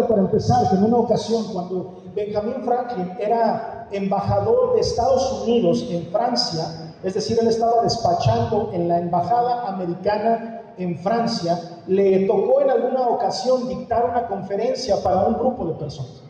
para 0.00 0.22
empezar 0.22 0.68
que 0.70 0.76
en 0.76 0.84
una 0.84 0.96
ocasión 0.96 1.44
cuando 1.52 2.02
Benjamin 2.14 2.62
Franklin 2.64 3.12
era 3.18 3.88
embajador 3.92 4.74
de 4.74 4.80
Estados 4.80 5.42
Unidos 5.42 5.84
en 5.90 6.06
Francia, 6.06 6.94
es 7.02 7.14
decir, 7.14 7.38
él 7.40 7.48
estaba 7.48 7.82
despachando 7.82 8.70
en 8.72 8.88
la 8.88 8.98
embajada 8.98 9.68
americana 9.68 10.62
en 10.78 10.98
Francia, 10.98 11.58
le 11.86 12.26
tocó 12.26 12.60
en 12.62 12.70
alguna 12.70 13.08
ocasión 13.08 13.68
dictar 13.68 14.08
una 14.08 14.26
conferencia 14.26 14.96
para 15.02 15.26
un 15.26 15.34
grupo 15.34 15.66
de 15.66 15.74
personas. 15.74 16.22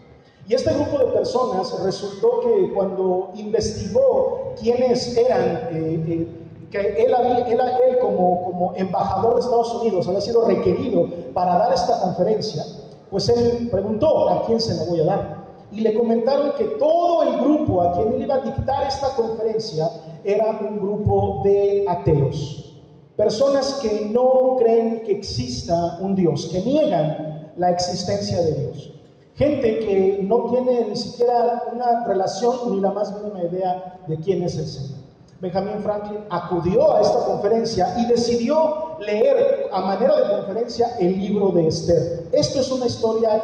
Y 0.49 0.54
este 0.54 0.72
grupo 0.75 0.99
de 0.99 1.13
personas 1.13 1.72
resultó 1.85 2.40
que 2.40 2.72
cuando 2.75 3.31
investigó 3.35 4.54
quiénes 4.61 5.17
eran, 5.17 5.40
eh, 5.71 6.04
eh, 6.08 6.29
que 6.71 6.79
él, 6.81 7.14
él, 7.46 7.61
él 7.61 7.99
como, 8.00 8.44
como 8.44 8.72
embajador 8.75 9.35
de 9.35 9.40
Estados 9.40 9.75
Unidos 9.75 10.08
había 10.08 10.21
sido 10.21 10.44
requerido 10.46 11.07
para 11.32 11.58
dar 11.58 11.72
esta 11.72 12.00
conferencia, 12.00 12.64
pues 13.12 13.29
él 13.29 13.68
preguntó 13.71 14.30
a 14.30 14.46
quién 14.46 14.58
se 14.58 14.75
la 14.75 14.84
voy 14.84 15.00
a 15.00 15.04
dar. 15.04 15.43
Y 15.70 15.80
le 15.80 15.94
comentaron 15.94 16.53
que 16.57 16.64
todo 16.64 17.22
el 17.22 17.40
grupo 17.40 17.82
a 17.82 17.93
quien 17.93 18.14
él 18.14 18.22
iba 18.22 18.36
a 18.36 18.40
dictar 18.40 18.86
esta 18.86 19.14
conferencia 19.14 19.89
era 20.25 20.58
un 20.61 20.79
grupo 20.79 21.43
de 21.44 21.84
ateos. 21.86 22.75
Personas 23.17 23.79
que 23.82 24.06
no 24.06 24.56
creen 24.58 25.03
que 25.04 25.12
exista 25.12 25.98
un 26.00 26.14
Dios, 26.14 26.48
que 26.50 26.61
niegan 26.62 27.53
la 27.58 27.70
existencia 27.70 28.40
de 28.40 28.54
Dios. 28.54 28.93
Gente 29.34 29.79
que 29.81 30.20
no 30.22 30.50
tiene 30.50 30.86
ni 30.89 30.96
siquiera 30.96 31.64
una 31.72 32.06
relación 32.06 32.55
ni 32.70 32.81
la 32.81 32.92
más 32.92 33.14
mínima 33.20 33.42
idea 33.44 33.98
de 34.06 34.17
quién 34.17 34.42
es 34.42 34.56
el 34.56 34.67
Señor. 34.67 35.02
Benjamin 35.42 35.83
Franklin 35.83 36.19
acudió 36.31 36.95
a 36.95 37.01
esta 37.01 37.25
conferencia 37.25 37.93
y 37.98 38.07
decidió 38.07 38.97
leer 39.01 39.69
a 39.73 39.81
manera 39.81 40.15
de 40.15 40.37
conferencia 40.37 40.97
el 41.01 41.19
libro 41.19 41.49
de 41.49 41.67
Esther. 41.67 42.29
Esto 42.31 42.61
es 42.61 42.71
una 42.71 42.87
historia 42.87 43.43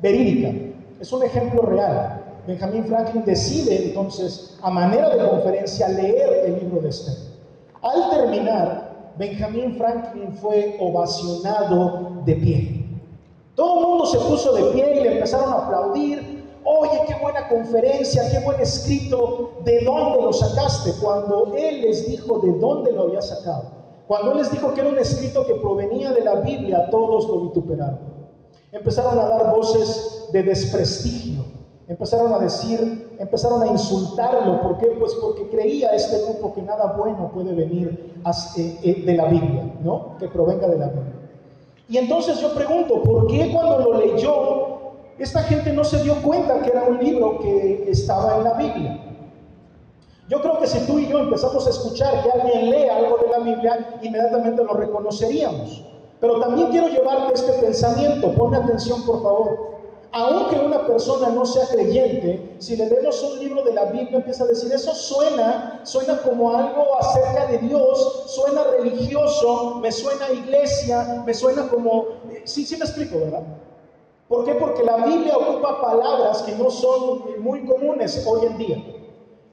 verídica, 0.00 0.50
es 0.98 1.12
un 1.12 1.22
ejemplo 1.22 1.60
real. 1.60 2.22
Benjamin 2.46 2.86
Franklin 2.86 3.22
decide 3.26 3.88
entonces 3.88 4.56
a 4.62 4.70
manera 4.70 5.14
de 5.14 5.28
conferencia 5.28 5.88
leer 5.88 6.46
el 6.46 6.58
libro 6.60 6.80
de 6.80 6.88
Esther. 6.88 7.16
Al 7.82 8.08
terminar, 8.08 9.12
Benjamin 9.18 9.76
Franklin 9.76 10.32
fue 10.38 10.78
ovacionado 10.80 12.22
de 12.24 12.34
pie. 12.34 12.86
Todo 13.54 13.80
el 13.80 13.86
mundo 13.86 14.06
se 14.06 14.18
puso 14.20 14.54
de 14.54 14.72
pie 14.72 15.00
y 15.00 15.02
le 15.02 15.12
empezaron 15.16 15.52
a 15.52 15.66
aplaudir. 15.66 16.35
Oye, 16.68 17.00
qué 17.06 17.14
buena 17.22 17.48
conferencia, 17.48 18.28
qué 18.28 18.40
buen 18.40 18.60
escrito, 18.60 19.52
¿de 19.64 19.84
dónde 19.84 20.20
lo 20.20 20.32
sacaste? 20.32 20.94
Cuando 21.00 21.54
él 21.56 21.82
les 21.82 22.08
dijo 22.08 22.40
de 22.40 22.52
dónde 22.58 22.90
lo 22.90 23.02
había 23.02 23.22
sacado, 23.22 23.70
cuando 24.08 24.32
él 24.32 24.38
les 24.38 24.50
dijo 24.50 24.74
que 24.74 24.80
era 24.80 24.90
un 24.90 24.98
escrito 24.98 25.46
que 25.46 25.54
provenía 25.54 26.10
de 26.10 26.22
la 26.22 26.36
Biblia, 26.36 26.88
todos 26.90 27.28
lo 27.28 27.42
vituperaron. 27.42 28.00
Empezaron 28.72 29.16
a 29.16 29.28
dar 29.28 29.54
voces 29.54 30.28
de 30.32 30.42
desprestigio, 30.42 31.44
empezaron 31.86 32.34
a 32.34 32.38
decir, 32.40 33.14
empezaron 33.20 33.62
a 33.62 33.68
insultarlo. 33.68 34.60
¿Por 34.60 34.78
qué? 34.78 34.86
Pues 34.98 35.14
porque 35.14 35.48
creía 35.48 35.90
este 35.90 36.20
grupo 36.24 36.52
que 36.52 36.62
nada 36.62 36.94
bueno 36.98 37.30
puede 37.32 37.54
venir 37.54 38.12
eh, 38.58 38.78
eh, 38.82 39.02
de 39.06 39.14
la 39.14 39.26
Biblia, 39.26 39.72
¿no? 39.84 40.16
Que 40.18 40.26
provenga 40.26 40.66
de 40.66 40.78
la 40.78 40.88
Biblia. 40.88 41.12
Y 41.88 41.98
entonces 41.98 42.40
yo 42.40 42.52
pregunto, 42.52 43.02
¿por 43.02 43.28
qué 43.28 43.52
cuando 43.52 43.78
lo 43.78 44.00
leyó, 44.00 44.75
esta 45.18 45.42
gente 45.44 45.72
no 45.72 45.84
se 45.84 46.02
dio 46.02 46.20
cuenta 46.22 46.60
que 46.60 46.70
era 46.70 46.84
un 46.84 46.98
libro 46.98 47.38
que 47.38 47.90
estaba 47.90 48.36
en 48.36 48.44
la 48.44 48.54
Biblia? 48.54 49.02
Yo 50.28 50.40
creo 50.40 50.58
que 50.58 50.66
si 50.66 50.78
tú 50.86 50.98
y 50.98 51.08
yo 51.08 51.20
empezamos 51.20 51.66
a 51.66 51.70
escuchar 51.70 52.22
que 52.22 52.30
alguien 52.30 52.70
lee 52.70 52.88
algo 52.88 53.18
de 53.18 53.28
la 53.28 53.38
Biblia, 53.38 53.98
inmediatamente 54.02 54.64
lo 54.64 54.74
reconoceríamos. 54.74 55.84
Pero 56.20 56.40
también 56.40 56.68
quiero 56.70 56.88
llevarte 56.88 57.34
este 57.34 57.52
pensamiento, 57.52 58.32
ponme 58.32 58.56
atención 58.56 59.04
por 59.04 59.22
favor 59.22 59.76
aunque 60.16 60.56
una 60.56 60.86
persona 60.86 61.28
no 61.28 61.44
sea 61.44 61.66
creyente, 61.66 62.56
si 62.58 62.74
le 62.74 62.88
leemos 62.88 63.22
un 63.22 63.38
libro 63.38 63.62
de 63.62 63.74
la 63.74 63.84
Biblia, 63.84 64.16
empieza 64.16 64.44
a 64.44 64.46
decir, 64.46 64.72
eso 64.72 64.94
suena, 64.94 65.82
suena 65.84 66.22
como 66.22 66.56
algo 66.56 66.98
acerca 66.98 67.46
de 67.48 67.58
Dios, 67.58 68.24
suena 68.28 68.64
religioso, 68.78 69.76
me 69.82 69.92
suena 69.92 70.30
iglesia, 70.30 71.22
me 71.26 71.34
suena 71.34 71.68
como... 71.68 72.06
Sí, 72.44 72.64
sí 72.64 72.78
me 72.78 72.86
explico, 72.86 73.18
¿verdad? 73.18 73.42
¿Por 74.28 74.44
qué? 74.44 74.54
Porque 74.54 74.82
la 74.82 75.06
Biblia 75.06 75.36
ocupa 75.36 75.80
palabras 75.80 76.42
que 76.42 76.54
no 76.56 76.70
son 76.70 77.40
muy 77.42 77.64
comunes 77.64 78.26
hoy 78.26 78.46
en 78.46 78.58
día. 78.58 78.84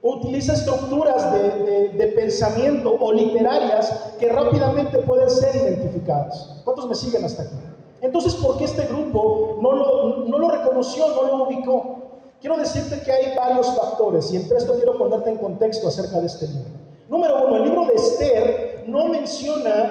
Utiliza 0.02 0.52
estructuras 0.52 1.32
de, 1.32 1.90
de 1.90 2.06
pensamiento 2.08 2.94
o 2.98 3.12
literarias 3.12 4.14
que 4.18 4.28
rápidamente 4.28 4.98
pueden 4.98 5.30
ser 5.30 5.54
identificadas. 5.56 6.60
¿Cuántos 6.64 6.88
me 6.88 6.94
siguen 6.94 7.24
hasta 7.24 7.44
aquí? 7.44 7.56
Entonces, 8.04 8.34
¿por 8.34 8.58
qué 8.58 8.64
este 8.64 8.84
grupo 8.84 9.58
no 9.62 9.72
lo, 9.72 10.48
reconoció, 10.50 11.08
no 11.08 11.22
lo 11.22 11.44
ubicó? 11.44 11.96
Quiero 12.38 12.58
decirte 12.58 13.00
que 13.00 13.10
hay 13.10 13.34
varios 13.34 13.74
factores 13.74 14.30
y 14.30 14.36
entre 14.36 14.58
esto 14.58 14.74
quiero 14.74 14.98
ponerte 14.98 15.30
en 15.30 15.38
contexto 15.38 15.88
acerca 15.88 16.20
de 16.20 16.26
este 16.26 16.46
libro. 16.48 16.68
Número 17.08 17.46
uno, 17.46 17.56
el 17.56 17.62
libro 17.62 17.86
de 17.86 17.94
Esther 17.94 18.84
no 18.86 19.08
menciona 19.08 19.90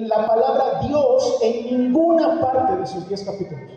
la 0.00 0.26
palabra 0.26 0.80
Dios 0.86 1.38
en 1.40 1.64
ninguna 1.64 2.38
parte 2.42 2.76
de 2.76 2.86
sus 2.86 3.08
diez 3.08 3.24
capítulos. 3.24 3.72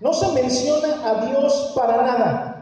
No 0.00 0.12
se 0.12 0.32
menciona 0.32 1.08
a 1.08 1.26
Dios 1.26 1.72
para 1.74 2.02
nada. 2.02 2.54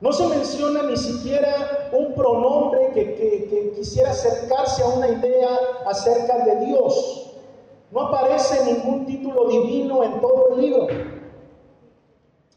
No 0.00 0.12
se 0.12 0.26
menciona 0.28 0.82
ni 0.84 0.96
siquiera 0.96 1.90
un 1.92 2.14
pronombre 2.14 2.90
que, 2.92 3.72
quisiera 3.74 4.10
acercarse 4.10 4.82
a 4.82 4.88
una 4.88 5.08
idea 5.08 5.48
acerca 5.86 6.44
de 6.44 6.66
Dios. 6.66 7.32
No 7.90 8.02
aparece 8.02 8.64
ningún 8.64 9.06
título 9.06 9.48
divino 9.48 10.04
en 10.04 10.20
todo 10.20 10.48
el 10.50 10.60
libro. 10.60 10.86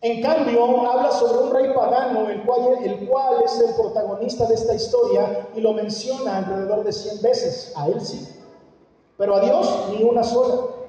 En 0.01 0.21
cambio, 0.21 0.89
habla 0.89 1.11
sobre 1.11 1.43
un 1.43 1.53
rey 1.53 1.73
pagano, 1.75 2.27
el 2.27 2.43
cual, 2.43 2.77
el 2.83 3.07
cual 3.07 3.43
es 3.45 3.59
el 3.59 3.75
protagonista 3.75 4.47
de 4.47 4.55
esta 4.55 4.73
historia 4.73 5.47
y 5.55 5.61
lo 5.61 5.73
menciona 5.73 6.39
alrededor 6.39 6.83
de 6.83 6.91
100 6.91 7.21
veces. 7.21 7.73
A 7.75 7.87
él 7.87 8.01
sí. 8.01 8.27
Pero 9.17 9.35
a 9.35 9.41
Dios 9.41 9.89
ni 9.91 10.03
una 10.03 10.23
sola. 10.23 10.80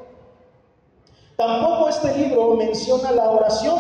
Tampoco 1.45 1.89
este 1.89 2.17
libro 2.17 2.55
menciona 2.55 3.11
la 3.11 3.29
oración. 3.29 3.77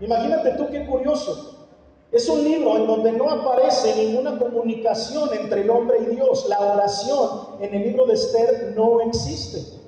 Imagínate 0.00 0.50
tú 0.56 0.66
qué 0.68 0.84
curioso. 0.84 1.68
Es 2.10 2.28
un 2.28 2.42
libro 2.42 2.76
en 2.76 2.88
donde 2.88 3.12
no 3.12 3.30
aparece 3.30 3.94
ninguna 4.04 4.36
comunicación 4.36 5.30
entre 5.32 5.60
el 5.60 5.70
hombre 5.70 5.98
y 6.00 6.16
Dios. 6.16 6.46
La 6.48 6.58
oración 6.58 7.28
en 7.60 7.72
el 7.72 7.82
libro 7.84 8.04
de 8.06 8.14
Esther 8.14 8.74
no 8.76 9.00
existe. 9.00 9.80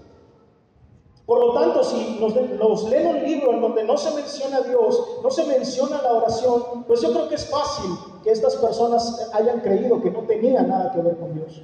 Por 1.26 1.40
lo 1.40 1.52
tanto, 1.54 1.82
si 1.82 2.16
nos, 2.20 2.84
leen 2.88 3.06
un 3.08 3.24
libro 3.24 3.54
en 3.54 3.60
donde 3.60 3.82
no 3.82 3.96
se 3.96 4.14
menciona 4.14 4.58
a 4.58 4.60
Dios, 4.60 5.18
no 5.20 5.30
se 5.32 5.46
menciona 5.46 6.00
la 6.00 6.12
oración, 6.12 6.84
pues 6.86 7.00
yo 7.00 7.10
creo 7.10 7.28
que 7.28 7.34
es 7.34 7.46
fácil 7.46 7.90
que 8.22 8.30
estas 8.30 8.54
personas 8.54 9.30
hayan 9.32 9.60
creído 9.62 10.00
que 10.00 10.12
no 10.12 10.20
tenía 10.20 10.62
nada 10.62 10.92
que 10.92 11.00
ver 11.00 11.16
con 11.16 11.34
Dios. 11.34 11.60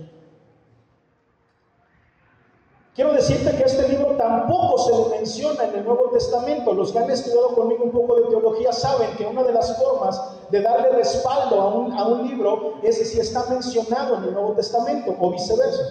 Quiero 2.95 3.13
decirte 3.13 3.57
que 3.57 3.63
este 3.63 3.89
libro 3.89 4.17
tampoco 4.17 4.79
se 4.79 4.91
le 4.93 5.19
menciona 5.19 5.65
en 5.65 5.77
el 5.77 5.85
Nuevo 5.85 6.11
Testamento. 6.11 6.73
Los 6.73 6.91
que 6.91 6.99
han 6.99 7.09
estudiado 7.09 7.55
conmigo 7.55 7.85
un 7.85 7.93
poco 7.93 8.17
de 8.17 8.27
teología 8.27 8.73
saben 8.73 9.11
que 9.17 9.25
una 9.25 9.45
de 9.45 9.53
las 9.53 9.79
formas 9.79 10.21
de 10.51 10.61
darle 10.61 10.91
respaldo 10.91 11.61
a 11.61 11.69
un, 11.73 11.93
a 11.93 12.07
un 12.09 12.27
libro 12.27 12.75
es 12.83 12.97
si 13.09 13.21
está 13.21 13.45
mencionado 13.49 14.17
en 14.17 14.25
el 14.25 14.33
Nuevo 14.33 14.53
Testamento 14.55 15.15
o 15.21 15.31
viceversa. 15.31 15.83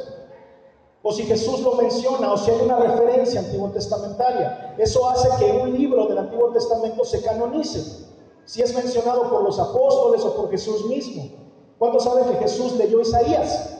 O 1.01 1.13
si 1.13 1.23
Jesús 1.23 1.61
lo 1.61 1.75
menciona 1.75 2.33
o 2.33 2.37
si 2.37 2.51
hay 2.51 2.59
una 2.61 2.75
referencia 2.75 3.39
antiguo 3.39 3.69
testamentaria. 3.69 4.75
Eso 4.77 5.09
hace 5.09 5.29
que 5.39 5.51
un 5.53 5.71
libro 5.71 6.05
del 6.07 6.17
Antiguo 6.17 6.51
Testamento 6.51 7.05
se 7.05 7.21
canonice. 7.21 8.07
Si 8.43 8.61
es 8.61 8.75
mencionado 8.75 9.29
por 9.29 9.43
los 9.43 9.57
apóstoles 9.57 10.21
o 10.25 10.35
por 10.35 10.51
Jesús 10.51 10.85
mismo. 10.87 11.29
¿Cuántos 11.77 12.03
saben 12.03 12.25
que 12.25 12.35
Jesús 12.35 12.73
leyó 12.73 12.99
Isaías? 12.99 13.78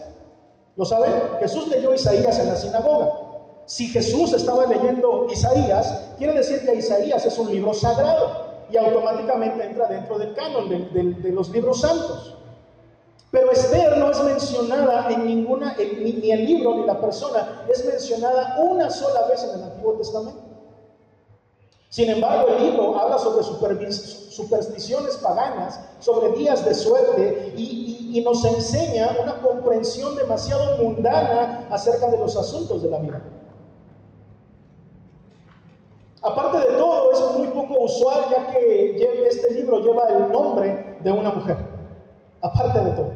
¿Lo 0.80 0.86
saben? 0.86 1.12
Jesús 1.42 1.68
leyó 1.68 1.94
Isaías 1.94 2.40
en 2.40 2.48
la 2.48 2.56
sinagoga. 2.56 3.12
Si 3.66 3.90
Jesús 3.90 4.32
estaba 4.32 4.66
leyendo 4.66 5.28
Isaías, 5.30 6.14
quiere 6.18 6.36
decir 6.36 6.66
que 6.66 6.74
Isaías 6.74 7.26
es 7.26 7.38
un 7.38 7.52
libro 7.52 7.74
sagrado 7.74 8.64
y 8.72 8.78
automáticamente 8.78 9.62
entra 9.66 9.88
dentro 9.88 10.18
del 10.18 10.34
canon 10.34 10.70
de, 10.70 11.32
los 11.32 11.50
libros 11.50 11.82
santos. 11.82 12.34
Pero 13.30 13.52
Esther 13.52 13.98
no 13.98 14.10
es 14.10 14.24
mencionada 14.24 15.10
en 15.10 15.26
ninguna, 15.26 15.76
ni 15.78 16.32
el 16.32 16.46
libro 16.46 16.76
ni 16.76 16.86
la 16.86 17.02
persona, 17.02 17.66
es 17.68 17.84
mencionada 17.84 18.56
una 18.60 18.90
sola 18.90 19.28
vez 19.28 19.44
en 19.44 19.60
el 19.60 19.64
Antiguo 19.66 19.96
Testamento. 19.96 20.50
Sin 21.90 22.10
embargo, 22.10 22.48
el 22.56 22.68
libro 22.68 22.98
habla 22.98 23.18
sobre 23.18 23.44
supersticiones 23.44 25.18
paganas, 25.18 25.80
sobre 26.00 26.32
días 26.38 26.64
de 26.64 26.74
suerte 26.74 27.54
y, 27.58 27.99
nos 28.22 28.44
enseña 28.44 29.16
una 29.22 29.42
comprensión 29.42 30.16
demasiado 30.16 30.84
mundana 30.84 31.68
acerca 31.70 32.08
de 32.08 32.18
los 32.18 32.36
asuntos 32.36 32.82
de 32.82 32.90
la 32.90 33.00
vida. 33.00 33.22
Aparte 36.22 36.58
de 36.58 36.78
todo, 36.78 37.12
es 37.12 37.38
muy 37.38 37.48
poco 37.48 37.84
usual 37.84 38.26
ya 38.30 38.48
que 38.48 39.28
este 39.28 39.54
libro 39.54 39.80
lleva 39.80 40.08
el 40.10 40.32
nombre 40.32 40.98
de 41.02 41.12
una 41.12 41.32
mujer. 41.32 41.58
Aparte 42.42 42.80
de 42.80 42.92
todo. 42.92 43.12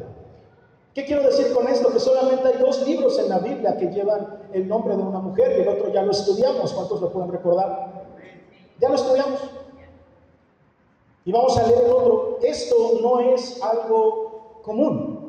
¿Qué 0.94 1.04
quiero 1.04 1.22
decir 1.22 1.52
con 1.52 1.66
esto? 1.66 1.92
Que 1.92 1.98
solamente 1.98 2.46
hay 2.48 2.58
dos 2.58 2.86
libros 2.86 3.18
en 3.18 3.28
la 3.28 3.40
Biblia 3.40 3.76
que 3.76 3.86
llevan 3.86 4.38
el 4.52 4.68
nombre 4.68 4.96
de 4.96 5.02
una 5.02 5.18
mujer 5.18 5.56
y 5.58 5.62
el 5.62 5.68
otro 5.68 5.92
ya 5.92 6.02
lo 6.02 6.12
estudiamos. 6.12 6.72
¿Cuántos 6.72 7.00
lo 7.00 7.10
pueden 7.10 7.32
recordar? 7.32 8.06
Ya 8.80 8.88
lo 8.88 8.94
estudiamos. 8.94 9.40
Y 11.24 11.32
vamos 11.32 11.58
a 11.58 11.66
leer 11.66 11.84
el 11.84 11.90
otro. 11.90 12.38
Esto 12.42 12.76
no 13.02 13.18
es 13.18 13.60
algo 13.62 14.33
común. 14.64 15.24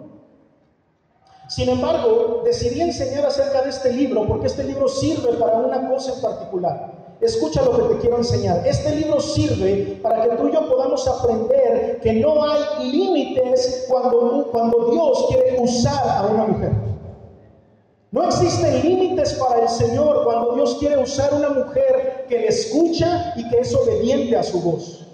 Sin 1.47 1.69
embargo, 1.69 2.41
decidí 2.43 2.81
enseñar 2.81 3.25
acerca 3.25 3.61
de 3.61 3.69
este 3.69 3.93
libro 3.93 4.25
porque 4.27 4.47
este 4.47 4.63
libro 4.63 4.87
sirve 4.87 5.33
para 5.33 5.57
una 5.57 5.89
cosa 5.89 6.13
en 6.13 6.21
particular. 6.21 7.17
Escucha 7.21 7.63
lo 7.63 7.77
que 7.77 7.93
te 7.93 8.01
quiero 8.01 8.17
enseñar. 8.17 8.65
Este 8.65 8.95
libro 8.95 9.21
sirve 9.21 9.99
para 10.01 10.23
que 10.23 10.35
tú 10.35 10.47
y 10.47 10.53
yo 10.53 10.67
podamos 10.67 11.07
aprender 11.07 11.99
que 12.01 12.13
no 12.13 12.43
hay 12.43 12.91
límites 12.91 13.85
cuando, 13.87 14.49
cuando 14.51 14.91
Dios 14.91 15.25
quiere 15.29 15.61
usar 15.61 16.03
a 16.09 16.27
una 16.27 16.45
mujer. 16.45 16.71
No 18.11 18.23
existen 18.23 18.81
límites 18.81 19.33
para 19.33 19.61
el 19.61 19.69
Señor 19.69 20.23
cuando 20.23 20.55
Dios 20.55 20.77
quiere 20.79 20.97
usar 20.97 21.33
una 21.33 21.49
mujer 21.49 22.25
que 22.27 22.39
le 22.39 22.47
escucha 22.47 23.33
y 23.35 23.47
que 23.49 23.59
es 23.59 23.75
obediente 23.75 24.35
a 24.35 24.43
su 24.43 24.61
voz. 24.61 25.04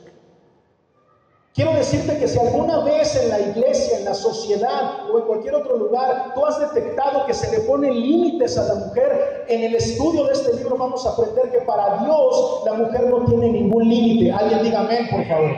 Quiero 1.54 1.74
decirte 1.74 2.18
que 2.18 2.30
si 2.30 2.40
alguna 2.40 2.80
vez 2.86 3.14
en 3.22 3.28
la 3.28 3.40
iglesia, 3.42 3.98
en 3.98 4.06
la 4.06 4.14
sociedad 4.14 5.10
o 5.12 5.20
en 5.20 5.26
cualquier 5.26 5.56
otro 5.56 5.76
lugar 5.76 6.32
tú 6.34 6.46
has 6.46 6.58
detectado 6.62 7.26
que 7.26 7.34
se 7.34 7.52
le 7.52 7.60
ponen 7.66 7.94
límites 7.94 8.58
a 8.58 8.74
la 8.74 8.76
mujer, 8.76 9.46
en 9.50 9.64
el 9.64 9.76
estudio 9.76 10.24
de 10.24 10.32
este 10.32 10.54
libro 10.56 10.78
vamos 10.78 11.06
a 11.06 11.10
aprender 11.10 11.52
que 11.52 11.60
para 11.66 12.06
Dios 12.06 12.62
la 12.66 12.74
mujer 12.74 13.08
no 13.08 13.26
tiene 13.26 13.50
ningún 13.50 13.90
límite. 13.90 14.32
Alguien 14.32 14.64
diga 14.64 14.80
amén, 14.80 15.10
por 15.12 15.26
favor. 15.26 15.52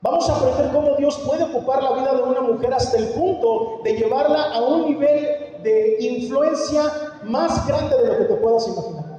Vamos 0.00 0.30
a 0.30 0.36
aprender 0.36 0.72
cómo 0.72 0.96
Dios 0.96 1.18
puede 1.26 1.42
ocupar 1.42 1.82
la 1.82 1.92
vida 1.92 2.14
de 2.14 2.22
una 2.22 2.40
mujer 2.40 2.74
hasta 2.74 2.98
el 2.98 3.08
punto 3.08 3.80
de 3.82 3.96
llevarla 3.96 4.52
a 4.52 4.60
un 4.60 4.90
nivel 4.90 5.60
de 5.64 5.96
influencia 6.00 6.82
más 7.24 7.66
grande 7.66 7.96
de 7.96 8.06
lo 8.06 8.18
que 8.18 8.24
te 8.26 8.34
puedas 8.34 8.68
imaginar. 8.68 9.11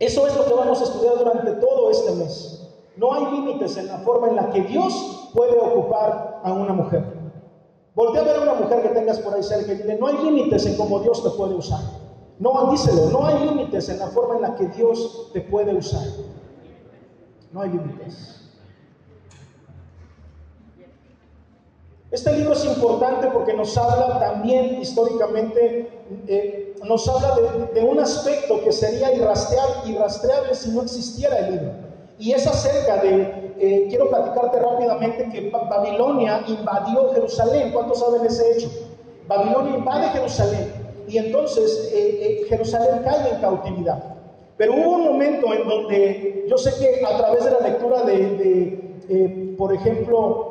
Eso 0.00 0.26
es 0.26 0.34
lo 0.34 0.46
que 0.46 0.54
vamos 0.54 0.80
a 0.80 0.84
estudiar 0.84 1.18
durante 1.18 1.52
todo 1.52 1.90
este 1.90 2.12
mes. 2.12 2.66
No 2.96 3.12
hay 3.12 3.26
límites 3.26 3.76
en 3.76 3.86
la 3.86 3.98
forma 3.98 4.28
en 4.28 4.36
la 4.36 4.50
que 4.50 4.62
Dios 4.62 5.30
puede 5.34 5.58
ocupar 5.58 6.40
a 6.42 6.52
una 6.52 6.72
mujer. 6.72 7.04
Voltea 7.94 8.22
a 8.22 8.24
ver 8.24 8.36
a 8.36 8.40
una 8.40 8.54
mujer 8.54 8.82
que 8.82 8.88
tengas 8.88 9.18
por 9.18 9.34
ahí 9.34 9.42
cerca 9.42 9.72
y 9.72 9.76
dile, 9.76 9.98
no 9.98 10.06
hay 10.06 10.16
límites 10.16 10.64
en 10.66 10.76
cómo 10.76 11.00
Dios 11.00 11.22
te 11.22 11.30
puede 11.30 11.54
usar. 11.54 11.80
No, 12.38 12.70
díselo, 12.70 13.10
no 13.10 13.26
hay 13.26 13.46
límites 13.46 13.90
en 13.90 13.98
la 13.98 14.06
forma 14.06 14.36
en 14.36 14.42
la 14.42 14.54
que 14.54 14.66
Dios 14.68 15.28
te 15.34 15.42
puede 15.42 15.74
usar. 15.74 16.06
No 17.52 17.60
hay 17.60 17.68
límites. 17.68 18.40
Este 22.10 22.32
libro 22.32 22.54
es 22.54 22.64
importante 22.64 23.28
porque 23.28 23.52
nos 23.52 23.76
habla 23.76 24.18
también 24.18 24.80
históricamente, 24.80 26.02
eh, 26.26 26.59
nos 26.84 27.08
habla 27.08 27.36
de, 27.74 27.82
un 27.82 28.00
aspecto 28.00 28.60
que 28.62 28.72
sería 28.72 29.12
irrastreable, 29.12 30.54
si 30.54 30.70
no 30.70 30.82
existiera 30.82 31.38
el 31.38 31.52
libro. 31.52 31.72
Y 32.18 32.32
es 32.32 32.46
acerca 32.46 32.96
de, 32.98 33.52
eh, 33.58 33.86
quiero 33.88 34.08
platicarte 34.10 34.58
rápidamente 34.58 35.28
que 35.30 35.50
Babilonia 35.50 36.42
invadió 36.46 37.12
Jerusalén. 37.12 37.72
¿Cuántos 37.72 38.00
saben 38.00 38.24
ese 38.26 38.52
hecho? 38.52 38.70
Babilonia 39.26 39.76
invade 39.76 40.08
Jerusalén 40.08 40.72
y 41.08 41.18
entonces 41.18 41.90
eh, 41.92 42.44
Jerusalén 42.48 43.02
cae 43.04 43.34
en 43.34 43.40
cautividad. 43.40 44.16
Pero 44.56 44.74
hubo 44.74 44.90
un 44.96 45.04
momento 45.04 45.54
en 45.54 45.68
donde 45.68 46.46
yo 46.48 46.58
sé 46.58 46.72
que 46.78 47.04
a 47.04 47.16
través 47.16 47.44
de 47.44 47.50
la 47.52 47.60
lectura 47.60 48.02
de 48.02 48.80
por 49.60 49.74
ejemplo, 49.74 50.49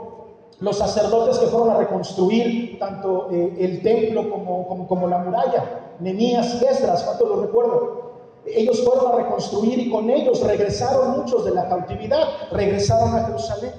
los 0.60 0.78
sacerdotes 0.78 1.38
que 1.40 1.48
fueron 1.48 1.72
a 1.72 1.78
reconstruir 1.78 2.78
tanto 2.80 3.30
eh, 3.32 3.56
el 3.60 3.82
templo 3.82 4.30
como, 4.30 4.88
como, 4.88 5.08
la 5.08 5.20
muralla, 5.20 5.96
Nemías 6.00 6.62
y 6.62 6.66
Esdras, 6.66 7.04
¿cuánto 7.04 7.26
lo 7.26 7.42
recuerdo? 7.42 8.10
Ellos 8.46 8.84
fueron 8.84 9.12
a 9.12 9.16
reconstruir 9.24 9.80
y 9.80 9.90
con 9.90 10.10
ellos 10.10 10.42
regresaron 10.42 11.20
muchos 11.20 11.46
de 11.46 11.52
la 11.52 11.68
cautividad, 11.68 12.24
regresaron 12.52 13.16
a 13.16 13.26
Jerusalén. 13.26 13.74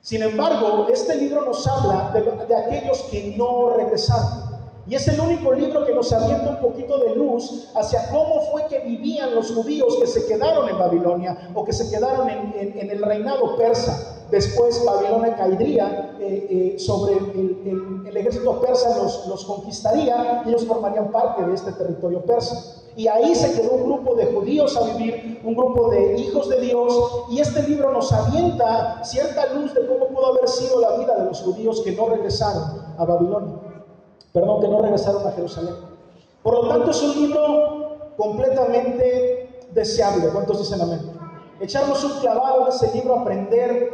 Sin 0.00 0.22
embargo, 0.22 0.86
este 0.92 1.16
libro 1.16 1.44
nos 1.44 1.66
habla 1.66 2.10
de, 2.12 2.22
de 2.46 2.56
aquellos 2.56 3.02
que 3.04 3.34
no 3.36 3.70
regresaron. 3.70 4.53
Y 4.86 4.94
es 4.94 5.08
el 5.08 5.18
único 5.18 5.52
libro 5.52 5.84
que 5.86 5.94
nos 5.94 6.12
avienta 6.12 6.50
un 6.50 6.58
poquito 6.58 6.98
de 6.98 7.16
luz 7.16 7.70
hacia 7.74 8.06
cómo 8.10 8.42
fue 8.52 8.66
que 8.66 8.80
vivían 8.80 9.34
los 9.34 9.50
judíos 9.54 9.96
que 9.98 10.06
se 10.06 10.26
quedaron 10.26 10.68
en 10.68 10.78
Babilonia 10.78 11.50
o 11.54 11.64
que 11.64 11.72
se 11.72 11.90
quedaron 11.90 12.28
en, 12.28 12.90
el 12.90 13.02
reinado 13.02 13.56
persa. 13.56 14.20
Después 14.30 14.84
Babilonia 14.84 15.36
caería 15.36 16.16
eh, 16.20 16.74
eh, 16.74 16.78
sobre 16.78 17.14
el, 17.14 18.14
ejército 18.14 18.60
persa, 18.60 18.96
los, 18.98 19.26
los 19.26 19.44
conquistaría 19.44 20.42
y 20.44 20.50
ellos 20.50 20.66
formarían 20.66 21.10
parte 21.10 21.44
de 21.44 21.54
este 21.54 21.72
territorio 21.72 22.22
persa. 22.22 22.82
Y 22.96 23.08
ahí 23.08 23.34
se 23.34 23.52
quedó 23.54 23.72
un 23.72 23.84
grupo 23.84 24.14
de 24.14 24.26
judíos 24.26 24.76
a 24.76 24.84
vivir, 24.84 25.40
un 25.42 25.54
grupo 25.54 25.88
de 25.90 26.16
hijos 26.16 26.48
de 26.48 26.60
Dios, 26.60 27.24
y 27.30 27.40
este 27.40 27.66
libro 27.68 27.90
nos 27.90 28.12
avienta 28.12 29.02
cierta 29.02 29.52
luz 29.54 29.74
de 29.74 29.86
cómo 29.86 30.06
pudo 30.08 30.26
haber 30.26 30.46
sido 30.46 30.78
la 30.80 30.98
vida 30.98 31.16
de 31.16 31.24
los 31.24 31.40
judíos 31.40 31.80
que 31.80 31.92
no 31.92 32.08
regresaron 32.08 32.62
a 32.96 33.04
Babilonia 33.04 33.63
perdón, 34.34 34.60
que 34.60 34.68
no 34.68 34.82
regresaron 34.82 35.26
a 35.26 35.30
Jerusalén. 35.30 35.76
Por 36.42 36.54
lo 36.54 36.68
tanto, 36.68 36.90
es 36.90 37.02
un 37.02 37.14
libro 37.14 38.12
completamente 38.16 39.62
deseable. 39.72 40.28
¿Cuántos 40.28 40.58
dicen 40.58 40.80
amén? 40.82 41.00
Echarnos 41.60 42.02
un 42.02 42.18
clavado 42.18 42.62
en 42.62 42.68
ese 42.68 42.92
libro, 42.92 43.20
aprender. 43.20 43.90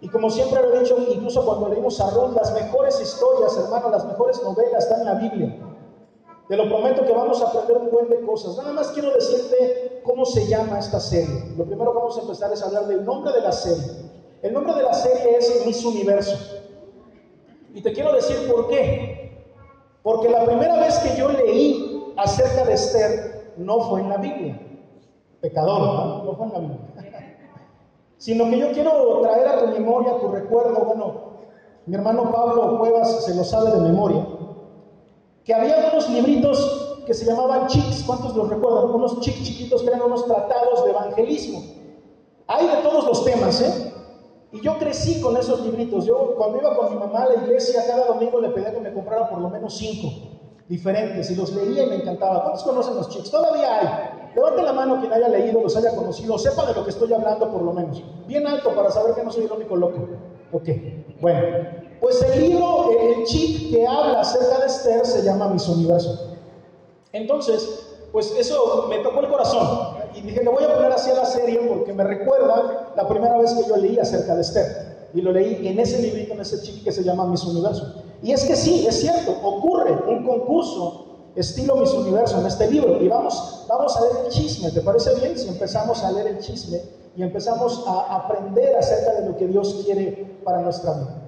Y 0.00 0.08
como 0.08 0.30
siempre 0.30 0.62
lo 0.62 0.72
he 0.72 0.80
dicho, 0.80 0.96
incluso 0.98 1.44
cuando 1.44 1.68
leímos 1.68 2.00
a 2.00 2.10
Ruth, 2.10 2.34
las 2.34 2.54
mejores 2.54 3.00
historias, 3.00 3.56
hermano, 3.56 3.90
las 3.90 4.06
mejores 4.06 4.42
novelas 4.42 4.84
están 4.84 5.00
en 5.00 5.06
la 5.06 5.14
Biblia. 5.14 5.58
Te 6.48 6.56
lo 6.56 6.68
prometo 6.68 7.04
que 7.04 7.12
vamos 7.12 7.42
a 7.42 7.48
aprender 7.48 7.76
un 7.76 7.90
buen 7.90 8.08
de 8.08 8.20
cosas. 8.20 8.56
Nada 8.56 8.72
más 8.72 8.88
quiero 8.88 9.12
decirte 9.12 10.00
cómo 10.04 10.24
se 10.24 10.46
llama 10.46 10.78
esta 10.78 11.00
serie. 11.00 11.54
Lo 11.56 11.64
primero 11.64 11.92
que 11.92 11.98
vamos 11.98 12.18
a 12.18 12.20
empezar 12.22 12.52
es 12.52 12.62
hablar 12.62 12.86
del 12.86 13.04
nombre 13.04 13.32
de 13.32 13.40
la 13.40 13.52
serie. 13.52 13.84
El 14.42 14.52
nombre 14.52 14.74
de 14.74 14.82
la 14.82 14.94
serie 14.94 15.38
es 15.38 15.66
Miss 15.66 15.84
Universo. 15.84 16.36
Y 17.74 17.80
te 17.80 17.92
quiero 17.92 18.12
decir 18.12 18.48
por 18.50 18.68
qué. 18.68 19.21
Porque 20.02 20.28
la 20.28 20.44
primera 20.44 20.76
vez 20.78 20.98
que 20.98 21.16
yo 21.16 21.28
leí 21.28 22.12
acerca 22.16 22.64
de 22.64 22.74
Esther 22.74 23.54
no 23.56 23.80
fue 23.88 24.00
en 24.00 24.08
la 24.08 24.16
Biblia. 24.16 24.60
Pecador, 25.40 26.24
¿no? 26.24 26.34
Fue 26.36 26.46
en 26.46 26.52
la 26.52 26.58
Biblia. 26.58 26.78
Sino 28.18 28.48
que 28.50 28.58
yo 28.58 28.72
quiero 28.72 29.20
traer 29.20 29.48
a 29.48 29.58
tu 29.60 29.66
memoria, 29.68 30.12
a 30.12 30.18
tu 30.18 30.28
recuerdo, 30.28 30.84
bueno, 30.84 31.14
mi 31.86 31.96
hermano 31.96 32.30
Pablo 32.30 32.78
Cuevas 32.78 33.24
se 33.24 33.34
lo 33.34 33.42
sabe 33.42 33.72
de 33.72 33.80
memoria, 33.80 34.24
que 35.44 35.52
había 35.52 35.90
unos 35.92 36.08
libritos 36.10 37.02
que 37.04 37.14
se 37.14 37.24
llamaban 37.24 37.66
chics, 37.66 38.04
¿cuántos 38.06 38.36
los 38.36 38.48
recuerdan? 38.48 38.94
Unos 38.94 39.20
chics 39.20 39.42
chiquitos 39.42 39.82
que 39.82 39.88
eran 39.88 40.02
unos 40.02 40.24
tratados 40.26 40.84
de 40.84 40.90
evangelismo. 40.90 41.62
Hay 42.46 42.66
de 42.66 42.76
todos 42.82 43.06
los 43.06 43.24
temas, 43.24 43.60
¿eh? 43.60 43.92
Y 44.52 44.60
yo 44.60 44.78
crecí 44.78 45.20
con 45.20 45.36
esos 45.36 45.60
libritos. 45.62 46.04
Yo 46.04 46.34
cuando 46.36 46.58
iba 46.58 46.76
con 46.76 46.92
mi 46.92 47.00
mamá 47.00 47.22
a 47.22 47.28
la 47.30 47.42
iglesia, 47.42 47.84
cada 47.86 48.06
domingo 48.06 48.38
le 48.40 48.50
pedía 48.50 48.72
que 48.72 48.80
me 48.80 48.92
comprara 48.92 49.28
por 49.28 49.40
lo 49.40 49.48
menos 49.48 49.76
cinco 49.76 50.08
diferentes 50.68 51.30
y 51.30 51.34
los 51.34 51.52
leía 51.52 51.84
y 51.84 51.86
me 51.86 51.96
encantaba. 51.96 52.42
¿Cuántos 52.42 52.62
conocen 52.62 52.96
los 52.96 53.08
chicos? 53.08 53.30
Todavía 53.30 53.80
hay. 53.80 54.32
Levante 54.34 54.62
la 54.62 54.72
mano 54.72 55.00
quien 55.00 55.12
haya 55.12 55.28
leído, 55.28 55.60
los 55.60 55.76
haya 55.76 55.94
conocido, 55.94 56.38
sepa 56.38 56.64
de 56.66 56.74
lo 56.74 56.84
que 56.84 56.90
estoy 56.90 57.12
hablando 57.12 57.50
por 57.50 57.62
lo 57.62 57.72
menos. 57.72 58.02
Bien 58.26 58.46
alto 58.46 58.74
para 58.74 58.90
saber 58.90 59.14
que 59.14 59.22
no 59.22 59.30
soy 59.30 59.44
el 59.44 59.52
único 59.52 59.76
loco. 59.76 60.08
Ok, 60.52 60.68
bueno. 61.20 61.82
Pues 62.00 62.20
el 62.22 62.40
libro, 62.40 62.90
el 62.98 63.24
chic 63.24 63.70
que 63.70 63.86
habla 63.86 64.20
acerca 64.20 64.58
de 64.60 64.66
Esther 64.66 65.06
se 65.06 65.22
llama 65.22 65.48
Mis 65.48 65.68
Universo. 65.68 66.36
Entonces, 67.12 67.96
pues 68.10 68.34
eso 68.38 68.86
me 68.88 68.98
tocó 68.98 69.20
el 69.20 69.28
corazón. 69.28 69.91
Y 70.14 70.20
dije, 70.20 70.42
le 70.42 70.50
voy 70.50 70.64
a 70.64 70.74
poner 70.74 70.92
así 70.92 71.10
a 71.10 71.14
la 71.14 71.24
serie 71.24 71.60
porque 71.68 71.92
me 71.92 72.04
recuerda 72.04 72.92
la 72.96 73.08
primera 73.08 73.38
vez 73.38 73.52
que 73.54 73.68
yo 73.68 73.76
leí 73.76 73.98
acerca 73.98 74.34
de 74.34 74.42
Esther. 74.42 75.10
Y 75.14 75.20
lo 75.20 75.32
leí 75.32 75.66
en 75.66 75.78
ese 75.78 76.00
librito, 76.00 76.34
en 76.34 76.40
ese 76.40 76.60
chiqui 76.62 76.82
que 76.82 76.92
se 76.92 77.02
llama 77.02 77.26
Mis 77.26 77.44
Universo. 77.44 78.02
Y 78.22 78.32
es 78.32 78.44
que 78.44 78.56
sí, 78.56 78.86
es 78.86 79.00
cierto, 79.00 79.36
ocurre 79.42 79.92
un 80.06 80.24
concurso 80.24 81.06
estilo 81.34 81.76
Mis 81.76 81.92
Universo 81.92 82.38
en 82.40 82.46
este 82.46 82.70
libro. 82.70 83.02
Y 83.02 83.08
vamos, 83.08 83.64
vamos 83.68 83.96
a 83.96 84.00
leer 84.02 84.26
el 84.26 84.32
chisme. 84.32 84.70
¿Te 84.70 84.80
parece 84.80 85.14
bien 85.16 85.38
si 85.38 85.48
empezamos 85.48 86.02
a 86.02 86.12
leer 86.12 86.28
el 86.28 86.38
chisme 86.38 86.80
y 87.16 87.22
empezamos 87.22 87.84
a 87.86 88.16
aprender 88.16 88.76
acerca 88.76 89.20
de 89.20 89.28
lo 89.28 89.36
que 89.36 89.46
Dios 89.46 89.82
quiere 89.84 90.38
para 90.44 90.60
nuestra 90.60 90.92
vida? 90.94 91.22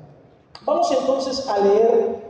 Vamos 0.65 0.91
entonces 0.99 1.47
a 1.49 1.59
leer 1.59 2.25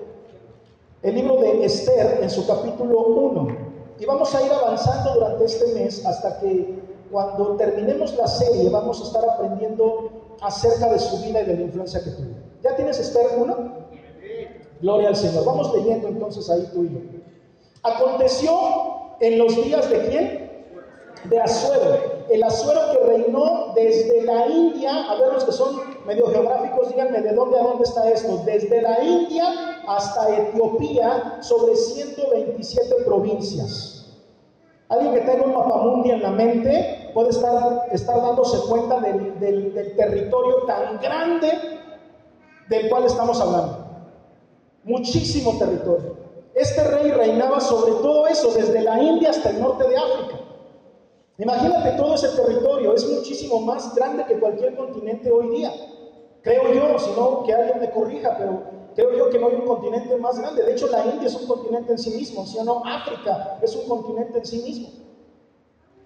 el 1.03 1.15
libro 1.15 1.37
de 1.37 1.65
Esther 1.65 2.21
en 2.23 2.31
su 2.31 2.47
capítulo 2.47 2.99
1. 3.01 3.64
Y 3.99 4.05
vamos 4.07 4.35
a 4.35 4.43
ir 4.43 4.53
avanzando 4.53 5.15
durante 5.15 5.45
este 5.45 5.67
mes 5.75 6.05
hasta 6.05 6.41
que 6.41 6.83
cuando 7.11 7.57
terminemos 7.57 8.17
la 8.17 8.27
serie 8.27 8.69
vamos 8.69 9.01
a 9.01 9.05
estar 9.05 9.29
aprendiendo 9.29 10.11
acerca 10.41 10.93
de 10.93 10.99
su 10.99 11.19
vida 11.19 11.43
y 11.43 11.47
de 11.47 11.55
la 11.55 11.63
influencia 11.63 12.03
que 12.03 12.11
tuvo. 12.11 12.35
¿Ya 12.63 12.75
tienes 12.75 12.99
Esther 12.99 13.27
1? 13.37 13.57
Gloria 14.81 15.09
al 15.09 15.17
Señor. 15.17 15.45
Vamos 15.45 15.73
leyendo 15.75 16.09
entonces 16.09 16.51
ahí 16.51 16.69
tú 16.73 16.85
y. 16.85 17.23
Aconteció 17.83 18.53
en 19.21 19.39
los 19.39 19.55
días 19.55 19.89
de 19.89 20.09
quién? 20.09 20.65
De 21.25 21.41
Azuero. 21.41 22.25
El 22.29 22.43
Azuero 22.43 22.81
que 22.93 23.07
reinó 23.07 23.73
desde 23.75 24.23
la 24.23 24.47
India, 24.49 25.11
a 25.11 25.15
ver 25.21 25.35
los 25.35 25.45
que 25.45 25.53
son 25.53 25.81
medio 26.07 26.27
geográficos, 26.27 26.89
díganme 26.89 27.21
de 27.21 27.33
dónde 27.33 27.59
a 27.59 27.63
dónde 27.63 27.85
está 27.85 28.11
esto. 28.11 28.43
Desde 28.45 28.83
la 28.83 29.03
India 29.05 29.74
hasta 29.87 30.37
Etiopía, 30.37 31.39
sobre 31.41 31.77
127 31.77 33.05
provincias. 33.05 34.07
Alguien 34.89 35.15
que 35.15 35.21
tenga 35.21 35.45
un 35.45 35.55
mapamundi 35.55 36.11
en 36.11 36.23
la 36.23 36.31
mente 36.31 37.11
puede 37.15 37.31
estar, 37.31 37.87
estar 37.91 38.21
dándose 38.21 38.59
cuenta 38.69 39.01
del, 39.01 39.39
del 39.41 39.97
territorio 39.97 40.65
tan 40.67 41.01
grande 41.01 41.53
del 42.69 42.89
cual 42.89 43.05
estamos 43.05 43.41
hablando. 43.41 43.87
Muchísimo 44.85 45.59
territorio. 45.59 46.17
Este 46.55 46.85
rey 46.85 47.11
reinaba 47.11 47.61
sobre 47.61 47.93
todo 47.95 48.27
eso, 48.29 48.53
desde 48.53 48.83
la 48.83 49.03
India 49.03 49.31
hasta 49.31 49.51
el 49.51 49.61
norte 49.61 49.89
de 49.89 49.97
África. 49.97 50.41
Imagínate 51.39 51.91
todo 51.93 52.15
ese 52.15 52.29
territorio, 52.29 52.95
es 52.95 53.11
muchísimo 53.11 53.61
más 53.61 53.93
grande 53.95 54.25
que 54.25 54.39
cualquier 54.39 54.77
continente 54.77 55.33
hoy 55.33 55.49
día. 55.49 55.73
Creo 56.43 56.73
yo, 56.73 56.99
si 56.99 57.11
no, 57.13 57.43
que 57.43 57.53
alguien 57.53 57.81
me 57.81 57.91
corrija, 57.91 58.37
pero 58.39 58.63
creo 58.95 59.13
yo 59.17 59.31
que 59.31 59.39
no 59.39 59.49
hay 59.49 59.55
un 59.55 59.67
continente 59.67 60.17
más 60.17 60.39
grande. 60.39 60.63
De 60.63 60.73
hecho, 60.73 60.89
la 60.89 61.05
India 61.07 61.29
es 61.29 61.35
un 61.35 61.47
continente 61.47 61.93
en 61.93 61.99
sí 61.99 62.11
mismo, 62.11 62.47
si 62.47 62.59
o 62.59 62.65
no, 62.65 62.83
África 62.85 63.59
es 63.63 63.75
un 63.77 63.89
continente 63.89 64.39
en 64.39 64.47
sí 64.47 64.63
mismo. 64.63 64.89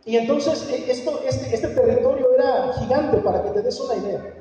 Y 0.04 0.16
entonces 0.16 0.68
e, 0.70 0.90
esto, 0.90 1.20
este, 1.26 1.54
este 1.54 1.68
territorio 1.68 2.32
era 2.34 2.72
gigante, 2.74 3.18
para 3.18 3.42
que 3.42 3.50
te 3.50 3.62
des 3.62 3.78
una 3.80 3.96
idea. 3.96 4.34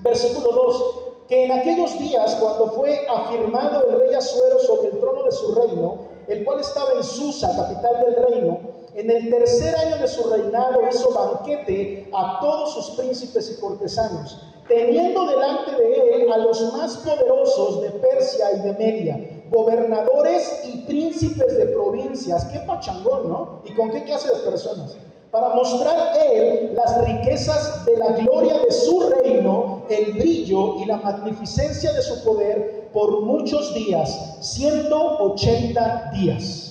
Versículo 0.00 0.52
2, 0.52 0.94
que 1.28 1.44
en 1.44 1.52
aquellos 1.52 1.98
días, 1.98 2.36
cuando 2.40 2.72
fue 2.72 3.06
afirmado 3.08 3.86
el 3.86 4.00
rey 4.00 4.14
Asuero 4.14 4.58
sobre 4.58 4.88
el 4.88 4.98
trono 4.98 5.22
de 5.22 5.32
su 5.32 5.54
reino, 5.54 5.98
el 6.26 6.44
cual 6.44 6.60
estaba 6.60 6.92
en 6.92 7.04
Susa, 7.04 7.54
capital 7.54 8.00
del 8.00 8.26
reino, 8.26 8.58
en 8.94 9.10
el 9.10 9.30
tercer 9.30 9.76
año 9.76 9.98
de 9.98 10.08
su 10.08 10.28
reinado 10.30 10.80
hizo 10.88 11.12
banquete 11.12 12.08
a 12.12 12.38
todos 12.40 12.74
sus 12.74 12.96
príncipes 12.96 13.50
y 13.50 13.60
cortesanos, 13.60 14.53
teniendo 14.68 15.26
delante 15.26 15.72
de 15.72 16.16
él 16.16 16.32
a 16.32 16.38
los 16.38 16.72
más 16.72 16.96
poderosos 16.98 17.82
de 17.82 17.90
Persia 17.90 18.46
y 18.52 18.60
de 18.60 18.72
Media, 18.72 19.44
gobernadores 19.50 20.62
y 20.64 20.78
príncipes 20.86 21.56
de 21.56 21.66
provincias. 21.66 22.44
Qué 22.46 22.60
pachangón, 22.60 23.28
¿no? 23.28 23.60
¿Y 23.64 23.74
con 23.74 23.90
qué 23.90 24.04
clase 24.04 24.28
de 24.28 24.50
personas? 24.50 24.96
para 25.34 25.48
mostrar 25.48 26.16
él 26.32 26.74
las 26.76 27.04
riquezas 27.04 27.84
de 27.84 27.96
la 27.96 28.12
gloria 28.12 28.56
de 28.56 28.70
su 28.70 29.00
reino, 29.00 29.82
el 29.90 30.12
brillo 30.12 30.76
y 30.76 30.84
la 30.84 30.98
magnificencia 30.98 31.92
de 31.92 32.02
su 32.02 32.22
poder 32.22 32.88
por 32.92 33.20
muchos 33.22 33.74
días, 33.74 34.38
180 34.42 36.12
días. 36.14 36.63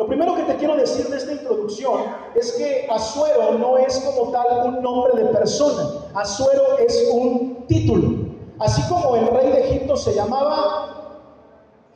Lo 0.00 0.06
primero 0.06 0.34
que 0.34 0.44
te 0.44 0.56
quiero 0.56 0.76
decir 0.76 1.08
de 1.08 1.18
esta 1.18 1.30
introducción 1.30 2.00
es 2.34 2.52
que 2.52 2.88
Asuero 2.90 3.52
no 3.58 3.76
es 3.76 3.98
como 3.98 4.30
tal 4.30 4.68
un 4.68 4.80
nombre 4.82 5.12
de 5.22 5.28
persona, 5.28 5.90
Asuero 6.14 6.78
es 6.78 7.10
un 7.12 7.66
título. 7.66 8.30
Así 8.58 8.80
como 8.88 9.14
el 9.16 9.26
rey 9.26 9.52
de 9.52 9.60
Egipto 9.60 9.98
se 9.98 10.14
llamaba 10.14 11.18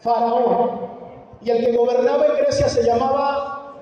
Faraón 0.01 0.81
y 1.41 1.49
el 1.49 1.65
que 1.65 1.75
gobernaba 1.75 2.27
en 2.27 2.37
Grecia 2.43 2.69
se 2.69 2.83
llamaba 2.83 3.73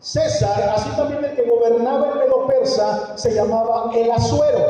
César, 0.00 0.72
así 0.74 0.90
también 0.96 1.24
el 1.24 1.36
que 1.36 1.48
gobernaba 1.48 2.08
el 2.08 2.18
Medo 2.18 2.48
Persa, 2.48 3.16
se 3.16 3.32
llamaba 3.32 3.92
el 3.94 4.10
Asuero, 4.10 4.66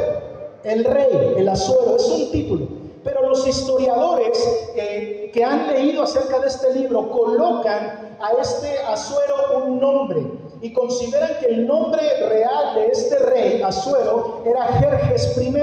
el 0.63 0.85
rey, 0.85 1.37
el 1.39 1.49
Asuero, 1.49 1.97
es 1.97 2.05
un 2.07 2.31
título. 2.31 2.69
Pero 3.03 3.27
los 3.27 3.47
historiadores 3.47 4.73
eh, 4.77 5.31
que 5.33 5.43
han 5.43 5.69
leído 5.69 6.03
acerca 6.03 6.39
de 6.39 6.49
este 6.49 6.75
libro 6.75 7.09
colocan 7.09 8.10
a 8.21 8.33
este 8.41 8.79
Asuero 8.81 9.59
un 9.65 9.81
nombre 9.81 10.31
y 10.61 10.73
consideran 10.73 11.39
que 11.41 11.47
el 11.47 11.67
nombre 11.67 12.03
real 12.29 12.75
de 12.75 12.89
este 12.89 13.19
rey, 13.19 13.63
Asuero, 13.63 14.43
era 14.45 14.65
Jerjes 14.65 15.37
I. 15.39 15.55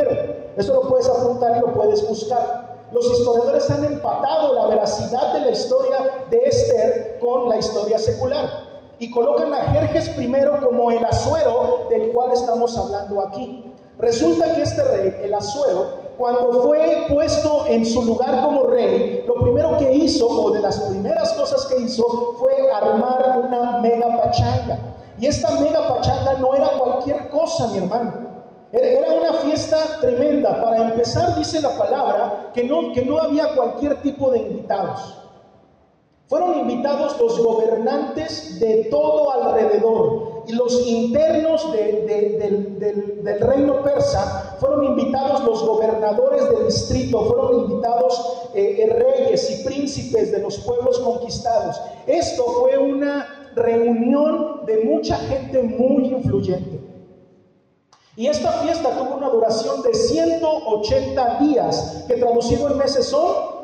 Eso 0.58 0.74
lo 0.74 0.90
puedes 0.90 1.08
apuntar 1.08 1.58
y 1.58 1.60
lo 1.60 1.74
puedes 1.74 2.08
buscar. 2.08 2.88
Los 2.92 3.06
historiadores 3.06 3.70
han 3.70 3.84
empatado 3.84 4.54
la 4.54 4.68
veracidad 4.68 5.34
de 5.34 5.42
la 5.42 5.52
historia 5.52 5.98
de 6.30 6.38
Esther 6.46 7.20
con 7.20 7.50
la 7.50 7.58
historia 7.58 8.00
secular 8.00 8.50
y 8.98 9.12
colocan 9.12 9.54
a 9.54 9.58
Jerjes 9.74 10.10
primero 10.10 10.60
como 10.64 10.90
el 10.92 11.04
asuero 11.06 11.88
del 11.90 12.12
cual 12.12 12.32
estamos 12.32 12.76
hablando 12.78 13.22
aquí. 13.22 13.72
Resulta 14.00 14.56
que 14.56 14.64
este 14.64 14.84
rey, 14.84 15.16
el 15.24 15.34
asuero, 15.34 16.07
cuando 16.18 16.64
fue 16.64 17.06
puesto 17.10 17.66
en 17.68 17.86
su 17.86 18.02
lugar 18.04 18.42
como 18.44 18.64
rey, 18.64 19.24
lo 19.28 19.36
primero 19.36 19.78
que 19.78 19.94
hizo, 19.94 20.28
o 20.28 20.52
de 20.52 20.62
las 20.62 20.80
primeras 20.80 21.32
cosas 21.34 21.66
que 21.68 21.82
hizo, 21.82 22.04
fue 22.40 22.72
armar 22.72 23.44
una 23.46 23.78
mega 23.80 24.18
pachanga. 24.18 24.80
Y 25.20 25.28
esta 25.28 25.52
mega 25.60 25.88
pachanga 25.88 26.34
no 26.40 26.56
era 26.56 26.70
cualquier 26.70 27.30
cosa, 27.30 27.68
mi 27.68 27.78
hermano. 27.78 28.14
Era 28.72 29.14
una 29.14 29.34
fiesta 29.34 29.78
tremenda. 30.02 30.62
Para 30.62 30.90
empezar, 30.90 31.36
dice 31.36 31.62
la 31.62 31.78
palabra 31.78 32.52
que 32.54 32.64
no, 32.64 32.92
que 32.94 33.06
no 33.06 33.20
había 33.20 33.56
cualquier 33.56 34.02
tipo 34.02 34.32
de 34.32 34.40
invitados. 34.40 35.17
Fueron 36.28 36.60
invitados 36.60 37.18
los 37.22 37.40
gobernantes 37.40 38.60
de 38.60 38.86
todo 38.92 39.32
alrededor 39.32 40.44
y 40.46 40.54
los 40.54 40.86
internos 40.86 41.72
del, 41.72 43.40
reino 43.40 43.82
persa, 43.82 44.58
fueron 44.60 44.84
invitados 44.84 45.46
los 45.46 45.66
gobernadores 45.66 46.50
del 46.50 46.66
distrito, 46.66 47.26
fueron 47.26 47.62
invitados 47.62 48.50
eh, 48.54 48.76
eh, 48.80 48.88
reyes 48.88 49.52
y 49.52 49.64
príncipes 49.64 50.34
de 50.34 50.40
los 50.40 50.58
pueblos 50.60 51.00
conquistados. 51.00 51.80
Esto 52.06 52.44
fue 52.60 52.78
una 52.78 53.52
reunión 53.56 54.66
de 54.66 54.84
mucha 54.84 55.16
gente 55.16 55.64
muy 55.64 56.08
influyente. 56.08 56.82
Y 58.18 58.28
esta 58.28 58.52
fiesta 58.64 58.98
tuvo 58.98 59.16
una 59.16 59.30
duración 59.30 59.82
de 59.82 59.94
180 59.94 61.40
días, 61.40 62.04
que 62.08 62.16
traducido 62.16 62.70
en 62.70 62.78
meses 62.78 63.06
son 63.06 63.57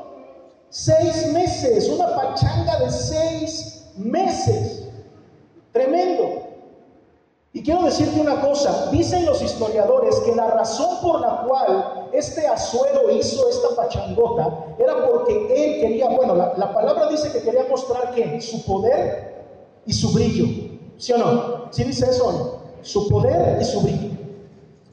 Seis 0.73 1.31
meses, 1.31 1.87
una 1.87 2.15
pachanga 2.15 2.79
de 2.79 2.89
seis 2.89 3.83
meses. 3.95 4.89
Tremendo. 5.71 6.47
Y 7.53 7.61
quiero 7.61 7.83
decirte 7.83 8.19
una 8.19 8.41
cosa, 8.41 8.89
dicen 8.89 9.23
los 9.23 9.39
historiadores 9.43 10.15
que 10.21 10.33
la 10.33 10.47
razón 10.47 10.97
por 11.03 11.21
la 11.21 11.43
cual 11.47 12.09
este 12.11 12.47
Azuero 12.47 13.11
hizo 13.11 13.47
esta 13.47 13.75
pachangota 13.75 14.75
era 14.79 15.07
porque 15.07 15.33
él 15.33 15.79
quería, 15.79 16.09
bueno, 16.09 16.33
la, 16.33 16.55
la 16.57 16.73
palabra 16.73 17.07
dice 17.07 17.31
que 17.31 17.43
quería 17.43 17.67
mostrar 17.69 18.11
que 18.15 18.41
su 18.41 18.65
poder 18.65 19.45
y 19.85 19.93
su 19.93 20.11
brillo, 20.11 20.47
¿sí 20.97 21.13
o 21.13 21.17
no? 21.19 21.71
¿Sí 21.71 21.83
dice 21.83 22.09
eso 22.09 22.31
no? 22.31 22.63
Su 22.81 23.07
poder 23.09 23.61
y 23.61 23.63
su 23.65 23.79
brillo. 23.79 24.22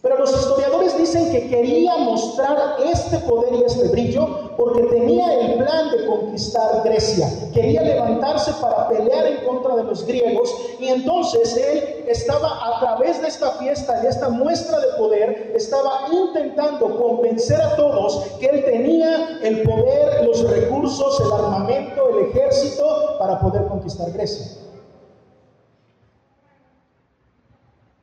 Pero 0.03 0.19
los 0.19 0.33
historiadores 0.33 0.97
dicen 0.97 1.31
que 1.31 1.49
quería 1.49 1.97
mostrar 1.99 2.77
este 2.91 3.19
poder 3.19 3.55
y 3.55 3.65
este 3.65 3.89
brillo 3.89 4.57
porque 4.57 4.85
tenía 4.85 5.41
el 5.41 5.55
plan 5.59 5.91
de 5.91 6.07
conquistar 6.07 6.83
Grecia. 6.85 7.29
Quería 7.53 7.83
levantarse 7.83 8.53
para 8.63 8.89
pelear 8.89 9.27
en 9.27 9.45
contra 9.45 9.77
de 9.77 9.85
los 9.85 10.07
griegos 10.07 10.55
y 10.79 10.89
entonces 10.89 11.55
él 11.55 12.05
estaba 12.09 12.77
a 12.77 12.81
través 12.81 13.21
de 13.21 13.29
esta 13.29 13.53
fiesta 13.53 14.01
y 14.03 14.07
esta 14.07 14.31
muestra 14.31 14.81
de 14.81 14.89
poder, 14.97 15.53
estaba 15.55 16.09
intentando 16.11 16.99
convencer 16.99 17.61
a 17.61 17.77
todos 17.77 18.25
que 18.41 18.47
él 18.47 18.65
tenía 18.65 19.39
el 19.43 19.63
poder, 19.63 20.25
los 20.25 20.49
recursos, 20.51 21.21
el 21.21 21.33
armamento, 21.33 22.09
el 22.09 22.31
ejército 22.31 23.19
para 23.19 23.39
poder 23.39 23.67
conquistar 23.67 24.11
Grecia. 24.13 24.70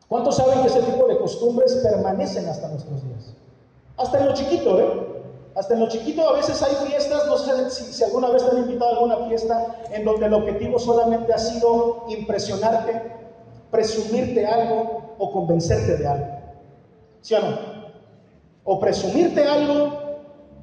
¿Cuántos 0.07 0.37
saben 0.37 0.61
que 0.61 0.67
ese 0.67 0.81
tipo 0.83 1.05
de 1.07 1.17
costumbres 1.17 1.75
permanecen 1.83 2.47
hasta 2.47 2.69
nuestros 2.69 3.03
días? 3.03 3.33
Hasta 3.97 4.19
en 4.19 4.25
lo 4.27 4.33
chiquito, 4.33 4.79
¿eh? 4.79 5.07
Hasta 5.55 5.73
en 5.73 5.79
lo 5.81 5.89
chiquito 5.89 6.29
a 6.29 6.33
veces 6.33 6.61
hay 6.61 6.75
fiestas, 6.87 7.25
no 7.27 7.37
sé 7.37 7.69
si, 7.71 8.03
alguna 8.03 8.29
vez 8.29 8.45
te 8.45 8.51
han 8.51 8.59
invitado 8.59 8.91
a 8.91 8.93
alguna 8.93 9.27
fiesta 9.27 9.75
en 9.91 10.05
donde 10.05 10.27
el 10.27 10.33
objetivo 10.33 10.77
solamente 10.77 11.33
ha 11.33 11.37
sido 11.39 12.05
impresionarte, 12.07 13.01
presumirte 13.71 14.45
algo 14.45 15.15
o 15.17 15.31
convencerte 15.31 15.97
de 15.97 16.07
algo. 16.07 16.27
¿Sí 17.21 17.33
o 17.33 17.39
no? 17.39 17.57
O 18.63 18.79
presumirte 18.79 19.43
algo, 19.43 19.91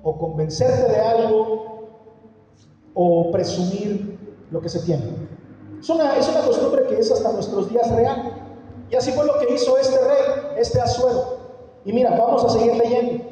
o 0.04 0.18
convencerte 0.18 0.92
de 0.92 1.00
algo, 1.00 1.88
o 2.94 3.30
presumir 3.32 4.16
lo 4.50 4.60
que 4.60 4.68
se 4.68 4.78
tiene. 4.80 5.04
Es 5.80 5.90
una, 5.90 6.16
es 6.16 6.28
una 6.28 6.40
costumbre 6.42 6.86
que 6.86 7.00
es 7.00 7.10
hasta 7.10 7.32
nuestros 7.32 7.68
días 7.68 7.90
real. 7.90 8.53
Y 8.94 8.96
así 8.96 9.10
fue 9.10 9.26
lo 9.26 9.36
que 9.40 9.52
hizo 9.52 9.76
este 9.76 9.98
rey, 9.98 10.54
este 10.56 10.80
Azuero. 10.80 11.36
Y 11.84 11.92
mira, 11.92 12.10
vamos 12.10 12.44
a 12.44 12.48
seguir 12.48 12.76
leyendo. 12.76 13.24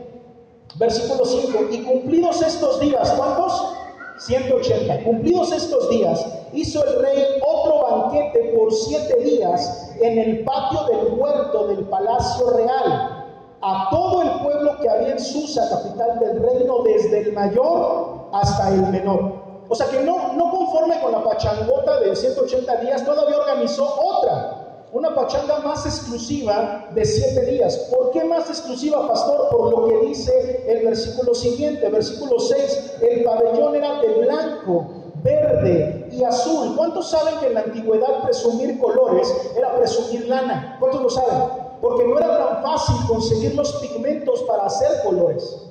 Versículo 0.75 1.25
5. 1.25 1.57
Y 1.71 1.85
cumplidos 1.85 2.43
estos 2.43 2.81
días, 2.81 3.13
¿cuántos? 3.13 3.73
180. 4.19 5.05
Cumplidos 5.05 5.53
estos 5.53 5.89
días, 5.89 6.27
hizo 6.53 6.85
el 6.85 7.01
rey 7.01 7.25
otro 7.47 7.81
banquete 7.81 8.55
por 8.57 8.73
siete 8.73 9.15
días 9.21 9.93
en 10.01 10.19
el 10.19 10.43
patio 10.43 10.83
del 10.87 11.15
huerto 11.15 11.69
del 11.69 11.85
palacio 11.85 12.51
real 12.51 13.25
a 13.61 13.89
todo 13.93 14.23
el 14.23 14.31
pueblo 14.43 14.79
que 14.81 14.91
había 14.91 15.13
en 15.13 15.21
Susa, 15.21 15.71
capital 15.71 16.19
del 16.19 16.43
reino, 16.43 16.83
desde 16.83 17.21
el 17.21 17.33
mayor 17.35 18.31
hasta 18.33 18.69
el 18.69 18.83
menor. 18.89 19.41
O 19.69 19.77
sea 19.77 19.87
que 19.87 20.01
no, 20.01 20.33
no 20.33 20.51
conforme 20.51 21.01
con 21.01 21.13
la 21.13 21.23
pachangota 21.23 22.01
de 22.01 22.17
180 22.17 22.77
días, 22.79 23.05
todavía 23.05 23.37
organizó 23.37 23.85
otra 24.05 24.52
una 24.93 25.15
pachanga 25.15 25.59
más 25.61 25.87
exclusiva 25.87 26.91
de 26.95 27.05
siete 27.05 27.47
días. 27.47 27.77
¿Por 27.91 28.11
qué 28.11 28.25
más 28.25 28.49
exclusiva, 28.51 29.09
pastor? 29.09 29.49
Por 29.51 29.71
lo 29.71 29.87
que 29.89 30.07
dice 30.07 30.65
el 30.69 30.85
versículo 30.85 31.35
siguiente, 31.35 31.89
versículo 31.89 32.39
6, 32.39 32.97
el 33.01 33.25
pabellón 33.25 33.75
era 33.75 34.01
de 34.03 34.09
blanco, 34.21 34.87
verde 35.25 36.09
y 36.13 36.23
azul. 36.23 36.77
¿Cuántos 36.77 37.09
saben 37.09 37.39
que 37.41 37.47
en 37.47 37.55
la 37.55 37.61
antigüedad 37.61 38.23
presumir 38.23 38.79
colores 38.79 39.35
era 39.57 39.75
presumir 39.77 40.29
lana? 40.29 40.77
¿Cuántos 40.79 41.01
lo 41.01 41.09
saben? 41.09 41.39
Porque 41.81 42.05
no 42.07 42.19
era 42.19 42.37
tan 42.37 42.63
fácil 42.63 42.95
conseguir 43.09 43.55
los 43.55 43.73
pigmentos 43.77 44.43
para 44.43 44.67
hacer 44.67 45.03
colores. 45.05 45.69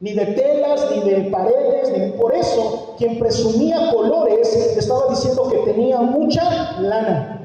Ni 0.00 0.12
de 0.12 0.26
telas, 0.26 0.90
ni 0.90 1.08
de 1.08 1.30
paredes, 1.30 1.96
ni 1.96 2.18
por 2.18 2.34
eso 2.34 2.94
quien 2.98 3.16
presumía 3.20 3.92
colores 3.92 4.52
estaba 4.76 5.08
diciendo 5.08 5.48
que 5.48 5.58
tenía 5.58 6.00
mucha 6.00 6.80
lana. 6.80 7.43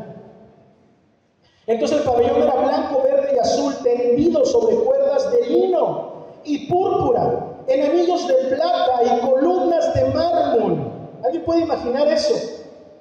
Entonces 1.70 2.00
el 2.00 2.04
pabellón 2.04 2.42
era 2.42 2.56
blanco, 2.56 3.04
verde 3.04 3.36
y 3.36 3.38
azul, 3.38 3.76
tendido 3.84 4.44
sobre 4.44 4.76
cuerdas 4.78 5.32
de 5.32 5.50
lino 5.50 6.14
y 6.44 6.68
púrpura, 6.68 7.46
en 7.68 7.92
anillos 7.92 8.28
de 8.28 8.34
plata 8.56 9.02
y 9.04 9.20
columnas 9.20 9.94
de 9.94 10.06
mármol. 10.06 10.80
¿Alguien 11.24 11.46
puede 11.46 11.62
imaginar 11.62 12.08
eso? 12.08 12.34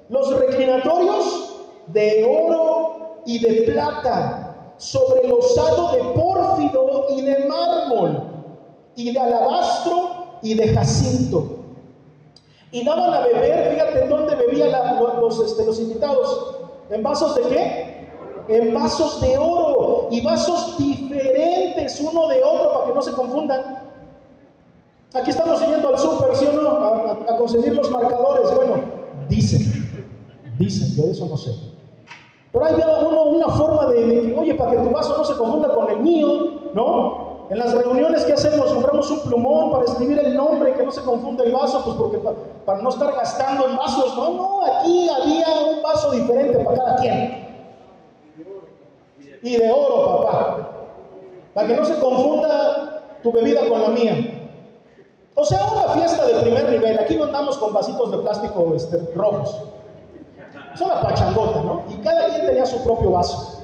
Los 0.09 0.39
reclinatorios 0.39 1.65
de 1.87 2.23
oro 2.23 3.21
y 3.25 3.39
de 3.39 3.71
plata, 3.71 4.73
sobre 4.77 5.27
losado 5.27 5.91
de 5.93 6.03
pórfido 6.13 7.07
y 7.09 7.21
de 7.21 7.45
mármol, 7.47 8.21
y 8.95 9.11
de 9.11 9.19
alabastro 9.19 10.37
y 10.43 10.53
de 10.53 10.67
jacinto. 10.75 11.43
Y 12.71 12.85
daban 12.85 13.15
a 13.15 13.21
beber, 13.21 13.73
fíjate 13.73 14.03
en 14.03 14.09
dónde 14.09 14.35
bebían 14.35 14.69
este, 15.43 15.65
los 15.65 15.79
invitados, 15.79 16.55
en 16.91 17.01
vasos 17.01 17.35
de 17.35 17.41
qué? 17.49 17.99
En 18.49 18.73
vasos 18.73 19.21
de 19.21 19.37
oro 19.37 20.07
y 20.09 20.21
vasos 20.21 20.75
diferentes 20.77 22.01
uno 22.01 22.27
de 22.27 22.43
otro 22.43 22.73
para 22.73 22.85
que 22.87 22.93
no 22.95 23.01
se 23.01 23.11
confundan. 23.11 23.61
Aquí 25.13 25.29
estamos 25.29 25.59
yendo 25.61 25.89
al 25.89 25.99
súper, 25.99 26.35
¿sí 26.35 26.47
o 26.47 26.53
no? 26.53 26.69
A, 26.69 27.37
conseguir 27.37 27.75
los 27.75 27.89
marcadores. 27.91 28.53
Bueno, 28.55 28.75
dicen, 29.27 29.61
dicen, 30.57 30.95
yo 30.95 31.03
de 31.03 31.11
eso 31.11 31.27
no 31.27 31.37
sé. 31.37 31.51
Pero 32.51 32.65
hay 32.65 32.73
uno, 32.73 33.23
una 33.23 33.49
forma 33.49 33.85
de, 33.87 34.05
que, 34.05 34.35
oye, 34.37 34.55
para 34.55 34.71
que 34.71 34.77
tu 34.77 34.89
vaso 34.89 35.15
no 35.15 35.23
se 35.23 35.35
confunda 35.35 35.69
con 35.69 35.89
el 35.91 35.99
mío, 35.99 36.71
¿no? 36.73 37.29
En 37.51 37.59
las 37.59 37.73
reuniones 37.73 38.25
que 38.25 38.33
hacemos, 38.33 38.71
compramos 38.71 39.09
un 39.09 39.21
plumón 39.21 39.71
para 39.71 39.85
escribir 39.85 40.19
el 40.19 40.35
nombre, 40.35 40.73
que 40.73 40.83
no 40.83 40.91
se 40.91 41.01
confunda 41.01 41.43
el 41.43 41.51
vaso, 41.51 41.83
pues 41.83 41.95
porque 41.97 42.19
para 42.65 42.81
no 42.81 42.89
estar 42.89 43.11
gastando 43.13 43.67
en 43.67 43.77
vasos. 43.77 44.15
No, 44.15 44.33
no, 44.33 44.61
aquí 44.65 45.07
había 45.09 45.47
un 45.71 45.83
vaso 45.83 46.11
diferente 46.11 46.57
para 46.59 46.77
cada 46.77 46.95
quien 46.97 47.48
y 49.41 49.57
de 49.57 49.71
oro, 49.71 50.25
papá. 50.25 50.69
Para 51.53 51.67
que 51.67 51.75
no 51.75 51.85
se 51.85 51.99
confunda 51.99 53.17
tu 53.23 53.31
bebida 53.31 53.67
con 53.67 53.81
la 53.81 53.89
mía. 53.89 54.15
O 55.35 55.45
sea, 55.45 55.65
una 55.67 55.93
fiesta 55.93 56.25
de 56.25 56.41
primer 56.41 56.69
nivel. 56.69 56.99
Aquí 56.99 57.15
no 57.15 57.25
andamos 57.25 57.57
con 57.57 57.73
vasitos 57.73 58.11
de 58.11 58.17
plástico 58.17 58.73
este, 58.75 58.97
rojos. 59.15 59.63
Es 60.73 60.81
una 60.81 61.01
pachangota, 61.01 61.63
¿no? 61.63 61.83
Y 61.89 61.95
cada 62.01 62.27
quien 62.29 62.45
tenía 62.45 62.65
su 62.65 62.83
propio 62.83 63.11
vaso. 63.11 63.63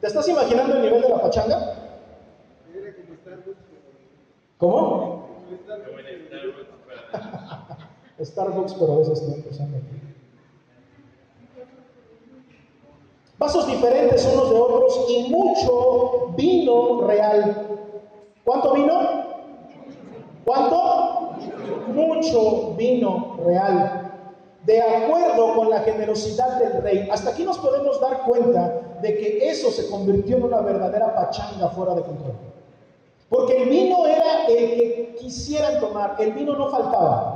¿Te 0.00 0.06
estás 0.08 0.28
imaginando 0.28 0.76
el 0.76 0.82
nivel 0.82 1.02
de 1.02 1.08
la 1.08 1.20
pachanga? 1.20 1.74
¿Cómo? 4.58 5.26
Starbucks, 8.20 8.74
pero 8.74 8.96
de 8.96 9.02
esos 9.02 9.26
tiempos. 9.26 9.60
Vasos 13.38 13.66
diferentes 13.66 14.26
unos 14.32 14.50
de 14.50 14.56
otros 14.56 15.04
y 15.08 15.28
mucho 15.28 16.32
vino 16.36 17.02
real. 17.02 17.66
¿Cuánto 18.44 18.72
vino? 18.72 19.00
¿Cuánto? 20.44 21.36
Mucho 21.88 22.74
vino 22.76 23.36
real. 23.44 24.10
De 24.64 24.80
acuerdo 24.80 25.54
con 25.54 25.68
la 25.68 25.80
generosidad 25.80 26.58
del 26.58 26.82
rey. 26.82 27.08
Hasta 27.10 27.30
aquí 27.30 27.44
nos 27.44 27.58
podemos 27.58 28.00
dar 28.00 28.22
cuenta 28.22 28.80
de 29.02 29.16
que 29.18 29.50
eso 29.50 29.70
se 29.70 29.90
convirtió 29.90 30.38
en 30.38 30.44
una 30.44 30.60
verdadera 30.60 31.14
pachanga 31.14 31.68
fuera 31.68 31.94
de 31.94 32.02
control. 32.02 32.34
Porque 33.28 33.62
el 33.62 33.68
vino 33.68 34.06
era 34.06 34.46
el 34.46 34.70
que 34.70 35.16
quisieran 35.20 35.78
tomar, 35.80 36.16
el 36.18 36.32
vino 36.32 36.56
no 36.56 36.70
faltaba. 36.70 37.35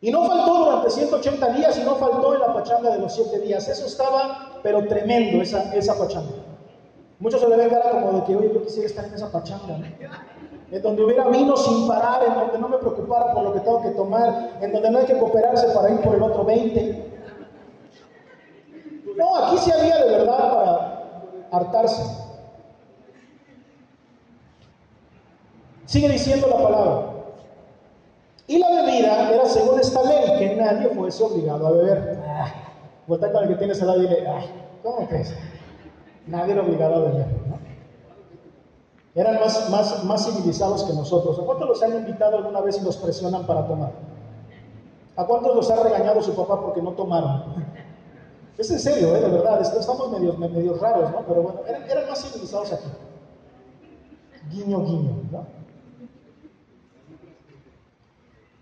Y 0.00 0.10
no 0.12 0.24
faltó 0.24 0.64
durante 0.64 0.90
180 0.90 1.48
días 1.54 1.78
y 1.78 1.82
no 1.82 1.96
faltó 1.96 2.34
en 2.34 2.40
la 2.40 2.54
pachanga 2.54 2.90
de 2.90 2.98
los 3.00 3.12
7 3.14 3.40
días. 3.40 3.68
Eso 3.68 3.86
estaba, 3.86 4.60
pero 4.62 4.86
tremendo, 4.86 5.42
esa, 5.42 5.74
esa 5.74 5.98
pachanga. 5.98 6.30
Muchos 7.18 7.40
se 7.40 7.48
le 7.48 7.56
ven 7.56 7.68
cara 7.68 7.90
como 7.90 8.12
de 8.12 8.24
que, 8.24 8.36
oye, 8.36 8.52
yo 8.54 8.62
quisiera 8.62 8.86
estar 8.86 9.04
en 9.04 9.14
esa 9.14 9.30
pachanga. 9.30 9.78
En 10.70 10.82
donde 10.82 11.02
hubiera 11.02 11.26
vino 11.28 11.56
sin 11.56 11.88
parar, 11.88 12.22
en 12.24 12.34
donde 12.34 12.58
no 12.58 12.68
me 12.68 12.76
preocupara 12.76 13.32
por 13.32 13.42
lo 13.42 13.54
que 13.54 13.60
tengo 13.60 13.80
que 13.80 13.88
tomar, 13.92 14.58
en 14.60 14.70
donde 14.70 14.90
no 14.90 14.98
hay 14.98 15.06
que 15.06 15.18
cooperarse 15.18 15.66
para 15.68 15.90
ir 15.90 15.98
por 16.02 16.14
el 16.14 16.22
otro 16.22 16.44
20. 16.44 17.08
No, 19.16 19.36
aquí 19.36 19.56
sí 19.56 19.72
había 19.72 20.04
de 20.04 20.10
verdad 20.10 20.52
para 20.52 20.98
hartarse. 21.52 22.02
Sigue 25.86 26.10
diciendo 26.10 26.48
la 26.48 26.62
palabra. 26.62 27.17
Y 28.48 28.58
la 28.58 28.70
bebida 28.70 29.30
era 29.30 29.44
según 29.44 29.78
esta 29.78 30.02
ley, 30.02 30.38
que 30.38 30.56
nadie 30.56 30.88
fuese 30.88 31.22
obligado 31.22 31.66
a 31.66 31.70
beber. 31.70 32.18
Ah, 32.26 32.46
vuelta 33.06 33.30
con 33.30 33.42
el 33.42 33.50
que 33.50 33.56
tienes 33.56 33.80
al 33.82 33.88
lado 33.88 34.02
y 34.02 34.08
dile, 34.08 34.26
ah, 34.26 34.40
¿cómo 34.82 35.06
crees? 35.06 35.34
Nadie 36.26 36.54
era 36.54 36.62
obligado 36.62 36.94
a 36.94 36.98
beber, 37.00 37.26
¿no? 37.46 37.58
Eran 39.14 39.38
más, 39.38 39.68
más, 39.68 40.04
más 40.04 40.26
civilizados 40.26 40.82
que 40.84 40.94
nosotros. 40.94 41.38
¿A 41.38 41.42
cuántos 41.42 41.68
los 41.68 41.82
han 41.82 41.94
invitado 41.94 42.38
alguna 42.38 42.62
vez 42.62 42.78
y 42.80 42.84
los 42.84 42.96
presionan 42.96 43.46
para 43.46 43.66
tomar? 43.66 43.92
¿A 45.14 45.26
cuántos 45.26 45.54
los 45.54 45.70
ha 45.70 45.82
regañado 45.82 46.22
su 46.22 46.34
papá 46.34 46.58
porque 46.60 46.80
no 46.80 46.92
tomaron? 46.92 47.54
Es 48.56 48.68
en 48.72 48.80
serio, 48.80 49.14
¿eh? 49.14 49.20
de 49.20 49.28
verdad, 49.28 49.60
estamos 49.60 50.10
medio, 50.10 50.32
medio 50.32 50.74
raros, 50.78 51.12
¿no? 51.12 51.20
Pero 51.28 51.42
bueno, 51.42 51.60
eran, 51.68 51.88
eran 51.88 52.08
más 52.08 52.20
civilizados 52.24 52.72
aquí. 52.72 52.88
Guiño, 54.50 54.84
guiño, 54.84 55.12
¿no? 55.30 55.57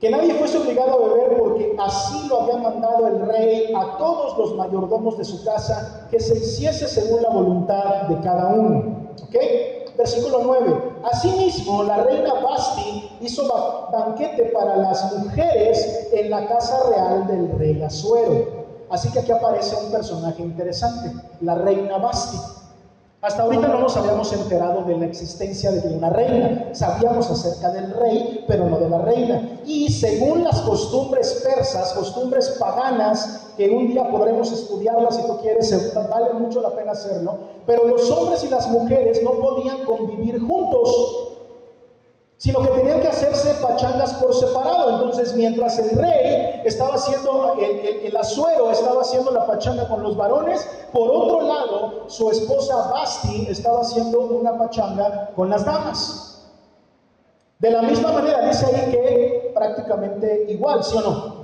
Que 0.00 0.10
nadie 0.10 0.34
fuese 0.34 0.58
obligado 0.58 0.92
a 0.92 1.08
beber 1.08 1.38
porque 1.38 1.74
así 1.78 2.28
lo 2.28 2.42
había 2.42 2.58
mandado 2.58 3.06
el 3.06 3.20
rey 3.26 3.72
a 3.74 3.96
todos 3.96 4.36
los 4.36 4.54
mayordomos 4.54 5.16
de 5.16 5.24
su 5.24 5.42
casa 5.42 6.06
que 6.10 6.20
se 6.20 6.36
hiciese 6.36 6.86
según 6.86 7.22
la 7.22 7.30
voluntad 7.30 8.02
de 8.08 8.20
cada 8.20 8.48
uno. 8.48 9.08
¿Ok? 9.22 9.36
Versículo 9.96 10.40
9. 10.44 10.96
Asimismo, 11.10 11.82
la 11.84 12.02
reina 12.02 12.34
Basti 12.34 13.10
hizo 13.22 13.42
banquete 13.90 14.46
para 14.46 14.76
las 14.76 15.12
mujeres 15.14 16.10
en 16.12 16.30
la 16.30 16.46
casa 16.46 16.78
real 16.90 17.26
del 17.26 17.58
rey 17.58 17.82
Azuero. 17.82 18.66
Así 18.90 19.10
que 19.10 19.20
aquí 19.20 19.32
aparece 19.32 19.76
un 19.82 19.90
personaje 19.90 20.42
interesante, 20.42 21.10
la 21.40 21.54
reina 21.54 21.96
Basti. 21.96 22.36
Hasta 23.22 23.42
ahorita 23.42 23.68
no 23.68 23.80
nos 23.80 23.96
habíamos 23.96 24.32
enterado 24.32 24.82
de 24.82 24.96
la 24.98 25.06
existencia 25.06 25.72
de 25.72 25.96
una 25.96 26.10
reina. 26.10 26.68
Sabíamos 26.72 27.30
acerca 27.30 27.70
del 27.70 27.90
rey, 27.92 28.44
pero 28.46 28.68
no 28.68 28.78
de 28.78 28.90
la 28.90 28.98
reina. 28.98 29.60
Y 29.64 29.90
según 29.90 30.44
las 30.44 30.60
costumbres 30.60 31.42
persas, 31.42 31.94
costumbres 31.94 32.50
paganas, 32.60 33.46
que 33.56 33.70
un 33.70 33.88
día 33.88 34.08
podremos 34.10 34.52
estudiarlas 34.52 35.16
si 35.16 35.22
tú 35.26 35.38
quieres, 35.38 35.94
vale 35.94 36.34
mucho 36.34 36.60
la 36.60 36.70
pena 36.70 36.92
hacerlo, 36.92 37.38
pero 37.66 37.86
los 37.86 38.10
hombres 38.10 38.44
y 38.44 38.48
las 38.48 38.68
mujeres 38.68 39.22
no 39.22 39.30
podían 39.32 39.84
convivir 39.84 40.38
juntos 40.38 41.35
sino 42.38 42.60
que 42.60 42.68
tenían 42.68 43.00
que 43.00 43.08
hacerse 43.08 43.54
pachangas 43.62 44.14
por 44.14 44.34
separado. 44.34 44.90
Entonces, 44.90 45.34
mientras 45.34 45.78
el 45.78 45.90
rey 45.90 46.62
estaba 46.64 46.94
haciendo, 46.94 47.54
el, 47.58 48.16
azuero 48.16 48.70
estaba 48.70 49.02
haciendo 49.02 49.30
la 49.30 49.46
pachanga 49.46 49.88
con 49.88 50.02
los 50.02 50.16
varones, 50.16 50.68
por 50.92 51.10
otro 51.10 51.42
lado, 51.42 52.04
su 52.08 52.30
esposa 52.30 52.90
Basti 52.90 53.46
estaba 53.48 53.80
haciendo 53.80 54.20
una 54.20 54.58
pachanga 54.58 55.30
con 55.34 55.48
las 55.48 55.64
damas. 55.64 56.52
De 57.58 57.70
la 57.70 57.82
misma 57.82 58.12
manera, 58.12 58.46
dice 58.46 58.66
ahí 58.66 58.90
que 58.90 59.52
prácticamente 59.54 60.44
igual, 60.48 60.84
¿sí 60.84 60.96
o 60.96 61.00
no? 61.00 61.36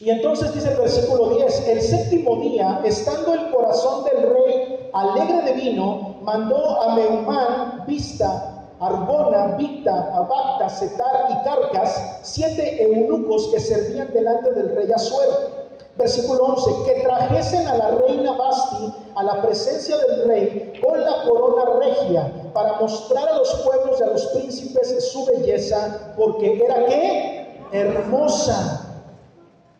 Y 0.00 0.10
entonces 0.10 0.54
dice 0.54 0.70
el 0.70 0.78
versículo 0.78 1.30
10, 1.30 1.68
el 1.68 1.82
séptimo 1.82 2.36
día, 2.36 2.80
estando 2.84 3.34
el 3.34 3.50
corazón 3.50 4.04
del 4.04 4.22
rey 4.22 4.90
alegre 4.94 5.42
de 5.42 5.52
vino, 5.52 6.18
mandó 6.22 6.80
a 6.80 6.94
Meumán, 6.94 7.84
vista, 7.86 8.57
Arbona, 8.80 9.56
Victa, 9.56 10.12
Abacta, 10.14 10.68
Setar 10.68 11.26
y 11.30 11.44
Carcas, 11.44 12.20
siete 12.22 12.82
eunucos 12.82 13.48
que 13.48 13.60
servían 13.60 14.12
delante 14.12 14.52
del 14.52 14.74
rey 14.74 14.90
Azuero. 14.92 15.58
Versículo 15.96 16.44
11, 16.44 16.70
que 16.84 17.00
trajesen 17.02 17.66
a 17.66 17.74
la 17.74 17.90
reina 17.90 18.32
Basti 18.32 18.94
a 19.16 19.22
la 19.24 19.42
presencia 19.42 19.96
del 19.96 20.28
rey 20.28 20.80
con 20.80 21.00
la 21.02 21.24
corona 21.24 21.64
regia 21.80 22.32
para 22.54 22.78
mostrar 22.80 23.28
a 23.28 23.38
los 23.38 23.52
pueblos 23.64 23.98
y 23.98 24.02
a 24.04 24.06
los 24.06 24.26
príncipes 24.26 25.10
su 25.10 25.26
belleza, 25.26 26.12
porque 26.16 26.62
era 26.64 26.86
que 26.86 27.48
hermosa. 27.72 28.84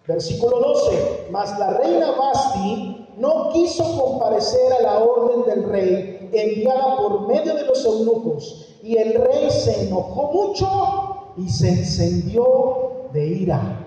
Versículo 0.08 0.58
12, 0.58 1.28
mas 1.30 1.56
la 1.56 1.70
reina 1.74 2.11
Basti 2.12 3.06
no 3.18 3.50
quiso 3.52 3.84
comparecer 4.00 4.72
a 4.72 4.82
la 4.82 4.98
orden 4.98 5.44
del 5.44 5.70
rey 5.70 6.17
enviada 6.32 6.96
por 6.96 7.26
medio 7.26 7.54
de 7.54 7.64
los 7.64 7.84
eunucos 7.84 8.68
y 8.82 8.96
el 8.96 9.14
rey 9.14 9.50
se 9.50 9.86
enojó 9.86 10.32
mucho 10.32 11.32
y 11.36 11.48
se 11.48 11.68
encendió 11.68 13.08
de 13.12 13.26
ira. 13.26 13.86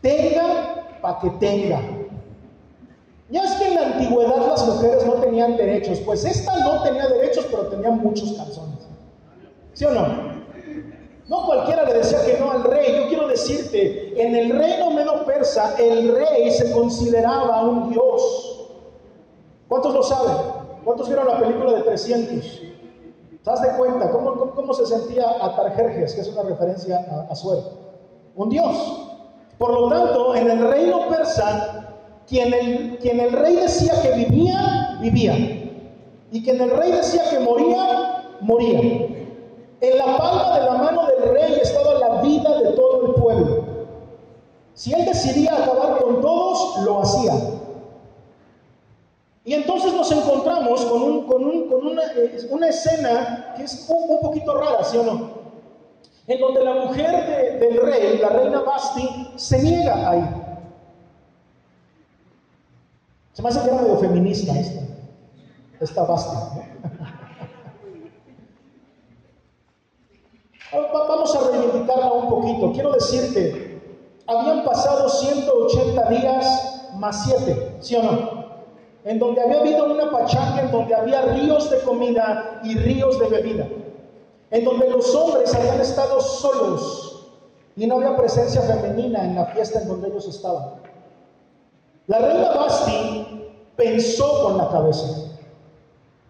tenga 0.00 0.98
para 1.00 1.18
que 1.20 1.30
tenga. 1.30 1.80
Ya 3.30 3.44
es 3.44 3.52
que 3.52 3.68
en 3.68 3.74
la 3.74 3.86
antigüedad 3.86 4.46
las 4.46 4.66
mujeres 4.66 5.06
no 5.06 5.14
tenían 5.14 5.56
derechos, 5.56 6.00
pues 6.00 6.24
esta 6.24 6.58
no 6.58 6.82
tenía 6.82 7.08
derechos, 7.08 7.46
pero 7.50 7.68
tenía 7.68 7.90
muchos 7.90 8.32
calzones. 8.32 8.86
¿Sí 9.72 9.84
o 9.86 9.90
no? 9.90 10.32
No 11.28 11.46
cualquiera 11.46 11.84
le 11.84 11.94
decía 11.94 12.24
que 12.26 12.38
no 12.38 12.50
al 12.50 12.64
rey. 12.64 12.94
Yo 12.94 13.08
quiero 13.08 13.26
decirte, 13.26 14.12
en 14.22 14.36
el 14.36 14.50
reino 14.50 14.90
medo 14.90 15.24
persa, 15.24 15.74
el 15.78 16.14
rey 16.14 16.50
se 16.50 16.72
consideraba 16.72 17.62
un 17.62 17.90
dios. 17.90 18.68
¿Cuántos 19.68 19.94
lo 19.94 20.02
saben? 20.02 20.61
¿Cuántos 20.84 21.08
vieron 21.08 21.28
la 21.28 21.38
película 21.38 21.72
de 21.74 21.82
300? 21.82 22.60
¿Te 23.44 23.50
das 23.50 23.62
de 23.62 23.68
cuenta 23.76 24.10
cómo, 24.10 24.52
cómo, 24.54 24.72
se 24.72 24.86
sentía 24.86 25.24
Atarjerjes, 25.40 26.14
que 26.14 26.20
es 26.20 26.28
una 26.28 26.42
referencia 26.42 26.98
a, 27.10 27.32
a 27.32 27.36
Un 28.36 28.48
dios. 28.48 29.08
Por 29.58 29.72
lo 29.72 29.88
tanto, 29.88 30.34
en 30.34 30.50
el 30.50 30.68
reino 30.68 31.08
persa, 31.08 31.96
quien 32.26 32.52
el, 32.52 32.98
quien 32.98 33.20
el 33.20 33.32
rey 33.32 33.56
decía 33.56 34.00
que 34.02 34.12
vivía, 34.12 34.98
vivía. 35.00 35.34
Y 36.30 36.42
quien 36.42 36.60
el 36.60 36.70
rey 36.70 36.92
decía 36.92 37.22
que 37.30 37.40
moría, 37.40 38.38
moría. 38.40 38.80
En 39.80 39.98
la 39.98 40.16
palma 40.16 40.58
de 40.58 40.64
la 40.64 40.74
mano 40.74 41.06
del 41.06 41.32
rey 41.32 41.58
estaba 41.60 41.94
la 41.94 42.22
vida 42.22 42.60
de 42.60 42.70
todo 42.70 43.06
el 43.06 43.14
pueblo. 43.20 43.64
Si 44.74 44.92
él 44.92 45.04
decidía 45.04 45.54
acabar 45.54 45.98
con 45.98 46.20
todos, 46.20 46.84
lo 46.84 47.02
hacía. 47.02 47.34
Y 49.44 49.54
entonces 49.54 49.92
nos 49.92 50.10
encontramos 50.12 50.84
con, 50.84 51.02
un, 51.02 51.26
con, 51.26 51.44
un, 51.44 51.68
con 51.68 51.86
una, 51.86 52.02
eh, 52.12 52.68
escena 52.68 53.54
que 53.56 53.64
es 53.64 53.88
un, 53.88 54.20
poquito 54.20 54.56
rara, 54.56 54.84
¿sí 54.84 54.96
o 54.98 55.02
no? 55.02 55.42
En 56.28 56.40
donde 56.40 56.62
la 56.62 56.74
mujer 56.74 57.58
del 57.58 57.80
rey, 57.82 58.18
la 58.18 58.28
reina 58.28 58.60
Basti, 58.60 59.32
se 59.34 59.60
niega 59.60 60.08
a 60.08 60.16
ir. 60.16 60.28
Se 63.32 63.42
me 63.42 63.48
hace 63.48 63.60
que 63.62 63.66
era 63.66 63.82
medio 63.82 63.98
feminista 63.98 64.56
esta, 64.56 64.82
esta 65.80 66.04
Basti. 66.04 66.36
Vamos 70.72 71.34
a 71.34 71.50
reivindicarla 71.50 72.12
un 72.12 72.28
poquito. 72.28 72.72
Quiero 72.72 72.92
decirte, 72.92 73.82
habían 74.26 74.64
pasado 74.64 75.08
180 75.08 76.08
días 76.10 76.90
más 76.94 77.24
7, 77.24 77.78
¿sí 77.80 77.96
o 77.96 78.02
no? 78.04 78.41
En 79.04 79.18
donde 79.18 79.40
había 79.40 79.60
habido 79.60 79.84
una 79.86 80.10
pachanga, 80.10 80.62
en 80.62 80.70
donde 80.70 80.94
había 80.94 81.22
ríos 81.22 81.70
de 81.70 81.80
comida 81.80 82.60
y 82.62 82.76
ríos 82.76 83.18
de 83.18 83.26
bebida. 83.28 83.66
En 84.50 84.64
donde 84.64 84.88
los 84.90 85.14
hombres 85.14 85.54
habían 85.54 85.80
estado 85.80 86.20
solos 86.20 87.12
y 87.76 87.86
no 87.86 87.96
había 87.96 88.16
presencia 88.16 88.60
femenina 88.62 89.24
en 89.24 89.34
la 89.34 89.46
fiesta 89.46 89.80
en 89.80 89.88
donde 89.88 90.08
ellos 90.08 90.28
estaban. 90.28 90.74
La 92.06 92.18
reina 92.18 92.50
Basti 92.50 93.50
pensó 93.76 94.44
con 94.44 94.58
la 94.58 94.68
cabeza. 94.68 95.30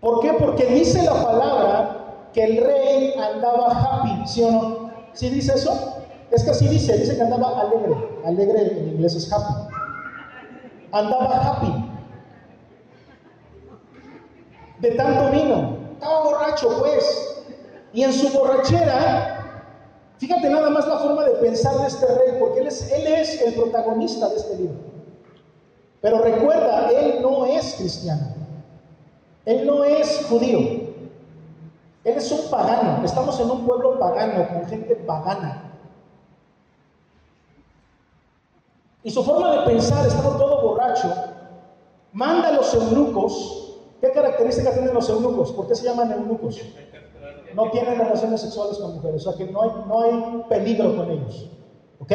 ¿Por 0.00 0.20
qué? 0.20 0.32
Porque 0.34 0.66
dice 0.66 1.02
la 1.02 1.22
palabra 1.22 2.28
que 2.32 2.44
el 2.44 2.64
rey 2.64 3.14
andaba 3.18 3.68
happy, 3.68 4.26
¿sí 4.26 4.42
o 4.42 4.50
no? 4.50 4.90
¿Sí 5.12 5.28
dice 5.28 5.54
eso? 5.54 6.02
Es 6.30 6.44
que 6.44 6.50
así 6.50 6.66
dice, 6.68 6.96
dice 6.96 7.16
que 7.16 7.22
andaba 7.22 7.60
alegre. 7.60 7.94
Alegre 8.24 8.72
en 8.72 8.88
inglés 8.88 9.14
es 9.14 9.30
happy. 9.30 9.52
Andaba 10.92 11.36
happy. 11.36 11.91
De 14.82 14.90
tanto 14.90 15.30
vino. 15.30 15.78
Estaba 15.94 16.24
borracho, 16.24 16.76
pues. 16.80 17.44
Y 17.92 18.02
en 18.02 18.12
su 18.12 18.36
borrachera, 18.36 19.70
fíjate 20.18 20.50
nada 20.50 20.70
más 20.70 20.88
la 20.88 20.98
forma 20.98 21.24
de 21.24 21.34
pensar 21.36 21.76
de 21.76 21.86
este 21.86 22.06
rey, 22.06 22.36
porque 22.40 22.60
él 22.60 22.66
es, 22.66 22.90
él 22.90 23.06
es 23.06 23.40
el 23.42 23.54
protagonista 23.54 24.28
de 24.28 24.36
este 24.36 24.56
libro. 24.56 24.74
Pero 26.00 26.18
recuerda, 26.18 26.90
él 26.90 27.22
no 27.22 27.46
es 27.46 27.74
cristiano. 27.74 28.34
Él 29.44 29.64
no 29.66 29.84
es 29.84 30.26
judío. 30.28 30.58
Él 30.58 32.16
es 32.16 32.32
un 32.32 32.50
pagano. 32.50 33.04
Estamos 33.04 33.38
en 33.38 33.50
un 33.50 33.64
pueblo 33.64 34.00
pagano, 34.00 34.48
con 34.48 34.66
gente 34.66 34.96
pagana. 34.96 35.70
Y 39.04 39.10
su 39.12 39.22
forma 39.22 39.52
de 39.52 39.66
pensar, 39.66 40.04
estaba 40.06 40.36
todo 40.36 40.62
borracho, 40.62 41.12
manda 42.12 42.48
a 42.48 42.52
los 42.52 42.74
eunucos. 42.74 43.61
¿Qué 44.02 44.10
características 44.10 44.74
tienen 44.74 44.92
los 44.92 45.08
eunucos? 45.08 45.52
¿Por 45.52 45.68
qué 45.68 45.76
se 45.76 45.84
llaman 45.84 46.10
eunucos? 46.10 46.60
No 47.54 47.70
tienen 47.70 47.96
relaciones 47.96 48.40
sexuales 48.40 48.76
con 48.78 48.96
mujeres, 48.96 49.24
o 49.24 49.30
sea 49.30 49.38
que 49.38 49.52
no 49.52 49.62
hay, 49.62 49.70
no 49.86 50.00
hay 50.02 50.44
peligro 50.48 50.96
con 50.96 51.08
ellos. 51.08 51.48
¿Ok? 52.00 52.12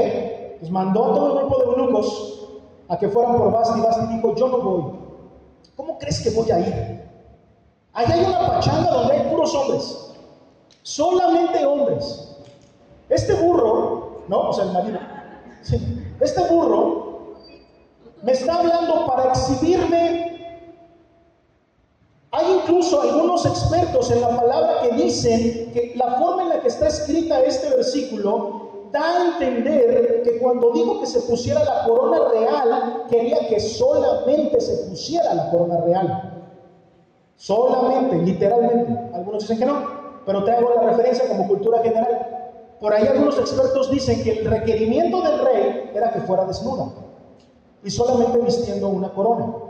Pues 0.60 0.70
mandó 0.70 1.06
a 1.06 1.16
todo 1.16 1.28
el 1.28 1.38
grupo 1.38 1.60
de 1.60 1.66
eunucos 1.66 2.50
a 2.90 3.00
que 3.00 3.08
fueran 3.08 3.38
por 3.38 3.54
Basti. 3.54 3.80
Basti 3.80 4.06
dijo: 4.16 4.36
Yo 4.36 4.50
no 4.50 4.58
voy. 4.58 5.00
¿Cómo 5.78 5.98
crees 5.98 6.22
que 6.22 6.30
voy 6.32 6.52
a 6.52 6.60
ir? 6.60 7.04
Allá 7.94 8.16
hay 8.16 8.26
una 8.26 8.48
pachanga 8.48 8.92
donde 8.92 9.14
hay 9.14 9.30
puros 9.30 9.56
hombres. 9.56 10.14
Solamente 10.84 11.66
hombres. 11.66 12.36
Este 13.08 13.34
burro, 13.34 14.24
¿no? 14.28 14.50
O 14.50 14.54
sea, 14.54 14.66
el 14.66 14.74
marido. 14.74 15.00
Este 16.20 16.44
burro 16.50 17.36
me 18.24 18.34
está 18.34 18.56
hablando 18.56 19.06
para 19.06 19.30
exhibirme. 19.30 20.27
Incluso 22.68 23.02
algunos 23.02 23.46
expertos 23.46 24.12
en 24.12 24.20
la 24.20 24.36
palabra 24.36 24.82
que 24.82 24.92
dicen 24.92 25.72
que 25.72 25.94
la 25.96 26.20
forma 26.20 26.44
en 26.44 26.50
la 26.50 26.62
que 26.62 26.68
está 26.68 26.88
escrita 26.88 27.40
este 27.40 27.70
versículo 27.70 28.90
da 28.92 29.06
a 29.06 29.26
entender 29.28 30.22
que 30.24 30.38
cuando 30.40 30.72
dijo 30.72 31.00
que 31.00 31.08
se 31.08 31.22
pusiera 31.22 31.64
la 31.64 31.86
corona 31.86 32.28
real, 32.30 33.06
quería 33.10 33.48
que 33.48 33.58
solamente 33.62 34.60
se 34.60 34.90
pusiera 34.90 35.34
la 35.34 35.50
corona 35.50 35.78
real. 35.78 36.46
Solamente, 37.38 38.18
literalmente. 38.18 39.16
Algunos 39.16 39.44
dicen 39.44 39.60
que 39.60 39.66
no, 39.66 39.84
pero 40.26 40.44
traigo 40.44 40.74
la 40.76 40.82
referencia 40.90 41.26
como 41.30 41.48
cultura 41.48 41.80
general. 41.80 42.52
Por 42.82 42.94
ahí 42.94 43.08
algunos 43.08 43.40
expertos 43.40 43.90
dicen 43.90 44.24
que 44.24 44.40
el 44.40 44.46
requerimiento 44.46 45.22
del 45.22 45.40
rey 45.40 45.92
era 45.94 46.12
que 46.12 46.20
fuera 46.20 46.44
desnuda 46.44 46.90
y 47.82 47.90
solamente 47.90 48.40
vistiendo 48.40 48.90
una 48.90 49.10
corona. 49.14 49.67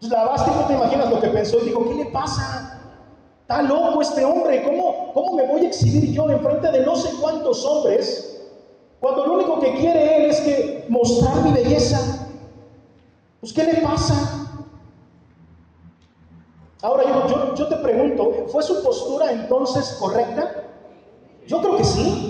Entonces 0.00 0.16
la 0.16 0.24
Basti 0.26 0.50
no 0.52 0.66
te 0.66 0.74
imaginas 0.74 1.10
lo 1.10 1.20
que 1.20 1.26
pensó 1.28 1.58
y 1.58 1.66
dijo, 1.66 1.84
¿qué 1.88 1.94
le 1.94 2.04
pasa? 2.06 2.80
Está 3.40 3.62
loco 3.62 4.00
este 4.00 4.24
hombre, 4.24 4.62
¿cómo, 4.62 5.12
cómo 5.12 5.34
me 5.34 5.44
voy 5.44 5.64
a 5.64 5.68
exhibir 5.68 6.12
yo 6.12 6.30
en 6.30 6.40
frente 6.40 6.70
de 6.70 6.86
no 6.86 6.94
sé 6.94 7.10
cuántos 7.20 7.64
hombres 7.64 8.40
cuando 9.00 9.26
lo 9.26 9.34
único 9.34 9.58
que 9.58 9.74
quiere 9.74 10.18
él 10.18 10.30
es 10.30 10.40
que 10.40 10.86
mostrar 10.88 11.42
mi 11.42 11.52
belleza? 11.52 12.28
Pues 13.40 13.52
¿qué 13.52 13.64
le 13.64 13.80
pasa? 13.80 14.14
Ahora 16.80 17.02
yo, 17.04 17.54
yo, 17.56 17.66
te 17.66 17.76
pregunto, 17.76 18.46
¿fue 18.52 18.62
su 18.62 18.84
postura 18.84 19.32
entonces 19.32 19.96
correcta? 19.98 20.64
Yo 21.48 21.60
creo 21.60 21.76
que 21.76 21.84
sí. 21.84 22.27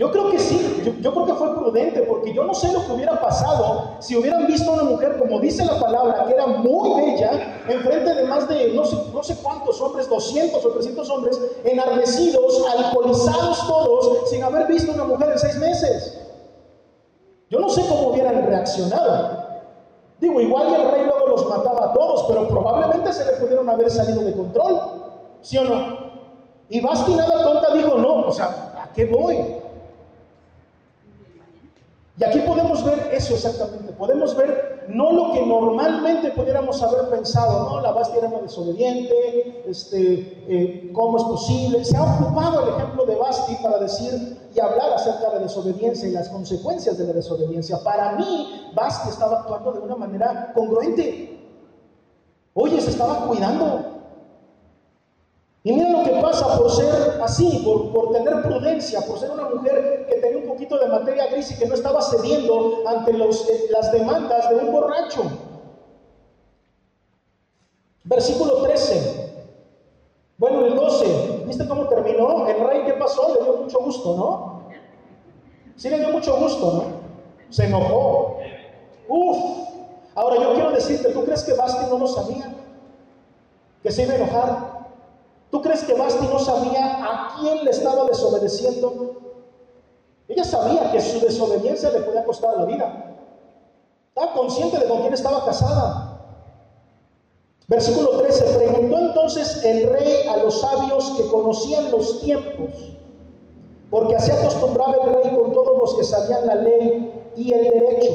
Yo 0.00 0.10
creo 0.10 0.30
que 0.30 0.38
sí, 0.38 0.98
yo, 1.02 1.12
creo 1.12 1.26
que 1.26 1.34
fue 1.34 1.54
prudente, 1.54 2.00
porque 2.08 2.32
yo 2.32 2.44
no 2.44 2.54
sé 2.54 2.72
lo 2.72 2.82
que 2.86 2.92
hubiera 2.92 3.20
pasado 3.20 3.96
si 3.98 4.16
hubieran 4.16 4.46
visto 4.46 4.70
a 4.70 4.72
una 4.72 4.84
mujer, 4.84 5.18
como 5.18 5.38
dice 5.40 5.62
la 5.62 5.78
palabra, 5.78 6.24
que 6.24 6.32
era 6.32 6.46
muy 6.46 7.02
bella, 7.02 7.60
enfrente 7.68 8.14
de 8.14 8.24
más 8.24 8.48
de 8.48 8.72
no 8.72 9.22
sé, 9.22 9.36
cuántos 9.42 9.78
hombres, 9.78 10.08
200 10.08 10.64
o 10.64 10.70
300 10.70 11.10
hombres, 11.10 11.38
enardecidos, 11.64 12.66
alcoholizados 12.78 13.66
todos, 13.66 14.30
sin 14.30 14.42
haber 14.42 14.68
visto 14.68 14.90
una 14.90 15.04
mujer 15.04 15.32
en 15.32 15.38
seis 15.38 15.58
meses. 15.58 16.18
Yo 17.50 17.60
no 17.60 17.68
sé 17.68 17.82
cómo 17.86 18.08
hubieran 18.08 18.46
reaccionado. 18.46 19.38
Digo, 20.18 20.40
igual 20.40 20.76
el 20.76 20.92
rey 20.92 21.04
luego 21.04 21.26
los 21.26 21.46
mataba 21.46 21.90
a 21.90 21.92
todos, 21.92 22.24
pero 22.26 22.48
probablemente 22.48 23.12
se 23.12 23.26
le 23.26 23.32
pudieron 23.32 23.68
haber 23.68 23.90
salido 23.90 24.22
de 24.22 24.32
control, 24.32 24.80
¿sí 25.42 25.58
o 25.58 25.64
no? 25.64 25.98
Y 26.70 26.80
Basti 26.80 27.12
nada 27.12 27.42
tonta 27.42 27.74
dijo, 27.74 27.98
no, 27.98 28.28
o 28.28 28.32
sea, 28.32 28.72
¿a 28.82 28.90
qué 28.94 29.04
voy? 29.04 29.59
Y 32.20 32.24
aquí 32.24 32.40
podemos 32.40 32.84
ver 32.84 33.08
eso 33.12 33.32
exactamente, 33.32 33.94
podemos 33.94 34.36
ver 34.36 34.84
no 34.88 35.10
lo 35.10 35.32
que 35.32 35.40
normalmente 35.46 36.30
pudiéramos 36.32 36.82
haber 36.82 37.08
pensado, 37.08 37.70
no, 37.70 37.80
la 37.80 37.92
Basti 37.92 38.18
era 38.18 38.28
una 38.28 38.40
desobediente, 38.40 39.64
este, 39.66 40.44
eh, 40.46 40.92
¿cómo 40.92 41.16
es 41.16 41.24
posible? 41.24 41.82
Se 41.82 41.96
ha 41.96 42.02
ocupado 42.02 42.60
el 42.60 42.74
ejemplo 42.74 43.06
de 43.06 43.16
Basti 43.16 43.54
para 43.62 43.78
decir 43.78 44.36
y 44.54 44.60
hablar 44.60 44.92
acerca 44.92 45.30
de 45.30 45.36
la 45.36 45.42
desobediencia 45.44 46.10
y 46.10 46.12
las 46.12 46.28
consecuencias 46.28 46.98
de 46.98 47.06
la 47.06 47.14
desobediencia. 47.14 47.78
Para 47.82 48.12
mí, 48.12 48.70
Basti 48.74 49.08
estaba 49.08 49.40
actuando 49.40 49.72
de 49.72 49.78
una 49.78 49.96
manera 49.96 50.52
congruente. 50.54 51.38
Oye, 52.52 52.82
se 52.82 52.90
estaba 52.90 53.28
cuidando, 53.28 53.99
y 55.62 55.72
mira 55.72 55.90
lo 55.90 56.02
que 56.04 56.20
pasa 56.22 56.56
por 56.56 56.70
ser 56.70 57.20
así, 57.22 57.60
por, 57.64 57.92
por, 57.92 58.12
tener 58.12 58.42
prudencia, 58.42 59.02
por 59.02 59.18
ser 59.18 59.30
una 59.30 59.44
mujer 59.44 60.06
que 60.08 60.16
tenía 60.16 60.38
un 60.38 60.48
poquito 60.48 60.78
de 60.78 60.86
materia 60.86 61.26
gris 61.26 61.50
y 61.50 61.58
que 61.58 61.66
no 61.66 61.74
estaba 61.74 62.00
cediendo 62.00 62.82
ante 62.86 63.12
los, 63.12 63.46
eh, 63.48 63.66
las 63.70 63.92
demandas 63.92 64.48
de 64.48 64.56
un 64.56 64.72
borracho. 64.72 65.22
Versículo 68.04 68.62
13. 68.62 69.20
Bueno, 70.38 70.64
el 70.64 70.74
12, 70.74 71.44
¿viste 71.46 71.68
cómo 71.68 71.86
terminó? 71.88 72.46
El 72.46 72.66
rey, 72.66 72.84
¿qué 72.86 72.94
pasó? 72.94 73.34
Le 73.34 73.44
dio 73.44 73.56
mucho 73.58 73.80
gusto, 73.80 74.16
¿no? 74.16 74.62
Sí, 75.76 75.90
le 75.90 75.98
dio 75.98 76.08
mucho 76.08 76.38
gusto, 76.38 76.72
¿no? 76.72 76.84
Se 77.50 77.66
enojó. 77.66 78.38
Uf. 79.08 79.36
Ahora 80.14 80.36
yo 80.36 80.54
quiero 80.54 80.70
decirte, 80.70 81.10
¿tú 81.10 81.22
crees 81.24 81.44
que 81.44 81.52
Basti 81.52 81.84
no 81.90 81.98
lo 81.98 82.06
sabía? 82.06 82.54
Que 83.82 83.90
se 83.90 84.04
iba 84.04 84.14
a 84.14 84.16
enojar. 84.16 84.79
¿Tú 85.50 85.60
crees 85.60 85.82
que 85.82 85.94
Basti 85.94 86.26
no 86.26 86.38
sabía 86.38 87.04
a 87.04 87.36
quién 87.40 87.64
le 87.64 87.70
estaba 87.70 88.04
desobedeciendo? 88.04 89.16
Ella 90.28 90.44
sabía 90.44 90.92
que 90.92 91.00
su 91.00 91.18
desobediencia 91.18 91.90
le 91.90 92.00
podía 92.00 92.24
costar 92.24 92.56
la 92.56 92.64
vida. 92.64 93.16
Estaba 94.08 94.32
consciente 94.32 94.78
de 94.78 94.86
con 94.86 95.00
quién 95.00 95.12
estaba 95.12 95.44
casada. 95.44 96.20
Versículo 97.66 98.10
13. 98.18 98.44
Preguntó 98.58 98.98
entonces 98.98 99.64
el 99.64 99.88
rey 99.90 100.28
a 100.28 100.36
los 100.36 100.60
sabios 100.60 101.14
que 101.16 101.26
conocían 101.28 101.90
los 101.90 102.20
tiempos, 102.20 102.70
porque 103.90 104.14
así 104.14 104.30
acostumbraba 104.30 104.94
el 105.04 105.14
rey 105.14 105.36
con 105.36 105.52
todos 105.52 105.78
los 105.78 105.94
que 105.94 106.04
sabían 106.04 106.46
la 106.46 106.54
ley 106.56 107.32
y 107.36 107.52
el 107.52 107.64
derecho. 107.64 108.12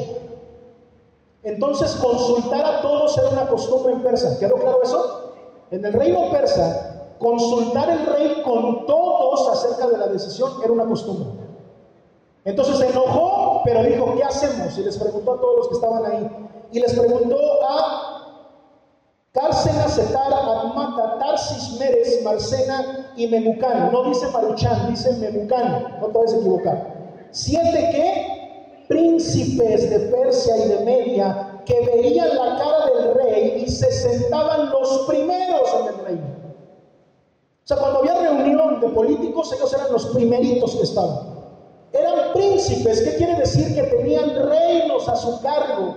Entonces 1.42 1.94
consultar 1.96 2.64
a 2.64 2.82
todos 2.82 3.16
era 3.18 3.28
una 3.28 3.48
costumbre 3.48 3.92
en 3.92 4.02
persa. 4.02 4.38
¿Quedó 4.38 4.54
claro 4.54 4.82
eso? 4.82 5.32
En 5.70 5.84
el 5.84 5.92
reino 5.92 6.30
persa, 6.30 6.95
consultar 7.18 7.90
el 7.90 8.06
rey 8.06 8.42
con 8.44 8.86
todos 8.86 9.48
acerca 9.48 9.88
de 9.88 9.98
la 9.98 10.06
decisión 10.08 10.52
era 10.62 10.72
una 10.72 10.84
costumbre. 10.84 11.28
Entonces 12.44 12.78
se 12.78 12.88
enojó, 12.88 13.62
pero 13.64 13.82
dijo, 13.82 14.14
¿qué 14.16 14.22
hacemos? 14.22 14.78
Y 14.78 14.84
les 14.84 14.96
preguntó 14.96 15.32
a 15.32 15.40
todos 15.40 15.56
los 15.56 15.68
que 15.68 15.74
estaban 15.74 16.06
ahí. 16.06 16.30
Y 16.72 16.80
les 16.80 16.94
preguntó 16.94 17.36
a 17.68 18.16
Cárcena, 19.32 19.88
Setar, 19.88 20.32
Admata, 20.32 21.18
Tarsis, 21.18 21.78
Meres, 21.78 22.22
Marcena 22.22 23.12
y 23.16 23.26
Memucán. 23.26 23.90
No 23.92 24.04
dice 24.04 24.28
Maruchan, 24.28 24.88
dice 24.90 25.12
Memucán. 25.14 25.98
No 26.00 26.06
te 26.06 26.18
vayas 26.18 26.34
a 26.34 26.36
equivocar. 26.36 26.96
Siete 27.32 27.88
qué? 27.92 28.86
Príncipes 28.88 29.90
de 29.90 29.98
Persia 29.98 30.56
y 30.56 30.68
de 30.68 30.84
Media 30.84 31.60
que 31.66 31.80
veían 31.80 32.28
la 32.28 32.56
cara 32.56 32.86
del 32.86 33.14
rey 33.14 33.64
y 33.66 33.70
se 33.70 33.90
sentaban 33.90 34.70
los 34.70 35.00
primeros 35.08 35.74
en 35.80 35.86
el 35.88 36.04
reino. 36.06 36.45
O 37.66 37.68
sea, 37.68 37.78
cuando 37.78 37.98
había 37.98 38.14
reunión 38.14 38.80
de 38.80 38.88
políticos, 38.90 39.52
ellos 39.52 39.74
eran 39.74 39.90
los 39.90 40.06
primeritos 40.06 40.76
que 40.76 40.84
estaban. 40.84 41.18
Eran 41.92 42.32
príncipes, 42.32 43.02
¿qué 43.02 43.16
quiere 43.16 43.34
decir? 43.40 43.74
Que 43.74 43.82
tenían 43.82 44.36
reinos 44.48 45.08
a 45.08 45.16
su 45.16 45.42
cargo, 45.42 45.96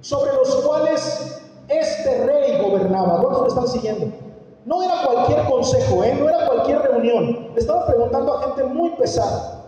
sobre 0.00 0.32
los 0.32 0.54
cuales 0.64 1.38
este 1.68 2.24
rey 2.24 2.62
gobernaba. 2.62 3.20
¿Cuántos 3.20 3.42
me 3.42 3.48
están 3.48 3.68
siguiendo? 3.68 4.06
No 4.64 4.82
era 4.82 5.02
cualquier 5.04 5.44
consejo, 5.44 6.02
¿eh? 6.02 6.16
no 6.18 6.30
era 6.30 6.46
cualquier 6.46 6.80
reunión. 6.80 7.50
Le 7.52 7.60
estaba 7.60 7.84
preguntando 7.86 8.38
a 8.38 8.42
gente 8.44 8.64
muy 8.64 8.88
pesada. 8.92 9.62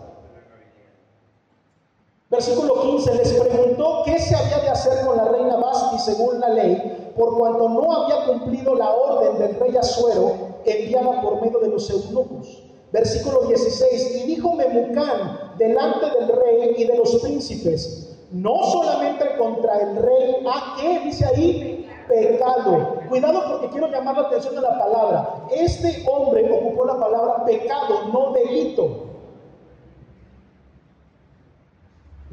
Versículo 2.31 2.81
15, 2.81 3.14
les 3.16 3.33
preguntó 3.35 4.03
qué 4.07 4.18
se 4.18 4.35
había 4.35 4.61
de 4.61 4.70
hacer 4.70 5.05
con 5.05 5.18
la 5.18 5.27
reina 5.27 5.57
Basti 5.57 5.98
según 5.98 6.40
la 6.40 6.48
ley, 6.48 7.12
por 7.14 7.37
cuanto 7.37 7.68
no 7.68 7.92
había 7.92 8.25
cumplido 8.25 8.75
la 8.75 8.90
orden 8.90 9.38
del 9.38 9.61
rey 9.61 9.77
Asuero 9.77 10.52
enviada 10.64 11.20
por 11.22 11.40
medio 11.42 11.59
de 11.59 11.68
los 11.68 11.88
eunucos. 11.90 12.62
Versículo 12.92 13.46
16, 13.46 14.22
y 14.22 14.27
dijo 14.27 14.53
Memucán 14.55 15.55
delante 15.57 16.07
del 16.11 16.29
rey 16.29 16.75
y 16.77 16.85
de 16.85 16.96
los 16.96 17.16
príncipes, 17.16 18.14
no 18.31 18.62
solamente 18.64 19.37
contra 19.38 19.81
el 19.81 19.96
rey, 19.96 20.37
¿a 20.46 20.77
qué 20.79 21.01
dice 21.01 21.25
ahí? 21.25 21.87
Pecado. 22.07 22.96
Cuidado 23.09 23.42
porque 23.48 23.68
quiero 23.68 23.88
llamar 23.88 24.16
la 24.16 24.22
atención 24.27 24.55
de 24.55 24.61
la 24.61 24.79
palabra. 24.79 25.46
Este 25.51 26.05
hombre 26.11 26.51
ocupó 26.53 26.85
la 26.85 26.98
palabra 26.98 27.44
pecado, 27.44 28.09
no 28.12 28.33
delito. 28.33 29.12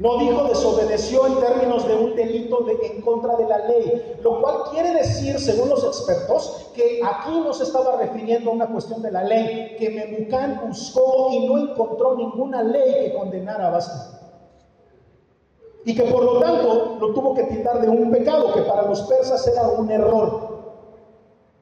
No 0.00 0.16
dijo 0.16 0.44
desobedeció 0.44 1.26
en 1.26 1.40
términos 1.40 1.86
de 1.86 1.94
un 1.94 2.16
delito 2.16 2.66
en 2.66 3.02
contra 3.02 3.36
de 3.36 3.46
la 3.46 3.58
ley, 3.58 4.16
lo 4.22 4.40
cual 4.40 4.62
quiere 4.70 4.94
decir, 4.94 5.38
según 5.38 5.68
los 5.68 5.84
expertos, 5.84 6.70
que 6.74 7.02
aquí 7.04 7.38
no 7.38 7.52
se 7.52 7.64
estaba 7.64 7.96
refiriendo 7.96 8.50
a 8.50 8.54
una 8.54 8.66
cuestión 8.66 9.02
de 9.02 9.12
la 9.12 9.22
ley, 9.22 9.76
que 9.78 9.90
Memucán 9.90 10.62
buscó 10.66 11.28
y 11.32 11.46
no 11.46 11.58
encontró 11.58 12.16
ninguna 12.16 12.62
ley 12.62 12.94
que 12.94 13.14
condenara 13.14 13.66
a 13.66 13.70
Basti. 13.72 14.16
Y 15.84 15.94
que 15.94 16.04
por 16.04 16.24
lo 16.24 16.40
tanto 16.40 16.96
lo 16.98 17.12
tuvo 17.12 17.34
que 17.34 17.42
tildar 17.42 17.82
de 17.82 17.90
un 17.90 18.10
pecado, 18.10 18.54
que 18.54 18.62
para 18.62 18.86
los 18.86 19.02
persas 19.02 19.46
era 19.48 19.68
un 19.68 19.90
error. 19.90 20.60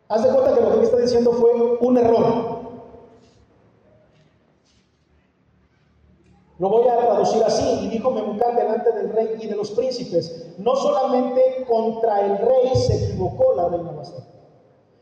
Haz 0.09 0.23
de 0.23 0.31
cuenta 0.31 0.55
que 0.55 0.61
lo 0.61 0.79
que 0.79 0.85
está 0.85 0.99
diciendo 0.99 1.33
fue 1.33 1.77
un 1.81 1.99
error. 1.99 2.58
Lo 6.59 6.69
voy 6.71 6.89
a 6.89 6.97
traducir 6.99 7.43
así, 7.45 7.85
y 7.85 7.89
dijo 7.89 8.11
Memucán 8.11 8.57
delante 8.57 8.91
del 8.91 9.13
rey 9.13 9.37
y 9.41 9.47
de 9.47 9.55
los 9.55 9.71
príncipes, 9.71 10.55
no 10.59 10.75
solamente 10.75 11.65
contra 11.69 12.21
el 12.23 12.39
rey 12.39 12.75
se 12.75 13.05
equivocó 13.05 13.55
la 13.55 13.69
reina 13.69 13.93
Basti, 13.93 14.21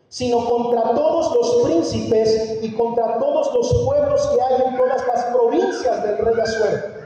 sino 0.09 0.45
contra 0.45 0.95
todos 0.95 1.35
los 1.35 1.64
príncipes 1.64 2.59
y 2.61 2.75
contra 2.75 3.19
todos 3.19 3.55
los 3.55 3.85
pueblos 3.87 4.27
que 4.27 4.42
hay 4.42 4.62
en 4.66 4.77
todas 4.77 5.07
las 5.07 5.25
provincias 5.25 6.03
del 6.03 6.19
rey 6.19 6.40
Asuero. 6.40 6.97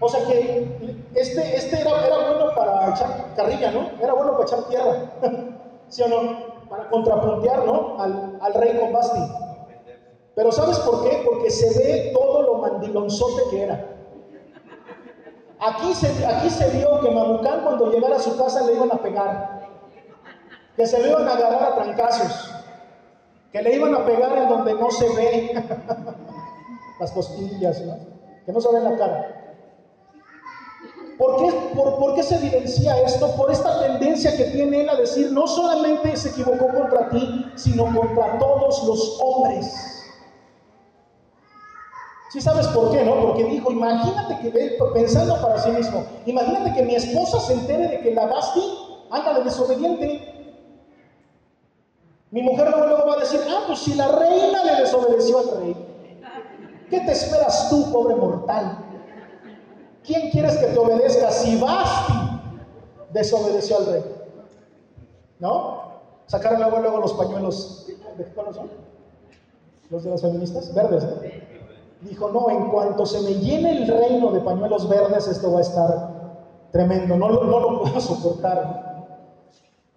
O 0.00 0.08
sea 0.08 0.24
que 0.26 0.96
este, 1.16 1.56
este 1.56 1.80
era, 1.80 2.06
era, 2.06 2.28
bueno 2.28 2.54
para 2.54 2.90
echar 2.90 3.34
carrilla, 3.34 3.72
¿no? 3.72 3.90
Era 4.00 4.12
bueno 4.12 4.32
para 4.32 4.44
echar 4.44 4.62
tierra, 4.68 5.10
¿sí 5.88 6.02
o 6.02 6.08
no? 6.08 6.68
Para 6.68 6.88
contrapuntear, 6.88 7.64
¿no? 7.64 7.96
Al, 7.98 8.38
al 8.40 8.54
rey 8.54 8.78
con 8.78 8.92
Basti. 8.92 9.18
Pero 10.38 10.52
¿sabes 10.52 10.78
por 10.78 11.02
qué? 11.02 11.20
Porque 11.24 11.50
se 11.50 11.76
ve 11.76 12.12
todo 12.14 12.42
lo 12.42 12.54
mandilonzote 12.58 13.42
que 13.50 13.60
era. 13.60 13.84
Aquí 15.58 15.92
se, 15.92 16.24
aquí 16.24 16.48
se 16.48 16.70
vio 16.70 17.00
que 17.00 17.10
Mamucán 17.10 17.64
cuando 17.64 17.90
llegara 17.90 18.14
a 18.14 18.20
su 18.20 18.38
casa 18.38 18.64
le 18.64 18.74
iban 18.74 18.92
a 18.92 19.02
pegar, 19.02 19.68
que 20.76 20.86
se 20.86 21.02
le 21.02 21.08
iban 21.08 21.26
a 21.26 21.32
agarrar 21.32 21.62
a 21.64 21.74
trancazos, 21.74 22.54
que 23.50 23.60
le 23.62 23.74
iban 23.74 23.92
a 23.96 24.06
pegar 24.06 24.38
en 24.38 24.48
donde 24.48 24.74
no 24.74 24.88
se 24.92 25.08
ve 25.16 25.50
las 27.00 27.10
costillas, 27.10 27.80
¿no? 27.80 27.96
que 28.46 28.52
no 28.52 28.60
se 28.60 28.72
ve 28.72 28.78
la 28.78 28.96
cara. 28.96 29.56
¿Por 31.18 31.36
qué, 31.38 31.52
por, 31.74 31.98
¿Por 31.98 32.14
qué 32.14 32.22
se 32.22 32.36
evidencia 32.36 32.96
esto? 33.02 33.34
Por 33.34 33.50
esta 33.50 33.80
tendencia 33.80 34.36
que 34.36 34.44
tiene 34.44 34.82
él 34.82 34.88
a 34.88 34.94
decir, 34.94 35.32
no 35.32 35.48
solamente 35.48 36.16
se 36.16 36.28
equivocó 36.28 36.68
contra 36.68 37.08
ti, 37.08 37.50
sino 37.56 37.86
contra 37.86 38.38
todos 38.38 38.84
los 38.84 39.20
hombres. 39.20 39.97
Si 42.30 42.42
sabes 42.42 42.66
por 42.68 42.90
qué, 42.90 43.04
¿no? 43.04 43.20
Porque 43.20 43.44
dijo, 43.44 43.70
imagínate 43.70 44.38
que, 44.40 44.78
pensando 44.92 45.40
para 45.40 45.58
sí 45.58 45.70
mismo, 45.70 46.04
imagínate 46.26 46.74
que 46.74 46.82
mi 46.82 46.94
esposa 46.94 47.40
se 47.40 47.54
entere 47.54 47.88
de 47.88 48.00
que 48.00 48.14
la 48.14 48.26
Basti 48.26 48.60
anda 49.10 49.34
de 49.38 49.44
desobediente. 49.44 50.54
Mi 52.30 52.42
mujer 52.42 52.68
luego 52.68 53.06
va 53.06 53.14
a 53.14 53.20
decir, 53.20 53.40
ah, 53.48 53.64
pues 53.66 53.78
si 53.78 53.94
la 53.94 54.08
reina 54.08 54.62
le 54.62 54.76
desobedeció 54.76 55.38
al 55.38 55.60
rey, 55.60 55.76
¿qué 56.90 57.00
te 57.00 57.12
esperas 57.12 57.70
tú, 57.70 57.90
pobre 57.90 58.14
mortal? 58.16 58.84
¿Quién 60.04 60.30
quieres 60.30 60.58
que 60.58 60.66
te 60.66 60.78
obedezca 60.78 61.30
si 61.30 61.58
Basti 61.58 62.12
desobedeció 63.10 63.78
al 63.78 63.86
rey? 63.86 64.04
¿No? 65.38 65.88
Sacaron 66.26 66.60
luego, 66.60 66.78
luego 66.80 66.98
los 66.98 67.14
pañuelos, 67.14 67.86
¿de 67.86 68.24
qué 68.24 68.34
son? 68.34 68.70
Los 69.88 70.04
de 70.04 70.10
las 70.10 70.20
feministas, 70.20 70.74
verdes, 70.74 71.04
¿no? 71.04 71.47
Dijo, 72.02 72.30
no, 72.30 72.50
en 72.50 72.70
cuanto 72.70 73.04
se 73.04 73.20
me 73.20 73.34
llene 73.34 73.82
el 73.82 73.88
reino 73.88 74.30
de 74.30 74.40
pañuelos 74.40 74.88
verdes, 74.88 75.26
esto 75.26 75.52
va 75.52 75.58
a 75.58 75.62
estar 75.62 76.18
tremendo, 76.70 77.16
no, 77.16 77.28
no 77.28 77.60
lo 77.60 77.82
puedo 77.82 78.00
soportar. 78.00 78.88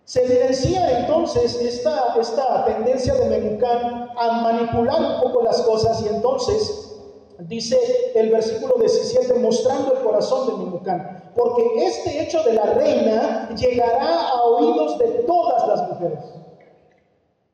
Se 0.05 0.23
evidencia 0.25 0.99
entonces 0.99 1.55
esta, 1.61 2.15
esta 2.19 2.65
tendencia 2.65 3.13
de 3.13 3.29
Memucán 3.29 4.09
a 4.17 4.41
manipular 4.41 4.99
un 4.99 5.21
poco 5.21 5.43
las 5.43 5.61
cosas 5.61 6.01
y 6.01 6.09
entonces 6.09 6.91
dice 7.39 7.79
el 8.15 8.29
versículo 8.29 8.75
17, 8.77 9.39
mostrando 9.39 9.93
el 9.93 10.03
corazón 10.03 10.47
de 10.47 10.65
Memucán, 10.65 11.31
porque 11.35 11.63
este 11.85 12.23
hecho 12.23 12.43
de 12.43 12.53
la 12.53 12.65
reina 12.73 13.49
llegará 13.55 14.27
a 14.27 14.43
oídos 14.43 14.97
de 14.97 15.07
todas 15.25 15.67
las 15.67 15.89
mujeres. 15.89 16.19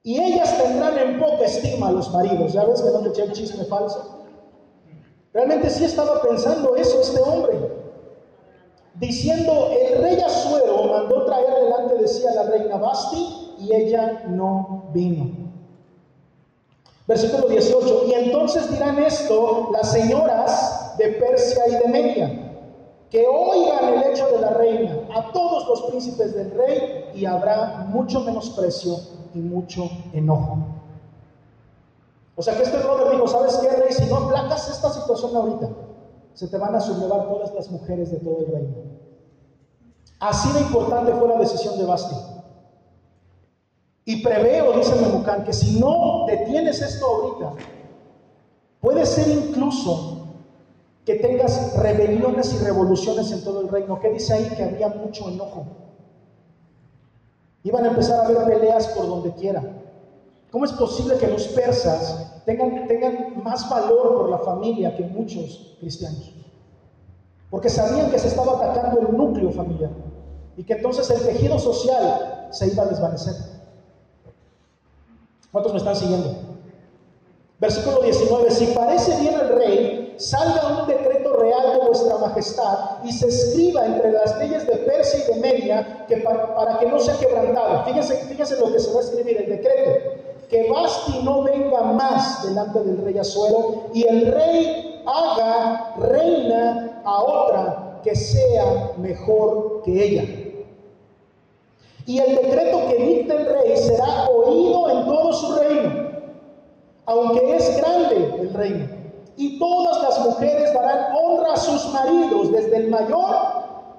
Y 0.04 0.20
ellas 0.24 0.58
tendrán 0.58 0.98
en 0.98 1.20
poca 1.20 1.44
estima 1.44 1.90
a 1.90 1.92
los 1.92 2.10
maridos. 2.14 2.54
¿Ya 2.54 2.64
ves 2.64 2.82
que 2.82 2.92
no 2.92 3.02
te 3.02 3.10
eché 3.10 3.24
el 3.24 3.34
chisme 3.34 3.66
falso? 3.66 4.17
Realmente 5.38 5.70
sí 5.70 5.86
estaba 5.86 6.20
pensando 6.24 6.76
eso 6.76 7.00
este 7.00 7.22
hombre. 7.22 7.60
Diciendo, 8.96 9.70
el 9.70 10.02
rey 10.02 10.20
Asuero 10.20 10.86
mandó 10.86 11.26
traer 11.26 11.54
delante 11.64 11.94
de 11.94 12.08
sí 12.08 12.26
a 12.26 12.34
la 12.34 12.50
reina 12.50 12.78
Basti 12.78 13.54
y 13.60 13.72
ella 13.72 14.24
no 14.30 14.86
vino. 14.96 15.30
Versículo 17.06 17.50
18. 17.50 18.06
Y 18.08 18.14
entonces 18.14 18.72
dirán 18.72 18.98
esto 18.98 19.70
las 19.72 19.92
señoras 19.92 20.96
de 20.98 21.08
Persia 21.10 21.68
y 21.68 21.84
de 21.84 21.88
Media, 21.88 22.54
que 23.12 23.28
oigan 23.28 23.94
el 23.94 24.12
hecho 24.12 24.28
de 24.30 24.42
la 24.42 24.50
reina 24.50 25.02
a 25.14 25.32
todos 25.34 25.68
los 25.68 25.84
príncipes 25.84 26.34
del 26.34 26.50
rey 26.50 27.12
y 27.14 27.26
habrá 27.26 27.86
mucho 27.90 28.22
menosprecio 28.22 28.96
y 29.36 29.38
mucho 29.38 29.88
enojo. 30.14 30.77
O 32.38 32.44
sea 32.44 32.56
que 32.56 32.64
este 32.64 32.78
brother 32.78 33.12
dijo, 33.12 33.28
¿sabes 33.28 33.58
qué, 33.58 33.70
rey? 33.70 33.92
Si 33.92 34.06
no 34.06 34.18
aplacas 34.18 34.70
esta 34.70 34.92
situación 34.92 35.36
ahorita, 35.36 35.70
se 36.36 36.48
te 36.48 36.58
van 36.58 36.76
a 36.76 36.80
sublevar 36.80 37.28
todas 37.28 37.52
las 37.56 37.72
mujeres 37.72 38.12
de 38.12 38.18
todo 38.18 38.38
el 38.42 38.54
reino. 38.54 38.76
Así 40.20 40.52
de 40.54 40.60
importante 40.60 41.12
fue 41.14 41.28
la 41.28 41.38
decisión 41.38 41.80
de 41.80 41.86
Basti. 41.86 42.16
Y 44.06 44.22
preveo, 44.22 44.72
dice 44.74 44.96
Memucán, 45.02 45.44
que 45.44 45.52
si 45.52 45.80
no 45.80 46.26
detienes 46.28 46.80
esto 46.80 47.08
ahorita, 47.08 47.54
puede 48.82 49.04
ser 49.08 49.28
incluso 49.30 50.28
que 51.06 51.16
tengas 51.16 51.76
rebeliones 51.78 52.54
y 52.54 52.64
revoluciones 52.64 53.32
en 53.32 53.44
todo 53.44 53.62
el 53.62 53.70
reino. 53.70 54.00
¿Qué 54.00 54.12
dice 54.12 54.34
ahí? 54.34 54.48
Que 54.56 54.64
había 54.64 54.90
mucho 54.90 55.28
enojo. 55.28 55.66
Iban 57.64 57.86
a 57.86 57.88
empezar 57.88 58.20
a 58.20 58.26
haber 58.26 58.46
peleas 58.46 58.88
por 58.90 59.08
donde 59.08 59.34
quiera. 59.34 59.87
¿Cómo 60.52 60.66
es 60.66 60.72
posible 60.72 61.18
que 61.18 61.28
los 61.28 61.48
persas 61.50 62.42
tengan, 62.46 63.44
más 63.44 63.70
valor 63.70 64.16
por 64.16 64.30
la 64.30 64.40
familia 64.40 64.96
que 64.96 65.04
muchos 65.04 65.76
cristianos? 65.80 66.32
Porque 67.50 67.70
sabían 67.70 68.10
que 68.10 68.20
se 68.20 68.30
estaba 68.30 68.54
atacando 68.54 69.02
el 69.02 69.18
núcleo 69.18 69.52
familiar 69.52 69.92
y 70.56 70.64
que 70.64 70.74
entonces 70.74 71.10
el 71.10 71.22
tejido 71.22 71.60
social 71.60 72.48
se 72.52 72.68
iba 72.68 72.84
a 72.84 72.88
desvanecer. 72.88 73.36
¿Cuántos 75.52 75.74
me 75.74 75.80
están 75.80 75.96
siguiendo? 75.96 76.36
Versículo 77.60 78.02
19, 78.02 78.52
si 78.52 78.68
parece 78.68 79.20
bien 79.20 79.36
al 79.36 79.50
rey, 79.50 80.16
salga 80.18 80.82
un 80.82 80.88
decreto 80.88 81.34
real 81.34 81.80
de 81.80 81.88
vuestra 81.88 82.18
majestad 82.18 83.04
y 83.04 83.12
se 83.12 83.28
escriba 83.28 83.86
entre 83.86 84.12
las 84.12 84.38
leyes 84.38 84.68
de 84.68 84.78
Persia 84.78 85.20
y 85.20 85.34
de 85.34 85.40
Media 85.40 86.06
que 86.08 86.18
para, 86.18 86.80
que 86.80 86.86
no 86.86 87.00
sea 87.00 87.18
quebrantado. 87.18 87.84
Fíjense, 87.86 88.16
fíjense 88.26 88.60
lo 88.60 88.72
que 88.72 88.80
se 88.80 88.92
va 88.94 89.00
a 89.00 89.04
escribir, 89.04 89.38
el 89.38 89.50
decreto. 89.50 90.27
Que 90.50 90.70
Basti 90.72 91.20
no 91.24 91.44
venga 91.44 91.82
más 91.82 92.48
delante 92.48 92.80
del 92.80 93.04
rey 93.04 93.18
Azuero 93.18 93.90
y 93.94 94.08
el 94.08 94.32
rey 94.32 95.04
haga 95.06 95.96
reina 96.00 97.02
a 97.04 97.22
otra 97.22 98.00
que 98.04 98.16
sea 98.16 98.92
mejor 98.98 99.82
que 99.84 100.04
ella. 100.04 100.24
Y 102.06 102.20
el 102.20 102.36
decreto 102.36 102.88
que 102.88 103.04
dicta 103.04 103.34
el 103.34 103.46
rey 103.46 103.78
será 103.78 104.30
oído 104.30 104.90
en 104.90 105.06
todo 105.06 105.34
su 105.34 105.56
reino, 105.56 106.10
aunque 107.06 107.56
es 107.58 107.78
grande 107.78 108.36
el 108.40 108.54
reino. 108.54 108.88
Y 109.36 109.60
todas 109.60 110.02
las 110.02 110.26
mujeres 110.26 110.74
darán 110.74 111.14
honra 111.16 111.54
a 111.54 111.58
sus 111.58 111.92
maridos, 111.92 112.52
desde 112.52 112.78
el 112.78 112.90
mayor 112.90 113.36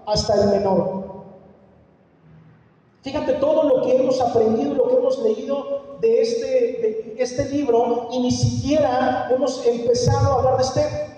hasta 0.06 0.34
el 0.42 0.48
menor. 0.48 0.97
Fíjate 3.02 3.34
todo 3.34 3.62
lo 3.62 3.82
que 3.82 3.96
hemos 3.96 4.20
aprendido, 4.20 4.74
lo 4.74 4.88
que 4.88 4.96
hemos 4.96 5.18
leído 5.20 5.96
de 6.00 6.22
este, 6.22 6.46
de 6.46 7.14
este 7.18 7.48
libro 7.48 8.08
y 8.10 8.20
ni 8.20 8.30
siquiera 8.30 9.28
hemos 9.30 9.64
empezado 9.66 10.32
a 10.32 10.38
hablar 10.38 10.56
de 10.56 10.62
Esther. 10.62 11.08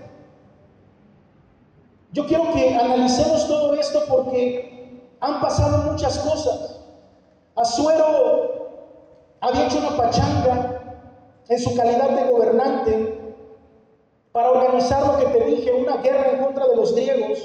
Yo 2.12 2.26
quiero 2.26 2.52
que 2.52 2.74
analicemos 2.74 3.46
todo 3.46 3.74
esto 3.74 4.02
porque 4.08 5.00
han 5.20 5.40
pasado 5.40 5.90
muchas 5.90 6.18
cosas. 6.18 6.80
Azuero 7.54 8.60
había 9.40 9.66
hecho 9.66 9.78
una 9.78 9.96
pachanga 9.96 10.80
en 11.48 11.58
su 11.58 11.74
calidad 11.76 12.10
de 12.10 12.30
gobernante 12.30 13.34
para 14.32 14.50
organizar 14.50 15.06
lo 15.06 15.18
que 15.18 15.38
te 15.38 15.44
dije, 15.44 15.72
una 15.72 15.96
guerra 15.96 16.30
en 16.32 16.44
contra 16.44 16.66
de 16.68 16.76
los 16.76 16.94
griegos. 16.94 17.38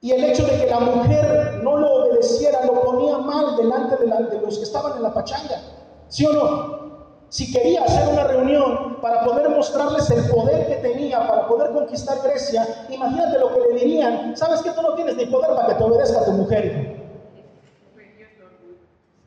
Y 0.00 0.12
el 0.12 0.24
hecho 0.24 0.44
de 0.44 0.58
que 0.58 0.66
la 0.66 0.80
mujer 0.80 1.60
no 1.62 1.76
lo 1.76 1.94
obedeciera 1.94 2.64
lo 2.64 2.82
ponía 2.82 3.18
mal 3.18 3.56
delante 3.56 3.96
de, 3.96 4.40
los 4.40 4.58
que 4.58 4.64
estaban 4.64 4.96
en 4.96 5.02
la 5.02 5.14
pachanga. 5.14 5.60
¿Sí 6.08 6.26
o 6.26 6.32
no? 6.32 6.86
Si 7.28 7.52
quería 7.52 7.82
hacer 7.82 8.08
una 8.08 8.24
reunión 8.24 9.00
para 9.00 9.24
poder 9.24 9.48
mostrarles 9.48 10.08
el 10.10 10.30
poder 10.30 10.68
que 10.68 10.76
tenía, 10.76 11.26
para 11.26 11.48
poder 11.48 11.72
conquistar 11.72 12.18
Grecia, 12.22 12.86
imagínate 12.88 13.38
lo 13.38 13.52
que 13.52 13.60
le 13.60 13.80
dirían. 13.80 14.36
¿Sabes 14.36 14.62
que 14.62 14.70
tú 14.70 14.82
no 14.82 14.94
tienes 14.94 15.16
ni 15.16 15.26
poder 15.26 15.54
para 15.54 15.68
que 15.68 15.74
te 15.74 15.84
obedezca 15.84 16.24
tu 16.24 16.32
mujer? 16.32 16.96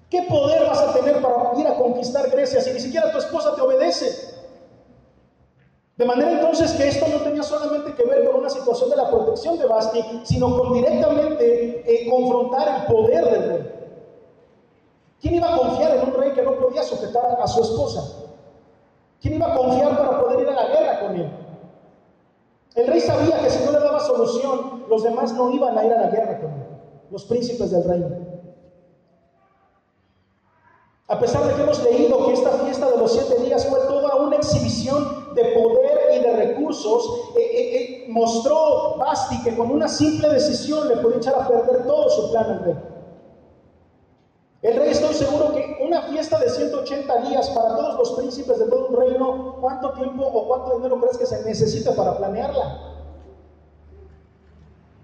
¿Qué 0.09 0.23
poder 0.23 0.65
vas 0.65 0.79
a 0.79 0.93
tener 0.93 1.21
para 1.21 1.59
ir 1.59 1.67
a 1.67 1.75
conquistar 1.75 2.29
Grecia 2.29 2.61
si 2.61 2.71
ni 2.71 2.79
siquiera 2.79 3.11
tu 3.11 3.19
esposa 3.19 3.53
te 3.53 3.61
obedece? 3.61 4.28
De 5.99 6.05
manera 6.05 6.31
entonces 6.31 6.71
que 6.71 6.87
esto 6.87 7.05
no 7.09 7.17
tenía 7.23 7.43
solamente 7.43 7.93
que 7.93 8.05
ver 8.05 8.25
con 8.25 8.39
una 8.39 8.49
situación 8.49 8.89
de 8.89 8.95
la 8.95 9.09
protección 9.09 9.57
de 9.57 9.65
Basti, 9.65 10.21
sino 10.23 10.57
con 10.57 10.73
directamente 10.73 11.83
eh, 11.85 12.09
confrontar 12.09 12.73
el 12.73 12.85
poder 12.85 13.25
del 13.25 13.49
rey. 13.49 13.71
¿Quién 15.19 15.35
iba 15.35 15.53
a 15.53 15.57
confiar 15.57 15.97
en 15.97 16.07
un 16.07 16.13
rey 16.13 16.31
que 16.31 16.41
no 16.41 16.53
podía 16.53 16.83
sujetar 16.83 17.37
a 17.41 17.45
su 17.49 17.63
esposa? 17.63 18.29
¿Quién 19.19 19.33
iba 19.33 19.51
a 19.51 19.57
confiar 19.57 19.97
para 19.97 20.21
poder 20.21 20.39
ir 20.39 20.47
a 20.47 20.53
la 20.53 20.67
guerra 20.67 20.99
con 21.01 21.15
él? 21.17 21.29
El 22.75 22.87
rey 22.87 23.01
sabía 23.01 23.41
que 23.41 23.49
si 23.49 23.65
no 23.65 23.73
le 23.73 23.79
daba 23.79 23.99
solución, 23.99 24.85
los 24.87 25.03
demás 25.03 25.33
no 25.33 25.51
iban 25.51 25.77
a 25.77 25.83
ir 25.83 25.91
a 25.91 26.03
la 26.03 26.07
guerra 26.07 26.39
con 26.39 26.51
él, 26.51 26.67
los 27.11 27.25
príncipes 27.25 27.71
del 27.71 27.83
reino. 27.83 28.07
A 31.09 31.19
pesar 31.19 31.43
de 31.43 31.55
que 31.55 31.61
hemos 31.61 31.83
leído 31.83 32.25
que 32.25 32.31
esta 32.31 32.51
fiesta 32.51 32.89
de 32.89 32.95
los 32.95 33.11
siete 33.11 33.43
días 33.43 33.65
fue 33.65 33.81
toda 33.81 34.15
una 34.15 34.37
exhibición 34.37 35.18
de 35.35 35.43
poder 35.45 35.99
y 36.15 36.19
de 36.19 36.35
recursos, 36.35 37.31
eh, 37.35 37.41
eh, 37.41 37.75
eh, 37.75 38.05
mostró 38.09 38.95
Basti 38.97 39.41
que 39.43 39.55
con 39.55 39.71
una 39.71 39.87
simple 39.87 40.29
decisión 40.29 40.87
le 40.87 40.97
podía 40.97 41.17
echar 41.17 41.35
a 41.35 41.47
perder 41.47 41.85
todo 41.85 42.09
su 42.09 42.31
plan 42.31 42.45
al 42.45 42.63
rey. 42.63 42.75
El 44.61 44.77
rey 44.77 44.89
estoy 44.89 45.13
seguro 45.13 45.53
que 45.53 45.77
una 45.85 46.01
fiesta 46.03 46.37
de 46.37 46.49
180 46.49 47.21
días 47.29 47.49
para 47.51 47.77
todos 47.77 47.97
los 47.97 48.11
príncipes 48.13 48.59
de 48.59 48.65
todo 48.65 48.87
un 48.87 48.95
reino, 48.97 49.55
¿cuánto 49.61 49.93
tiempo 49.93 50.25
o 50.25 50.47
cuánto 50.47 50.77
dinero 50.77 50.99
crees 50.99 51.17
que 51.17 51.25
se 51.25 51.43
necesita 51.45 51.95
para 51.95 52.17
planearla? 52.17 52.95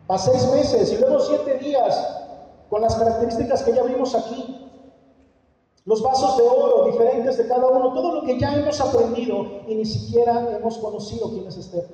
A 0.08 0.18
seis 0.18 0.52
meses 0.52 0.92
y 0.92 0.98
luego 0.98 1.20
siete 1.20 1.58
días 1.60 2.22
con 2.70 2.82
las 2.82 2.96
características 2.96 3.64
que 3.64 3.74
ya 3.74 3.84
vimos 3.84 4.14
aquí 4.14 4.65
los 5.86 6.02
vasos 6.02 6.38
de 6.38 6.44
oro 6.44 6.86
diferentes 6.86 7.38
de 7.38 7.48
cada 7.48 7.68
uno, 7.68 7.94
todo 7.94 8.16
lo 8.16 8.24
que 8.24 8.40
ya 8.40 8.56
hemos 8.56 8.82
aprendido 8.82 9.46
y 9.68 9.76
ni 9.76 9.86
siquiera 9.86 10.58
hemos 10.58 10.80
conocido 10.80 11.30
quién 11.30 11.46
es 11.46 11.58
Esther. 11.58 11.88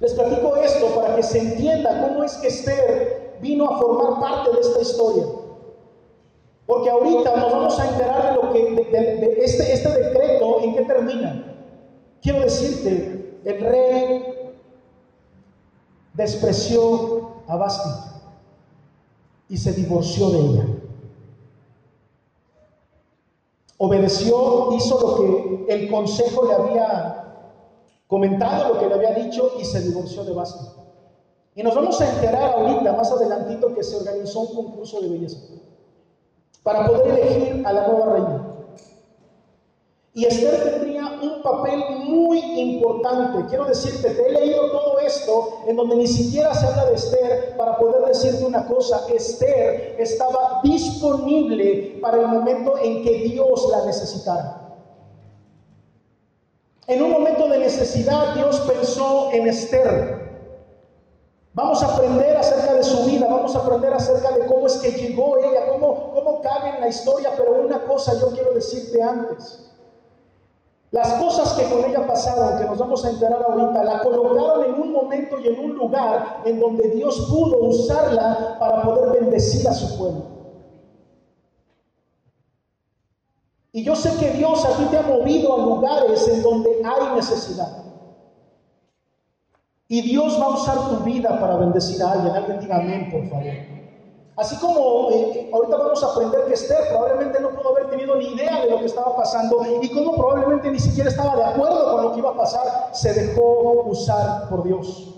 Les 0.00 0.12
platico 0.12 0.56
esto 0.56 0.86
para 0.88 1.14
que 1.14 1.22
se 1.22 1.38
entienda 1.38 2.08
cómo 2.08 2.24
es 2.24 2.34
que 2.34 2.48
Esther 2.48 3.38
vino 3.40 3.64
a 3.64 3.78
formar 3.78 4.20
parte 4.20 4.50
de 4.50 4.60
esta 4.60 4.80
historia. 4.80 5.24
Porque 6.66 6.90
ahorita 6.90 7.36
nos 7.36 7.52
vamos 7.52 7.78
a 7.78 7.88
enterar 7.88 8.30
de 8.30 8.34
lo 8.34 8.52
que 8.52 9.38
este, 9.44 9.72
este 9.72 9.88
decreto 9.88 10.60
en 10.62 10.74
qué 10.74 10.82
termina. 10.82 11.54
Quiero 12.22 12.40
decirte, 12.40 13.38
el 13.44 13.60
rey 13.60 14.52
despreció 16.14 17.34
a 17.46 17.56
Basti 17.56 17.90
y 19.48 19.56
se 19.56 19.72
divorció 19.74 20.30
de 20.30 20.38
ella. 20.38 20.66
Obedeció, 23.78 24.72
hizo 24.72 25.00
lo 25.00 25.16
que 25.16 25.74
el 25.74 25.90
consejo 25.90 26.46
le 26.46 26.54
había 26.54 27.24
comentado, 28.06 28.74
lo 28.74 28.80
que 28.80 28.86
le 28.86 28.94
había 28.94 29.14
dicho 29.14 29.52
y 29.58 29.64
se 29.64 29.80
divorció 29.80 30.24
de 30.24 30.32
Basti. 30.32 30.64
Y 31.56 31.62
nos 31.62 31.74
vamos 31.74 32.00
a 32.00 32.10
enterar 32.10 32.52
ahorita, 32.52 32.92
más 32.92 33.10
adelantito, 33.10 33.74
que 33.74 33.82
se 33.82 33.96
organizó 33.96 34.40
un 34.40 34.54
concurso 34.54 35.00
de 35.00 35.08
belleza 35.08 35.38
para 36.62 36.86
poder 36.86 37.18
elegir 37.18 37.66
a 37.66 37.72
la 37.72 37.86
nueva 37.88 38.12
reina. 38.12 38.50
Y 40.14 40.24
Esther 40.24 40.62
tendría 40.62 40.93
un 41.22 41.42
papel 41.42 41.82
muy 42.04 42.38
importante. 42.38 43.46
Quiero 43.48 43.64
decirte, 43.64 44.10
te 44.10 44.26
he 44.26 44.32
leído 44.32 44.70
todo 44.70 44.98
esto 44.98 45.60
en 45.66 45.76
donde 45.76 45.96
ni 45.96 46.06
siquiera 46.06 46.54
se 46.54 46.66
habla 46.66 46.86
de 46.86 46.94
Esther 46.94 47.56
para 47.56 47.78
poder 47.78 48.04
decirte 48.04 48.44
una 48.44 48.66
cosa. 48.66 49.06
Esther 49.12 49.96
estaba 49.98 50.60
disponible 50.62 51.98
para 52.00 52.20
el 52.20 52.28
momento 52.28 52.76
en 52.78 53.02
que 53.02 53.18
Dios 53.18 53.68
la 53.70 53.84
necesitara. 53.86 54.60
En 56.86 57.02
un 57.02 57.10
momento 57.10 57.48
de 57.48 57.58
necesidad 57.58 58.34
Dios 58.34 58.60
pensó 58.60 59.30
en 59.32 59.48
Esther. 59.48 60.24
Vamos 61.54 61.82
a 61.84 61.94
aprender 61.94 62.36
acerca 62.36 62.74
de 62.74 62.82
su 62.82 63.04
vida, 63.04 63.28
vamos 63.30 63.54
a 63.54 63.60
aprender 63.60 63.94
acerca 63.94 64.32
de 64.32 64.44
cómo 64.46 64.66
es 64.66 64.74
que 64.78 64.90
llegó 64.90 65.38
ella, 65.38 65.68
cómo, 65.68 66.12
cómo 66.12 66.42
cabe 66.42 66.70
en 66.70 66.80
la 66.80 66.88
historia, 66.88 67.30
pero 67.36 67.62
una 67.64 67.84
cosa 67.84 68.18
yo 68.20 68.30
quiero 68.30 68.52
decirte 68.54 69.00
antes. 69.00 69.70
Las 70.94 71.14
cosas 71.14 71.54
que 71.54 71.68
con 71.68 71.84
ella 71.84 72.06
pasaron, 72.06 72.56
que 72.56 72.66
nos 72.66 72.78
vamos 72.78 73.04
a 73.04 73.10
enterar 73.10 73.42
ahorita, 73.42 73.82
la 73.82 73.98
colocaron 73.98 74.64
en 74.64 74.80
un 74.80 74.92
momento 74.92 75.40
y 75.40 75.48
en 75.48 75.58
un 75.58 75.74
lugar 75.74 76.42
en 76.44 76.60
donde 76.60 76.88
Dios 76.90 77.26
pudo 77.28 77.64
usarla 77.64 78.56
para 78.60 78.80
poder 78.82 79.20
bendecir 79.20 79.66
a 79.66 79.72
su 79.74 79.98
pueblo. 79.98 80.22
Y 83.72 83.82
yo 83.82 83.96
sé 83.96 84.16
que 84.20 84.38
Dios 84.38 84.64
a 84.64 84.76
ti 84.76 84.84
te 84.84 84.98
ha 84.98 85.02
movido 85.02 85.54
a 85.54 85.64
lugares 85.64 86.28
en 86.28 86.44
donde 86.44 86.70
hay 86.84 87.16
necesidad. 87.16 87.76
Y 89.88 90.00
Dios 90.00 90.40
va 90.40 90.44
a 90.44 90.50
usar 90.50 90.90
tu 90.90 90.96
vida 91.02 91.40
para 91.40 91.56
bendecir 91.56 92.00
a 92.04 92.12
alguien. 92.12 92.36
Alguien 92.36 92.60
diga 92.60 92.76
amén, 92.76 93.08
por 93.10 93.28
favor. 93.28 93.52
Así 94.36 94.56
como 94.56 95.10
eh, 95.12 95.48
ahorita 95.52 95.76
vamos 95.76 96.02
a 96.02 96.06
aprender 96.06 96.46
que 96.46 96.54
Esther 96.54 96.88
probablemente 96.88 97.40
no 97.40 97.50
pudo 97.50 97.70
haber 97.70 97.88
tenido 97.88 98.16
ni 98.16 98.32
idea 98.34 98.64
de 98.64 98.70
lo 98.70 98.78
que 98.80 98.86
estaba 98.86 99.14
pasando 99.14 99.64
y 99.80 99.88
cómo 99.90 100.16
probablemente 100.16 100.70
ni 100.72 100.80
siquiera 100.80 101.08
estaba 101.08 101.36
de 101.36 101.44
acuerdo 101.44 101.92
con 101.92 102.02
lo 102.02 102.12
que 102.12 102.18
iba 102.18 102.30
a 102.30 102.36
pasar, 102.36 102.90
se 102.92 103.12
dejó 103.14 103.84
usar 103.86 104.48
por 104.48 104.64
Dios. 104.64 105.14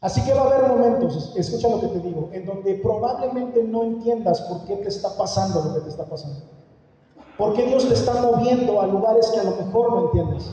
Así 0.00 0.20
que 0.24 0.34
va 0.34 0.42
a 0.42 0.46
haber 0.46 0.66
momentos, 0.66 1.32
escucha 1.36 1.68
lo 1.68 1.80
que 1.80 1.86
te 1.86 2.00
digo, 2.00 2.28
en 2.32 2.44
donde 2.44 2.74
probablemente 2.74 3.62
no 3.62 3.84
entiendas 3.84 4.40
por 4.42 4.64
qué 4.64 4.76
te 4.78 4.88
está 4.88 5.16
pasando 5.16 5.62
lo 5.62 5.74
que 5.74 5.80
te 5.82 5.90
está 5.90 6.04
pasando. 6.04 6.40
¿Por 7.38 7.54
qué 7.54 7.64
Dios 7.66 7.86
te 7.86 7.94
está 7.94 8.14
moviendo 8.20 8.80
a 8.80 8.86
lugares 8.88 9.28
que 9.28 9.38
a 9.38 9.44
lo 9.44 9.52
mejor 9.52 9.92
no 9.92 10.06
entiendes? 10.06 10.50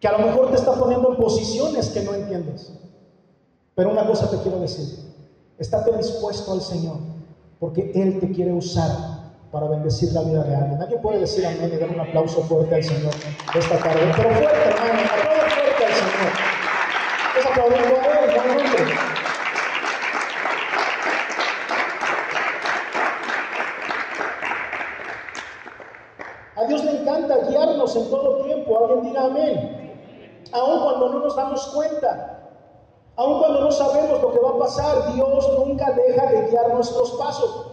Que 0.00 0.08
a 0.08 0.18
lo 0.18 0.26
mejor 0.26 0.48
te 0.50 0.56
está 0.56 0.72
poniendo 0.72 1.10
en 1.10 1.16
posiciones 1.18 1.90
que 1.90 2.02
no 2.02 2.14
entiendes. 2.14 2.72
Pero 3.76 3.90
una 3.92 4.04
cosa 4.04 4.28
te 4.28 4.38
quiero 4.38 4.58
decir, 4.58 5.07
estate 5.58 5.96
dispuesto 5.96 6.52
al 6.52 6.60
Señor, 6.60 6.98
porque 7.58 7.90
Él 7.94 8.20
te 8.20 8.30
quiere 8.30 8.52
usar 8.52 8.90
para 9.50 9.68
bendecir 9.68 10.12
la 10.12 10.22
vida 10.22 10.44
de 10.44 10.54
alguien. 10.54 10.80
¿Alguien 10.80 11.02
puede 11.02 11.20
decir 11.20 11.46
amén 11.46 11.70
y 11.74 11.76
dar 11.76 11.90
un 11.90 12.00
aplauso 12.00 12.42
fuerte 12.42 12.74
al 12.74 12.84
Señor 12.84 13.12
esta 13.54 13.78
tarde? 13.78 14.12
Pero 14.16 14.30
fuerte, 14.30 14.68
hermano, 14.68 15.00
aplauso 15.00 15.54
fuerte 15.56 15.84
al 15.84 15.92
Señor. 15.92 16.32
Es 17.38 17.46
aplaudiendo 17.46 17.96
a 17.96 18.06
Él, 18.06 18.36
con 18.36 18.48
nombre. 18.48 18.94
A 26.56 26.64
Dios 26.64 26.84
le 26.84 27.00
encanta 27.00 27.36
guiarnos 27.48 27.96
en 27.96 28.10
todo 28.10 28.44
tiempo. 28.44 28.78
Alguien 28.78 29.02
diga 29.02 29.24
amén. 29.24 29.94
Aun 30.52 30.82
cuando 30.82 31.08
no 31.12 31.18
nos 31.20 31.36
damos 31.36 31.66
cuenta. 31.68 32.34
Aun 33.18 33.40
cuando 33.40 33.62
no 33.62 33.72
sabemos 33.72 34.22
lo 34.22 34.32
que 34.32 34.38
va 34.38 34.50
a 34.50 34.58
pasar, 34.58 35.12
Dios 35.12 35.48
nunca 35.58 35.90
deja 35.90 36.26
de 36.26 36.48
guiar 36.48 36.72
nuestros 36.72 37.10
pasos. 37.12 37.66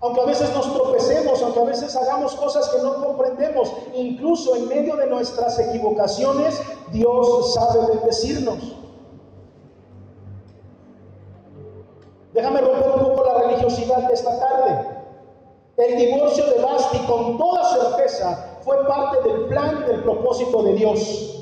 Aunque 0.00 0.22
a 0.22 0.24
veces 0.24 0.52
nos 0.52 0.74
tropecemos, 0.74 1.40
aunque 1.40 1.60
a 1.60 1.64
veces 1.64 1.94
hagamos 1.94 2.34
cosas 2.34 2.68
que 2.70 2.82
no 2.82 2.96
comprendemos, 2.96 3.72
incluso 3.94 4.56
en 4.56 4.66
medio 4.66 4.96
de 4.96 5.06
nuestras 5.06 5.56
equivocaciones, 5.60 6.60
Dios 6.90 7.54
sabe 7.54 7.86
bendecirnos. 7.94 8.58
Déjame 12.32 12.60
romper 12.60 12.90
un 12.90 13.00
poco 13.04 13.24
la 13.24 13.42
religiosidad 13.42 14.08
de 14.08 14.14
esta 14.14 14.36
tarde. 14.40 14.88
El 15.76 15.96
divorcio 15.96 16.44
de 16.46 16.60
Basti 16.60 16.98
con 17.06 17.38
toda 17.38 17.72
certeza 17.72 18.58
fue 18.62 18.84
parte 18.88 19.22
del 19.28 19.46
plan 19.46 19.84
y 19.84 19.92
del 19.92 20.02
propósito 20.02 20.64
de 20.64 20.72
Dios. 20.72 21.41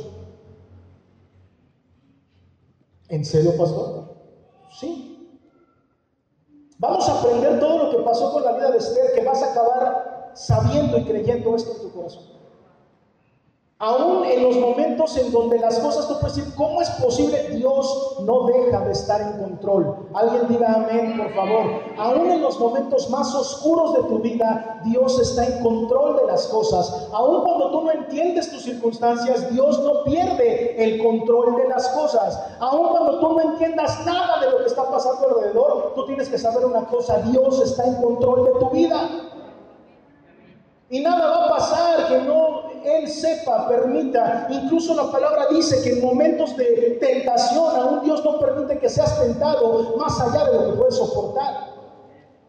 ¿En 3.10 3.24
serio, 3.24 3.56
pastor? 3.56 4.04
Sí. 4.78 5.28
Vamos 6.78 7.08
a 7.08 7.18
aprender 7.18 7.58
todo 7.58 7.84
lo 7.84 7.90
que 7.90 8.04
pasó 8.04 8.32
con 8.32 8.44
la 8.44 8.52
vida 8.52 8.70
de 8.70 8.78
Esther, 8.78 9.12
que 9.14 9.24
vas 9.24 9.42
a 9.42 9.50
acabar 9.50 10.30
sabiendo 10.34 10.96
y 10.96 11.04
creyendo 11.04 11.56
esto 11.56 11.72
en 11.72 11.82
tu 11.82 11.92
corazón. 11.92 12.39
Aún 13.82 14.26
en 14.26 14.42
los 14.42 14.56
momentos 14.58 15.16
en 15.16 15.32
donde 15.32 15.58
las 15.58 15.78
cosas, 15.78 16.06
tú 16.06 16.20
puedes 16.20 16.36
decir, 16.36 16.54
¿cómo 16.54 16.82
es 16.82 16.90
posible? 16.90 17.48
Dios 17.48 18.16
no 18.26 18.44
deja 18.44 18.78
de 18.80 18.92
estar 18.92 19.22
en 19.22 19.38
control. 19.42 20.06
Alguien 20.12 20.48
diga 20.48 20.74
amén, 20.74 21.16
por 21.16 21.32
favor. 21.32 21.64
Aún 21.96 22.30
en 22.30 22.42
los 22.42 22.60
momentos 22.60 23.08
más 23.08 23.34
oscuros 23.34 23.94
de 23.94 24.02
tu 24.02 24.18
vida, 24.18 24.82
Dios 24.84 25.18
está 25.18 25.46
en 25.46 25.62
control 25.62 26.16
de 26.16 26.26
las 26.26 26.46
cosas. 26.48 27.08
Aún 27.14 27.42
cuando 27.42 27.70
tú 27.70 27.80
no 27.80 27.90
entiendes 27.90 28.50
tus 28.50 28.64
circunstancias, 28.64 29.50
Dios 29.50 29.80
no 29.80 30.04
pierde 30.04 30.84
el 30.84 31.02
control 31.02 31.56
de 31.56 31.68
las 31.68 31.88
cosas. 31.88 32.38
Aún 32.60 32.88
cuando 32.88 33.18
tú 33.18 33.32
no 33.32 33.40
entiendas 33.40 34.04
nada 34.04 34.42
de 34.42 34.50
lo 34.50 34.58
que 34.58 34.66
está 34.66 34.90
pasando 34.90 35.26
alrededor, 35.26 35.94
tú 35.94 36.04
tienes 36.04 36.28
que 36.28 36.36
saber 36.36 36.66
una 36.66 36.84
cosa, 36.84 37.22
Dios 37.22 37.58
está 37.62 37.86
en 37.86 37.94
control 37.94 38.44
de 38.44 38.60
tu 38.60 38.68
vida. 38.68 39.08
Y 40.90 41.00
nada 41.00 41.30
va 41.30 41.46
a 41.46 41.48
pasar 41.48 42.08
que 42.08 42.18
no 42.22 42.59
Él 42.84 43.08
sepa, 43.08 43.68
permita. 43.68 44.46
Incluso 44.50 44.94
la 44.94 45.10
palabra 45.10 45.46
dice 45.50 45.82
que 45.82 45.98
en 45.98 46.04
momentos 46.04 46.56
de 46.56 46.98
tentación, 47.00 47.76
aún 47.76 48.04
Dios 48.04 48.24
no 48.24 48.38
permite 48.38 48.78
que 48.78 48.88
seas 48.88 49.20
tentado 49.20 49.96
más 49.96 50.20
allá 50.20 50.44
de 50.50 50.54
lo 50.54 50.70
que 50.70 50.78
puedes 50.78 50.96
soportar. 50.96 51.70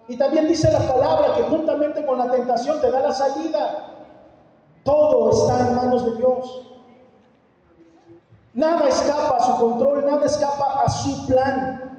Y 0.08 0.18
también 0.18 0.48
dice 0.48 0.72
la 0.72 0.80
palabra 0.80 1.36
que 1.36 1.44
juntamente 1.44 2.06
con 2.06 2.18
la 2.18 2.30
tentación 2.30 2.82
te 2.82 2.92
da 2.92 3.00
la 3.02 3.14
salida. 3.14 3.88
Todo 4.84 5.30
está 5.32 5.68
en 5.68 5.76
manos 5.76 6.06
de 6.06 6.18
Dios. 6.18 6.68
Nada 8.54 8.90
escapa 8.90 9.38
a 9.38 9.46
su 9.46 9.56
control, 9.58 10.06
nada 10.06 10.26
escapa 10.26 10.84
a 10.86 10.90
su 10.90 11.28
plan. 11.28 11.91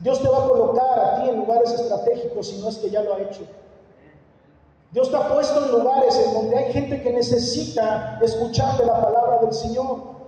Dios 0.00 0.22
te 0.22 0.28
va 0.28 0.44
a 0.44 0.48
colocar 0.48 0.98
a 0.98 1.14
ti 1.16 1.28
en 1.28 1.38
lugares 1.38 1.72
estratégicos 1.72 2.46
si 2.46 2.60
no 2.60 2.68
es 2.68 2.78
que 2.78 2.90
ya 2.90 3.02
lo 3.02 3.14
ha 3.14 3.20
hecho. 3.20 3.40
Dios 4.92 5.10
te 5.10 5.16
ha 5.16 5.28
puesto 5.28 5.64
en 5.64 5.72
lugares 5.72 6.16
en 6.16 6.34
donde 6.34 6.56
hay 6.56 6.72
gente 6.72 7.02
que 7.02 7.12
necesita 7.12 8.18
escucharte 8.22 8.86
la 8.86 9.02
palabra 9.02 9.38
del 9.42 9.52
Señor. 9.52 10.18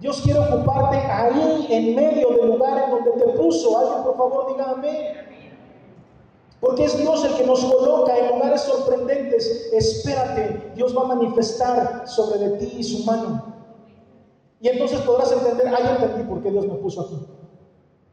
Dios 0.00 0.20
quiere 0.20 0.40
ocuparte 0.40 0.96
ahí 0.98 1.66
en 1.70 1.94
medio 1.94 2.30
del 2.30 2.48
lugar 2.48 2.84
en 2.84 2.90
donde 2.90 3.12
te 3.12 3.28
puso. 3.38 3.78
Alguien 3.78 4.02
por 4.02 4.16
favor 4.18 4.48
diga 4.48 4.70
amén. 4.70 5.26
Porque 6.60 6.84
es 6.84 6.98
Dios 6.98 7.24
el 7.24 7.34
que 7.36 7.46
nos 7.46 7.64
coloca 7.64 8.16
en 8.18 8.28
lugares 8.28 8.62
sorprendentes. 8.62 9.70
Espérate, 9.72 10.72
Dios 10.74 10.96
va 10.96 11.02
a 11.02 11.14
manifestar 11.14 12.02
sobre 12.06 12.38
de 12.38 12.58
ti 12.58 12.84
su 12.84 13.04
mano. 13.04 13.54
Y 14.60 14.68
entonces 14.68 15.00
podrás 15.02 15.32
entender, 15.32 15.68
ah, 15.68 15.96
entendí 15.98 16.22
por 16.28 16.42
qué 16.42 16.50
Dios 16.50 16.66
me 16.66 16.74
puso 16.74 17.02
aquí. 17.02 17.35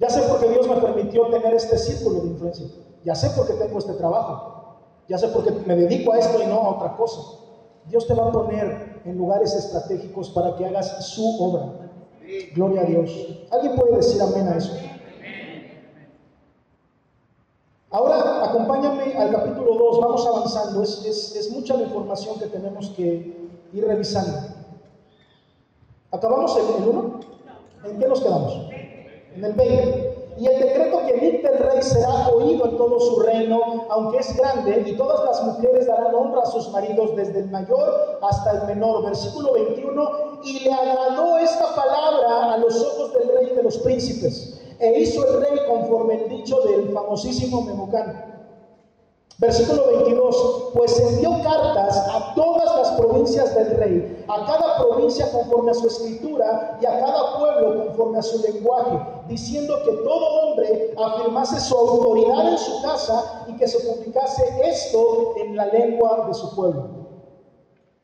Ya 0.04 0.10
sé 0.10 0.22
por 0.24 0.38
qué 0.41 0.49
Dios 0.49 0.68
me 0.68 0.76
permitió 0.82 1.28
tener 1.28 1.54
este 1.54 1.78
círculo 1.78 2.20
de 2.20 2.28
influencia. 2.28 2.68
Ya 3.06 3.16
sé 3.16 3.30
por 3.30 3.47
qué 3.47 3.54
tengo 3.54 3.80
este 3.80 3.93
trabajo. 3.93 4.76
Ya 5.08 5.18
sé 5.18 5.30
por 5.30 5.45
qué 5.45 5.51
me 5.51 5.78
dedico 5.78 6.12
a 6.12 6.20
esto 6.20 6.43
y 6.43 6.45
no 6.45 6.56
a 6.56 6.70
otra 6.72 6.97
cosa. 6.97 7.22
Dios 7.86 8.06
te 8.06 8.14
va 8.14 8.28
a 8.28 8.32
poner 8.34 9.01
en 9.06 9.18
lugares 9.18 9.56
estratégicos 9.56 10.30
para 10.32 10.58
que 10.58 10.66
hagas 10.66 11.06
su 11.08 11.41
obra. 11.41 11.89
Gloria 12.54 12.82
a 12.82 12.84
Dios. 12.84 13.12
¿Alguien 13.49 13.78
puede 13.78 13.95
decir 13.95 14.22
amén 14.22 14.45
a 14.49 14.58
eso? 14.58 14.74
Ahora 17.89 18.43
acompáñame 18.43 19.16
al 19.16 19.32
capítulo 19.32 19.74
2, 19.74 20.01
vamos 20.01 20.28
avanzando. 20.28 20.84
Es, 20.84 21.49
mucha 21.49 21.78
la 21.78 21.84
información 21.84 22.38
que 22.39 22.47
tenemos 22.47 22.89
que 22.89 23.49
ir 23.72 23.88
revisando. 23.88 24.49
¿Acabamos 26.12 26.58
el 26.58 26.89
1? 26.89 27.20
¿En 27.86 27.99
qué 27.99 28.08
nos 28.10 28.20
quedamos? 28.20 28.73
En 29.36 29.46
el 29.46 29.54
20. 29.54 30.14
Y 30.40 30.48
el 30.48 30.60
decreto 30.60 31.00
que 31.06 31.14
dicta 31.14 31.50
el 31.50 31.60
rey 31.60 31.82
será 31.82 32.28
oído 32.30 32.66
en 32.66 32.78
todo 32.78 33.00
su 33.00 33.20
reino, 33.20 33.86
aunque 33.90 34.18
es 34.18 34.36
grande, 34.36 34.84
y 34.88 34.98
todas 34.98 35.24
las 35.26 35.44
mujeres 35.44 35.86
darán 35.86 36.16
honra 36.16 36.42
a 36.42 36.46
sus 36.48 36.72
maridos, 36.72 37.16
desde 37.16 37.40
el 37.40 37.52
mayor 37.52 38.20
hasta 38.22 38.52
el 38.52 38.68
menor. 38.68 39.06
Versículo 39.06 39.54
21, 39.54 40.10
y 40.44 40.60
le 40.62 40.74
agradó 40.74 41.38
esta 41.38 41.76
palabra 41.76 42.54
a 42.54 42.58
los 42.58 42.82
ojos 42.82 43.14
del 43.14 43.30
rey 43.30 43.56
de 43.56 43.64
los 43.64 43.78
príncipes, 43.78 44.60
e 44.80 45.00
hizo 45.00 45.26
el 45.28 45.42
rey 45.42 45.60
conforme 45.68 46.24
el 46.24 46.30
dicho 46.30 46.60
del 46.62 46.92
famosísimo 46.92 47.62
Memucán 47.62 48.33
Versículo 49.40 49.88
22, 49.88 50.72
pues 50.74 51.00
envió 51.00 51.42
cartas 51.42 51.98
a 51.98 52.34
todas 52.36 52.76
las 52.78 52.92
provincias 53.00 53.56
del 53.56 53.78
rey, 53.78 54.26
a 54.28 54.46
cada 54.46 54.78
provincia 54.78 55.32
conforme 55.32 55.72
a 55.72 55.74
su 55.74 55.88
escritura 55.88 56.78
y 56.80 56.86
a 56.86 57.00
cada 57.00 57.38
pueblo 57.40 57.86
conforme 57.86 58.20
a 58.20 58.22
su 58.22 58.42
lenguaje, 58.44 59.00
diciendo 59.28 59.76
que 59.84 59.92
todo 59.92 60.26
hombre 60.26 60.94
afirmase 61.04 61.60
su 61.60 61.76
autoridad 61.76 62.48
en 62.48 62.58
su 62.58 62.82
casa 62.84 63.46
y 63.48 63.58
que 63.58 63.68
se 63.68 63.80
publicase 63.80 64.44
esto 64.64 65.34
en 65.38 65.56
la 65.56 65.66
lengua 65.66 66.26
de 66.28 66.34
su 66.36 66.56
pueblo. 66.56 66.90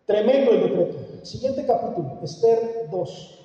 Tremendo 0.06 0.52
el 0.52 0.64
decreto. 0.64 1.26
Siguiente 1.26 1.66
capítulo, 1.66 2.18
Esther 2.24 2.90
2. 2.90 3.40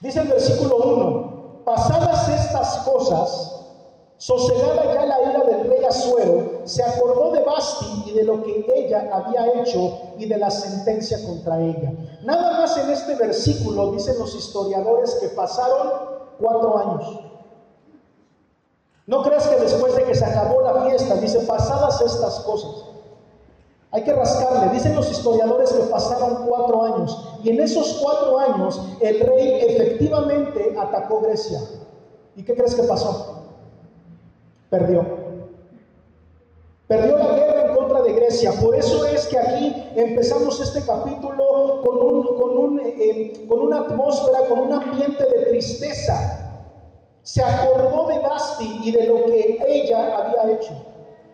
Dice 0.00 0.20
el 0.20 0.28
versículo 0.28 0.76
1, 0.76 1.62
pasadas 1.64 2.28
estas 2.28 2.78
cosas, 2.78 3.65
Sosegada 4.18 4.94
ya 4.94 5.04
la 5.04 5.22
ira 5.30 5.44
del 5.44 5.68
rey 5.68 5.84
Azuero, 5.84 6.62
se 6.64 6.82
acordó 6.82 7.32
de 7.32 7.42
Basti 7.42 8.04
y 8.06 8.12
de 8.12 8.24
lo 8.24 8.42
que 8.42 8.66
ella 8.74 9.10
había 9.12 9.60
hecho 9.60 9.92
y 10.16 10.26
de 10.26 10.38
la 10.38 10.50
sentencia 10.50 11.18
contra 11.26 11.60
ella. 11.60 11.92
Nada 12.22 12.52
más 12.52 12.76
en 12.78 12.90
este 12.90 13.14
versículo 13.14 13.92
dicen 13.92 14.18
los 14.18 14.34
historiadores 14.34 15.16
que 15.20 15.28
pasaron 15.28 15.88
cuatro 16.40 16.78
años. 16.78 17.20
No 19.06 19.22
creas 19.22 19.46
que 19.46 19.56
después 19.56 19.94
de 19.94 20.04
que 20.04 20.14
se 20.14 20.24
acabó 20.24 20.62
la 20.62 20.86
fiesta, 20.86 21.14
dice 21.16 21.40
pasadas 21.40 22.00
estas 22.00 22.40
cosas. 22.40 22.86
Hay 23.92 24.02
que 24.02 24.12
rascarle. 24.12 24.72
Dicen 24.72 24.96
los 24.96 25.10
historiadores 25.10 25.72
que 25.72 25.84
pasaron 25.84 26.46
cuatro 26.46 26.82
años. 26.82 27.38
Y 27.44 27.50
en 27.50 27.60
esos 27.60 28.00
cuatro 28.02 28.38
años 28.38 28.80
el 29.00 29.20
rey 29.20 29.60
efectivamente 29.60 30.74
atacó 30.78 31.20
Grecia. 31.20 31.60
¿Y 32.34 32.42
qué 32.42 32.54
crees 32.54 32.74
que 32.74 32.82
pasó? 32.82 33.35
Perdió. 34.70 35.04
Perdió 36.86 37.18
la 37.18 37.34
guerra 37.34 37.66
en 37.66 37.74
contra 37.74 38.02
de 38.02 38.10
iglesia. 38.10 38.52
Por 38.62 38.74
eso 38.76 39.04
es 39.06 39.26
que 39.26 39.38
aquí 39.38 39.90
empezamos 39.96 40.60
este 40.60 40.84
capítulo 40.86 41.82
con, 41.84 41.98
un, 41.98 42.38
con, 42.38 42.58
un, 42.58 42.80
eh, 42.80 43.44
con 43.48 43.60
una 43.60 43.80
atmósfera, 43.80 44.46
con 44.48 44.60
un 44.60 44.72
ambiente 44.72 45.24
de 45.24 45.46
tristeza. 45.46 46.62
Se 47.22 47.42
acordó 47.42 48.06
de 48.06 48.20
Basti 48.20 48.80
y 48.84 48.92
de 48.92 49.06
lo 49.06 49.24
que 49.24 49.58
ella 49.66 50.16
había 50.16 50.54
hecho. 50.54 50.72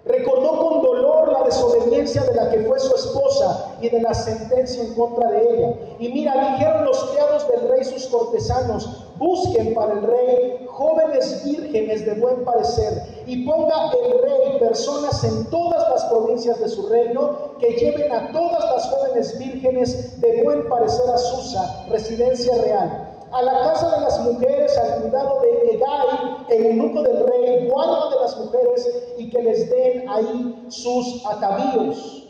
Recordó 0.04 0.58
con 0.58 0.82
dolor 0.82 1.32
la 1.32 1.44
desobediencia 1.44 2.24
de 2.24 2.34
la 2.34 2.50
que 2.50 2.60
fue 2.60 2.80
su 2.80 2.92
esposa 2.94 3.76
y 3.80 3.88
de 3.88 4.00
la 4.00 4.12
sentencia 4.14 4.82
en 4.82 4.94
contra 4.94 5.30
de 5.30 5.42
ella. 5.42 5.74
Y 6.00 6.08
mira, 6.08 6.54
dijeron 6.56 6.86
los 6.86 7.04
criados 7.10 7.46
del 7.48 7.68
rey 7.68 7.84
sus 7.84 8.06
cortesanos, 8.06 9.04
busquen 9.18 9.74
para 9.74 9.92
el 9.92 10.02
rey 10.02 10.66
jóvenes 10.68 11.44
vírgenes 11.44 12.04
de 12.04 12.14
buen 12.14 12.42
parecer 12.44 13.11
y 13.26 13.44
ponga 13.44 13.90
el 13.92 14.22
rey 14.22 14.58
personas 14.58 15.22
en 15.24 15.44
todas 15.50 15.88
las 15.90 16.04
provincias 16.06 16.58
de 16.60 16.68
su 16.68 16.88
reino 16.88 17.56
que 17.58 17.72
lleven 17.72 18.12
a 18.12 18.32
todas 18.32 18.64
las 18.64 18.88
jóvenes 18.90 19.38
vírgenes 19.38 20.20
de 20.20 20.42
buen 20.42 20.68
parecer 20.68 21.08
a 21.10 21.18
Susa, 21.18 21.86
residencia 21.88 22.54
real 22.62 23.12
a 23.32 23.42
la 23.42 23.52
casa 23.52 23.96
de 23.96 24.00
las 24.02 24.20
mujeres 24.20 24.76
al 24.76 25.02
cuidado 25.02 25.40
de 25.40 25.74
Egai, 25.74 26.46
el 26.50 26.66
eunuco 26.66 27.02
del 27.02 27.26
rey, 27.26 27.68
guarda 27.68 28.10
de 28.10 28.20
las 28.20 28.38
mujeres 28.38 29.14
y 29.16 29.30
que 29.30 29.42
les 29.42 29.70
den 29.70 30.08
ahí 30.08 30.66
sus 30.68 31.24
atavíos. 31.26 32.28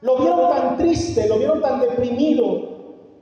Lo 0.00 0.16
vieron 0.16 0.48
tan 0.48 0.76
triste, 0.78 1.26
lo 1.28 1.38
vieron 1.38 1.60
tan 1.60 1.80
deprimido, 1.80 2.71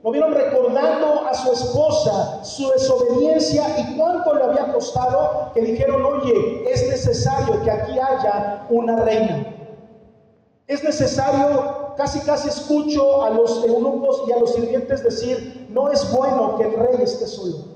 lo 0.03 0.11
vieron 0.11 0.33
recordando 0.33 1.27
a 1.27 1.33
su 1.33 1.51
esposa, 1.51 2.43
su 2.43 2.69
desobediencia 2.69 3.63
y 3.79 3.97
cuánto 3.97 4.33
le 4.33 4.43
había 4.43 4.73
costado 4.73 5.51
que 5.53 5.61
dijeron, 5.61 6.03
oye, 6.03 6.71
es 6.71 6.89
necesario 6.89 7.61
que 7.61 7.69
aquí 7.69 7.99
haya 7.99 8.65
una 8.69 9.03
reina. 9.03 9.45
Es 10.65 10.83
necesario 10.83 11.93
casi 11.97 12.19
casi 12.21 12.47
escucho 12.49 13.23
a 13.23 13.29
los 13.29 13.63
eunucos 13.63 14.23
y 14.27 14.31
a 14.31 14.39
los 14.39 14.53
sirvientes 14.53 15.03
decir, 15.03 15.67
no 15.69 15.91
es 15.91 16.11
bueno 16.11 16.57
que 16.57 16.63
el 16.63 16.73
rey 16.73 17.01
esté 17.01 17.27
solo. 17.27 17.71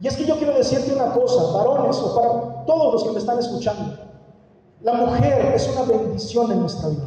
Y 0.00 0.06
es 0.06 0.16
que 0.16 0.24
yo 0.24 0.36
quiero 0.38 0.54
decirte 0.54 0.94
una 0.94 1.12
cosa, 1.12 1.58
varones 1.58 1.96
o 1.98 2.14
para 2.14 2.64
todos 2.64 2.94
los 2.94 3.04
que 3.04 3.10
me 3.10 3.18
están 3.18 3.38
escuchando, 3.38 3.98
la 4.80 4.94
mujer 4.94 5.52
es 5.54 5.68
una 5.68 5.82
bendición 5.82 6.50
en 6.52 6.60
nuestra 6.60 6.88
vida. 6.88 7.04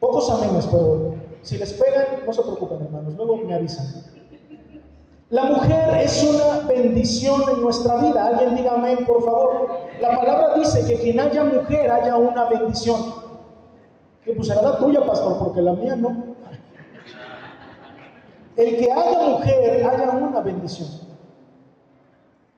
Pocos 0.00 0.30
amenes, 0.30 0.66
pero 0.66 1.21
si 1.42 1.58
les 1.58 1.72
pegan, 1.74 2.24
no 2.24 2.32
se 2.32 2.42
preocupen 2.42 2.82
hermanos, 2.82 3.14
luego 3.14 3.36
me 3.36 3.54
avisan. 3.54 3.86
La 5.30 5.44
mujer 5.44 5.96
es 5.96 6.22
una 6.22 6.66
bendición 6.68 7.42
en 7.50 7.62
nuestra 7.62 7.96
vida. 7.96 8.26
Alguien 8.26 8.54
diga 8.54 8.74
amén, 8.74 8.98
por 9.06 9.24
favor. 9.24 9.66
La 10.00 10.14
palabra 10.14 10.54
dice 10.56 10.84
que 10.86 11.00
quien 11.00 11.18
haya 11.18 11.42
mujer 11.42 11.90
haya 11.90 12.16
una 12.16 12.44
bendición. 12.50 13.00
Que 14.22 14.34
pues 14.34 14.48
será 14.48 14.60
la 14.60 14.76
tuya, 14.76 15.04
pastor, 15.06 15.38
porque 15.38 15.62
la 15.62 15.72
mía 15.72 15.96
no. 15.96 16.34
El 18.56 18.76
que 18.76 18.92
haya 18.92 19.20
mujer, 19.20 19.86
haya 19.86 20.10
una 20.10 20.40
bendición. 20.40 20.88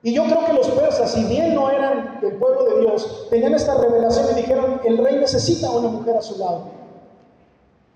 Y 0.03 0.13
yo 0.13 0.25
creo 0.25 0.45
que 0.45 0.53
los 0.53 0.67
persas, 0.67 1.11
si 1.11 1.23
bien 1.23 1.55
no 1.55 1.71
eran 1.71 2.19
del 2.19 2.35
pueblo 2.35 2.65
de 2.65 2.81
Dios, 2.81 3.27
tenían 3.29 3.53
esta 3.53 3.75
revelación 3.75 4.27
y 4.33 4.35
dijeron, 4.35 4.81
el 4.83 4.97
rey 4.97 5.15
necesita 5.15 5.71
una 5.71 5.87
mujer 5.87 6.17
a 6.17 6.21
su 6.21 6.37
lado. 6.37 6.74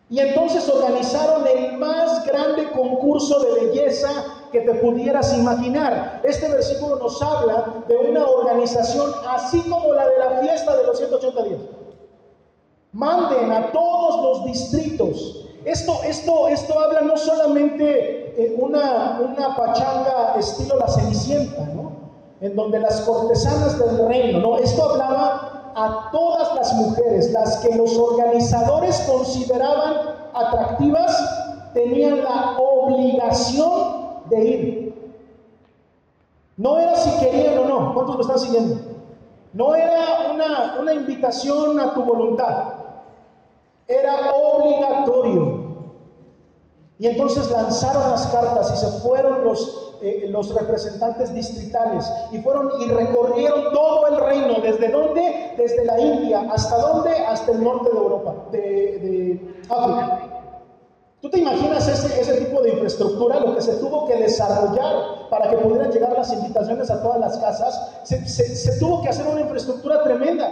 Y 0.10 0.20
entonces 0.20 0.68
organizaron 0.68 1.46
el 1.46 1.78
más 1.78 2.26
grande 2.26 2.72
concurso 2.72 3.40
de 3.42 3.66
belleza 3.66 4.10
que 4.52 4.62
te 4.62 4.74
pudieras 4.76 5.38
imaginar. 5.38 6.22
Este 6.24 6.50
versículo 6.50 6.96
nos 6.96 7.22
habla 7.22 7.84
de 7.88 7.96
una 7.96 8.26
organización 8.26 9.12
así 9.28 9.62
como 9.70 9.94
la 9.94 10.08
de 10.08 10.18
la 10.18 10.30
fiesta 10.42 10.76
de 10.76 10.84
los 10.88 10.98
180 10.98 11.44
días. 11.44 11.60
Manden 12.92 13.52
a 13.52 13.72
todos 13.72 14.24
los 14.24 14.46
distritos. 14.46 15.46
Esto, 15.64 16.00
esto, 16.04 16.48
esto 16.48 16.80
habla 16.80 17.02
no 17.02 17.16
solamente 17.16 18.34
en 18.44 18.64
una, 18.64 19.20
una 19.22 19.56
pachanga 19.56 20.36
estilo 20.40 20.78
la 20.78 20.88
Cenicienta, 20.88 21.66
¿no? 21.76 21.92
En 22.42 22.56
donde 22.56 22.80
las 22.80 23.02
cortesanas 23.02 23.78
del 23.78 24.08
reino, 24.08 24.40
no, 24.40 24.58
esto 24.58 24.90
hablaba 24.90 25.59
a 25.80 26.10
todas 26.12 26.56
las 26.56 26.74
mujeres, 26.74 27.32
las 27.32 27.58
que 27.58 27.76
los 27.76 27.98
organizadores 27.98 29.00
consideraban 29.10 29.94
atractivas, 30.34 31.72
tenían 31.74 32.24
la 32.24 32.58
obligación 32.58 34.24
de 34.30 34.44
ir. 34.44 35.14
No 36.58 36.78
era 36.78 36.96
si 36.96 37.10
querían 37.20 37.60
o 37.60 37.66
no, 37.66 37.94
¿cuántos 37.94 38.16
me 38.16 38.22
están 38.22 38.40
siguiendo? 38.40 38.76
No 39.54 39.76
era 39.76 40.32
una, 40.34 40.78
una 40.82 40.94
invitación 40.94 41.80
a 41.80 41.94
tu 41.94 42.04
voluntad 42.04 42.80
era 43.90 44.32
obligatorio. 44.32 45.68
Y 47.00 47.08
entonces 47.08 47.50
lanzaron 47.50 48.12
las 48.12 48.28
cartas 48.28 48.72
y 48.74 48.78
se 48.78 49.00
fueron 49.02 49.44
los, 49.44 49.89
eh, 50.02 50.28
los 50.30 50.54
representantes 50.54 51.34
distritales 51.34 52.10
y 52.32 52.40
fueron 52.40 52.70
y 52.80 52.86
recorrieron 52.88 53.72
todo 53.74 54.08
el 54.08 54.18
reino. 54.18 54.62
¿Desde 54.62 54.90
dónde? 54.90 55.54
Desde 55.58 55.86
la 55.86 56.00
India. 56.00 56.48
¿Hasta 56.52 56.78
dónde? 56.78 57.12
Hasta 57.12 57.52
el 57.52 57.64
norte 57.64 57.90
de 57.90 57.98
Europa, 57.98 58.36
de, 58.52 59.56
África. 59.70 60.20
¿Tú 61.22 61.30
te 61.30 61.40
imaginas 61.40 61.86
ese, 61.88 62.22
ese, 62.22 62.46
tipo 62.46 62.62
de 62.62 62.70
infraestructura, 62.70 63.42
lo 63.42 63.54
que 63.54 63.62
se 63.62 63.74
tuvo 63.74 64.08
que 64.08 64.16
desarrollar 64.16 65.28
para 65.30 65.50
que 65.50 65.58
pudieran 65.58 65.92
llegar 65.92 66.14
las 66.14 66.32
invitaciones 66.32 66.90
a 66.90 67.02
todas 67.02 67.20
las 67.20 67.38
casas? 67.38 68.00
Se, 68.04 68.26
se 68.26 68.80
tuvo 68.80 69.02
que 69.02 69.10
hacer 69.10 69.28
una 69.28 69.42
infraestructura 69.42 70.02
tremenda. 70.04 70.50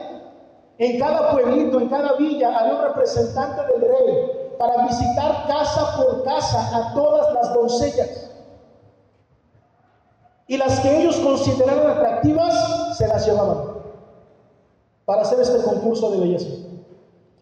En 0.77 0.99
cada 0.99 1.31
pueblito, 1.31 1.79
en 1.79 1.87
cada 1.87 2.13
villa, 2.13 2.57
había 2.59 2.75
un 2.75 2.83
representante 2.83 3.61
del 3.73 3.81
rey 3.81 4.37
para 4.59 4.83
visitar 4.85 5.47
casa 5.47 5.95
por 5.97 6.23
casa 6.23 6.77
a 6.77 6.93
todas 6.93 7.33
las 7.33 7.53
doncellas. 7.53 8.27
Y 10.47 10.57
las 10.57 10.79
que 10.79 11.01
ellos 11.01 11.17
consideraban 11.17 11.87
atractivas, 11.97 12.97
se 12.97 13.07
las 13.07 13.25
llevaban 13.25 13.77
para 15.05 15.21
hacer 15.21 15.39
este 15.39 15.61
concurso 15.61 16.11
de 16.11 16.19
belleza. 16.19 16.49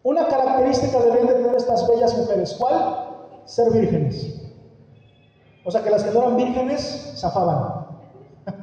Una 0.02 0.26
característica 0.28 1.00
deben 1.00 1.26
de 1.26 1.34
tener 1.34 1.56
estas 1.56 1.86
bellas 1.88 2.16
mujeres. 2.16 2.54
¿Cuál? 2.58 3.08
Ser 3.44 3.72
vírgenes. 3.72 4.40
O 5.64 5.70
sea 5.70 5.82
que 5.82 5.90
las 5.90 6.04
que 6.04 6.12
no 6.12 6.20
eran 6.20 6.36
vírgenes, 6.36 7.14
zafaban. 7.16 7.86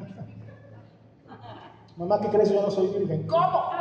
Mamá, 1.98 2.22
¿qué 2.22 2.30
crees? 2.30 2.50
Yo 2.50 2.62
no 2.62 2.72
soy 2.72 2.88
virgen. 2.88 3.28
¿Cómo? 3.28 3.72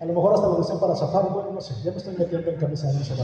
A 0.00 0.06
lo 0.06 0.14
mejor 0.14 0.34
hasta 0.34 0.46
lo 0.46 0.56
decían 0.56 0.80
para 0.80 0.94
zafar, 0.94 1.28
bueno, 1.30 1.50
no 1.52 1.60
sé, 1.60 1.74
ya 1.82 1.90
me 1.90 1.98
estoy 1.98 2.16
metiendo 2.16 2.48
en 2.48 2.56
camisa 2.56 2.90
de 2.90 2.96
once 2.96 3.14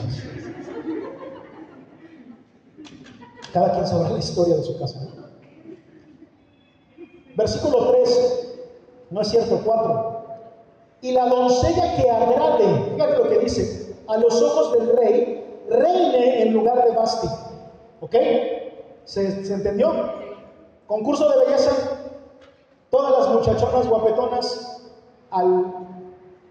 Cada 3.57 3.73
quien 3.73 3.87
sabrá 3.87 4.11
la 4.11 4.19
historia 4.19 4.55
de 4.55 4.63
su 4.63 4.79
casa. 4.79 5.01
Versículo 7.35 7.91
3, 7.91 8.57
no 9.09 9.23
es 9.23 9.29
cierto, 9.29 9.63
4. 9.65 10.27
Y 11.01 11.13
la 11.13 11.27
doncella 11.27 11.97
que 11.97 12.11
agrade, 12.11 12.91
fíjate 12.93 13.17
lo 13.17 13.29
que 13.31 13.39
dice, 13.39 13.97
a 14.09 14.19
los 14.19 14.43
ojos 14.43 14.75
del 14.75 14.95
rey, 14.99 15.63
reine 15.71 16.43
en 16.43 16.53
lugar 16.53 16.85
de 16.85 16.95
Basti. 16.95 17.29
¿Ok? 18.03 18.15
¿Se, 19.05 19.43
¿Se 19.47 19.55
entendió? 19.55 19.91
Concurso 20.87 21.27
de 21.27 21.47
belleza, 21.47 21.73
todas 22.91 23.19
las 23.19 23.35
muchachonas 23.37 23.89
guapetonas 23.89 24.83
al 25.31 25.87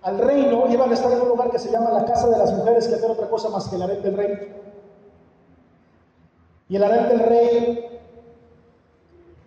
al 0.06 0.20
reino, 0.20 0.68
iban 0.70 0.92
a 0.92 0.94
estar 0.94 1.12
en 1.12 1.20
un 1.20 1.30
lugar 1.30 1.50
que 1.50 1.58
se 1.58 1.72
llama 1.72 1.90
la 1.90 2.06
casa 2.06 2.30
de 2.30 2.38
las 2.38 2.54
mujeres, 2.54 2.88
que 2.88 2.98
no 2.98 3.14
otra 3.14 3.28
cosa 3.28 3.50
más 3.50 3.68
que 3.68 3.76
el 3.76 3.82
harén 3.82 4.04
del 4.04 4.16
rey. 4.16 4.65
Y 6.68 6.76
el 6.76 6.84
harén 6.84 7.10
del 7.10 7.20
rey, 7.20 8.00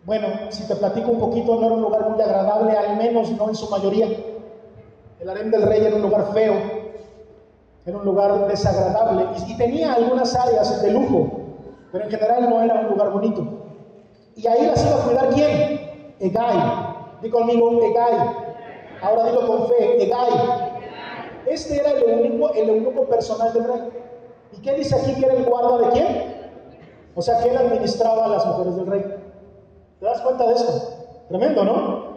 bueno, 0.05 0.29
si 0.51 0.66
te 0.69 0.77
platico 0.77 1.11
un 1.11 1.19
poquito, 1.19 1.57
no 1.57 1.66
era 1.66 1.75
un 1.75 1.83
lugar 1.83 2.09
muy 2.09 2.21
agradable, 2.23 2.77
al 2.77 2.97
menos 2.97 3.31
no 3.33 3.49
en 3.49 3.55
su 3.57 3.69
mayoría. 3.69 4.09
El 5.19 5.29
harén 5.29 5.51
del 5.51 5.62
rey 5.62 5.85
era 5.85 5.97
un 5.97 6.03
lugar 6.03 6.33
feo, 6.33 6.55
era 7.85 7.99
un 7.99 8.05
lugar 8.05 8.47
desagradable 8.47 9.27
y, 9.49 9.57
tenía 9.57 9.95
algunas 9.95 10.35
áreas 10.37 10.81
de 10.81 10.93
lujo, 10.93 11.29
pero 11.91 12.05
en 12.05 12.11
general 12.11 12.49
no 12.49 12.62
era 12.62 12.83
un 12.83 12.89
lugar 12.89 13.11
bonito. 13.11 13.45
Y 14.37 14.47
ahí 14.47 14.66
las 14.66 14.87
iba 14.87 14.95
a 14.95 15.05
cuidar 15.05 15.29
quién? 15.31 16.14
Egay. 16.21 16.59
Di 17.21 17.31
conmigo, 17.31 17.83
Egay. 17.83 18.14
Ahora 19.03 19.25
dilo 19.25 19.45
con 19.45 19.66
fe, 19.66 20.05
Egai. 20.05 20.31
Este 21.47 21.81
era 21.81 21.91
el 21.91 22.21
único, 22.21 22.53
el 22.53 22.71
único 22.71 23.05
personal 23.07 23.53
del 23.53 23.64
rey. 23.64 23.81
¿Y 24.53 24.62
qué 24.62 24.75
dice 24.75 24.95
aquí 24.95 25.14
que 25.14 25.27
era 25.27 25.35
el 25.35 25.45
guarda 25.45 25.79
de 25.79 25.91
quién? 25.91 26.38
O 27.19 27.23
sea, 27.23 27.43
que 27.43 27.49
él 27.49 27.57
administraba 27.57 28.27
a 28.27 28.29
las 28.29 28.47
mujeres 28.47 28.77
del 28.77 28.87
rey. 28.87 29.03
¿Te 29.99 30.07
das 30.07 30.21
cuenta 30.21 30.47
de 30.47 30.55
esto? 30.55 30.73
Tremendo, 31.29 31.64
¿no? 31.64 32.09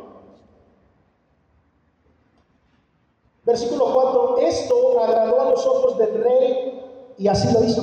Versículo 3.44 3.92
4, 3.96 4.38
esto 4.42 5.00
agradó 5.02 5.42
a 5.42 5.50
los 5.50 5.66
ojos 5.66 5.98
del 5.98 6.24
rey 6.24 6.84
y 7.18 7.28
así 7.28 7.52
lo 7.52 7.64
hizo. 7.64 7.82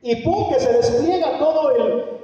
Y 0.00 0.16
pum, 0.24 0.48
que 0.48 0.60
se 0.60 0.72
despliega 0.72 1.38
todo 1.38 1.70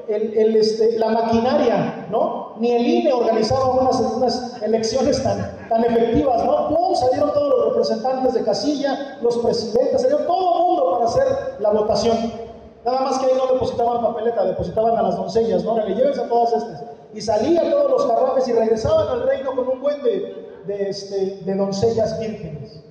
el, 0.09 0.57
este, 0.57 0.99
la 0.99 1.11
maquinaria, 1.11 2.07
¿no? 2.11 2.55
Ni 2.57 2.73
el 2.73 2.87
INE 2.87 3.13
organizaba 3.13 3.83
unas, 3.83 4.01
unas 4.01 4.63
elecciones 4.63 5.23
tan, 5.23 5.69
tan 5.69 5.85
efectivas, 5.85 6.43
¿no? 6.47 6.69
¡Pum! 6.69 6.95
Salieron 6.95 7.35
todos 7.35 7.51
los 7.51 7.65
representantes 7.67 8.33
de 8.33 8.45
casilla, 8.45 9.19
los 9.21 9.37
presidentes, 9.37 10.01
salió 10.01 10.21
todo 10.21 10.55
el 10.55 10.63
mundo 10.63 10.93
para 10.93 11.05
hacer 11.05 11.57
la 11.59 11.69
votación. 11.69 12.50
Nada 12.85 13.01
más 13.03 13.19
que 13.19 13.27
ahí 13.27 13.33
no 13.37 13.53
depositaban 13.53 14.03
papeleta, 14.03 14.45
depositaban 14.45 14.97
a 14.97 15.03
las 15.03 15.17
doncellas, 15.17 15.65
¿no? 15.65 15.77
Le 15.77 15.95
llévense 15.95 16.23
a 16.23 16.29
todas 16.29 16.53
estas. 16.53 16.85
Y 17.13 17.21
salían 17.21 17.71
todos 17.71 17.91
los 17.91 18.07
carruajes 18.07 18.49
y 18.49 18.53
regresaban 18.53 19.09
al 19.09 19.23
reino 19.27 19.55
con 19.55 19.69
un 19.69 19.81
buen 19.81 20.03
de, 20.03 20.63
de, 20.67 20.89
este, 20.89 21.41
de 21.45 21.55
doncellas 21.55 22.19
vírgenes. 22.19 22.83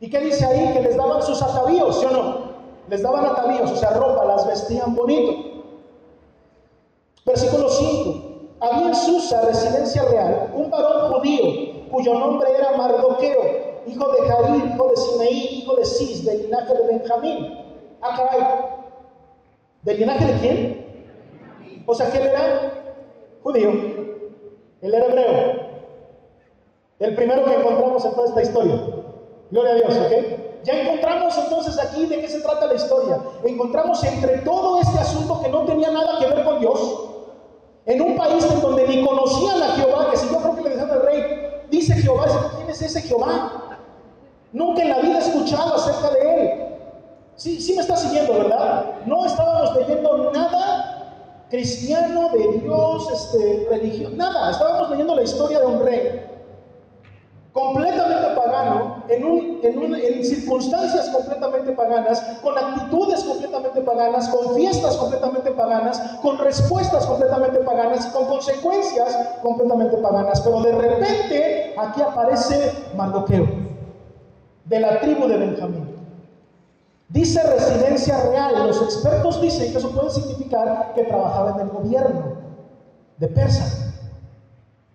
¿Y 0.00 0.10
qué 0.10 0.20
dice 0.20 0.44
ahí? 0.44 0.72
Que 0.72 0.80
les 0.80 0.96
daban 0.96 1.22
sus 1.22 1.40
atavíos, 1.40 2.00
¿sí 2.00 2.06
o 2.06 2.10
no? 2.10 2.52
Les 2.88 3.02
daban 3.02 3.24
atavíos, 3.24 3.70
o 3.70 3.76
sea, 3.76 3.90
ropa, 3.90 4.24
las 4.24 4.46
vestían 4.46 4.94
bonito. 4.96 5.52
Versículo 7.24 7.68
5. 7.68 8.32
Había 8.60 8.88
en 8.88 8.94
Susa, 8.94 9.42
residencia 9.42 10.04
real, 10.04 10.52
un 10.54 10.70
varón 10.70 11.12
judío 11.12 11.72
cuyo 11.92 12.14
nombre 12.14 12.48
era 12.56 12.76
Mardoqueo, 12.76 13.42
hijo 13.86 14.12
de 14.12 14.22
Jair, 14.22 14.64
hijo 14.64 14.88
de 14.88 14.96
Simeí, 14.96 15.58
hijo 15.58 15.76
de 15.76 15.84
Cis, 15.84 16.24
del 16.24 16.42
linaje 16.44 16.74
de 16.74 16.86
Benjamín. 16.86 17.58
Ah, 18.00 18.16
caray. 18.16 18.81
¿Del 19.82 19.98
linaje 19.98 20.24
de 20.24 20.40
quién? 20.40 21.82
O 21.86 21.94
sea, 21.94 22.10
que 22.10 22.18
él 22.18 22.26
era 22.28 22.72
judío, 23.42 23.70
él 24.80 24.94
era 24.94 25.06
hebreo. 25.06 25.62
El 27.00 27.14
primero 27.16 27.44
que 27.44 27.54
encontramos 27.54 28.04
en 28.04 28.12
toda 28.12 28.28
esta 28.28 28.42
historia. 28.42 28.80
Gloria 29.50 29.72
a 29.72 29.74
Dios, 29.74 29.96
¿ok? 29.98 30.12
Ya 30.62 30.80
encontramos 30.80 31.36
entonces 31.36 31.78
aquí 31.80 32.06
de 32.06 32.20
qué 32.20 32.28
se 32.28 32.40
trata 32.40 32.66
la 32.66 32.74
historia. 32.74 33.18
Encontramos 33.44 34.02
entre 34.04 34.38
todo 34.38 34.80
este 34.80 34.98
asunto 35.00 35.42
que 35.42 35.48
no 35.48 35.64
tenía 35.64 35.90
nada 35.90 36.20
que 36.20 36.26
ver 36.28 36.44
con 36.44 36.60
Dios, 36.60 37.08
en 37.84 38.00
un 38.00 38.16
país 38.16 38.46
en 38.48 38.60
donde 38.60 38.86
ni 38.86 39.04
conocían 39.04 39.60
a 39.60 39.72
Jehová, 39.72 40.08
que 40.12 40.16
si 40.16 40.28
yo 40.28 40.38
creo 40.38 40.54
que 40.54 40.62
le 40.62 40.70
decían 40.70 40.90
al 40.90 41.02
rey, 41.02 41.64
dice 41.68 41.94
Jehová, 41.94 42.26
¿quién 42.56 42.70
es 42.70 42.80
ese 42.82 43.02
Jehová? 43.02 43.78
Nunca 44.52 44.82
en 44.82 44.90
la 44.90 44.98
vida 45.00 45.16
he 45.16 45.22
escuchado 45.22 45.74
acerca 45.74 46.10
de 46.12 46.20
él. 46.20 46.71
Sí, 47.36 47.60
sí 47.60 47.74
me 47.74 47.82
está 47.82 47.96
siguiendo, 47.96 48.34
¿verdad? 48.34 48.84
No 49.06 49.26
estábamos 49.26 49.74
leyendo 49.76 50.30
nada 50.32 50.92
cristiano 51.52 52.30
de 52.30 52.60
Dios, 52.60 53.08
este, 53.12 53.66
religión, 53.68 54.16
nada. 54.16 54.50
Estábamos 54.50 54.90
leyendo 54.90 55.14
la 55.14 55.22
historia 55.22 55.60
de 55.60 55.66
un 55.66 55.84
rey 55.84 56.26
completamente 57.52 58.28
pagano, 58.34 59.04
en, 59.10 59.24
un, 59.24 59.60
en, 59.62 59.94
en, 59.94 60.24
circunstancias 60.24 61.10
completamente 61.10 61.72
paganas, 61.72 62.22
con 62.42 62.56
actitudes 62.56 63.22
completamente 63.24 63.82
paganas, 63.82 64.28
con 64.30 64.54
fiestas 64.54 64.96
completamente 64.96 65.50
paganas, 65.50 66.00
con 66.22 66.38
respuestas 66.38 67.04
completamente 67.04 67.58
paganas 67.60 68.06
con 68.06 68.24
consecuencias 68.24 69.18
completamente 69.42 69.98
paganas. 69.98 70.40
Pero 70.40 70.62
de 70.62 70.72
repente 70.72 71.74
aquí 71.76 72.00
aparece 72.00 72.72
Mardoqueo, 72.96 73.46
de 74.64 74.80
la 74.80 75.00
tribu 75.00 75.28
de 75.28 75.36
Benjamín. 75.36 75.91
Dice 77.12 77.42
residencia 77.42 78.18
real. 78.30 78.66
Los 78.66 78.80
expertos 78.82 79.40
dicen 79.40 79.70
que 79.70 79.78
eso 79.78 79.90
puede 79.90 80.10
significar 80.10 80.94
que 80.94 81.04
trabajaba 81.04 81.50
en 81.52 81.60
el 81.60 81.68
gobierno 81.68 82.36
de 83.18 83.28
Persa. 83.28 83.66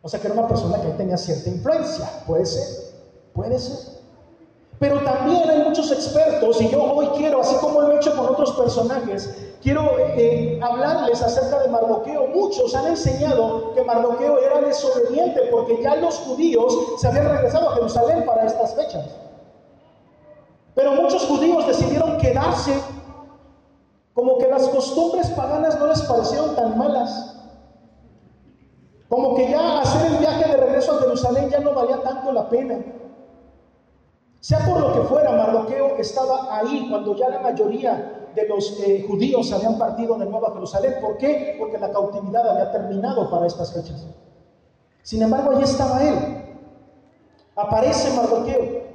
O 0.02 0.10
sea 0.10 0.20
que 0.20 0.28
era 0.28 0.40
una 0.40 0.48
persona 0.48 0.82
que 0.82 0.90
tenía 0.90 1.16
cierta 1.16 1.50
influencia. 1.50 2.10
Puede 2.26 2.46
ser, 2.46 2.68
puede 3.34 3.60
ser. 3.60 3.98
Pero 4.80 5.00
también 5.04 5.48
hay 5.50 5.64
muchos 5.64 5.92
expertos, 5.92 6.62
y 6.62 6.70
yo 6.70 6.84
hoy 6.84 7.08
quiero, 7.18 7.42
así 7.42 7.56
como 7.56 7.82
lo 7.82 7.94
he 7.94 7.96
hecho 7.96 8.16
con 8.16 8.28
otros 8.28 8.52
personajes, 8.54 9.28
quiero 9.64 9.90
eh, 9.98 10.60
hablarles 10.62 11.22
acerca 11.22 11.64
de 11.64 11.70
Mardoqueo. 11.70 12.28
Muchos 12.28 12.76
han 12.76 12.88
enseñado 12.88 13.74
que 13.74 13.84
Mardoqueo 13.84 14.38
era 14.40 14.62
desobediente 14.62 15.42
porque 15.52 15.82
ya 15.82 15.96
los 15.96 16.16
judíos 16.20 16.78
se 17.00 17.08
habían 17.08 17.30
regresado 17.30 17.70
a 17.70 17.76
Jerusalén 17.76 18.24
para 18.26 18.46
estas 18.46 18.76
fechas. 18.76 19.06
Pero 20.78 20.92
muchos 20.92 21.26
judíos 21.26 21.66
decidieron 21.66 22.20
quedarse, 22.20 22.72
como 24.14 24.38
que 24.38 24.48
las 24.48 24.70
costumbres 24.70 25.28
paganas 25.32 25.80
no 25.80 25.88
les 25.88 26.04
parecieron 26.04 26.56
tan 26.56 26.78
malas. 26.78 27.36
Como 29.10 29.34
que 29.34 29.50
ya 29.50 29.80
hacer 29.82 30.12
el 30.12 30.18
viaje 30.20 30.48
de 30.48 30.56
regreso 30.56 30.92
a 30.92 31.00
Jerusalén 31.00 31.50
ya 31.50 31.62
no 31.62 31.74
valía 31.74 32.04
tanto 32.04 32.32
la 32.32 32.48
pena. 32.48 32.78
Sea 34.40 34.60
por 34.60 34.80
lo 34.80 34.94
que 34.94 35.00
fuera, 35.08 35.32
Mardoqueo 35.32 35.98
estaba 35.98 36.56
ahí 36.56 36.86
cuando 36.92 37.16
ya 37.16 37.30
la 37.30 37.40
mayoría 37.40 38.30
de 38.36 38.48
los 38.48 38.80
eh, 38.82 39.04
judíos 39.08 39.52
habían 39.52 39.80
partido 39.80 40.16
de 40.16 40.28
nuevo 40.28 40.54
Jerusalén. 40.54 40.98
¿Por 41.02 41.18
qué? 41.18 41.56
Porque 41.58 41.80
la 41.80 41.92
cautividad 41.92 42.48
había 42.48 42.72
terminado 42.72 43.32
para 43.32 43.48
estas 43.48 43.74
fechas. 43.74 44.06
Sin 45.02 45.24
embargo, 45.24 45.54
allí 45.56 45.64
estaba 45.64 46.04
él. 46.04 46.20
Aparece 47.56 48.16
Mardoqueo. 48.16 48.87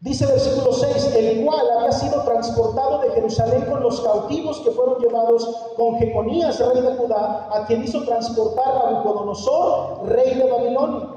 Dice 0.00 0.26
versículo 0.26 0.72
6, 0.72 1.16
el 1.16 1.44
cual 1.44 1.66
había 1.76 1.90
sido 1.90 2.22
transportado 2.22 3.00
de 3.00 3.10
Jerusalén 3.10 3.64
con 3.68 3.82
los 3.82 4.00
cautivos 4.00 4.60
que 4.60 4.70
fueron 4.70 5.00
llevados 5.00 5.44
con 5.76 5.96
Jeconías, 5.96 6.60
rey 6.60 6.82
de 6.82 6.94
Judá, 6.94 7.48
a 7.52 7.66
quien 7.66 7.82
hizo 7.82 8.04
transportar 8.04 8.76
a 8.76 8.92
Nabucodonosor, 8.92 10.08
rey 10.08 10.34
de 10.34 10.48
Babilonia. 10.48 11.08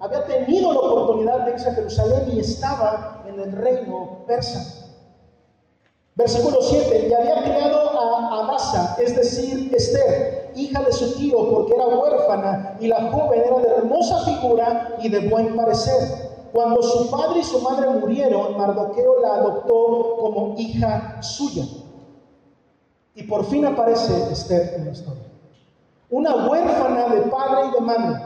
Había 0.00 0.24
tenido 0.24 0.72
la 0.72 0.80
oportunidad 0.80 1.44
de 1.44 1.52
irse 1.52 1.68
a 1.68 1.74
Jerusalén 1.74 2.28
y 2.32 2.40
estaba 2.40 3.22
en 3.28 3.38
el 3.38 3.52
reino 3.52 4.24
persa. 4.26 4.88
Versículo 6.16 6.58
7, 6.60 7.06
y 7.08 7.12
había 7.12 7.44
criado 7.44 7.78
a 7.78 8.40
Amasa, 8.40 8.96
es 8.98 9.14
decir, 9.14 9.72
Esther, 9.72 10.50
hija 10.56 10.82
de 10.82 10.92
su 10.92 11.16
tío, 11.16 11.50
porque 11.50 11.72
era 11.72 11.86
huérfana, 11.86 12.76
y 12.80 12.88
la 12.88 13.12
joven 13.12 13.44
era 13.46 13.58
de 13.60 13.68
hermosa 13.68 14.24
figura 14.24 14.96
y 15.00 15.08
de 15.08 15.28
buen 15.28 15.54
parecer. 15.54 16.27
Cuando 16.52 16.82
su 16.82 17.10
padre 17.10 17.40
y 17.40 17.44
su 17.44 17.60
madre 17.60 17.90
murieron, 17.90 18.56
Mardoqueo 18.56 19.20
la 19.20 19.34
adoptó 19.34 20.16
como 20.20 20.54
hija 20.56 21.22
suya. 21.22 21.64
Y 23.14 23.24
por 23.24 23.44
fin 23.46 23.66
aparece 23.66 24.32
Esther 24.32 24.74
en 24.76 24.86
la 24.86 24.92
historia. 24.92 25.24
Una 26.10 26.48
huérfana 26.48 27.08
de 27.08 27.22
padre 27.22 27.68
y 27.68 27.72
de 27.72 27.80
madre. 27.80 28.22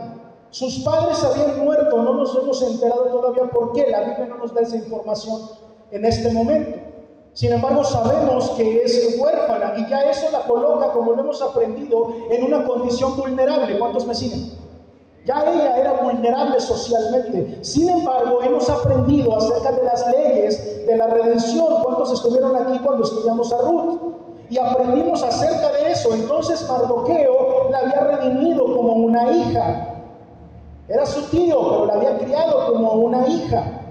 Sus 0.50 0.80
padres 0.80 1.24
habían 1.24 1.64
muerto, 1.64 2.02
no 2.02 2.14
nos 2.14 2.36
hemos 2.36 2.62
enterado 2.62 3.04
todavía 3.06 3.50
por 3.50 3.72
qué. 3.72 3.88
La 3.88 4.00
Biblia 4.00 4.26
no 4.26 4.36
nos 4.36 4.54
da 4.54 4.60
esa 4.60 4.76
información 4.76 5.40
en 5.90 6.04
este 6.04 6.30
momento. 6.30 6.78
Sin 7.32 7.52
embargo, 7.52 7.82
sabemos 7.82 8.50
que 8.50 8.82
es 8.82 9.18
huérfana 9.18 9.74
y 9.78 9.88
ya 9.88 10.02
eso 10.10 10.30
la 10.30 10.40
coloca, 10.40 10.92
como 10.92 11.12
lo 11.12 11.22
hemos 11.22 11.40
aprendido, 11.40 12.14
en 12.30 12.44
una 12.44 12.64
condición 12.64 13.16
vulnerable. 13.16 13.78
¿Cuántos 13.78 14.06
me 14.06 14.14
siguen? 14.14 14.61
Ya 15.24 15.44
ella 15.46 15.76
era 15.78 15.92
vulnerable 16.02 16.58
socialmente. 16.60 17.58
Sin 17.62 17.88
embargo, 17.88 18.42
hemos 18.42 18.68
aprendido 18.68 19.36
acerca 19.36 19.70
de 19.72 19.84
las 19.84 20.06
leyes 20.08 20.86
de 20.86 20.96
la 20.96 21.06
redención. 21.06 21.82
¿Cuántos 21.82 22.12
estuvieron 22.12 22.56
aquí 22.56 22.78
cuando 22.80 23.04
estudiamos 23.04 23.52
a 23.52 23.58
Ruth? 23.58 24.00
Y 24.50 24.58
aprendimos 24.58 25.22
acerca 25.22 25.70
de 25.72 25.92
eso. 25.92 26.12
Entonces 26.12 26.68
Mardoqueo 26.68 27.70
la 27.70 27.78
había 27.78 28.00
redimido 28.00 28.64
como 28.64 28.94
una 28.94 29.30
hija. 29.30 29.88
Era 30.88 31.06
su 31.06 31.22
tío, 31.30 31.70
pero 31.70 31.86
la 31.86 31.94
había 31.94 32.18
criado 32.18 32.72
como 32.72 32.92
una 32.92 33.26
hija. 33.28 33.81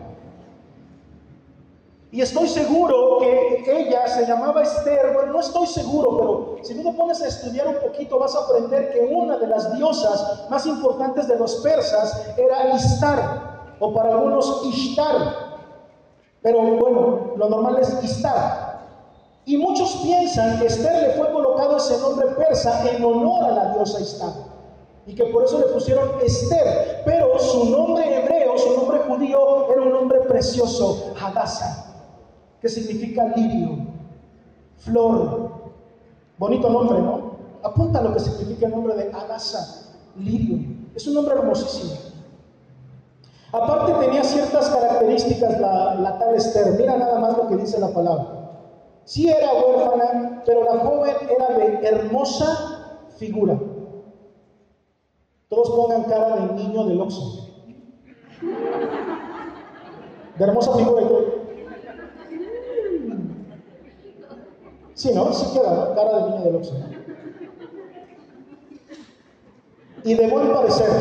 Y 2.13 2.19
estoy 2.19 2.49
seguro 2.49 3.19
que 3.19 3.63
ella 3.65 4.05
se 4.05 4.25
llamaba 4.25 4.63
Esther, 4.63 5.13
bueno, 5.13 5.31
no 5.31 5.39
estoy 5.39 5.65
seguro, 5.65 6.17
pero 6.17 6.57
si 6.61 6.75
tú 6.75 6.83
te 6.83 6.97
pones 6.97 7.21
a 7.21 7.27
estudiar 7.27 7.69
un 7.69 7.75
poquito 7.75 8.19
vas 8.19 8.35
a 8.35 8.39
aprender 8.39 8.91
que 8.91 8.99
una 8.99 9.37
de 9.37 9.47
las 9.47 9.73
diosas 9.77 10.49
más 10.49 10.65
importantes 10.65 11.29
de 11.29 11.37
los 11.37 11.55
persas 11.57 12.21
era 12.37 12.75
Istar, 12.75 13.75
o 13.79 13.93
para 13.93 14.09
algunos 14.09 14.61
Ishtar. 14.65 15.51
Pero 16.41 16.61
bueno, 16.61 17.31
lo 17.37 17.49
normal 17.49 17.77
es 17.79 18.03
Istar. 18.03 18.81
Y 19.45 19.55
muchos 19.55 19.95
piensan 20.03 20.59
que 20.59 20.65
Esther 20.65 21.07
le 21.07 21.13
fue 21.13 21.31
colocado 21.31 21.77
ese 21.77 21.97
nombre 21.97 22.27
persa 22.35 22.91
en 22.91 23.05
honor 23.05 23.45
a 23.45 23.51
la 23.51 23.73
diosa 23.73 24.01
Istar. 24.01 24.33
Y 25.07 25.15
que 25.15 25.23
por 25.27 25.45
eso 25.45 25.59
le 25.59 25.67
pusieron 25.67 26.11
Esther. 26.21 27.03
Pero 27.05 27.39
su 27.39 27.69
nombre 27.69 28.17
hebreo, 28.17 28.57
su 28.57 28.75
nombre 28.75 28.99
judío, 29.07 29.71
era 29.71 29.81
un 29.81 29.91
nombre 29.91 30.19
precioso, 30.19 31.13
Hadassah 31.17 31.90
que 32.61 32.69
significa 32.69 33.25
lirio, 33.35 33.87
flor. 34.77 35.51
Bonito 36.37 36.69
nombre, 36.69 36.99
¿no? 36.99 37.31
Apunta 37.63 38.01
lo 38.01 38.13
que 38.13 38.19
significa 38.19 38.67
el 38.67 38.71
nombre 38.71 38.95
de 38.95 39.11
Adasa, 39.11 39.93
lirio. 40.17 40.59
Es 40.95 41.07
un 41.07 41.15
nombre 41.15 41.35
hermosísimo. 41.35 41.93
Aparte 43.51 43.93
tenía 44.05 44.23
ciertas 44.23 44.69
características 44.69 45.59
la, 45.59 45.95
la 45.95 46.17
tal 46.17 46.35
Esther. 46.35 46.73
Mira 46.77 46.97
nada 46.97 47.19
más 47.19 47.37
lo 47.37 47.47
que 47.47 47.57
dice 47.57 47.79
la 47.79 47.89
palabra. 47.89 48.41
Sí 49.03 49.29
era 49.29 49.49
huérfana, 49.53 50.43
pero 50.45 50.63
la 50.63 50.79
joven 50.79 51.15
era 51.29 51.57
de 51.57 51.87
hermosa 51.87 53.07
figura. 53.17 53.59
Todos 55.49 55.69
pongan 55.71 56.03
cara 56.03 56.35
de 56.37 56.53
niño 56.53 56.85
del 56.85 57.01
Oxxo. 57.01 57.47
De 60.37 60.43
hermosa 60.43 60.73
figura. 60.75 61.01
Sí, 65.01 65.09
¿no? 65.15 65.33
Sí 65.33 65.47
queda, 65.51 65.73
¿no? 65.73 65.95
Cara 65.95 66.15
de 66.15 66.29
niño 66.29 66.43
del 66.43 66.55
Oxxo. 66.57 66.73
y 70.03 70.13
de 70.13 70.27
buen 70.27 70.53
parecer. 70.53 70.91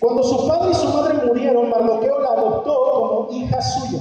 Cuando 0.00 0.24
su 0.24 0.48
padre 0.48 0.72
y 0.72 0.74
su 0.74 0.88
madre 0.88 1.24
murieron, 1.24 1.70
Mardoqueo 1.70 2.20
la 2.20 2.30
adoptó 2.30 2.74
como 2.74 3.28
hija 3.30 3.62
suya. 3.62 4.00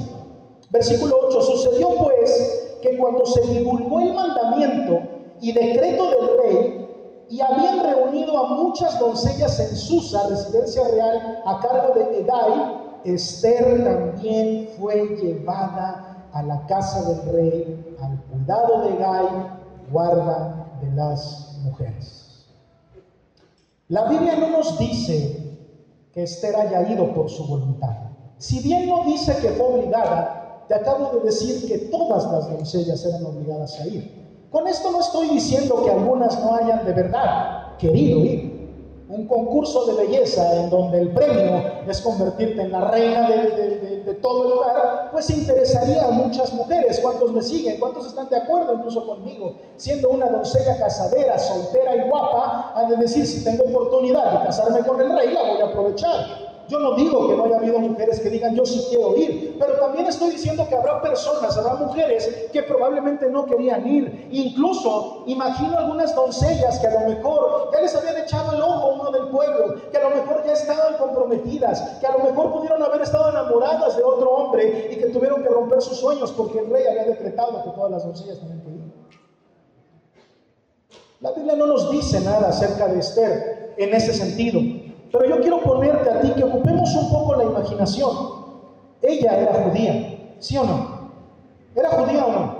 Versículo 0.71 1.15
8. 1.27 1.41
Sucedió 1.43 1.89
pues 1.97 2.79
que 2.81 2.97
cuando 2.97 3.27
se 3.27 3.41
divulgó 3.41 3.99
el 3.99 4.15
mandamiento 4.15 5.01
y 5.39 5.51
decreto 5.51 6.09
del 6.09 6.37
rey, 6.41 6.89
y 7.29 7.41
habían 7.41 7.83
reunido 7.83 8.35
a 8.39 8.55
muchas 8.55 8.97
doncellas 8.99 9.59
en 9.59 9.75
Susa, 9.75 10.27
residencia 10.29 10.87
real, 10.87 11.43
a 11.45 11.59
cargo 11.59 11.93
de 11.93 12.21
Edai, 12.21 12.88
Esther 13.03 13.83
también 13.83 14.69
fue 14.77 15.17
llevada 15.21 16.27
a 16.31 16.43
la 16.43 16.65
casa 16.67 17.09
del 17.09 17.33
rey, 17.33 17.95
al 17.99 18.21
cuidado 18.23 18.81
de 18.81 18.97
Gai, 18.97 19.27
guarda 19.91 20.67
de 20.81 20.91
las 20.91 21.57
mujeres. 21.63 22.45
La 23.87 24.07
Biblia 24.07 24.35
no 24.35 24.49
nos 24.51 24.77
dice 24.77 25.57
que 26.13 26.23
Esther 26.23 26.55
haya 26.55 26.89
ido 26.89 27.13
por 27.13 27.29
su 27.29 27.47
voluntad. 27.47 27.95
Si 28.37 28.59
bien 28.61 28.87
no 28.87 29.03
dice 29.05 29.35
que 29.41 29.49
fue 29.49 29.65
obligada, 29.65 30.65
te 30.67 30.75
acabo 30.75 31.17
de 31.17 31.25
decir 31.25 31.67
que 31.67 31.89
todas 31.89 32.31
las 32.31 32.49
doncellas 32.49 33.03
eran 33.05 33.25
obligadas 33.25 33.79
a 33.79 33.87
ir. 33.87 34.47
Con 34.51 34.67
esto 34.67 34.91
no 34.91 34.99
estoy 34.99 35.29
diciendo 35.29 35.83
que 35.83 35.91
algunas 35.91 36.39
no 36.39 36.55
hayan 36.55 36.85
de 36.85 36.93
verdad 36.93 37.77
querido 37.77 38.19
ir 38.19 38.48
un 39.09 39.25
concurso 39.25 39.85
de 39.87 40.05
belleza 40.05 40.55
en 40.55 40.69
donde 40.69 40.99
el 40.99 41.09
premio 41.09 41.63
es 41.87 41.99
convertirte 41.99 42.61
en 42.61 42.71
la 42.71 42.91
reina 42.91 43.27
de, 43.27 44.13
todo 44.21 44.43
el 44.43 44.49
lugar, 44.51 45.09
pues 45.11 45.29
interesaría 45.29 46.05
a 46.05 46.11
muchas 46.11 46.53
mujeres. 46.53 46.99
¿Cuántos 46.99 47.31
me 47.31 47.41
siguen? 47.41 47.79
¿Cuántos 47.79 48.07
están 48.07 48.29
de 48.29 48.37
acuerdo 48.37 48.73
incluso 48.73 49.05
conmigo? 49.05 49.55
Siendo 49.77 50.09
una 50.09 50.27
doncella 50.29 50.77
casadera, 50.77 51.39
soltera 51.39 51.95
y 51.95 52.09
guapa, 52.09 52.73
ha 52.75 52.85
de 52.85 52.97
decir, 52.97 53.25
si 53.25 53.43
tengo 53.43 53.63
oportunidad 53.63 54.31
de 54.31 54.45
casarme 54.45 54.81
con 54.81 55.01
el 55.01 55.15
rey, 55.15 55.31
la 55.33 55.41
voy 55.43 55.61
a 55.61 55.65
aprovechar. 55.65 56.48
Yo 56.69 56.79
no 56.79 56.93
digo 56.93 57.27
que 57.27 57.35
no 57.35 57.45
haya 57.45 57.57
habido 57.57 57.79
mujeres 57.79 58.19
que 58.19 58.29
digan 58.29 58.53
yo 58.55 58.63
sí 58.63 58.85
quiero 58.89 59.17
ir, 59.17 59.57
pero 59.59 59.73
también 59.79 60.05
estoy 60.05 60.29
diciendo 60.29 60.67
que 60.69 60.75
habrá 60.75 61.01
personas, 61.01 61.57
habrá 61.57 61.73
mujeres 61.73 62.47
que 62.53 62.61
probablemente 62.61 63.27
no 63.27 63.45
querían 63.45 63.87
ir. 63.87 64.27
Incluso 64.31 65.23
imagino 65.25 65.79
algunas 65.79 66.13
doncellas 66.13 66.77
que 66.77 66.85
a 66.85 67.01
lo 67.01 67.09
mejor 67.09 67.71
ya 67.73 67.81
les 67.81 67.95
habían 67.95 68.17
echado 68.17 68.55
el 68.55 68.61
ojo 68.61 68.87
a 68.87 68.93
uno 68.93 69.11
del 69.11 69.29
pueblo, 69.29 69.75
que 69.91 69.97
a 69.97 70.09
lo 70.09 70.15
mejor 70.15 70.43
ya 70.45 70.53
estaban 70.53 70.95
comprometidas, 70.97 71.81
que 71.99 72.05
a 72.05 72.15
lo 72.15 72.23
mejor 72.25 72.53
pudieron 72.53 72.83
haber 72.83 73.01
estado 73.01 73.31
enamoradas 73.31 73.97
de 73.97 74.03
otro 74.03 74.29
hombre 74.29 74.89
y 74.91 74.95
que 74.95 75.07
tuvieron 75.07 75.41
que 75.41 75.49
romper 75.49 75.81
sus 75.81 75.97
sueños 75.97 76.31
porque 76.33 76.59
el 76.59 76.69
rey 76.69 76.85
había 76.85 77.05
decretado 77.05 77.63
que 77.63 77.71
todas 77.71 77.89
las 77.89 78.05
doncellas 78.05 78.37
que 78.37 78.45
ir. 78.45 78.79
La 81.19 81.31
Biblia 81.31 81.55
no 81.55 81.65
nos 81.65 81.89
dice 81.89 82.21
nada 82.21 82.49
acerca 82.49 82.87
de 82.87 82.99
Esther 82.99 83.73
en 83.75 83.93
ese 83.93 84.13
sentido. 84.13 84.59
Pero 85.11 85.25
yo 85.25 85.41
quiero 85.41 85.61
ponerte 85.61 86.09
a 86.09 86.21
ti 86.21 86.31
que 86.31 86.43
ocupemos 86.43 86.93
un 86.95 87.09
poco 87.11 87.35
la 87.35 87.43
imaginación. 87.43 88.15
Ella 89.01 89.39
era 89.39 89.63
judía, 89.63 90.35
¿sí 90.39 90.57
o 90.57 90.63
no? 90.63 91.11
¿Era 91.75 91.89
judía 91.89 92.25
o 92.25 92.31
no? 92.31 92.59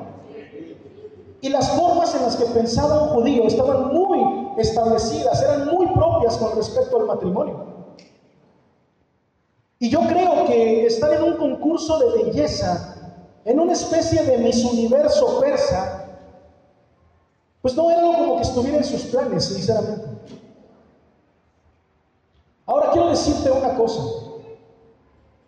Y 1.42 1.50
las 1.50 1.70
formas 1.72 2.14
en 2.16 2.24
las 2.24 2.36
que 2.36 2.46
pensaba 2.46 3.04
un 3.04 3.10
judío 3.10 3.44
estaban 3.46 3.94
muy 3.94 4.20
establecidas, 4.58 5.42
eran 5.42 5.68
muy 5.68 5.88
propias 5.88 6.38
con 6.38 6.56
respecto 6.56 6.98
al 6.98 7.06
matrimonio. 7.06 7.70
Y 9.80 9.90
yo 9.90 10.02
creo 10.02 10.46
que 10.46 10.86
estar 10.86 11.14
en 11.14 11.24
un 11.24 11.38
concurso 11.38 11.98
de 12.00 12.24
belleza, 12.24 12.96
en 13.46 13.60
una 13.60 13.72
especie 13.72 14.24
de 14.24 14.38
Miss 14.40 14.66
Universo 14.66 15.40
persa, 15.40 16.06
pues 17.62 17.76
no 17.76 17.90
era 17.90 18.02
algo 18.02 18.14
como 18.14 18.36
que 18.38 18.42
estuviera 18.42 18.78
en 18.78 18.84
sus 18.84 19.04
planes, 19.04 19.46
sinceramente. 19.46 20.19
Ahora 22.70 22.92
quiero 22.92 23.10
decirte 23.10 23.50
una 23.50 23.74
cosa. 23.74 24.04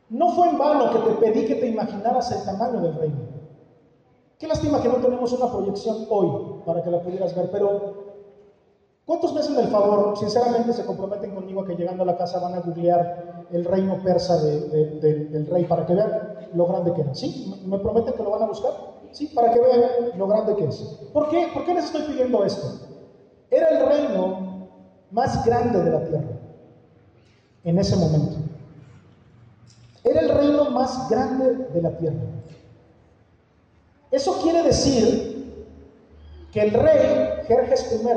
No 0.10 0.30
fue 0.30 0.50
en 0.50 0.58
vano 0.58 0.90
que 0.90 0.98
te 0.98 1.12
pedí 1.18 1.46
que 1.46 1.54
te 1.54 1.68
imaginaras 1.68 2.32
el 2.32 2.44
tamaño 2.44 2.82
del 2.82 2.96
reino. 2.96 3.20
Qué 4.40 4.48
lástima 4.48 4.82
que 4.82 4.90
no 4.90 4.96
tenemos 4.96 5.32
una 5.34 5.52
proyección 5.52 6.08
hoy 6.10 6.64
para 6.66 6.82
que 6.82 6.90
la 6.90 7.00
pudieras 7.00 7.36
ver, 7.36 7.52
pero 7.52 7.94
¿cuántos 9.06 9.36
meses 9.36 9.56
del 9.56 9.68
favor, 9.68 10.18
sinceramente, 10.18 10.74
se 10.74 10.84
comprometen 10.84 11.36
conmigo 11.36 11.64
que 11.64 11.76
llegando 11.76 12.02
a 12.02 12.08
la 12.08 12.18
casa 12.18 12.40
van 12.40 12.56
a 12.56 12.62
googlear 12.62 13.46
el 13.52 13.66
reino 13.66 14.02
persa 14.04 14.42
del 14.42 15.48
rey 15.48 15.66
para 15.66 15.86
que 15.86 15.94
vean 15.94 16.50
lo 16.54 16.66
grande 16.66 16.92
que 16.92 17.02
era? 17.02 17.14
¿Sí? 17.14 17.54
¿Me 17.68 17.78
prometen 17.78 18.16
que 18.16 18.24
lo 18.24 18.32
van 18.32 18.42
a 18.42 18.48
buscar? 18.48 18.74
Sí, 19.12 19.28
para 19.28 19.54
que 19.54 19.60
vean 19.60 20.18
lo 20.18 20.26
grande 20.26 20.56
que 20.56 20.66
es. 20.66 20.82
¿Por 21.14 21.30
qué? 21.30 21.50
¿Por 21.54 21.66
qué 21.66 21.76
les 21.76 21.86
estoy 21.86 22.02
pidiendo 22.02 22.44
esto? 22.44 22.68
Era 23.52 23.70
el 23.70 23.86
reino 23.86 24.70
más 25.12 25.46
grande 25.46 25.84
de 25.84 25.92
la 25.92 26.04
tierra 26.04 26.31
en 27.64 27.78
ese 27.78 27.96
momento. 27.96 28.38
Era 30.04 30.22
el 30.22 30.30
reino 30.30 30.70
más 30.72 31.10
grande 31.10 31.68
de 31.74 31.82
la 31.82 31.98
tierra. 31.98 32.22
Eso 34.10 34.42
quiere 34.42 34.64
decir 34.64 35.32
que 36.52 36.62
el 36.62 36.74
rey 36.74 37.46
Jerjes 37.48 38.02
I 38.04 38.08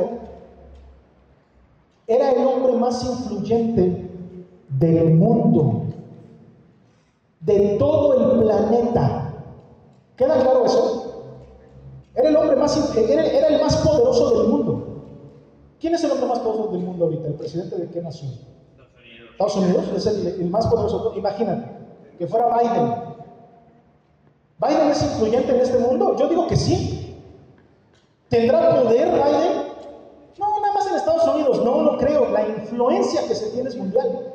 era 2.06 2.30
el 2.32 2.46
hombre 2.46 2.72
más 2.72 3.04
influyente 3.04 4.10
del 4.68 5.14
mundo, 5.14 5.84
de 7.40 7.76
todo 7.78 8.14
el 8.14 8.40
planeta. 8.40 9.34
¿Queda 10.16 10.40
claro 10.40 10.64
eso? 10.64 11.04
Era 12.14 12.28
el 12.28 12.36
hombre 12.36 12.56
más, 12.56 12.96
era, 12.96 13.26
era 13.26 13.48
el 13.48 13.60
más 13.60 13.76
poderoso 13.78 14.40
del 14.40 14.48
mundo. 14.48 14.86
¿Quién 15.80 15.94
es 15.94 16.04
el 16.04 16.12
hombre 16.12 16.26
más 16.26 16.38
poderoso 16.40 16.72
del 16.72 16.82
mundo 16.82 17.04
ahorita? 17.04 17.28
¿El 17.28 17.34
presidente 17.34 17.76
de 17.76 17.88
qué 17.88 18.00
nación? 18.00 18.32
Estados 19.34 19.56
Unidos 19.56 19.84
es 19.96 20.06
el, 20.06 20.48
más 20.48 20.64
poderoso. 20.68 21.12
Imagínate 21.16 21.68
que 22.18 22.26
fuera 22.28 22.56
Biden. 22.56 22.94
¿Biden 24.58 24.90
es 24.90 25.02
influyente 25.02 25.52
en 25.52 25.60
este 25.60 25.78
mundo? 25.78 26.16
Yo 26.16 26.28
digo 26.28 26.46
que 26.46 26.56
sí. 26.56 27.20
¿Tendrá 28.28 28.80
poder 28.80 29.08
Biden? 29.08 29.64
No, 30.38 30.60
nada 30.60 30.74
más 30.74 30.86
en 30.86 30.94
Estados 30.94 31.26
Unidos. 31.34 31.64
No, 31.64 31.82
no 31.82 31.98
creo. 31.98 32.30
La 32.30 32.46
influencia 32.48 33.26
que 33.26 33.34
se 33.34 33.50
tiene 33.50 33.68
es 33.70 33.76
mundial. 33.76 34.32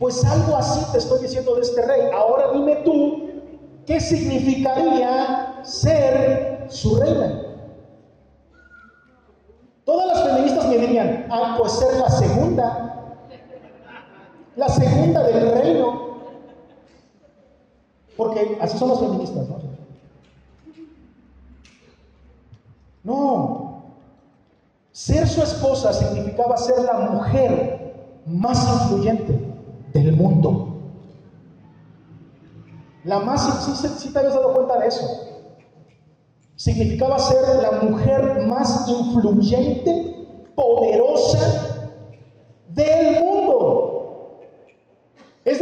Pues 0.00 0.24
algo 0.24 0.56
así 0.56 0.84
te 0.90 0.98
estoy 0.98 1.22
diciendo 1.22 1.54
de 1.54 1.62
este 1.62 1.80
rey. 1.82 2.10
Ahora 2.12 2.50
dime 2.52 2.76
tú, 2.84 3.30
¿qué 3.86 4.00
significaría 4.00 5.60
ser 5.62 6.66
su 6.68 6.96
reina? 6.96 7.42
Todas 9.84 10.06
las 10.08 10.22
feministas 10.24 10.66
me 10.66 10.78
dirían, 10.78 11.26
ah, 11.30 11.56
pues 11.58 11.72
ser 11.72 11.94
la 11.96 12.10
segunda 12.10 12.88
la 14.58 14.68
segunda 14.68 15.22
del 15.22 15.52
reino. 15.52 16.08
Porque 18.16 18.58
así 18.60 18.76
son 18.76 18.88
los 18.88 19.00
feministas, 19.00 19.48
¿no? 19.48 19.58
No. 23.04 23.82
Ser 24.90 25.28
su 25.28 25.42
esposa 25.42 25.92
significaba 25.92 26.56
ser 26.56 26.80
la 26.80 27.10
mujer 27.10 28.22
más 28.26 28.82
influyente 28.82 29.38
del 29.92 30.16
mundo. 30.16 30.74
La 33.04 33.20
más, 33.20 33.64
sí, 33.64 33.88
sí 33.96 34.12
te 34.12 34.18
habías 34.18 34.34
dado 34.34 34.54
cuenta 34.54 34.80
de 34.80 34.88
eso. 34.88 35.06
Significaba 36.56 37.16
ser 37.20 37.62
la 37.62 37.88
mujer 37.88 38.44
más 38.48 38.88
influyente, 38.88 40.26
poderosa 40.56 41.92
del 42.70 43.22
mundo. 43.22 43.37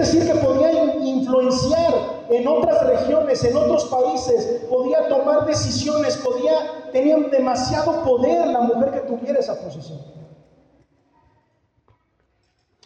Decir, 0.06 0.24
que 0.24 0.38
podía 0.38 0.94
influenciar 1.02 2.26
en 2.30 2.46
otras 2.46 2.86
regiones, 2.86 3.42
en 3.42 3.56
otros 3.56 3.86
países, 3.86 4.62
podía 4.70 5.08
tomar 5.08 5.46
decisiones, 5.46 6.16
podía, 6.18 6.90
tenía 6.92 7.16
demasiado 7.16 8.04
poder 8.04 8.46
la 8.46 8.60
mujer 8.60 8.92
que 8.92 9.00
tuviera 9.00 9.40
esa 9.40 9.60
posición. 9.60 9.98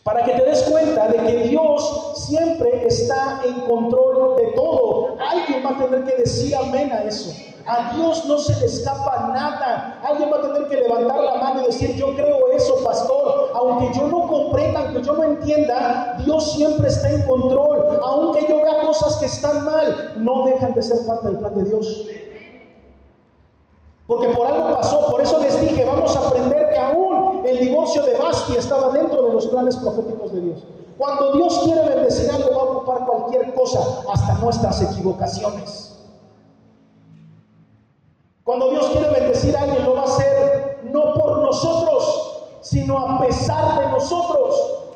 Para 0.02 0.24
que 0.24 0.32
te 0.32 0.44
des 0.44 0.62
cuenta 0.62 1.08
de 1.08 1.18
que 1.18 1.48
Dios 1.48 2.24
siempre 2.26 2.86
está 2.86 3.42
en 3.44 3.60
control 3.68 4.36
de 4.36 4.52
todo. 4.52 5.16
Alguien 5.20 5.62
va 5.64 5.70
a 5.70 5.78
tener 5.78 6.04
que 6.04 6.22
decir 6.22 6.56
amén 6.56 6.90
a 6.90 7.02
eso. 7.02 7.34
A 7.70 7.94
Dios 7.94 8.24
no 8.24 8.36
se 8.36 8.58
le 8.58 8.66
escapa 8.66 9.30
nada. 9.32 10.00
Alguien 10.02 10.28
va 10.32 10.38
a 10.38 10.42
tener 10.42 10.68
que 10.68 10.76
levantar 10.76 11.22
la 11.22 11.34
mano 11.36 11.62
y 11.62 11.66
decir, 11.66 11.94
yo 11.94 12.16
creo 12.16 12.48
eso, 12.52 12.82
pastor. 12.82 13.52
Aunque 13.54 13.96
yo 13.96 14.08
no 14.08 14.26
comprenda, 14.26 14.80
aunque 14.80 15.02
yo 15.04 15.12
no 15.12 15.22
entienda, 15.22 16.16
Dios 16.24 16.52
siempre 16.54 16.88
está 16.88 17.08
en 17.10 17.22
control. 17.22 18.00
Aunque 18.02 18.44
yo 18.48 18.56
vea 18.56 18.80
cosas 18.84 19.18
que 19.18 19.26
están 19.26 19.64
mal, 19.64 20.14
no 20.16 20.46
dejan 20.46 20.74
de 20.74 20.82
ser 20.82 21.06
parte 21.06 21.28
del 21.28 21.38
plan 21.38 21.54
de 21.54 21.64
Dios. 21.64 22.06
Porque 24.08 24.28
por 24.30 24.48
algo 24.48 24.74
pasó, 24.74 25.08
por 25.08 25.20
eso 25.20 25.38
les 25.38 25.60
dije, 25.60 25.84
vamos 25.84 26.16
a 26.16 26.26
aprender 26.26 26.70
que 26.70 26.76
aún 26.76 27.46
el 27.46 27.60
divorcio 27.60 28.02
de 28.02 28.14
Basti 28.18 28.56
estaba 28.56 28.90
dentro 28.90 29.22
de 29.22 29.32
los 29.32 29.46
planes 29.46 29.76
proféticos 29.76 30.32
de 30.32 30.40
Dios. 30.40 30.64
Cuando 30.98 31.34
Dios 31.34 31.60
quiere 31.62 31.88
bendecir 31.88 32.28
algo, 32.32 32.50
va 32.50 32.62
a 32.62 32.64
ocupar 32.64 33.06
cualquier 33.06 33.54
cosa, 33.54 33.78
hasta 34.12 34.34
nuestras 34.40 34.82
equivocaciones. 34.82 35.89
Cuando 38.50 38.68
Dios 38.70 38.86
quiere 38.86 39.10
bendecir 39.10 39.56
a 39.56 39.60
alguien, 39.60 39.84
lo 39.84 39.94
va 39.94 40.00
a 40.00 40.04
hacer 40.06 40.80
no 40.90 41.14
por 41.14 41.38
nosotros, 41.38 42.48
sino 42.62 42.98
a 42.98 43.20
pesar 43.20 43.78
de 43.78 43.86
nosotros. 43.86 44.90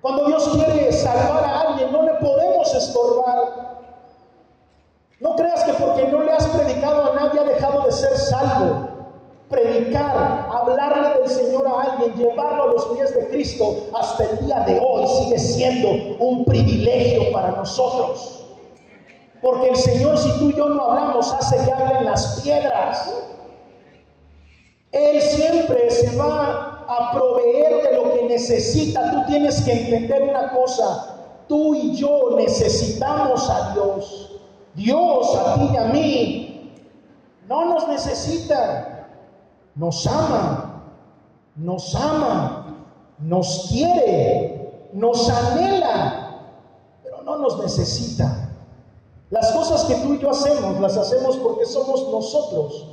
Cuando 0.00 0.26
Dios 0.26 0.48
quiere 0.50 0.92
salvar 0.92 1.42
a 1.42 1.60
alguien, 1.62 1.90
no 1.90 2.02
le 2.02 2.14
podemos 2.20 2.72
estorbar. 2.72 3.80
No 5.18 5.34
creas 5.34 5.64
que 5.64 5.72
porque 5.72 6.06
no 6.06 6.22
le 6.22 6.30
has 6.30 6.46
predicado 6.46 7.10
a 7.10 7.14
nadie 7.16 7.40
ha 7.40 7.42
dejado 7.42 7.82
de 7.82 7.90
ser 7.90 8.16
salvo. 8.16 8.88
Predicar, 9.48 10.46
hablarle 10.52 11.18
del 11.18 11.28
Señor 11.28 11.66
a 11.66 11.82
alguien, 11.82 12.14
llevarlo 12.14 12.62
a 12.62 12.66
los 12.66 12.84
pies 12.96 13.12
de 13.12 13.28
Cristo 13.28 13.88
hasta 13.92 14.22
el 14.22 14.46
día 14.46 14.60
de 14.60 14.78
hoy 14.78 15.04
sigue 15.08 15.38
siendo 15.40 15.88
un 16.24 16.44
privilegio 16.44 17.32
para 17.32 17.50
nosotros. 17.50 18.39
Porque 19.42 19.70
el 19.70 19.76
Señor, 19.76 20.18
si 20.18 20.30
tú 20.38 20.50
y 20.50 20.56
yo 20.56 20.68
no 20.68 20.84
hablamos, 20.84 21.32
hace 21.32 21.64
que 21.64 21.72
hablen 21.72 22.04
las 22.04 22.40
piedras. 22.42 23.10
Él 24.92 25.20
siempre 25.20 25.90
se 25.90 26.16
va 26.16 26.84
a 26.88 27.12
proveer 27.12 27.82
de 27.82 27.96
lo 27.96 28.12
que 28.12 28.24
necesita. 28.24 29.10
Tú 29.12 29.24
tienes 29.26 29.62
que 29.62 29.72
entender 29.72 30.22
una 30.22 30.52
cosa. 30.52 31.16
Tú 31.48 31.74
y 31.74 31.96
yo 31.96 32.36
necesitamos 32.36 33.48
a 33.48 33.72
Dios. 33.72 34.40
Dios 34.74 35.36
a 35.36 35.54
ti 35.54 35.68
y 35.72 35.76
a 35.76 35.84
mí 35.84 36.72
no 37.48 37.64
nos 37.64 37.88
necesita. 37.88 39.08
Nos 39.74 40.06
ama. 40.06 40.82
Nos 41.56 41.94
ama. 41.94 42.66
Nos 43.18 43.68
quiere. 43.70 44.88
Nos 44.92 45.30
anhela. 45.30 46.40
Pero 47.02 47.22
no 47.22 47.38
nos 47.38 47.58
necesita. 47.62 48.49
Las 49.30 49.52
cosas 49.52 49.84
que 49.84 49.94
tú 49.94 50.14
y 50.14 50.18
yo 50.18 50.30
hacemos, 50.30 50.80
las 50.80 50.96
hacemos 50.96 51.36
porque 51.36 51.64
somos 51.64 52.08
nosotros 52.10 52.84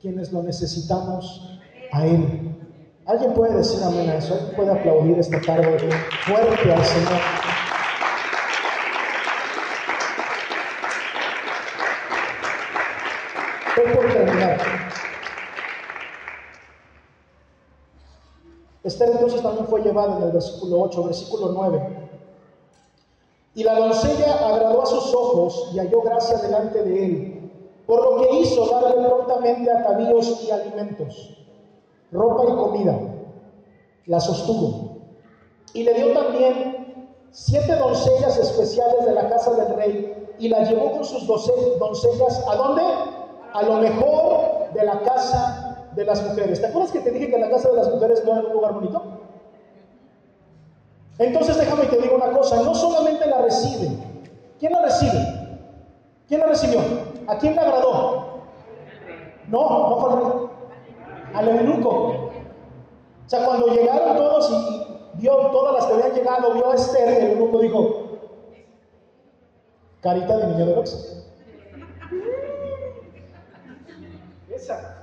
quienes 0.00 0.32
lo 0.32 0.42
necesitamos 0.42 1.58
a 1.90 2.06
Él. 2.06 2.56
¿Alguien 3.04 3.34
puede 3.34 3.56
decir 3.56 3.82
amén 3.82 4.08
a 4.08 4.14
eso? 4.14 4.34
¿Alguien 4.34 4.54
puede 4.54 4.70
aplaudir 4.70 5.18
esta 5.18 5.40
tarde 5.40 5.90
fuerte 6.24 6.72
al 6.72 6.84
Señor? 6.84 7.20
Estoy 13.76 14.12
terminar. 14.12 14.58
Esther 18.84 19.10
entonces 19.10 19.42
también 19.42 19.66
fue 19.66 19.82
llevada 19.82 20.18
en 20.18 20.22
el 20.24 20.32
versículo 20.32 20.82
8, 20.82 21.04
versículo 21.04 21.52
9. 21.52 22.01
Y 23.54 23.64
la 23.64 23.74
doncella 23.74 24.32
agradó 24.46 24.82
a 24.82 24.86
sus 24.86 25.14
ojos 25.14 25.70
y 25.74 25.78
halló 25.78 26.00
gracia 26.02 26.38
delante 26.38 26.82
de 26.82 27.04
él, 27.04 27.50
por 27.86 28.02
lo 28.02 28.22
que 28.22 28.40
hizo 28.40 28.66
darle 28.66 29.06
prontamente 29.06 29.70
atavíos 29.70 30.42
y 30.44 30.50
alimentos, 30.50 31.36
ropa 32.10 32.44
y 32.44 32.56
comida. 32.56 32.98
La 34.06 34.20
sostuvo. 34.20 34.96
Y 35.74 35.82
le 35.82 35.94
dio 35.94 36.12
también 36.12 37.06
siete 37.30 37.74
doncellas 37.76 38.38
especiales 38.38 39.04
de 39.04 39.12
la 39.12 39.28
casa 39.28 39.52
del 39.52 39.74
rey 39.76 40.34
y 40.38 40.48
la 40.48 40.64
llevó 40.64 40.92
con 40.92 41.04
sus 41.04 41.26
doncellas 41.26 42.44
a 42.48 42.56
dónde? 42.56 42.82
A 43.52 43.62
lo 43.62 43.76
mejor 43.76 44.72
de 44.74 44.84
la 44.84 45.00
casa 45.02 45.88
de 45.94 46.04
las 46.04 46.22
mujeres. 46.22 46.60
¿Te 46.60 46.66
acuerdas 46.66 46.90
que 46.90 47.00
te 47.00 47.10
dije 47.10 47.30
que 47.30 47.38
la 47.38 47.50
casa 47.50 47.70
de 47.70 47.76
las 47.76 47.90
mujeres 47.90 48.24
no 48.24 48.32
era 48.32 48.48
un 48.48 48.52
lugar 48.52 48.74
bonito? 48.74 49.02
Entonces 51.22 51.56
déjame 51.56 51.84
te 51.84 51.98
digo 51.98 52.16
una 52.16 52.32
cosa, 52.32 52.62
no 52.62 52.74
solamente 52.74 53.26
la 53.26 53.42
recibe, 53.42 53.96
¿quién 54.58 54.72
la 54.72 54.82
recibe? 54.82 55.42
¿Quién 56.26 56.40
la 56.40 56.46
recibió? 56.46 56.80
¿A 57.28 57.38
quién 57.38 57.54
le 57.54 57.60
agradó? 57.60 58.42
No, 59.48 59.88
no 59.88 59.96
fue 60.00 60.50
al 61.34 61.48
eunuco. 61.48 61.90
O 61.90 63.28
sea, 63.28 63.44
cuando 63.44 63.68
llegaron 63.68 64.16
todos 64.16 64.50
y 64.50 65.20
vio 65.20 65.36
todas 65.50 65.74
las 65.74 65.86
que 65.86 65.92
habían 65.92 66.12
llegado, 66.12 66.54
vio 66.54 66.70
a 66.70 66.74
Esther, 66.74 67.08
el 67.08 67.30
eunuco 67.32 67.58
dijo, 67.60 68.18
carita 70.00 70.36
de 70.38 70.46
niño 70.48 70.66
de 70.66 70.74
Rox. 70.74 71.24
Esa. 74.50 74.98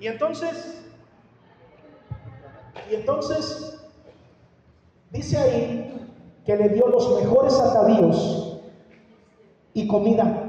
Y 0.00 0.08
entonces 0.08 0.85
y 2.90 2.94
entonces 2.94 3.78
dice 5.10 5.38
ahí 5.38 6.10
que 6.44 6.56
le 6.56 6.68
dio 6.70 6.86
los 6.88 7.20
mejores 7.20 7.58
atavíos 7.58 8.58
y 9.74 9.86
comida. 9.88 10.42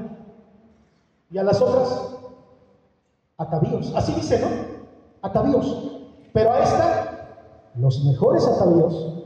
Y 1.30 1.38
a 1.38 1.42
las 1.42 1.60
otras, 1.60 2.16
atavíos. 3.36 3.92
Así 3.94 4.12
dice, 4.14 4.40
¿no? 4.40 4.48
Atavíos. 5.22 5.92
Pero 6.32 6.52
a 6.52 6.60
esta, 6.60 7.28
los 7.74 8.04
mejores 8.04 8.46
atavíos 8.46 9.24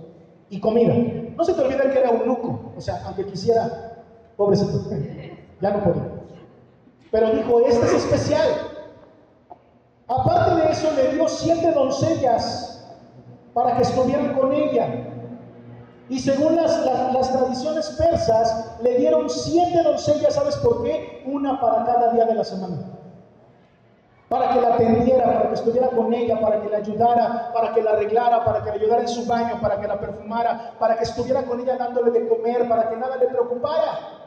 y 0.50 0.58
comida. 0.60 0.94
No 1.36 1.44
se 1.44 1.54
te 1.54 1.60
olvide 1.60 1.90
que 1.90 1.98
era 1.98 2.10
un 2.10 2.26
nuco. 2.26 2.72
O 2.76 2.80
sea, 2.80 3.02
aunque 3.06 3.26
quisiera, 3.26 4.04
pobrecito, 4.36 4.82
ya 5.60 5.70
no 5.70 5.84
podía. 5.84 6.08
Pero 7.10 7.30
dijo, 7.30 7.60
este 7.60 7.86
es 7.86 7.92
especial. 7.92 8.48
Aparte 10.08 10.56
de 10.56 10.72
eso, 10.72 10.90
le 10.96 11.14
dio 11.14 11.28
siete 11.28 11.72
doncellas 11.72 12.71
para 13.54 13.76
que 13.76 13.82
estuvieran 13.82 14.34
con 14.34 14.52
ella. 14.52 14.88
Y 16.08 16.18
según 16.18 16.56
las, 16.56 16.82
tradiciones 17.32 17.88
persas, 17.90 18.76
le 18.82 18.96
dieron 18.96 19.30
siete 19.30 19.82
doncellas, 19.82 20.34
¿sabes 20.34 20.56
por 20.56 20.82
qué? 20.82 21.22
Una 21.26 21.60
para 21.60 21.84
cada 21.84 22.12
día 22.12 22.24
de 22.26 22.34
la 22.34 22.44
semana. 22.44 22.78
Para 24.28 24.50
que 24.50 24.60
la 24.60 24.74
atendiera, 24.74 25.24
para 25.24 25.48
que 25.48 25.54
estuviera 25.54 25.88
con 25.88 26.12
ella, 26.12 26.40
para 26.40 26.60
que 26.60 26.68
la 26.68 26.78
ayudara, 26.78 27.50
para 27.52 27.72
que 27.72 27.82
la 27.82 27.90
arreglara, 27.92 28.44
para 28.44 28.62
que 28.62 28.70
le 28.70 28.76
ayudara 28.76 29.02
en 29.02 29.08
su 29.08 29.26
baño, 29.26 29.60
para 29.60 29.80
que 29.80 29.86
la 29.86 30.00
perfumara, 30.00 30.74
para 30.78 30.96
que 30.96 31.04
estuviera 31.04 31.44
con 31.44 31.60
ella 31.60 31.76
dándole 31.76 32.10
de 32.10 32.28
comer, 32.28 32.68
para 32.68 32.88
que 32.88 32.96
nada 32.96 33.16
le 33.16 33.28
preocupara. 33.28 34.22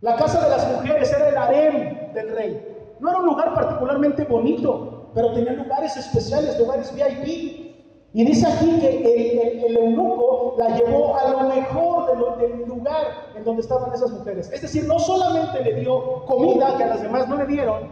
La 0.00 0.16
casa 0.16 0.42
de 0.42 0.50
las 0.50 0.72
mujeres 0.72 1.12
era 1.12 1.28
el 1.28 1.36
harem 1.36 2.12
del 2.12 2.34
rey. 2.34 2.96
No 3.00 3.10
era 3.10 3.18
un 3.18 3.26
lugar 3.26 3.54
particularmente 3.54 4.24
bonito, 4.24 4.91
pero 5.14 5.32
tenía 5.32 5.52
lugares 5.52 5.96
especiales, 5.96 6.58
lugares 6.58 6.92
VIP. 6.94 7.72
Y 8.14 8.24
dice 8.24 8.46
aquí 8.46 8.78
que 8.78 9.66
el, 9.66 9.76
eunuco 9.76 10.56
la 10.58 10.76
llevó 10.76 11.16
a 11.16 11.30
lo 11.30 11.48
mejor 11.48 12.38
del 12.38 12.68
lugar 12.68 13.06
en 13.34 13.42
donde 13.42 13.62
estaban 13.62 13.92
esas 13.92 14.10
mujeres. 14.10 14.50
Es 14.52 14.60
decir, 14.60 14.84
no 14.84 14.98
solamente 14.98 15.62
le 15.62 15.80
dio 15.80 16.24
comida 16.26 16.76
que 16.76 16.84
a 16.84 16.88
las 16.88 17.02
demás 17.02 17.26
no 17.28 17.36
le 17.36 17.46
dieron, 17.46 17.88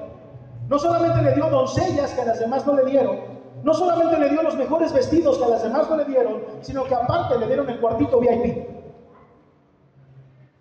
no 0.68 0.78
solamente 0.78 1.22
le 1.22 1.34
dio 1.34 1.48
doncellas 1.48 2.12
que 2.12 2.20
a 2.20 2.26
las 2.26 2.38
demás 2.38 2.66
no 2.66 2.74
le 2.74 2.84
dieron, 2.84 3.18
no 3.62 3.72
solamente 3.72 4.18
le 4.18 4.28
dio 4.28 4.42
los 4.42 4.56
mejores 4.56 4.92
vestidos 4.92 5.38
que 5.38 5.44
a 5.44 5.48
las 5.48 5.62
demás 5.62 5.88
no 5.88 5.96
le 5.96 6.04
dieron, 6.04 6.42
sino 6.60 6.84
que 6.84 6.94
aparte 6.94 7.38
le 7.38 7.46
dieron 7.46 7.68
el 7.70 7.80
cuartito 7.80 8.20
VIP. 8.20 8.68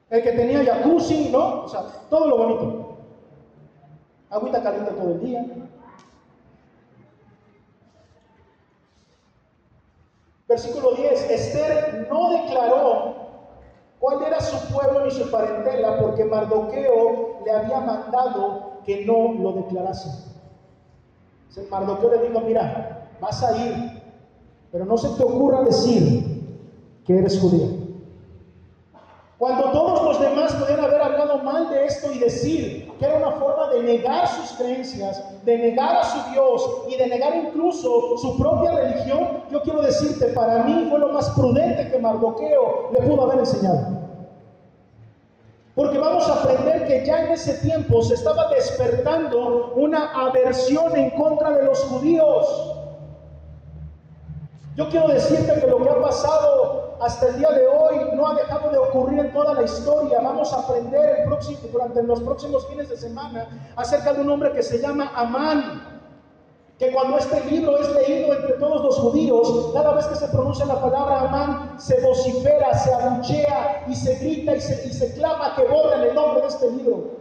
El 0.10 0.24
que 0.24 0.32
tenía 0.32 0.66
jacuzzi, 0.66 1.30
¿no? 1.30 1.64
O 1.64 1.68
sea, 1.68 1.84
todo 2.10 2.28
lo 2.28 2.38
bonito. 2.38 2.98
Agüita 4.30 4.64
caliente 4.64 4.92
todo 4.92 5.12
el 5.12 5.20
día, 5.20 5.46
Versículo 10.50 10.94
10, 10.94 11.30
Esther 11.30 12.08
no 12.10 12.32
declaró 12.32 13.14
cuál 14.00 14.24
era 14.24 14.42
su 14.42 14.74
pueblo 14.74 15.06
ni 15.06 15.12
su 15.12 15.30
parentela 15.30 16.00
porque 16.00 16.26
Mardoqueo 16.26 17.42
le 17.46 17.52
había 17.52 17.80
mandado 17.82 18.80
que 18.84 19.06
no 19.06 19.34
lo 19.34 19.54
declarase. 19.54 20.10
Mardoqueo 21.70 22.16
le 22.16 22.30
dijo, 22.30 22.42
mira, 22.42 23.10
vas 23.22 23.44
a 23.44 23.56
ir, 23.58 24.02
pero 24.72 24.86
no 24.86 24.98
se 24.98 25.10
te 25.10 25.24
ocurra 25.24 25.62
decir 25.62 26.58
que 27.06 27.20
eres 27.20 27.40
judío. 27.40 27.89
Cuando 29.40 29.72
todos 29.72 30.04
los 30.04 30.20
demás 30.20 30.54
podían 30.56 30.82
haber 30.82 31.02
hablado 31.02 31.38
mal 31.38 31.70
de 31.70 31.86
esto 31.86 32.12
y 32.12 32.20
decir 32.20 32.92
que 33.00 33.06
era 33.06 33.20
una 33.20 33.32
forma 33.32 33.70
de 33.70 33.84
negar 33.84 34.28
sus 34.28 34.58
creencias, 34.58 35.24
de 35.46 35.58
negar 35.58 35.96
a 35.96 36.04
su 36.04 36.32
Dios 36.32 36.82
y 36.90 36.98
de 36.98 37.08
negar 37.08 37.34
incluso 37.38 38.18
su 38.18 38.38
propia 38.38 38.72
religión, 38.72 39.46
yo 39.50 39.62
quiero 39.62 39.82
decirte, 39.82 40.26
para 40.34 40.64
mí 40.66 40.88
fue 40.90 41.00
lo 41.00 41.14
más 41.14 41.30
prudente 41.30 41.90
que 41.90 42.00
Mardoqueo 42.00 42.90
le 42.92 43.00
pudo 43.00 43.22
haber 43.24 43.40
enseñado. 43.40 44.00
Porque 45.74 45.98
vamos 45.98 46.28
a 46.28 46.34
aprender 46.34 46.86
que 46.86 47.06
ya 47.06 47.24
en 47.24 47.32
ese 47.32 47.54
tiempo 47.60 48.02
se 48.02 48.16
estaba 48.16 48.50
despertando 48.50 49.72
una 49.78 50.12
aversión 50.22 50.94
en 50.98 51.12
contra 51.12 51.52
de 51.52 51.64
los 51.64 51.82
judíos. 51.86 52.76
Yo 54.76 54.90
quiero 54.90 55.08
decirte 55.08 55.62
que 55.62 55.68
lo 55.68 55.82
que 55.82 55.90
ha 55.90 56.02
pasado 56.02 56.89
hasta 57.02 57.30
el 57.30 57.40
día 57.40 57.50
de 57.50 57.66
hoy 57.68 57.96
no 58.14 58.28
ha 58.28 58.36
dejado 58.36 58.72
de 58.72 58.78
ocurrir 58.78 59.20
en 59.20 59.34
toda 59.34 59.54
la 59.54 59.64
historia. 59.64 60.20
Vamos 60.22 60.52
a 60.54 60.60
aprender 60.60 61.20
el 61.20 61.26
próximo, 61.26 61.60
durante 61.72 62.04
los 62.04 62.22
próximos 62.22 62.68
fines 62.68 62.90
de 62.90 62.98
semana 62.98 63.72
acerca 63.76 64.14
de 64.14 64.22
un 64.22 64.30
hombre 64.30 64.52
que 64.52 64.62
se 64.62 64.80
llama 64.80 65.12
Amán. 65.16 66.02
Que 66.78 66.92
cuando 66.94 67.18
este 67.18 67.44
libro 67.46 67.78
es 67.78 67.90
leído 67.94 68.34
entre 68.34 68.54
todos 68.54 68.98
judíos, 68.98 69.72
cada 69.74 69.94
vez 69.94 70.06
que 70.08 70.16
se 70.16 70.28
pronuncia 70.30 70.66
la 70.66 70.82
palabra 70.82 71.22
Amán, 71.22 71.80
se 71.80 72.00
vocifera, 72.02 72.74
se 72.74 72.94
abuchea 72.94 73.86
y 73.88 73.96
se 73.96 74.16
grita 74.16 74.56
y 74.56 74.62
se, 74.62 74.88
y 74.88 74.94
se 74.94 75.14
clama 75.14 75.56
que 75.56 75.64
borren 75.64 76.02
el 76.02 76.16
nombre 76.16 76.42
de 76.42 76.48
este 76.48 76.72
libro. 76.72 77.20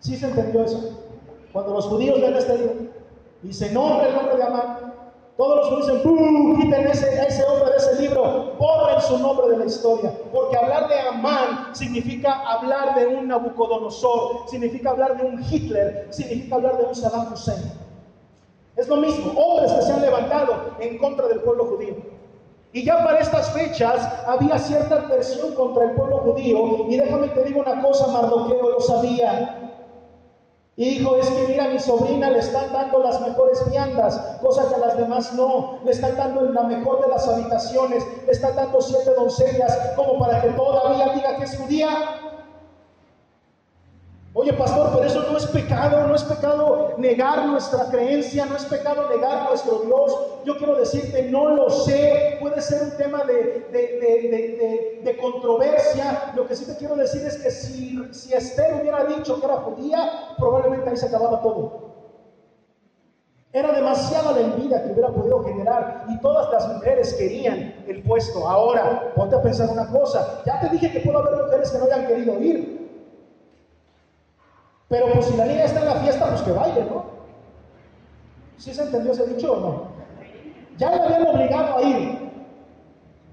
¿Sí 0.00 0.16
se 0.16 0.26
entendió 0.26 0.64
eso? 0.64 0.98
Cuando 1.52 1.74
los 1.74 1.86
judíos 1.86 2.20
ven 2.20 2.34
este 2.34 2.58
libro 2.58 2.74
y 3.44 3.52
se 3.52 3.72
nombra 3.72 4.08
el 4.08 4.14
nombre 4.14 4.36
de 4.36 4.42
Amán, 4.42 4.83
todos 5.36 5.56
los 5.56 5.68
judíos 5.68 5.86
dicen, 5.86 6.02
¡Pum! 6.02 6.60
quiten 6.60 6.86
ese, 6.86 7.26
ese 7.26 7.44
hombre 7.44 7.70
de 7.70 7.76
ese 7.76 8.02
libro, 8.02 8.52
borren 8.56 9.00
su 9.00 9.18
nombre 9.18 9.48
de 9.48 9.58
la 9.58 9.64
historia. 9.66 10.12
Porque 10.32 10.56
hablar 10.56 10.88
de 10.88 10.98
Amán 11.00 11.74
significa 11.74 12.32
hablar 12.48 12.94
de 12.94 13.06
un 13.08 13.26
Nabucodonosor, 13.26 14.48
significa 14.48 14.90
hablar 14.90 15.16
de 15.16 15.24
un 15.26 15.42
Hitler, 15.42 16.06
significa 16.10 16.54
hablar 16.54 16.78
de 16.78 16.84
un 16.84 16.94
Saddam 16.94 17.32
Hussein. 17.32 17.84
Es 18.76 18.88
lo 18.88 18.96
mismo, 18.96 19.32
hombres 19.36 19.72
que 19.72 19.82
se 19.82 19.92
han 19.92 20.02
levantado 20.02 20.76
en 20.78 20.98
contra 20.98 21.26
del 21.26 21.40
pueblo 21.40 21.64
judío. 21.66 21.94
Y 22.72 22.84
ya 22.84 23.04
para 23.04 23.20
estas 23.20 23.52
fechas 23.52 24.08
había 24.26 24.58
cierta 24.58 24.96
adversión 24.96 25.54
contra 25.54 25.84
el 25.84 25.92
pueblo 25.92 26.18
judío. 26.18 26.86
Y 26.88 26.96
déjame 26.96 27.28
te 27.28 27.44
digo 27.44 27.60
una 27.60 27.80
cosa, 27.80 28.08
Mardoqueo 28.08 28.70
lo 28.70 28.80
sabía. 28.80 29.63
Y 30.76 30.98
dijo, 30.98 31.14
es 31.16 31.28
que 31.30 31.46
mira, 31.46 31.66
a 31.66 31.68
mi 31.68 31.78
sobrina 31.78 32.30
le 32.30 32.40
están 32.40 32.72
dando 32.72 32.98
las 32.98 33.20
mejores 33.20 33.70
viandas, 33.70 34.18
cosa 34.40 34.68
que 34.68 34.74
a 34.74 34.78
las 34.78 34.98
demás 34.98 35.32
no. 35.34 35.78
Le 35.84 35.92
están 35.92 36.16
dando 36.16 36.42
la 36.42 36.64
mejor 36.64 37.00
de 37.00 37.08
las 37.08 37.28
habitaciones, 37.28 38.04
le 38.26 38.32
están 38.32 38.56
dando 38.56 38.80
siete 38.80 39.14
doncellas, 39.14 39.92
como 39.94 40.18
para 40.18 40.42
que 40.42 40.48
todavía 40.48 41.14
diga 41.14 41.36
que 41.36 41.44
es 41.44 41.56
judía. 41.56 41.88
Oye, 44.36 44.52
pastor, 44.52 44.90
pero 44.92 45.04
eso 45.04 45.22
no 45.30 45.38
es 45.38 45.46
pecado, 45.46 46.08
no 46.08 46.14
es 46.16 46.24
pecado 46.24 46.94
negar 46.98 47.46
nuestra 47.46 47.84
creencia, 47.84 48.44
no 48.46 48.56
es 48.56 48.64
pecado 48.64 49.08
negar 49.08 49.48
nuestro 49.48 49.82
Dios. 49.82 50.18
Yo 50.44 50.56
quiero 50.56 50.74
decirte, 50.74 51.30
no 51.30 51.50
lo 51.50 51.70
sé, 51.70 52.38
puede 52.40 52.60
ser 52.60 52.82
un 52.82 52.96
tema 52.96 53.22
de, 53.22 53.68
de, 55.04 55.16
controversia. 55.20 56.32
Lo 56.34 56.48
que 56.48 56.56
sí 56.56 56.66
te 56.66 56.76
quiero 56.76 56.96
decir 56.96 57.24
es 57.24 57.36
que 57.36 57.48
si, 57.48 58.12
si 58.12 58.34
Esther 58.34 58.80
hubiera 58.80 59.04
dicho 59.04 59.38
que 59.38 59.46
era 59.46 59.58
judía, 59.58 60.10
probablemente 60.36 60.90
ahí 60.90 60.96
se 60.96 61.06
acababa 61.06 61.40
todo. 61.40 61.84
Era 63.52 63.70
demasiada 63.70 64.32
la 64.32 64.40
envidia 64.40 64.82
que 64.82 64.90
hubiera 64.90 65.10
podido 65.10 65.44
generar 65.44 66.06
y 66.08 66.18
todas 66.18 66.50
las 66.50 66.74
mujeres 66.74 67.14
querían 67.14 67.84
el 67.86 68.02
puesto. 68.02 68.48
Ahora, 68.48 69.12
ponte 69.14 69.36
a 69.36 69.42
pensar 69.42 69.70
una 69.70 69.88
cosa. 69.90 70.42
Ya 70.44 70.58
te 70.58 70.70
dije 70.70 70.90
que 70.90 70.98
puede 70.98 71.18
haber 71.18 71.44
mujeres 71.44 71.70
que 71.70 71.78
no 71.78 71.84
hayan 71.84 72.06
querido 72.08 72.40
ir. 72.40 72.83
Pero 74.94 75.10
pues 75.12 75.26
si 75.26 75.36
la 75.36 75.46
niña 75.46 75.64
está 75.64 75.80
en 75.80 75.86
la 75.86 75.96
fiesta, 75.96 76.28
pues 76.28 76.42
que 76.42 76.52
baile, 76.52 76.84
¿no? 76.84 77.04
¿Sí 78.58 78.72
se 78.72 78.80
entendió 78.80 79.10
ese 79.10 79.26
dicho 79.26 79.54
o 79.54 79.56
no? 79.58 79.88
Ya 80.78 80.88
la 80.88 81.04
habían 81.04 81.26
obligado 81.26 81.78
a 81.78 81.82
ir. 81.82 82.30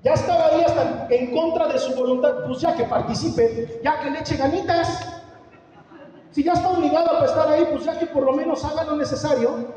Ya 0.01 0.13
estaba 0.13 0.47
ahí 0.47 0.63
hasta 0.63 1.05
en 1.11 1.31
contra 1.31 1.67
de 1.67 1.77
su 1.77 1.93
voluntad. 1.93 2.45
Pues 2.47 2.61
ya 2.61 2.75
que 2.75 2.85
participe, 2.85 3.79
ya 3.83 3.99
que 3.99 4.09
le 4.09 4.21
eche 4.21 4.37
ganitas. 4.37 5.07
Si 6.31 6.43
ya 6.43 6.53
está 6.53 6.69
obligado 6.69 7.21
a 7.21 7.25
estar 7.25 7.47
ahí, 7.47 7.67
pues 7.69 7.85
ya 7.85 7.99
que 7.99 8.07
por 8.07 8.23
lo 8.23 8.31
menos 8.31 8.65
haga 8.65 8.83
lo 8.83 8.95
necesario 8.95 9.67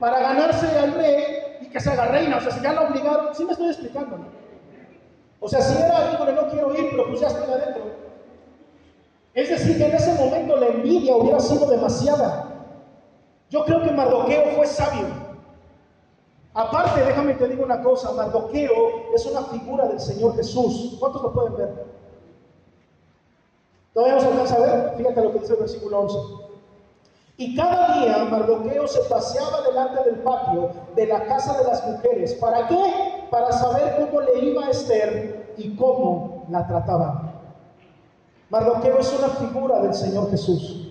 para 0.00 0.18
ganarse 0.18 0.76
al 0.76 0.92
rey 0.92 1.24
y 1.60 1.66
que 1.66 1.78
se 1.78 1.88
haga 1.88 2.06
reina. 2.06 2.38
O 2.38 2.40
sea, 2.40 2.50
si 2.50 2.60
ya 2.60 2.72
la 2.72 2.80
obligaron, 2.80 3.32
sí 3.32 3.44
me 3.44 3.52
estoy 3.52 3.68
explicando. 3.68 4.18
O 5.38 5.48
sea, 5.48 5.60
si 5.60 5.80
era, 5.80 6.10
digo, 6.10 6.24
no 6.32 6.48
quiero 6.48 6.74
ir, 6.74 6.88
pero 6.90 7.06
pues 7.06 7.20
ya 7.20 7.28
estoy 7.28 7.48
adentro. 7.48 8.09
Es 9.34 9.48
decir, 9.48 9.78
que 9.78 9.86
en 9.86 9.94
ese 9.94 10.12
momento 10.14 10.56
la 10.56 10.66
envidia 10.66 11.16
hubiera 11.16 11.38
sido 11.38 11.66
demasiada. 11.66 12.46
Yo 13.48 13.64
creo 13.64 13.82
que 13.82 13.92
Mardoqueo 13.92 14.56
fue 14.56 14.66
sabio. 14.66 15.06
Aparte, 16.52 17.04
déjame 17.04 17.34
te 17.34 17.46
digo 17.46 17.64
una 17.64 17.80
cosa, 17.82 18.12
Mardoqueo 18.12 19.14
es 19.14 19.24
una 19.26 19.42
figura 19.42 19.86
del 19.86 20.00
Señor 20.00 20.34
Jesús. 20.34 20.96
¿Cuántos 20.98 21.22
lo 21.22 21.32
pueden 21.32 21.56
ver? 21.56 21.86
¿Todavía 23.94 24.14
no 24.16 24.20
se 24.20 24.26
alcanza 24.28 24.56
a 24.56 24.60
ver? 24.60 24.94
Fíjate 24.96 25.22
lo 25.22 25.32
que 25.32 25.38
dice 25.40 25.52
el 25.52 25.58
versículo 25.60 26.00
11. 26.00 26.18
Y 27.36 27.56
cada 27.56 28.00
día 28.00 28.24
Mardoqueo 28.30 28.86
se 28.86 29.00
paseaba 29.02 29.62
delante 29.62 30.04
del 30.04 30.16
patio 30.20 30.70
de 30.94 31.06
la 31.06 31.24
casa 31.24 31.56
de 31.58 31.64
las 31.64 31.86
mujeres. 31.86 32.34
¿Para 32.34 32.66
qué? 32.68 33.26
Para 33.30 33.52
saber 33.52 33.96
cómo 33.96 34.20
le 34.20 34.38
iba 34.40 34.66
a 34.66 34.70
Esther 34.70 35.54
y 35.56 35.74
cómo 35.76 36.44
la 36.50 36.66
trataban. 36.66 37.29
Mardoqueo 38.50 38.98
es 38.98 39.12
una 39.16 39.28
figura 39.28 39.80
del 39.80 39.94
Señor 39.94 40.30
Jesús. 40.30 40.88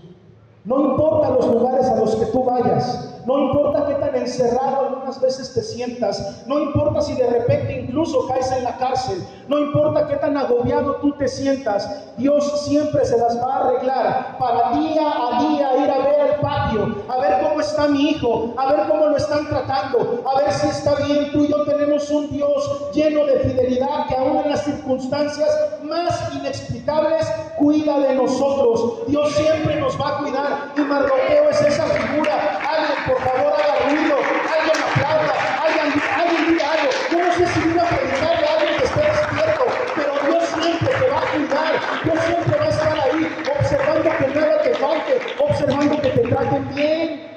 No 0.64 0.91
importa 0.91 1.30
los 1.32 1.47
lugares 1.47 1.88
a 1.88 1.95
los 1.95 2.16
que 2.16 2.26
tú 2.28 2.43
vayas, 2.45 3.18
no 3.30 3.38
importa 3.45 3.86
qué 3.86 3.93
tan 3.93 4.15
encerrado 4.15 4.88
algunas 4.88 5.21
veces 5.21 5.53
te 5.53 5.61
sientas, 5.61 6.43
no 6.47 6.59
importa 6.59 6.99
si 6.99 7.13
de 7.13 7.30
repente 7.30 7.82
incluso 7.82 8.27
caes 8.27 8.51
en 8.51 8.63
la 8.63 8.75
cárcel, 8.77 9.23
no 9.47 9.59
importa 9.59 10.07
qué 10.07 10.15
tan 10.15 10.36
agobiado 10.36 10.95
tú 10.95 11.11
te 11.11 11.27
sientas, 11.27 11.88
Dios 12.17 12.63
siempre 12.63 13.05
se 13.05 13.19
las 13.19 13.39
va 13.39 13.53
a 13.53 13.67
arreglar 13.67 14.38
para 14.39 14.71
día 14.80 15.13
a 15.32 15.43
día 15.43 15.77
ir 15.77 15.91
a 15.91 15.97
ver 15.99 16.19
el 16.27 16.39
patio, 16.41 16.95
a 17.07 17.17
ver 17.19 17.47
cómo 17.47 17.61
está 17.61 17.88
mi 17.88 18.09
hijo, 18.09 18.55
a 18.57 18.73
ver 18.73 18.88
cómo 18.88 19.05
lo 19.07 19.17
están 19.17 19.47
tratando, 19.47 20.23
a 20.25 20.39
ver 20.39 20.51
si 20.51 20.67
está 20.67 20.95
bien. 20.95 21.32
Tú 21.32 21.45
y 21.45 21.49
yo 21.49 21.63
tenemos 21.65 22.09
un 22.09 22.30
Dios 22.32 22.91
lleno 22.93 23.25
de 23.25 23.39
fidelidad 23.39 24.07
que 24.07 24.15
aún 24.15 24.38
en 24.38 24.49
las 24.49 24.63
circunstancias 24.63 25.49
más 25.84 26.34
inexplicables 26.34 27.27
cuida 27.57 27.99
de 27.99 28.15
nosotros. 28.15 29.07
Dios 29.07 29.32
siempre 29.34 29.80
nos 29.80 29.99
va 29.99 30.09
a 30.09 30.17
cuidar 30.19 30.71
y 30.75 30.82
Mardoqueo 30.82 31.49
es 31.49 31.61
esa 31.61 31.86
figura. 31.86 32.59
Por 33.08 33.18
favor 33.24 33.54
haga 33.54 33.89
ruido, 33.89 34.18
alguien 34.18 34.84
aplauda, 34.84 35.34
alguien, 35.64 36.02
alguien 36.14 36.54
diga 36.54 36.72
algo. 36.72 36.89
Yo 37.12 37.18
no 37.20 37.34
sé 37.34 37.47
si 37.47 37.60
voy 37.70 37.80
a 37.80 37.86
predicarle 37.86 38.45
a 38.45 38.54
alguien 38.54 38.78
que 38.78 38.84
esté 38.84 39.02
despierto, 39.02 39.66
pero 39.95 40.14
Dios 40.28 40.43
siempre 40.62 40.93
te 40.93 41.10
va 41.10 41.18
a 41.18 41.32
cuidar, 41.32 41.74
Dios 42.04 42.20
siempre 42.26 42.58
va 42.58 42.66
a 42.66 42.70
estar 42.70 43.00
ahí, 43.00 43.45
observando 43.58 44.10
que 44.18 44.39
nada 44.39 44.62
te 44.64 44.74
falte, 44.76 45.22
observando 45.39 46.02
que 46.02 46.10
te 46.10 46.28
traten 46.28 46.76
bien. 46.76 47.30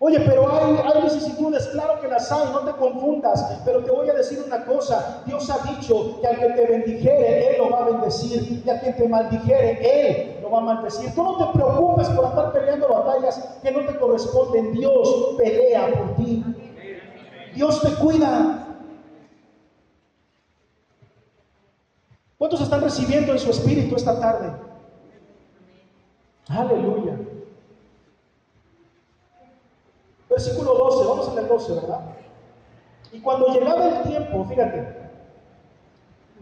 Oye, 0.00 0.20
pero 0.20 0.52
hay, 0.52 0.80
hay 0.84 1.02
vicisitudes, 1.02 1.66
claro 1.68 2.00
que 2.02 2.08
las 2.08 2.30
hay, 2.30 2.46
no 2.52 2.60
te 2.60 2.72
confundas, 2.72 3.62
pero 3.64 3.82
te 3.82 3.90
voy 3.90 4.10
a 4.10 4.14
decir 4.14 4.42
una 4.46 4.64
cosa, 4.66 5.22
Dios 5.24 5.48
ha 5.48 5.58
dicho 5.70 6.20
que 6.20 6.26
al 6.26 6.38
que 6.38 6.50
te 6.50 6.66
bendijere, 6.66 7.48
Él 7.48 7.58
lo 7.58 7.70
va 7.70 7.78
a 7.78 7.84
bendecir, 7.86 8.62
y 8.64 8.68
a 8.68 8.80
quien 8.80 8.96
te 8.96 9.08
maldijere, 9.08 9.78
Él 9.80 10.33
lo 10.44 10.50
va 10.50 10.58
a 10.58 10.62
maldecir. 10.62 11.14
Tú 11.14 11.22
no 11.22 11.36
te 11.38 11.58
preocupes 11.58 12.08
por 12.10 12.26
estar 12.26 12.52
peleando 12.52 12.88
batallas 12.88 13.58
que 13.62 13.72
no 13.72 13.80
te 13.86 13.98
corresponden, 13.98 14.72
Dios 14.72 15.34
pelea 15.38 15.92
por 15.92 16.14
ti, 16.16 16.44
Dios 17.54 17.80
te 17.80 17.94
cuida. 17.94 18.60
¿Cuántos 22.36 22.60
están 22.60 22.82
recibiendo 22.82 23.32
en 23.32 23.38
su 23.38 23.50
espíritu 23.50 23.96
esta 23.96 24.20
tarde? 24.20 24.52
Aleluya. 26.48 27.18
Versículo 30.28 30.74
12, 30.74 31.08
vamos 31.08 31.28
a 31.28 31.34
leer 31.34 31.48
12, 31.48 31.74
¿verdad? 31.74 32.00
Y 33.12 33.20
cuando 33.20 33.46
llegaba 33.46 33.88
el 33.88 34.02
tiempo, 34.02 34.44
fíjate, 34.44 35.04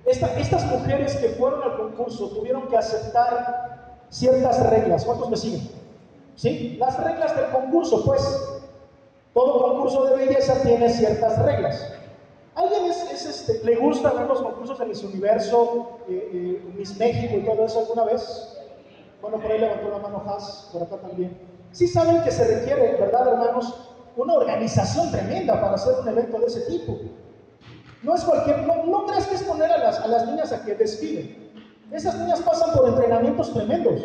estas 0.06 0.64
mujeres 0.66 1.16
que 1.18 1.28
fueron 1.30 1.62
al 1.62 1.76
concurso 1.76 2.30
tuvieron 2.30 2.66
que 2.66 2.76
aceptar 2.76 3.71
ciertas 4.12 4.70
reglas. 4.70 5.04
¿Cuántos 5.04 5.30
me 5.30 5.36
siguen? 5.36 5.68
¿Sí? 6.36 6.76
Las 6.78 7.02
reglas 7.02 7.34
del 7.36 7.46
concurso, 7.46 8.04
pues. 8.04 8.22
Todo 9.34 9.62
concurso 9.62 10.04
de 10.04 10.26
belleza 10.26 10.62
tiene 10.62 10.88
ciertas 10.90 11.42
reglas. 11.42 11.88
¿Alguien 12.54 12.84
es, 12.84 13.24
este, 13.24 13.64
le 13.64 13.76
gusta 13.76 14.12
ver 14.12 14.26
los 14.26 14.42
concursos 14.42 14.78
de 14.78 14.84
Miss 14.84 15.02
Universo, 15.02 16.00
eh, 16.06 16.30
eh, 16.34 16.72
Miss 16.76 16.98
México 16.98 17.38
y 17.38 17.44
todo 17.46 17.64
eso 17.64 17.80
alguna 17.80 18.04
vez? 18.04 18.58
Bueno, 19.22 19.38
por 19.38 19.50
ahí 19.50 19.58
levantó 19.58 19.88
la 19.88 19.98
mano 19.98 20.22
Haas, 20.26 20.68
por 20.70 20.82
acá 20.82 20.96
también. 20.96 21.34
Sí 21.70 21.88
saben 21.88 22.22
que 22.22 22.30
se 22.30 22.44
requiere, 22.44 22.98
¿verdad, 23.00 23.26
hermanos? 23.28 23.88
Una 24.16 24.34
organización 24.34 25.10
tremenda 25.10 25.58
para 25.58 25.76
hacer 25.76 25.94
un 25.98 26.08
evento 26.08 26.38
de 26.40 26.46
ese 26.46 26.60
tipo. 26.62 26.98
No 28.02 28.14
es 28.14 28.22
cualquier, 28.24 28.66
no, 28.66 29.06
creas 29.06 29.26
que 29.28 29.36
es 29.36 29.42
poner 29.44 29.72
a 29.72 29.78
las, 29.78 30.00
a 30.00 30.08
las 30.08 30.26
niñas 30.26 30.52
a 30.52 30.62
que 30.62 30.74
desfilen. 30.74 31.41
Esas 31.92 32.14
niñas 32.18 32.40
pasan 32.40 32.72
por 32.72 32.88
entrenamientos 32.88 33.52
tremendos 33.52 34.00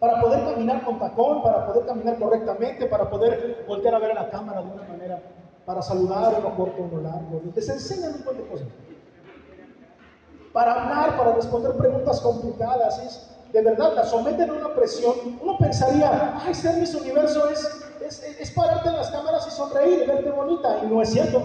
para 0.00 0.20
poder 0.20 0.44
caminar 0.44 0.84
con 0.84 0.98
tacón, 0.98 1.42
para 1.42 1.66
poder 1.66 1.86
caminar 1.86 2.18
correctamente, 2.18 2.86
para 2.86 3.08
poder 3.08 3.64
voltear 3.68 3.94
a 3.94 3.98
ver 4.00 4.10
a 4.12 4.14
la 4.14 4.30
cámara 4.30 4.62
de 4.62 4.72
una 4.72 4.82
manera, 4.82 5.22
para 5.64 5.80
saludar 5.80 6.34
uno 6.40 6.56
corto, 6.56 6.82
uno 6.82 7.00
largo. 7.00 7.40
Les 7.54 7.68
enseñan 7.68 8.14
un 8.14 8.16
montón 8.16 8.36
de 8.38 8.46
cosas. 8.48 8.66
Para 10.52 10.72
hablar, 10.72 11.16
para 11.16 11.34
responder 11.34 11.72
preguntas 11.76 12.20
complicadas. 12.20 12.98
Es, 12.98 13.26
de 13.52 13.62
verdad 13.62 13.94
la 13.94 14.04
someten 14.04 14.50
a 14.50 14.52
una 14.54 14.74
presión, 14.74 15.14
uno 15.40 15.56
pensaría, 15.58 16.36
ay, 16.44 16.54
ser 16.54 16.76
Miss 16.76 16.94
Universo 16.94 17.48
es, 17.48 17.86
es 18.40 18.50
pararte 18.52 18.88
en 18.88 18.96
las 18.96 19.10
cámaras 19.10 19.46
y 19.46 19.50
sonreír 19.50 20.02
y 20.02 20.06
verte 20.06 20.30
bonita. 20.30 20.80
Y 20.82 20.86
no 20.86 21.00
es 21.00 21.10
cierto. 21.10 21.42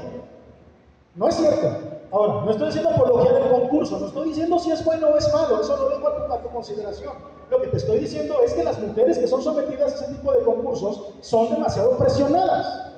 No 1.13 1.27
es 1.27 1.35
cierto. 1.35 1.94
Ahora, 2.11 2.45
no 2.45 2.51
estoy 2.51 2.67
diciendo 2.67 2.91
apología 2.91 3.33
del 3.33 3.49
concurso, 3.49 3.99
no 3.99 4.07
estoy 4.07 4.29
diciendo 4.29 4.59
si 4.59 4.71
es 4.71 4.85
bueno 4.85 5.07
o 5.07 5.17
es 5.17 5.33
malo, 5.33 5.59
eso 5.59 5.75
lo 5.77 5.89
dejo 5.89 6.07
a 6.07 6.41
tu, 6.41 6.49
consideración. 6.49 7.13
Lo 7.49 7.61
que 7.61 7.67
te 7.67 7.77
estoy 7.77 7.99
diciendo 7.99 8.39
es 8.43 8.53
que 8.53 8.63
las 8.63 8.79
mujeres 8.79 9.17
que 9.17 9.27
son 9.27 9.41
sometidas 9.41 9.93
a 9.93 9.95
ese 9.95 10.13
tipo 10.13 10.31
de 10.31 10.39
concursos 10.43 11.13
son 11.21 11.49
demasiado 11.49 11.97
presionadas. 11.97 12.91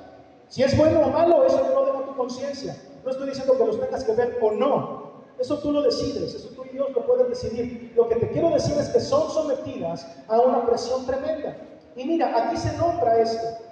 Si 0.48 0.62
es 0.62 0.76
bueno 0.76 1.00
o 1.00 1.10
malo, 1.10 1.44
eso 1.44 1.60
no 1.74 1.84
dejo 1.84 1.98
a 1.98 2.06
tu 2.06 2.16
conciencia. 2.16 2.76
No 3.04 3.10
estoy 3.10 3.28
diciendo 3.28 3.56
que 3.56 3.64
los 3.64 3.80
tengas 3.80 4.04
que 4.04 4.12
ver 4.12 4.38
o 4.40 4.50
no. 4.52 5.08
Eso 5.38 5.58
tú 5.58 5.72
lo 5.72 5.82
decides, 5.82 6.34
eso 6.34 6.48
tú 6.54 6.64
y 6.64 6.70
Dios 6.70 6.90
lo 6.94 7.04
pueden 7.06 7.28
decidir. 7.28 7.92
Lo 7.94 8.08
que 8.08 8.16
te 8.16 8.30
quiero 8.30 8.50
decir 8.50 8.76
es 8.78 8.88
que 8.88 9.00
son 9.00 9.30
sometidas 9.30 10.06
a 10.28 10.40
una 10.40 10.66
presión 10.66 11.06
tremenda. 11.06 11.56
Y 11.96 12.04
mira, 12.04 12.32
aquí 12.36 12.56
se 12.56 12.76
nombra 12.76 13.20
esto. 13.20 13.67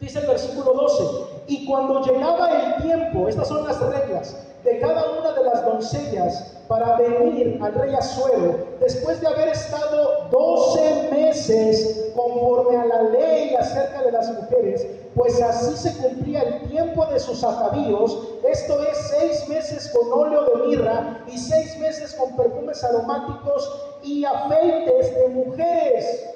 Dice 0.00 0.18
el 0.18 0.26
versículo 0.26 0.74
12, 0.74 1.04
y 1.48 1.64
cuando 1.64 2.02
llegaba 2.02 2.50
el 2.50 2.82
tiempo, 2.82 3.28
estas 3.28 3.48
son 3.48 3.64
las 3.66 3.80
reglas, 3.80 4.36
de 4.62 4.78
cada 4.78 5.18
una 5.18 5.32
de 5.32 5.44
las 5.44 5.64
doncellas 5.64 6.52
para 6.68 6.96
venir 6.96 7.58
al 7.62 7.72
rey 7.72 7.94
Azuero, 7.94 8.76
después 8.80 9.20
de 9.20 9.28
haber 9.28 9.48
estado 9.48 10.28
12 10.30 11.08
meses 11.12 12.12
conforme 12.14 12.76
a 12.76 12.84
la 12.84 13.02
ley 13.04 13.54
acerca 13.54 14.02
de 14.02 14.12
las 14.12 14.30
mujeres, 14.32 14.86
pues 15.14 15.40
así 15.40 15.76
se 15.76 15.96
cumplía 15.96 16.42
el 16.42 16.68
tiempo 16.68 17.06
de 17.06 17.18
sus 17.18 17.42
atavíos, 17.42 18.18
esto 18.46 18.82
es 18.82 18.98
seis 18.98 19.48
meses 19.48 19.90
con 19.96 20.12
óleo 20.12 20.44
de 20.44 20.66
mirra 20.66 21.24
y 21.26 21.38
seis 21.38 21.78
meses 21.78 22.12
con 22.14 22.36
perfumes 22.36 22.84
aromáticos 22.84 23.96
y 24.02 24.24
afeites 24.26 25.14
de 25.14 25.28
mujeres. 25.28 26.26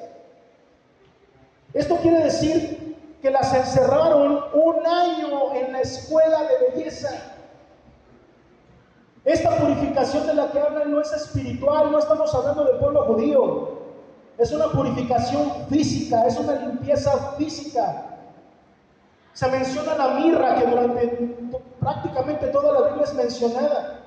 Esto 1.75 1.97
quiere 1.97 2.25
decir 2.25 2.80
que 3.21 3.31
las 3.31 3.53
encerraron 3.55 4.45
un 4.55 4.87
año 4.87 5.55
en 5.55 5.73
la 5.73 5.81
escuela 5.81 6.43
de 6.43 6.71
belleza. 6.71 7.11
Esta 9.25 9.57
purificación 9.57 10.27
de 10.27 10.35
la 10.35 10.51
que 10.51 10.59
hablan 10.59 10.91
no 10.91 11.01
es 11.01 11.13
espiritual, 11.13 11.93
no 11.93 11.99
estamos 11.99 12.35
hablando 12.35 12.65
del 12.65 12.79
pueblo 12.79 13.05
judío. 13.05 13.81
Es 14.39 14.51
una 14.53 14.69
purificación 14.69 15.67
física, 15.69 16.25
es 16.27 16.39
una 16.39 16.55
limpieza 16.55 17.35
física. 17.37 18.07
Se 19.35 19.49
menciona 19.49 19.95
la 19.97 20.09
mirra, 20.15 20.55
que 20.57 20.67
durante 20.67 21.07
prácticamente 21.79 22.47
toda 22.49 22.73
la 22.73 22.89
Biblia 22.89 23.05
es 23.05 23.15
mencionada. 23.15 24.01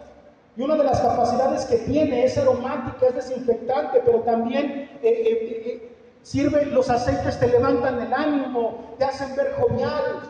Y 0.55 0.61
una 0.64 0.76
de 0.76 0.84
las 0.84 0.99
capacidades 1.01 1.66
que 1.66 1.78
tiene 1.78 2.26
es 2.26 2.38
aromática, 2.38 3.07
es 3.07 3.16
desinfectante, 3.16 4.01
pero 4.03 4.20
también 4.22 4.66
eh, 4.66 4.99
eh, 5.03 5.64
eh, 5.66 5.93
sirve, 6.24 6.65
los 6.65 6.89
aceites 6.89 7.39
te 7.39 7.47
levantan 7.47 8.01
el 8.01 8.13
ánimo, 8.13 8.95
te 8.97 9.05
hacen 9.05 9.36
ver 9.36 9.53
jovial. 9.59 10.21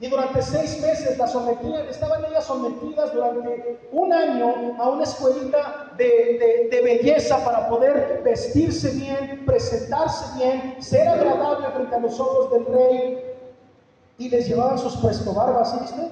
Y 0.00 0.08
durante 0.08 0.42
seis 0.42 0.80
meses 0.82 1.16
la 1.16 1.26
sometían, 1.26 1.88
estaban 1.88 2.24
ellas 2.26 2.44
sometidas 2.44 3.12
durante 3.14 3.88
un 3.92 4.12
año 4.12 4.76
a 4.78 4.90
una 4.90 5.04
escuelita 5.04 5.92
de, 5.96 6.68
de, 6.70 6.82
belleza 6.82 7.42
para 7.44 7.68
poder 7.68 8.20
vestirse 8.22 8.90
bien, 8.90 9.44
presentarse 9.46 10.36
bien, 10.36 10.76
ser 10.80 11.08
agradable 11.08 11.68
frente 11.70 11.94
a 11.94 12.00
los 12.00 12.20
ojos 12.20 12.50
del 12.52 12.66
rey. 12.66 13.18
Y 14.18 14.28
les 14.28 14.46
llevaban 14.46 14.78
sus 14.78 14.96
puesto 14.96 15.32
barbas, 15.32 15.80
¿viste? 15.80 16.10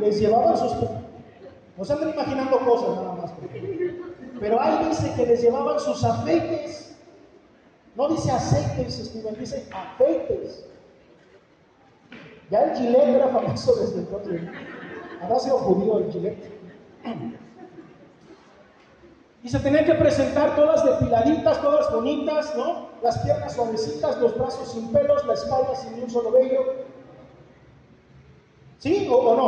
Les 0.00 0.20
llevaban 0.20 0.56
sus... 0.56 0.72
No 1.76 1.84
se 1.84 1.92
andan 1.92 2.10
imaginando 2.10 2.58
cosas 2.60 2.96
nada 2.96 3.12
más. 3.12 3.32
Pero 4.40 4.60
ahí 4.60 4.88
dice 4.88 5.12
que 5.14 5.26
les 5.26 5.42
llevaban 5.42 5.78
sus 5.80 6.02
afeites. 6.04 6.85
No 7.96 8.08
dice 8.08 8.30
aceites, 8.30 8.94
Steven, 8.94 9.34
dice 9.38 9.66
afeites. 9.72 10.66
Ya 12.50 12.64
el 12.64 12.76
Gillette 12.76 13.08
era 13.08 13.28
famoso 13.28 13.74
desde 13.76 14.00
entonces. 14.00 14.42
Habrá 15.22 15.38
sido 15.38 15.58
judío 15.58 15.98
el 15.98 16.12
Gillette. 16.12 16.56
Y 19.42 19.48
se 19.48 19.60
tenían 19.60 19.84
que 19.84 19.94
presentar 19.94 20.56
todas 20.56 20.84
depiladitas, 20.84 21.62
todas 21.62 21.90
bonitas, 21.92 22.54
¿no? 22.56 22.88
Las 23.02 23.18
piernas 23.18 23.54
suavecitas, 23.54 24.20
los 24.20 24.36
brazos 24.36 24.72
sin 24.72 24.92
pelos, 24.92 25.24
la 25.24 25.34
espalda 25.34 25.74
sin 25.74 26.02
un 26.02 26.10
solo 26.10 26.32
vello. 26.32 26.74
¿Sí 28.78 29.08
o, 29.10 29.36
no? 29.36 29.46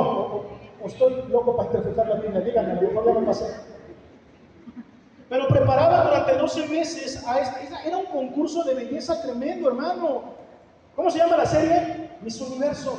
O, 0.83 0.87
estoy 0.87 1.23
loco 1.29 1.57
para 1.57 1.69
interpretar 1.69 2.09
la 2.09 2.15
Biblia, 2.15 2.41
díganme, 2.41 2.73
a 2.73 2.81
lo 2.81 3.21
mejor 3.21 3.33
ya. 3.35 3.78
Pero 5.29 5.47
preparaba 5.49 6.05
durante 6.05 6.37
12 6.37 6.69
meses 6.69 7.27
a 7.27 7.39
esta, 7.41 7.83
era 7.85 7.99
un 7.99 8.07
concurso 8.07 8.65
de 8.65 8.75
belleza 8.75 9.21
tremendo, 9.21 9.69
hermano. 9.69 10.23
¿Cómo 10.97 11.11
se 11.11 11.19
llama 11.19 11.37
la 11.37 11.47
serie? 11.47 12.11
Miss 12.23 12.41
Universo. 12.41 12.99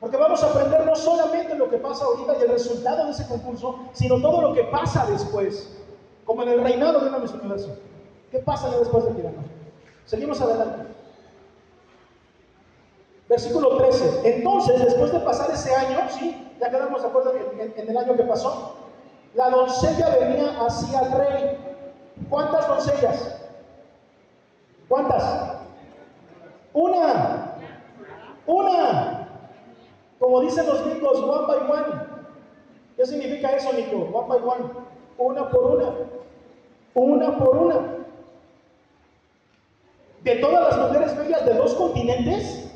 Porque 0.00 0.16
vamos 0.16 0.42
a 0.42 0.46
aprender 0.46 0.86
no 0.86 0.94
solamente 0.96 1.54
lo 1.56 1.68
que 1.68 1.76
pasa 1.76 2.04
ahorita 2.04 2.36
y 2.38 2.42
el 2.42 2.50
resultado 2.50 3.04
de 3.04 3.10
ese 3.10 3.26
concurso, 3.26 3.80
sino 3.92 4.20
todo 4.20 4.40
lo 4.40 4.54
que 4.54 4.64
pasa 4.64 5.06
después. 5.10 5.76
Como 6.24 6.42
en 6.42 6.50
el 6.50 6.62
reinado 6.62 7.00
de 7.00 7.08
una 7.08 7.18
Miss 7.18 7.32
Universo. 7.32 7.76
¿Qué 8.30 8.38
pasa 8.38 8.70
ya 8.70 8.78
después 8.78 9.04
de 9.04 9.10
tirano? 9.12 9.38
Seguimos 10.06 10.40
adelante. 10.40 10.88
Versículo 13.28 13.76
13. 13.76 14.36
Entonces, 14.36 14.84
después 14.84 15.12
de 15.12 15.20
pasar 15.20 15.50
ese 15.50 15.74
año, 15.74 15.98
¿sí? 16.18 16.50
Ya 16.58 16.70
quedamos 16.70 17.02
de 17.02 17.08
acuerdo 17.08 17.34
en 17.58 17.88
el 17.88 17.96
año 17.96 18.16
que 18.16 18.22
pasó. 18.22 18.87
La 19.34 19.50
doncella 19.50 20.08
venía 20.18 20.60
hacia 20.60 21.00
el 21.00 21.12
rey. 21.12 21.58
¿Cuántas 22.28 22.66
doncellas? 22.66 23.40
¿Cuántas? 24.88 25.56
Una. 26.72 27.54
Una. 28.46 29.28
Como 30.18 30.40
dicen 30.40 30.66
los 30.66 30.84
gringos, 30.84 31.20
one 31.20 31.46
by 31.46 31.70
one. 31.70 32.02
¿Qué 32.96 33.06
significa 33.06 33.52
eso, 33.52 33.72
Nico? 33.72 33.96
One 33.96 34.28
by 34.28 34.38
one. 34.38 34.70
Una 35.18 35.48
por 35.48 35.76
una. 35.76 35.92
Una 36.94 37.38
por 37.38 37.56
una. 37.56 37.98
De 40.22 40.36
todas 40.36 40.76
las 40.76 40.86
mujeres 40.86 41.16
bellas 41.16 41.46
de 41.46 41.54
dos 41.54 41.74
continentes, 41.74 42.68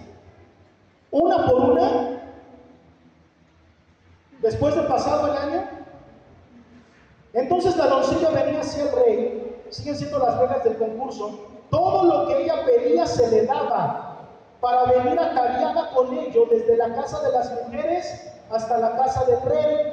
una 1.10 1.44
por 1.46 1.60
una, 1.70 2.22
después 4.40 4.74
de 4.76 4.82
pasado 4.82 5.26
el 5.26 5.36
año, 5.36 5.68
entonces 7.34 7.76
la 7.76 7.86
doncella 7.86 8.30
venía 8.30 8.60
hacia 8.60 8.84
el 8.84 8.92
rey, 8.92 9.64
siguen 9.70 9.96
siendo 9.96 10.18
las 10.18 10.38
reglas 10.38 10.64
del 10.64 10.76
concurso, 10.76 11.30
todo 11.70 12.04
lo 12.04 12.28
que 12.28 12.42
ella 12.42 12.64
pedía 12.66 13.06
se 13.06 13.28
le 13.30 13.46
daba 13.46 14.28
para 14.60 14.84
venir 14.84 15.18
ataviada 15.18 15.90
con 15.94 16.12
ello 16.16 16.46
desde 16.50 16.76
la 16.76 16.94
casa 16.94 17.20
de 17.22 17.32
las 17.32 17.52
mujeres 17.64 18.32
hasta 18.50 18.78
la 18.78 18.96
casa 18.96 19.24
del 19.24 19.40
rey. 19.42 19.92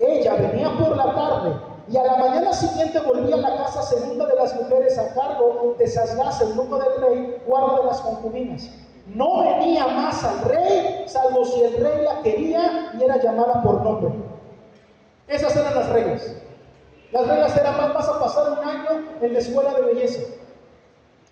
Ella 0.00 0.34
venía 0.34 0.76
por 0.76 0.96
la 0.96 1.14
tarde 1.14 1.56
y 1.88 1.96
a 1.96 2.02
la 2.02 2.16
mañana 2.16 2.52
siguiente 2.52 2.98
volvía 3.00 3.36
a 3.36 3.38
la 3.38 3.56
casa 3.56 3.82
segunda 3.82 4.26
de 4.26 4.34
las 4.34 4.54
mujeres 4.56 4.98
a 4.98 5.14
cargo 5.14 5.76
de 5.78 5.86
Sasgás, 5.86 6.40
el 6.40 6.54
grupo 6.54 6.78
del 6.78 7.00
rey, 7.00 7.42
guarda 7.46 7.80
de 7.80 7.86
las 7.86 8.00
concubinas. 8.00 8.68
No 9.06 9.42
venía 9.42 9.86
más 9.86 10.24
al 10.24 10.40
rey, 10.42 11.04
salvo 11.06 11.44
si 11.44 11.62
el 11.62 11.76
rey 11.76 12.04
la 12.04 12.22
quería 12.22 12.92
y 12.98 13.02
era 13.04 13.18
llamada 13.18 13.62
por 13.62 13.82
nombre. 13.82 14.12
Esas 15.28 15.54
eran 15.56 15.74
las 15.74 15.88
reglas. 15.90 16.36
Las 17.12 17.26
reglas 17.26 17.56
eran, 17.56 17.94
vas 17.94 18.08
a 18.08 18.18
pasar 18.18 18.52
un 18.52 18.68
año 18.68 19.04
en 19.20 19.32
la 19.32 19.38
escuela 19.38 19.74
de 19.74 19.82
belleza. 19.82 20.20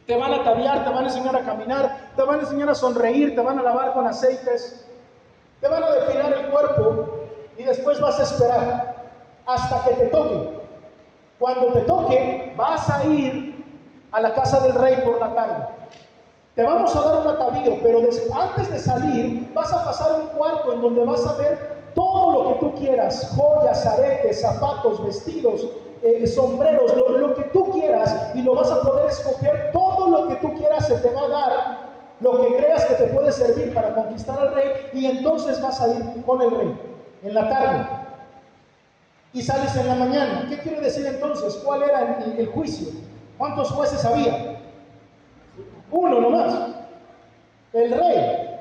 Te 0.07 0.17
van 0.17 0.33
a 0.33 0.37
ataviar, 0.37 0.85
te 0.85 0.91
van 0.91 1.05
a 1.05 1.09
enseñar 1.09 1.37
a 1.37 1.41
caminar, 1.41 2.11
te 2.17 2.23
van 2.23 2.39
a 2.39 2.43
enseñar 2.43 2.71
a 2.71 2.75
sonreír, 2.75 3.35
te 3.35 3.41
van 3.41 3.59
a 3.59 3.63
lavar 3.63 3.93
con 3.93 4.07
aceites, 4.07 4.85
te 5.61 5.69
van 5.69 5.83
a 5.83 5.91
definar 5.93 6.33
el 6.33 6.47
cuerpo 6.51 7.21
y 7.57 7.65
después 7.65 8.01
vas 8.01 8.19
a 8.19 8.23
esperar 8.25 8.97
hasta 9.47 9.85
que 9.85 9.95
te 9.95 10.07
toque. 10.07 10.61
Cuando 11.39 11.73
te 11.73 11.81
toque, 11.83 12.55
vas 12.57 12.89
a 12.91 13.05
ir 13.05 13.65
a 14.13 14.21
la 14.21 14.35
casa 14.35 14.61
del 14.61 14.75
rey 14.75 14.97
por 15.05 15.21
la 15.21 15.35
tarde. 15.35 15.67
Te 16.55 16.63
vamos 16.63 16.95
a 16.95 17.01
dar 17.01 17.21
un 17.21 17.29
atavío, 17.29 17.79
pero 17.83 18.01
antes 18.35 18.71
de 18.71 18.79
salir 18.79 19.51
vas 19.55 19.73
a 19.73 19.85
pasar 19.85 20.21
un 20.21 20.27
cuarto 20.29 20.75
en 20.75 20.83
donde 20.83 21.05
vas 21.05 21.27
a 21.27 21.33
ver 21.35 21.72
todo 21.95 22.33
lo 22.33 22.49
que 22.49 22.61
tú 22.61 22.75
quieras, 22.75 23.33
joyas, 23.37 23.87
aretes, 23.87 24.41
zapatos, 24.41 25.05
vestidos, 25.05 25.69
eh, 26.03 26.27
sombreros, 26.27 26.97
lo, 26.97 27.35
que 27.35 27.45
tú 27.45 27.71
quieras 27.71 28.33
y 28.35 28.43
lo 28.43 28.55
vas 28.55 28.71
a 28.71 28.83
poder 28.83 29.07
escoger, 29.07 29.71
todo 29.73 30.09
lo 30.09 30.29
que 30.29 30.35
tú 30.37 30.53
quieras 30.55 30.87
se 30.87 30.97
te 30.97 31.11
va 31.11 31.23
a 31.23 31.29
dar, 31.29 31.79
lo 32.21 32.41
que 32.41 32.57
creas 32.57 32.85
que 32.87 32.95
te 32.95 33.07
puede 33.07 33.31
servir 33.33 33.73
para 33.73 33.95
conquistar 33.95 34.39
al 34.39 34.55
rey 34.55 34.73
y 34.93 35.07
entonces 35.07 35.61
vas 35.63 35.81
a 35.81 35.89
ir 35.89 36.25
con 36.25 36.43
el 36.43 36.51
rey 36.51 36.81
en 37.23 37.35
la 37.35 37.49
tarde 37.49 37.87
y 39.33 39.43
sales 39.43 39.75
en 39.77 39.89
la 39.89 39.95
mañana. 39.95 40.47
¿Qué 40.49 40.59
quiere 40.59 40.81
decir 40.81 41.07
entonces? 41.07 41.55
¿Cuál 41.65 41.85
era 41.85 42.19
el, 42.25 42.39
el 42.39 42.47
juicio? 42.49 42.89
¿Cuántos 43.39 43.71
jueces 43.71 44.05
había? 44.05 44.61
Uno 45.91 46.21
nomás, 46.21 46.55
el 47.73 47.93
rey. 47.93 48.52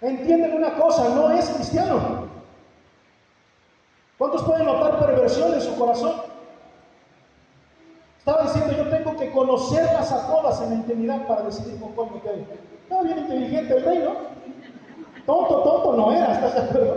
Entienden 0.00 0.54
una 0.54 0.74
cosa, 0.76 1.08
no 1.10 1.30
es 1.30 1.48
cristiano. 1.50 2.28
¿Cuántos 4.16 4.42
pueden 4.42 4.66
notar 4.66 4.98
perversión 4.98 5.54
en 5.54 5.60
su 5.60 5.76
corazón? 5.78 6.14
Estaba 8.18 8.42
diciendo, 8.42 8.72
yo 8.76 8.88
tengo 8.88 9.16
que 9.16 9.30
conocerlas 9.30 10.12
a 10.12 10.26
todas 10.26 10.60
en 10.62 10.74
intimidad 10.74 11.26
para 11.26 11.42
decidir 11.42 11.80
con 11.80 11.92
cuál 11.92 12.10
me 12.12 12.20
quedo. 12.20 12.34
Estaba 12.82 13.02
bien 13.02 13.18
inteligente 13.18 13.76
el 13.76 13.84
rey, 13.84 13.98
¿no? 14.00 14.14
Tonto, 15.26 15.62
tonto 15.62 15.96
no 15.96 16.12
era, 16.12 16.34
¿estás 16.34 16.54
de 16.54 16.60
acuerdo? 16.60 16.96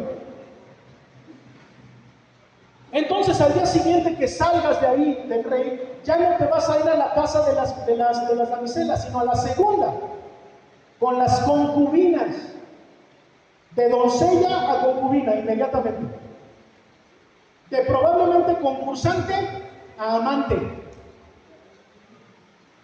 Entonces 2.91 3.41
al 3.41 3.53
día 3.53 3.65
siguiente 3.65 4.15
que 4.15 4.27
salgas 4.27 4.79
de 4.79 4.87
ahí, 4.87 5.25
del 5.27 5.43
rey, 5.43 5.97
ya 6.03 6.17
no 6.17 6.37
te 6.37 6.45
vas 6.45 6.69
a 6.69 6.79
ir 6.79 6.87
a 6.87 6.95
la 6.95 7.13
casa 7.13 7.43
de 7.49 7.55
las, 7.55 7.85
de 7.85 7.97
las, 7.97 8.27
de 8.27 8.35
las 8.35 8.49
damiselas, 8.49 9.03
sino 9.05 9.19
a 9.19 9.25
la 9.25 9.35
segunda, 9.35 9.93
con 10.99 11.17
las 11.17 11.39
concubinas, 11.39 12.52
de 13.75 13.89
doncella 13.89 14.71
a 14.71 14.81
concubina 14.83 15.35
inmediatamente, 15.35 16.15
de 17.69 17.81
probablemente 17.85 18.59
concursante 18.61 19.33
a 19.97 20.15
amante. 20.15 20.83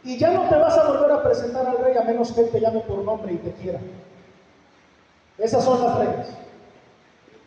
Y 0.03 0.17
ya 0.17 0.31
no 0.31 0.47
te 0.49 0.55
vas 0.55 0.77
a 0.77 0.87
volver 0.87 1.11
a 1.11 1.23
presentar 1.23 1.67
al 1.67 1.77
rey 1.79 1.97
a 1.97 2.03
menos 2.03 2.31
que 2.31 2.41
él 2.41 2.49
te 2.49 2.59
llame 2.59 2.79
por 2.81 2.99
nombre 2.99 3.33
y 3.33 3.37
te 3.37 3.51
quiera. 3.53 3.79
Esas 5.37 5.63
son 5.63 5.83
las 5.83 5.97
reglas. 5.97 6.27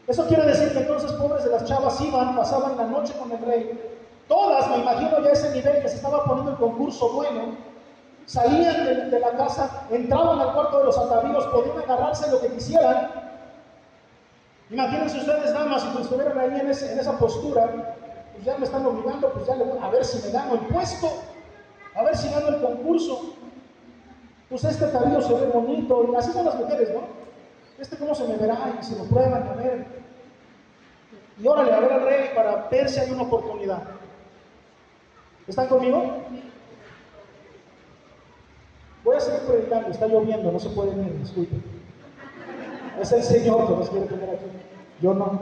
Eso 0.07 0.27
quiere 0.27 0.47
decir 0.47 0.73
que 0.73 0.81
entonces 0.81 1.13
pobres 1.13 1.45
de 1.45 1.51
las 1.51 1.65
chavas 1.65 2.01
iban, 2.01 2.37
pasaban 2.37 2.77
la 2.77 2.85
noche 2.85 3.15
con 3.19 3.31
el 3.33 3.39
rey. 3.45 3.81
Todas, 4.29 4.69
me 4.71 4.79
imagino 4.79 5.23
ya 5.23 5.31
ese 5.31 5.51
nivel 5.53 5.83
que 5.83 5.89
se 5.89 5.97
estaba 5.97 6.25
poniendo 6.25 6.53
el 6.53 6.57
concurso 6.57 7.13
bueno, 7.13 7.57
salían 8.27 9.11
de, 9.11 9.21
la 9.21 9.31
casa, 9.33 9.87
entraban 9.91 10.41
al 10.41 10.55
cuarto 10.55 10.79
de 10.79 10.85
los 10.85 10.99
atavíos, 10.99 11.47
podían 11.47 11.79
agarrarse 11.79 12.31
lo 12.31 12.41
que 12.41 12.49
quisieran. 12.49 13.22
Imagínense 14.73 15.19
ustedes, 15.19 15.53
damas, 15.53 15.83
si 15.83 15.89
pues 15.89 16.05
estuvieran 16.05 16.39
ahí 16.39 16.61
en, 16.61 16.71
esa 16.71 17.19
postura, 17.19 17.95
pues 18.33 18.45
ya 18.45 18.57
me 18.57 18.65
están 18.65 18.87
obligando, 18.87 19.31
pues 19.31 19.47
ya 19.47 19.55
le 19.55 19.65
voy 19.65 19.79
a 19.79 19.91
ver 19.91 20.03
si 20.03 20.27
me 20.27 20.33
gano 20.33 20.55
el 20.55 20.61
puesto, 20.61 21.09
a 21.95 22.03
ver 22.03 22.17
si 22.17 22.31
gano 22.31 22.49
el 22.49 22.63
concurso. 22.63 23.35
Pues 24.49 24.65
este 24.65 24.87
atavío 24.87 25.21
se 25.21 25.35
ve 25.35 25.47
bonito, 25.49 26.09
y 26.11 26.17
así 26.17 26.33
son 26.33 26.47
las 26.47 26.55
mujeres, 26.55 26.89
¿no? 26.95 27.23
este 27.79 27.97
cómo 27.97 28.15
se 28.15 28.27
me 28.29 28.37
verá 28.37 28.79
y 28.81 28.85
si 28.85 28.95
lo 28.95 29.05
prueban, 29.05 29.43
a 29.43 29.53
ver. 29.55 29.87
Y 31.39 31.47
órale, 31.47 31.73
a 31.73 31.81
ver 31.81 31.93
al 31.93 32.03
rey 32.05 32.31
para 32.35 32.69
ver 32.69 32.89
si 32.89 33.01
hay 33.01 33.11
una 33.11 33.23
oportunidad. 33.23 33.83
¿Están 35.47 35.67
conmigo? 35.67 36.23
Voy 39.05 39.17
a 39.17 39.21
seguir 39.21 39.41
predicando, 39.41 39.89
está 39.89 40.07
lloviendo, 40.07 40.53
no 40.53 40.61
se 40.61 40.71
puede 40.71 40.93
ir, 40.93 41.19
disculpen. 41.19 41.82
Es 43.01 43.13
el 43.13 43.23
Señor 43.23 43.67
que 43.67 43.73
nos 43.75 43.89
quiere 43.91 44.07
tener 44.07 44.31
aquí, 44.31 44.47
yo 45.01 45.15
no. 45.15 45.41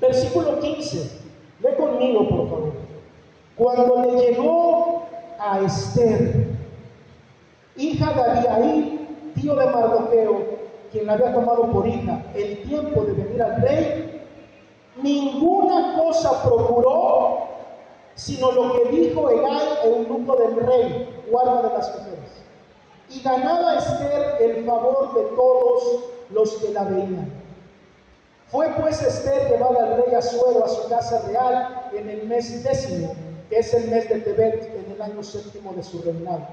Versículo 0.00 0.58
15, 0.60 1.20
ve 1.60 1.76
conmigo 1.76 2.28
por 2.28 2.48
favor. 2.48 2.72
Cuando 3.56 4.02
le 4.02 4.20
llegó 4.20 5.08
a 5.38 5.60
Esther 5.60 6.48
hija 7.78 8.12
de 8.12 8.22
Abiaí, 8.22 9.32
tío 9.34 9.54
de 9.54 9.66
Mardoqueo, 9.66 10.58
quien 10.90 11.06
la 11.06 11.14
había 11.14 11.32
tomado 11.32 11.70
por 11.70 11.86
hija, 11.86 12.22
el 12.34 12.62
tiempo 12.62 13.04
de 13.04 13.12
venir 13.12 13.42
al 13.42 13.62
rey, 13.62 14.22
ninguna 15.02 15.96
cosa 15.96 16.42
procuró, 16.42 17.38
sino 18.14 18.50
lo 18.52 18.72
que 18.72 18.90
dijo 18.90 19.30
el 19.30 19.40
eunuco 19.84 20.36
del 20.36 20.56
rey, 20.56 21.24
guarda 21.30 21.62
de 21.62 21.74
las 21.74 21.98
mujeres. 21.98 22.37
Y 23.10 23.20
ganaba 23.20 23.76
Esther 23.76 24.36
el 24.40 24.64
favor 24.64 25.14
de 25.14 25.22
todos 25.34 26.04
los 26.30 26.52
que 26.56 26.72
la 26.72 26.84
veían. 26.84 27.32
Fue 28.48 28.68
pues 28.80 29.02
Esther 29.02 29.50
llevada 29.50 29.84
al 29.84 30.04
rey 30.04 30.14
Azuero 30.14 30.64
a 30.64 30.68
su 30.68 30.88
casa 30.88 31.22
real 31.26 31.90
en 31.92 32.08
el 32.08 32.26
mes 32.26 32.62
décimo, 32.64 33.14
que 33.48 33.58
es 33.58 33.74
el 33.74 33.88
mes 33.90 34.08
de 34.08 34.20
Tebet, 34.20 34.74
en 34.74 34.92
el 34.92 35.02
año 35.02 35.22
séptimo 35.22 35.72
de 35.74 35.82
su 35.82 36.02
reinado. 36.02 36.46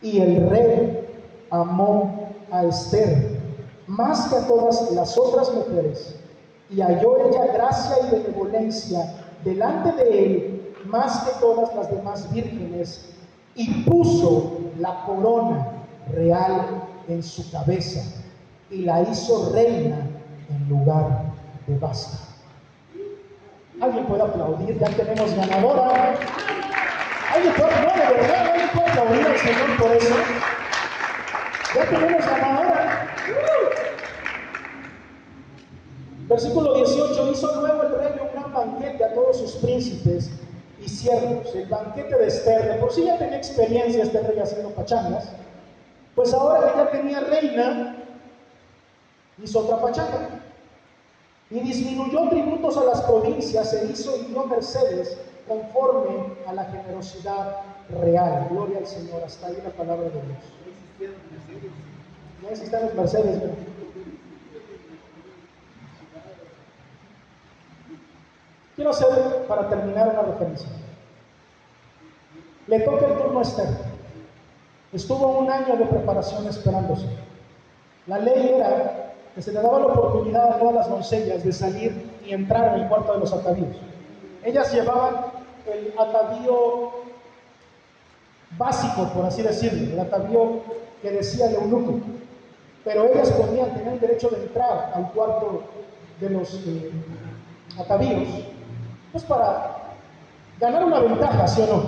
Y 0.00 0.20
el 0.20 0.48
rey 0.50 1.08
amó 1.50 2.28
a 2.50 2.64
Esther 2.64 3.40
más 3.86 4.28
que 4.28 4.36
a 4.36 4.46
todas 4.46 4.90
las 4.92 5.18
otras 5.18 5.52
mujeres, 5.52 6.16
y 6.70 6.80
halló 6.80 7.28
ella 7.28 7.52
gracia 7.52 7.96
y 8.06 8.10
benevolencia 8.16 9.14
delante 9.44 9.92
de 9.92 10.24
él 10.24 10.74
más 10.86 11.24
que 11.24 11.40
todas 11.40 11.74
las 11.74 11.90
demás 11.90 12.32
vírgenes, 12.32 13.04
y 13.54 13.84
puso 13.84 14.58
la 14.78 15.04
corona 15.04 15.68
real 16.12 16.82
en 17.08 17.22
su 17.22 17.50
cabeza, 17.50 18.00
y 18.70 18.82
la 18.82 19.02
hizo 19.02 19.52
reina 19.52 20.06
en 20.48 20.68
lugar 20.68 21.22
de 21.66 21.78
basta. 21.78 22.18
¿Alguien 23.80 24.06
puede 24.06 24.22
aplaudir? 24.22 24.78
Ya 24.78 24.88
tenemos 24.88 25.34
ganadora. 25.34 26.14
¿Alguien 27.34 27.54
puede, 27.54 27.72
no, 27.82 27.92
de 27.92 28.14
verdad, 28.14 28.50
¿alguien 28.50 28.68
puede 28.74 28.90
aplaudir 28.90 29.26
al 29.26 29.38
Señor 29.38 29.76
por 29.78 29.92
eso? 29.92 30.14
Ya 31.74 31.84
tenemos 31.86 32.26
ganadora. 32.26 33.08
Versículo 36.28 36.74
18, 36.74 37.32
hizo 37.32 37.60
luego 37.60 37.82
el 37.82 37.98
rey 37.98 38.12
un 38.22 38.32
gran 38.32 38.52
banquete 38.52 39.04
a 39.04 39.14
todos 39.14 39.38
sus 39.38 39.52
príncipes 39.56 40.30
y 40.84 40.88
siervos, 40.88 41.54
el 41.54 41.66
banquete 41.66 42.16
de 42.16 42.26
Esther, 42.26 42.74
de 42.74 42.80
por 42.80 42.92
sí 42.92 43.04
ya 43.04 43.18
tenía 43.18 43.36
experiencia 43.36 44.02
este 44.02 44.20
rey 44.20 44.38
haciendo 44.38 44.70
pachangas, 44.70 45.28
pues 46.14 46.34
ahora 46.34 46.72
que 46.72 46.78
ya 46.78 46.90
tenía 46.90 47.20
reina, 47.20 47.96
hizo 49.42 49.60
otra 49.60 49.80
pachanga. 49.80 50.40
Y 51.50 51.60
disminuyó 51.60 52.28
tributos 52.30 52.76
a 52.78 52.84
las 52.84 53.02
provincias, 53.02 53.72
e 53.74 53.86
hizo 53.86 54.16
y 54.16 54.22
dio 54.24 54.46
mercedes 54.46 55.18
conforme 55.46 56.34
a 56.46 56.54
la 56.54 56.64
generosidad 56.64 57.58
real. 58.00 58.48
Gloria 58.50 58.78
al 58.78 58.86
Señor. 58.86 59.22
Hasta 59.24 59.48
ahí 59.48 59.58
la 59.62 59.70
palabra 59.70 60.04
de 60.04 60.12
Dios. 60.12 61.12
No 62.42 62.48
existan 62.48 62.86
los 62.86 62.94
Mercedes, 62.94 63.40
Quiero 68.74 68.90
hacer, 68.90 69.46
para 69.46 69.68
terminar, 69.68 70.08
una 70.08 70.22
referencia. 70.22 70.68
Le 72.66 72.80
toca 72.80 73.06
el 73.06 73.18
turno 73.18 73.38
a 73.38 73.42
Esther. 73.42 73.68
Estuvo 74.92 75.38
un 75.38 75.50
año 75.50 75.76
de 75.76 75.86
preparación 75.86 76.46
esperándose. 76.46 77.06
La 78.06 78.18
ley 78.18 78.52
era 78.56 79.14
que 79.34 79.42
se 79.42 79.52
le 79.52 79.60
daba 79.60 79.78
la 79.78 79.86
oportunidad 79.86 80.52
a 80.52 80.58
todas 80.58 80.74
las 80.74 80.88
doncellas 80.88 81.44
de 81.44 81.52
salir 81.52 82.10
y 82.24 82.32
entrar 82.32 82.74
en 82.74 82.82
el 82.82 82.88
cuarto 82.88 83.14
de 83.14 83.20
los 83.20 83.32
atavíos. 83.32 83.76
Ellas 84.44 84.72
llevaban 84.72 85.26
el 85.66 85.94
atavío 85.98 86.90
básico, 88.58 89.08
por 89.14 89.24
así 89.26 89.42
decirlo, 89.42 89.92
el 89.92 90.00
atavío 90.00 90.60
que 91.00 91.10
decía 91.10 91.46
el 91.46 91.54
eunuco. 91.54 92.00
Pero 92.84 93.06
ellas 93.06 93.30
podían 93.30 93.72
tener 93.74 93.94
el 93.94 94.00
derecho 94.00 94.28
de 94.28 94.42
entrar 94.42 94.92
al 94.94 95.10
cuarto 95.12 95.62
de 96.20 96.30
los 96.30 96.54
eh, 96.66 96.90
atavíos, 97.78 98.28
pues 99.12 99.24
para 99.24 99.76
ganar 100.58 100.84
una 100.84 101.00
ventaja, 101.00 101.46
¿sí 101.46 101.62
o 101.62 101.66
no? 101.66 101.82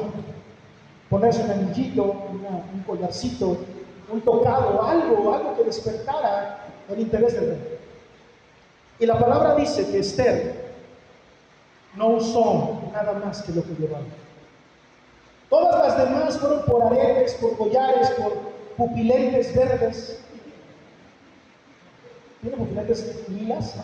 Ponerse 1.08 1.42
un 1.42 1.50
anillito, 1.50 2.04
un 2.04 2.82
collarcito, 2.86 3.56
un 4.12 4.20
tocado, 4.20 4.82
algo, 4.82 5.34
algo 5.34 5.56
que 5.56 5.64
despertara 5.64 6.58
el 6.88 7.00
interés 7.00 7.34
del 7.34 7.50
rey. 7.50 7.78
Y 8.98 9.06
la 9.06 9.18
palabra 9.18 9.54
dice 9.56 9.90
que 9.90 9.98
Esther 9.98 10.74
no 11.96 12.08
usó 12.08 12.80
nada 12.92 13.14
más 13.24 13.42
que 13.42 13.52
lo 13.52 13.62
que 13.62 13.74
llevaba. 13.74 14.04
Todas 15.48 15.88
las 15.88 15.98
demás 15.98 16.38
fueron 16.38 16.64
por 16.64 16.82
aretes, 16.82 17.34
por 17.34 17.56
collares, 17.56 18.10
por 18.10 18.32
pupilentes 18.76 19.54
verdes. 19.54 20.20
¿Tiene 22.40 22.56
pupilentes 22.56 23.28
lilas? 23.28 23.76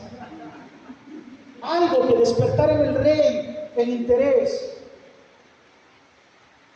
Algo 1.62 2.09
que 2.09 2.16
despertara 2.16 2.74
en 2.74 2.87
el 2.87 2.95
rey 2.97 3.70
el 3.77 3.89
interés. 3.89 4.77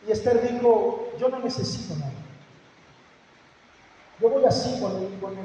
Y 0.07 0.11
Esther 0.11 0.51
dijo, 0.51 1.09
yo 1.19 1.29
no 1.29 1.39
necesito 1.39 1.95
nada. 1.95 2.11
Yo 4.19 4.29
voy 4.29 4.45
así 4.45 4.79
con, 4.79 4.91
con, 5.19 5.35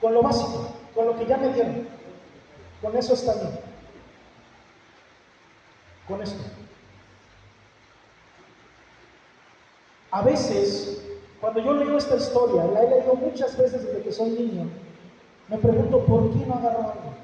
con 0.00 0.14
lo 0.14 0.22
básico, 0.22 0.68
con 0.94 1.06
lo 1.06 1.18
que 1.18 1.26
ya 1.26 1.36
me 1.36 1.52
dieron. 1.52 1.88
Con 2.80 2.96
eso 2.96 3.14
está 3.14 3.34
bien 3.34 3.72
con 6.08 6.22
esto. 6.22 6.42
A 10.10 10.22
veces, 10.22 11.02
cuando 11.40 11.60
yo 11.60 11.72
leo 11.72 11.96
esta 11.96 12.16
historia, 12.16 12.64
la 12.64 12.82
he 12.82 12.90
leído 12.90 13.14
muchas 13.14 13.56
veces 13.56 13.84
desde 13.84 14.02
que 14.02 14.12
soy 14.12 14.30
niño, 14.30 14.68
me 15.48 15.58
pregunto 15.58 16.04
por 16.04 16.30
qué 16.32 16.46
no 16.46 16.54
agarró 16.54 16.78
algo. 16.78 17.14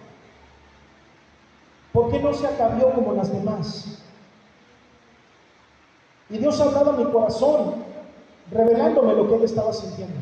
¿Por 1.98 2.12
qué 2.12 2.20
no 2.20 2.32
se 2.32 2.46
acabió 2.46 2.92
como 2.92 3.12
las 3.12 3.32
demás? 3.32 3.98
Y 6.30 6.38
Dios 6.38 6.60
ha 6.60 6.66
hablado 6.66 6.90
a 6.90 6.92
mi 6.92 7.04
corazón, 7.06 7.74
revelándome 8.52 9.14
lo 9.14 9.26
que 9.26 9.34
él 9.34 9.42
estaba 9.42 9.72
sintiendo. 9.72 10.14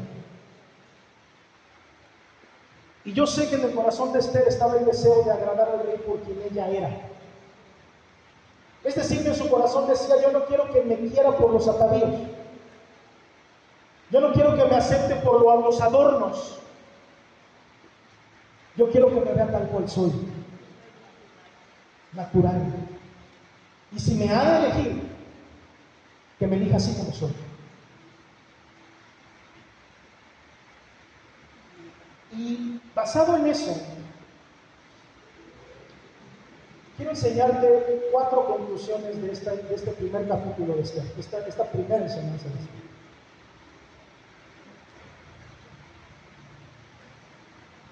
Y 3.04 3.12
yo 3.12 3.26
sé 3.26 3.50
que 3.50 3.56
en 3.56 3.64
el 3.64 3.74
corazón 3.74 4.10
de 4.14 4.20
Esther 4.20 4.48
estaba 4.48 4.78
el 4.78 4.86
deseo 4.86 5.22
de 5.22 5.30
agradar 5.30 5.68
al 5.68 5.86
rey 5.86 5.98
por 5.98 6.18
quien 6.20 6.40
ella 6.50 6.66
era. 6.66 6.96
Es 8.82 8.94
decir, 8.94 9.26
en 9.26 9.34
su 9.34 9.46
corazón 9.50 9.86
decía, 9.86 10.14
yo 10.22 10.32
no 10.32 10.46
quiero 10.46 10.70
que 10.72 10.80
me 10.80 10.96
quiera 10.96 11.32
por 11.32 11.52
los 11.52 11.68
atavíos. 11.68 12.22
Yo 14.10 14.20
no 14.22 14.32
quiero 14.32 14.56
que 14.56 14.64
me 14.64 14.76
acepte 14.76 15.16
por 15.16 15.42
los 15.42 15.78
adornos. 15.78 16.58
Yo 18.76 18.90
quiero 18.90 19.08
que 19.08 19.20
me 19.20 19.34
vea 19.34 19.50
tal 19.50 19.68
cual 19.68 19.86
soy, 19.90 20.35
natural. 22.16 22.72
Y 23.92 24.00
si 24.00 24.14
me 24.14 24.28
ha 24.30 24.58
de 24.60 24.66
elegir, 24.66 25.02
que 26.38 26.46
me 26.46 26.56
elija 26.56 26.76
así 26.76 26.92
como 26.94 27.12
soy. 27.12 27.32
Y 32.32 32.80
basado 32.94 33.36
en 33.36 33.46
eso, 33.46 33.74
quiero 36.96 37.12
enseñarte 37.12 38.08
cuatro 38.12 38.46
conclusiones 38.46 39.16
de, 39.22 39.28
de 39.28 39.74
este 39.74 39.90
primer 39.92 40.28
capítulo 40.28 40.74
de 40.74 40.82
este, 40.82 41.02
esta, 41.18 41.46
esta 41.46 41.64
primera 41.70 42.02
enseñanza 42.02 42.48
este. 42.48 42.86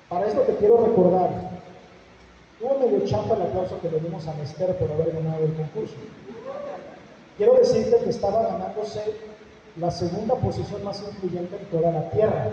Para 0.09 0.27
esto 0.27 0.43
te 0.43 0.57
quiero 0.57 0.87
recordar, 0.87 1.44
tuvo 2.85 2.93
medio 2.93 3.07
chapa 3.07 3.35
el 3.35 3.43
aplauso 3.43 3.81
que 3.81 3.91
le 3.91 4.01
dimos 4.01 4.27
a 4.29 4.35
Nester 4.35 4.77
por 4.77 4.91
haber 4.93 5.13
ganado 5.15 5.45
el 5.45 5.55
concurso. 5.55 5.95
Quiero 7.37 7.55
decirte 7.55 7.97
que 8.05 8.11
estaba 8.11 8.43
ganándose 8.43 9.03
la 9.77 9.91
segunda 9.91 10.35
posición 10.37 10.85
más 10.85 11.03
influyente 11.03 11.57
en 11.57 11.67
toda 11.67 11.91
la 11.91 12.11
tierra. 12.11 12.51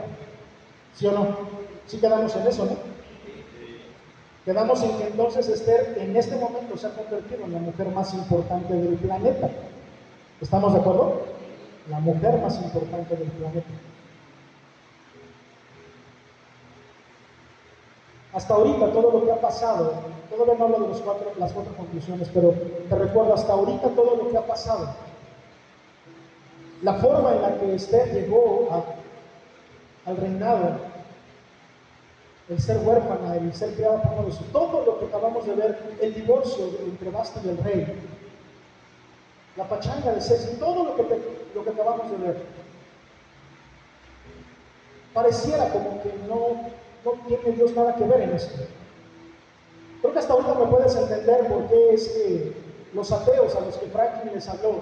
¿Sí 0.95 1.05
o 1.07 1.11
no? 1.11 1.27
Sí 1.85 1.97
quedamos 1.97 2.35
en 2.35 2.47
eso, 2.47 2.65
¿no? 2.65 2.77
Quedamos 4.45 4.81
en 4.81 4.97
que 4.97 5.07
entonces 5.07 5.47
Esther 5.49 5.97
en 5.99 6.15
este 6.15 6.35
momento 6.35 6.75
se 6.75 6.87
ha 6.87 6.91
convertido 6.91 7.45
en 7.45 7.53
la 7.53 7.59
mujer 7.59 7.89
más 7.89 8.13
importante 8.13 8.73
del 8.73 8.95
planeta. 8.95 9.49
¿Estamos 10.41 10.73
de 10.73 10.79
acuerdo? 10.79 11.21
La 11.89 11.99
mujer 11.99 12.39
más 12.41 12.59
importante 12.61 13.15
del 13.15 13.29
planeta. 13.29 13.69
Hasta 18.33 18.53
ahorita 18.53 18.91
todo 18.91 19.11
lo 19.11 19.25
que 19.25 19.31
ha 19.31 19.41
pasado, 19.41 19.93
todavía 20.29 20.55
no 20.55 20.65
hablo 20.65 20.79
de 20.79 20.87
los 20.87 21.01
cuatro, 21.01 21.33
las 21.37 21.51
cuatro 21.51 21.75
conclusiones, 21.75 22.29
pero 22.33 22.53
te 22.89 22.95
recuerdo, 22.95 23.33
hasta 23.33 23.51
ahorita 23.51 23.89
todo 23.89 24.15
lo 24.15 24.29
que 24.29 24.37
ha 24.37 24.47
pasado, 24.47 24.87
la 26.81 26.93
forma 26.95 27.33
en 27.33 27.41
la 27.41 27.59
que 27.59 27.75
Esther 27.75 28.13
llegó 28.13 28.69
al 30.05 30.17
reinado, 30.17 30.79
el 32.47 32.59
ser 32.59 32.77
huérfana, 32.77 33.35
el 33.35 33.53
ser 33.53 33.73
criada 33.75 34.01
por 34.01 34.25
uno 34.25 34.35
todo 34.51 34.85
lo 34.85 34.99
que 34.99 35.05
acabamos 35.05 35.45
de 35.45 35.53
ver, 35.53 35.97
el 36.01 36.13
divorcio 36.13 36.69
entre 36.85 37.09
Basta 37.09 37.41
y 37.43 37.49
el 37.49 37.57
rey, 37.57 37.85
la 39.57 39.67
pachanga 39.67 40.13
de 40.13 40.21
César, 40.21 40.55
todo 40.57 40.85
lo 40.85 40.95
que, 40.95 41.03
lo 41.53 41.63
que 41.63 41.69
acabamos 41.69 42.09
de 42.09 42.17
ver, 42.17 42.41
pareciera 45.13 45.69
como 45.69 46.01
que 46.01 46.13
no 46.27 46.80
no 47.05 47.11
tiene 47.27 47.51
Dios 47.51 47.75
nada 47.75 47.95
que 47.95 48.03
ver 48.03 48.21
en 48.21 48.31
esto. 48.31 48.63
Creo 50.01 50.13
que 50.13 50.19
hasta 50.19 50.33
ahorita 50.33 50.53
me 50.55 50.65
puedes 50.65 50.95
entender 50.95 51.47
por 51.47 51.67
qué 51.67 51.93
es 51.93 52.07
que 52.09 52.53
los 52.93 53.11
ateos 53.11 53.55
a 53.55 53.61
los 53.61 53.77
que 53.77 53.87
Franklin 53.87 54.33
les 54.33 54.49
habló 54.49 54.81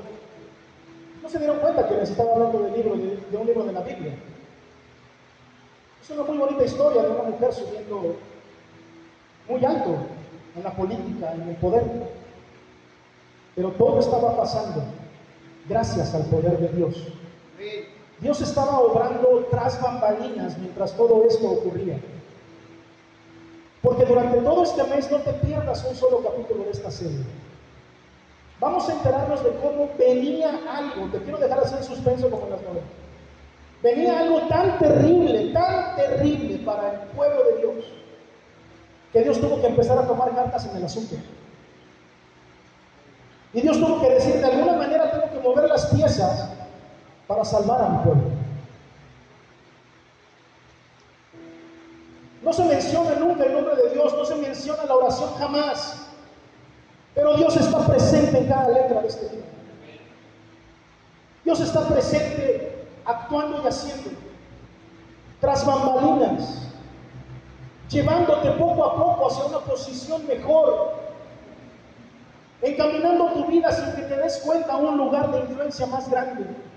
no 1.22 1.30
se 1.30 1.38
dieron 1.38 1.60
cuenta 1.60 1.88
que 1.88 1.96
les 1.96 2.10
estaba 2.10 2.34
hablando 2.34 2.60
de, 2.60 2.72
libro, 2.72 2.96
de, 2.96 3.38
un 3.38 3.46
libro 3.46 3.64
de 3.66 3.74
la 3.74 3.82
Biblia. 3.82 4.14
Es 6.02 6.10
una 6.10 6.24
muy 6.24 6.38
bonita 6.38 6.64
historia 6.64 7.04
de 7.04 7.10
una 7.10 7.24
mujer 7.24 7.54
subiendo 7.54 8.16
muy 9.48 9.66
alto 9.66 9.98
en 10.56 10.64
la 10.64 10.72
política, 10.72 11.34
en 11.34 11.50
el 11.50 11.56
poder. 11.58 11.84
Pero 13.56 13.72
todo 13.72 14.00
estaba 14.00 14.38
pasando 14.38 14.84
gracias 15.68 16.16
al 16.16 16.24
poder 16.24 16.58
de 16.58 16.70
Dios. 16.70 17.08
Dios 18.22 18.41
estaba 18.41 18.80
obrando 18.80 19.48
tras 19.50 19.82
bambalinas 19.82 20.58
mientras 20.58 20.91
todo 20.94 21.26
esto 21.26 21.50
ocurría. 21.50 22.00
Porque 23.82 24.06
durante 24.06 24.40
todo 24.40 24.64
este 24.64 24.84
mes 24.84 25.10
no 25.10 25.20
te 25.20 25.34
pierdas 25.34 25.86
un 25.86 25.96
solo 25.96 26.22
capítulo 26.22 26.66
de 26.66 26.72
esta 26.72 26.91
serie. 26.91 27.24
Vamos 28.60 28.90
a 28.90 28.94
enterarnos 28.94 29.41
de 29.41 29.52
cómo 29.52 29.90
venía 29.98 30.60
algo, 30.70 31.08
te 31.12 31.20
quiero 31.20 31.38
dejar 31.38 31.60
así 31.60 31.76
en 31.76 31.84
suspenso 31.84 32.30
como 32.30 32.44
en 32.46 32.52
las 32.52 32.62
novelas. 32.62 32.90
Venía 33.82 34.20
algo 34.20 34.41
tan 34.50 34.78
terrible, 34.78 35.54
tan 35.54 35.96
terrible 35.96 36.58
para 36.66 36.91
el 36.91 37.00
pueblo 37.16 37.41
de 37.46 37.58
Dios, 37.60 37.86
que 39.14 39.24
Dios 39.24 39.40
tuvo 39.40 39.62
que 39.62 39.68
empezar 39.68 39.98
a 39.98 40.06
tomar 40.06 40.36
cartas 40.36 40.66
en 40.66 40.76
el 40.76 40.84
asunto. 40.84 41.16
Y 43.54 43.62
Dios 43.62 43.80
tuvo 43.80 44.02
que 44.02 44.10
decir, 44.10 44.36
de 44.36 44.46
alguna 44.46 44.74
manera 44.74 45.10
tengo 45.10 45.32
que 45.32 45.40
mover 45.40 45.70
las 45.70 45.86
piezas 45.86 46.50
para 47.30 47.45
salvar 47.45 47.80
a 47.80 47.89
mi 47.89 47.97
pueblo. 47.99 48.23
No 52.41 52.51
se 52.51 52.65
menciona 52.65 53.11
nunca 53.19 53.43
el 53.43 53.53
nombre 53.53 53.76
de 53.76 53.91
Dios, 53.91 54.15
no 54.18 54.26
se 54.26 54.35
menciona 54.35 54.84
la 54.85 54.95
oración 54.95 55.35
jamás. 55.35 56.07
Pero 57.14 57.35
Dios 57.35 57.56
está 57.56 57.85
presente 57.85 58.35
en 58.35 58.47
cada 58.47 58.69
letra 58.69 59.01
de 59.01 59.07
este 59.07 59.30
libro. 59.30 59.45
Dios 61.45 61.60
está 61.60 61.88
presente 61.88 62.88
actuando 63.06 63.61
y 63.64 63.68
haciendo. 63.68 64.10
Tras 65.39 65.64
bambalinas, 65.64 66.68
llevándote 67.91 68.49
poco 68.53 68.84
a 68.84 68.95
poco 68.95 69.27
hacia 69.27 69.45
una 69.45 69.60
posición 69.60 70.26
mejor, 70.26 70.93
encaminando 72.64 73.34
tu 73.34 73.45
vida 73.45 73.72
sin 73.72 73.93
que 73.93 74.01
te 74.01 74.18
des 74.18 74.39
cuenta 74.39 74.73
a 74.73 74.77
un 74.77 74.97
lugar 74.97 75.31
de 75.31 75.41
influencia 75.41 75.85
más 75.85 76.10
grande 76.10 76.69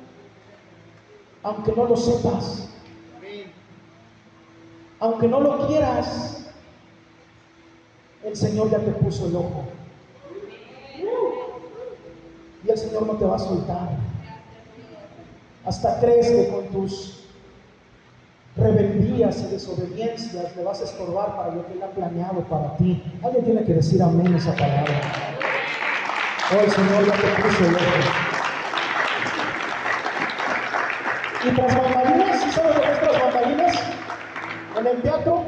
aunque 1.43 1.73
no 1.73 1.85
lo 1.87 1.97
sepas, 1.97 2.69
aunque 5.01 5.27
no 5.27 5.41
lo 5.41 5.67
quieras, 5.67 6.47
el 8.25 8.37
Señor 8.37 8.71
ya 8.71 8.79
te 8.79 8.93
puso 8.93 9.27
el 9.27 9.37
ojo. 9.37 9.65
Y 12.65 12.71
el 12.71 12.79
Señor 12.79 13.07
no 13.07 13.15
te 13.15 13.25
va 13.25 13.35
a 13.35 13.41
soltar. 13.41 13.89
Hasta 15.65 15.99
crees 15.99 16.31
que 16.31 16.49
con 16.49 16.67
tus 16.69 17.25
rebeldías 18.57 19.43
y 19.43 19.47
desobediencias 19.47 20.57
le 20.57 20.63
vas 20.63 20.81
a 20.81 20.85
estorbar 20.85 21.37
para 21.37 21.55
lo 21.55 21.67
que 21.67 21.73
Él 21.73 21.83
ha 21.83 21.91
planeado 21.91 22.41
para 22.43 22.77
ti. 22.77 23.03
Alguien 23.25 23.45
tiene 23.45 23.65
que 23.65 23.75
decir 23.75 24.01
amén 24.03 24.35
esa 24.35 24.55
palabra. 24.55 25.01
Oh, 26.53 26.61
el 26.61 26.71
Señor 26.71 27.07
ya 27.07 27.13
te 27.13 27.43
puso 27.43 27.65
el 27.65 27.75
ojo. 27.75 28.32
Y 31.45 31.51
tras 31.55 31.77
bambalinas, 31.77 32.41
¿sí 32.41 32.51
sabes 32.53 32.77
lo 32.77 32.83
que 32.83 32.93
es 32.93 33.01
tras 33.01 33.21
bambalinas? 33.21 33.77
En 34.79 34.87
el 34.87 35.03
teatro 35.03 35.43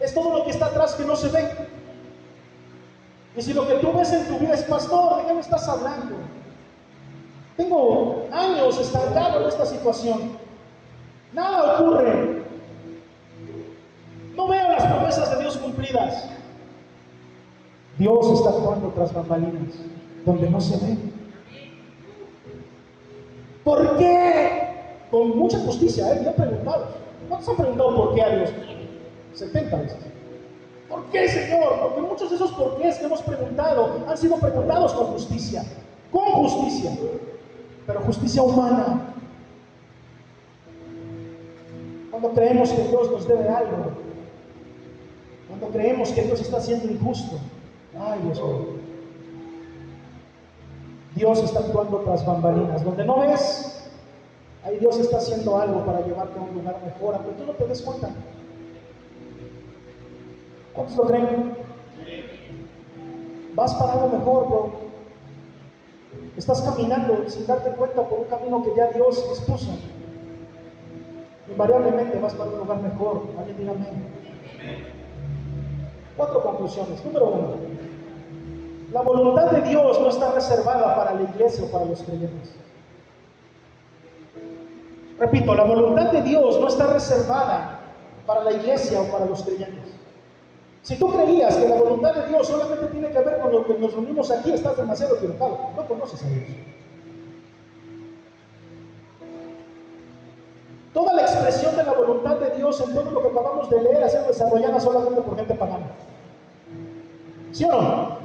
es 0.00 0.14
todo 0.14 0.38
lo 0.38 0.44
que 0.44 0.50
está 0.50 0.66
atrás 0.66 0.94
que 0.94 1.04
no 1.04 1.14
se 1.14 1.28
ve. 1.28 1.50
Y 3.36 3.42
si 3.42 3.52
lo 3.52 3.66
que 3.66 3.74
tú 3.74 3.92
ves 3.92 4.12
en 4.12 4.26
tu 4.26 4.38
vida 4.38 4.54
es 4.54 4.62
pastor, 4.62 5.16
¿de 5.18 5.26
qué 5.26 5.34
me 5.34 5.40
estás 5.40 5.68
hablando? 5.68 6.16
Tengo 7.56 8.26
años 8.32 8.80
estancado 8.80 9.42
en 9.42 9.48
esta 9.48 9.66
situación. 9.66 10.38
Nada 11.32 11.74
ocurre. 11.74 12.42
No 14.36 14.48
veo 14.48 14.68
las 14.68 14.86
promesas 14.86 15.30
de 15.30 15.42
Dios 15.42 15.56
cumplidas. 15.58 16.28
Dios 17.98 18.30
está 18.30 18.50
actuando 18.50 18.88
tras 18.88 19.12
bambalinas, 19.12 19.74
donde 20.24 20.50
no 20.50 20.60
se 20.60 20.76
ve. 20.84 20.96
¿Por 23.62 23.96
qué? 23.98 24.73
Con 25.14 25.38
mucha 25.38 25.60
justicia, 25.60 26.12
¿eh? 26.12 26.20
Me 26.22 26.28
han 26.28 26.34
preguntado. 26.34 26.88
¿Cuántos 27.28 27.48
han 27.48 27.56
preguntado 27.56 27.96
por 27.96 28.14
qué 28.16 28.22
a 28.22 28.36
Dios? 28.36 28.50
70 29.34 29.76
veces. 29.76 29.98
¿Por 30.88 31.04
qué, 31.04 31.28
Señor? 31.28 31.78
Porque 31.82 32.00
muchos 32.00 32.30
de 32.30 32.36
esos 32.36 32.50
por 32.50 32.76
qué 32.78 32.90
que 32.90 33.04
hemos 33.04 33.22
preguntado 33.22 34.04
han 34.08 34.18
sido 34.18 34.36
preguntados 34.38 34.92
con 34.92 35.06
justicia. 35.06 35.62
Con 36.10 36.24
justicia. 36.24 36.90
Pero 37.86 38.00
justicia 38.00 38.42
humana. 38.42 39.14
Cuando 42.10 42.30
creemos 42.30 42.70
que 42.70 42.82
Dios 42.82 43.08
nos 43.12 43.28
debe 43.28 43.48
algo. 43.48 43.92
Cuando 45.46 45.68
creemos 45.68 46.10
que 46.10 46.22
Dios 46.22 46.40
está 46.40 46.60
siendo 46.60 46.90
injusto. 46.90 47.36
Ay, 47.96 48.18
Dios 48.24 48.42
mío. 48.42 48.66
Dios 51.14 51.38
está 51.44 51.60
actuando 51.60 51.98
tras 51.98 52.26
bambalinas. 52.26 52.84
Donde 52.84 53.04
no 53.04 53.20
ves, 53.20 53.73
Ahí 54.64 54.78
Dios 54.78 54.98
está 54.98 55.18
haciendo 55.18 55.58
algo 55.58 55.84
para 55.84 56.00
llevarte 56.00 56.38
a 56.38 56.42
un 56.42 56.54
lugar 56.54 56.76
mejor, 56.84 57.14
aunque 57.14 57.32
tú 57.32 57.44
no 57.44 57.52
te 57.52 57.66
des 57.66 57.82
cuenta. 57.82 58.08
¿Cuántos 60.72 60.96
lo 60.96 61.04
creen? 61.04 61.56
Vas 63.54 63.74
para 63.74 63.92
algo 63.92 64.08
mejor, 64.08 64.48
bro. 64.48 64.72
Estás 66.36 66.62
caminando 66.62 67.28
sin 67.28 67.46
darte 67.46 67.70
cuenta 67.72 68.02
por 68.08 68.20
un 68.20 68.24
camino 68.24 68.62
que 68.62 68.74
ya 68.74 68.88
Dios 68.88 69.18
expuso. 69.30 69.70
Invariablemente 71.48 72.18
vas 72.18 72.34
para 72.34 72.50
un 72.50 72.58
lugar 72.58 72.80
mejor. 72.80 73.22
Alguien 73.38 73.58
dígame. 73.58 73.86
Cuatro 76.16 76.42
conclusiones. 76.42 77.04
Número 77.04 77.26
uno. 77.26 77.54
La 78.92 79.02
voluntad 79.02 79.50
de 79.50 79.60
Dios 79.60 80.00
no 80.00 80.08
está 80.08 80.32
reservada 80.32 80.96
para 80.96 81.14
la 81.14 81.22
iglesia 81.22 81.64
o 81.64 81.68
para 81.68 81.84
los 81.84 82.02
creyentes. 82.02 82.54
Repito, 85.18 85.54
la 85.54 85.64
voluntad 85.64 86.10
de 86.12 86.22
Dios 86.22 86.60
no 86.60 86.68
está 86.68 86.86
reservada 86.88 87.80
para 88.26 88.44
la 88.44 88.52
iglesia 88.52 89.00
o 89.00 89.04
para 89.04 89.26
los 89.26 89.42
creyentes. 89.42 89.94
Si 90.82 90.96
tú 90.96 91.08
creías 91.08 91.56
que 91.56 91.68
la 91.68 91.76
voluntad 91.76 92.14
de 92.14 92.28
Dios 92.28 92.46
solamente 92.46 92.86
tiene 92.88 93.08
que 93.10 93.18
ver 93.18 93.38
con 93.40 93.52
lo 93.52 93.64
que 93.64 93.74
nos 93.74 93.92
reunimos 93.92 94.30
aquí, 94.30 94.52
estás 94.52 94.76
demasiado 94.76 95.16
equivocado. 95.16 95.70
No 95.76 95.86
conoces 95.86 96.22
a 96.22 96.28
Dios. 96.28 96.44
Toda 100.92 101.12
la 101.14 101.22
expresión 101.22 101.76
de 101.76 101.84
la 101.84 101.92
voluntad 101.92 102.36
de 102.36 102.56
Dios 102.56 102.80
en 102.80 102.94
todo 102.94 103.10
lo 103.10 103.22
que 103.22 103.28
acabamos 103.28 103.70
de 103.70 103.82
leer 103.82 104.04
ha 104.04 104.08
sido 104.08 104.26
desarrollada 104.26 104.78
solamente 104.78 105.22
por 105.22 105.36
gente 105.36 105.54
pagana. 105.54 105.86
¿Sí 107.52 107.64
o 107.64 107.72
no? 107.72 108.18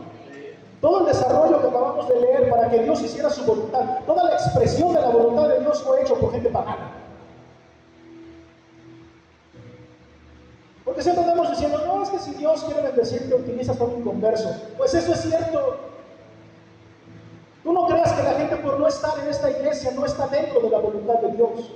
Todo 0.81 1.01
el 1.01 1.05
desarrollo 1.07 1.61
que 1.61 1.67
acabamos 1.67 2.07
de 2.07 2.19
leer 2.21 2.49
para 2.49 2.69
que 2.69 2.79
Dios 2.79 3.01
hiciera 3.01 3.29
su 3.29 3.43
voluntad, 3.43 3.99
toda 4.05 4.23
la 4.23 4.33
expresión 4.33 4.93
de 4.93 5.01
la 5.01 5.09
voluntad 5.09 5.49
de 5.49 5.59
Dios 5.59 5.83
fue 5.83 6.01
hecho 6.01 6.15
por 6.15 6.31
gente 6.31 6.49
pagana. 6.49 6.91
Porque 10.85 11.03
siempre 11.03 11.23
andamos 11.23 11.51
diciendo, 11.51 11.83
no, 11.85 12.01
es 12.01 12.09
que 12.09 12.19
si 12.19 12.31
Dios 12.31 12.63
quiere 12.63 12.81
bendecirte, 12.81 13.35
utilizas 13.35 13.77
todo 13.77 13.89
un 13.89 14.03
converso. 14.03 14.49
Pues 14.77 14.93
eso 14.93 15.13
es 15.13 15.21
cierto. 15.21 15.77
Tú 17.63 17.73
no 17.73 17.85
creas 17.87 18.13
que 18.13 18.23
la 18.23 18.33
gente 18.33 18.55
por 18.55 18.79
no 18.79 18.87
estar 18.87 19.19
en 19.19 19.27
esta 19.27 19.51
iglesia 19.51 19.91
no 19.91 20.05
está 20.05 20.27
dentro 20.27 20.61
de 20.61 20.69
la 20.69 20.79
voluntad 20.79 21.15
de 21.15 21.31
Dios. 21.33 21.71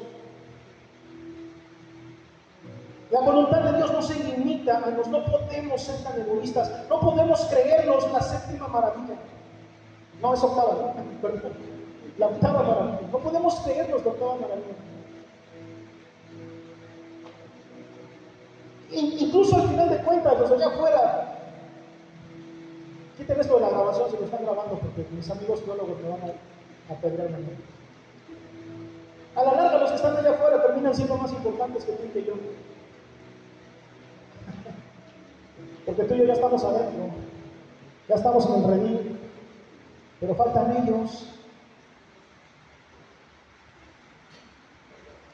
La 3.13 3.19
voluntad 3.19 3.61
de 3.61 3.77
Dios 3.77 3.91
no 3.93 4.01
se 4.01 4.15
limita 4.23 4.77
a 4.79 4.89
nos, 4.89 5.07
no 5.07 5.23
podemos 5.25 5.79
ser 5.79 6.03
tan 6.03 6.19
egoístas, 6.19 6.71
no 6.89 6.99
podemos 6.99 7.45
creernos 7.45 8.11
la 8.11 8.19
séptima 8.19 8.67
maravilla. 8.67 9.13
No, 10.19 10.33
es 10.33 10.43
octava, 10.43 10.95
perdón. 11.21 11.53
La 12.17 12.25
octava 12.25 12.63
maravilla. 12.63 13.07
No 13.11 13.19
podemos 13.19 13.53
creernos 13.59 14.03
la 14.03 14.11
octava 14.11 14.35
maravilla. 14.37 14.75
Incluso 18.89 19.57
al 19.57 19.69
final 19.69 19.89
de 19.91 19.97
cuentas, 19.97 20.39
los 20.39 20.51
allá 20.51 20.67
afuera, 20.69 21.37
quiten 23.15 23.39
esto 23.39 23.55
de 23.55 23.61
la 23.61 23.69
grabación 23.69 24.09
si 24.09 24.17
lo 24.17 24.25
están 24.25 24.43
grabando, 24.43 24.79
porque 24.79 25.05
mis 25.11 25.29
amigos 25.29 25.63
teólogos 25.63 26.01
me 26.01 26.09
van 26.09 26.21
a, 26.23 26.93
a 26.93 26.97
pedrear 26.97 27.29
A 29.35 29.43
la 29.43 29.53
larga, 29.53 29.77
los 29.77 29.89
que 29.91 29.97
están 29.97 30.17
allá 30.17 30.31
afuera 30.31 30.63
terminan 30.63 30.95
siendo 30.95 31.15
más 31.15 31.31
importantes 31.31 31.85
que 31.85 31.91
tú 31.91 32.05
y 32.07 32.09
que 32.09 32.23
yo. 32.23 32.33
Porque 35.85 36.03
tú 36.03 36.13
y 36.13 36.19
yo 36.19 36.23
ya 36.25 36.33
estamos 36.33 36.63
adentro, 36.63 37.09
ya 38.07 38.15
estamos 38.15 38.45
en 38.47 38.53
el 38.53 38.63
redil, 38.69 39.19
pero 40.19 40.35
faltan 40.35 40.77
ellos. 40.77 41.27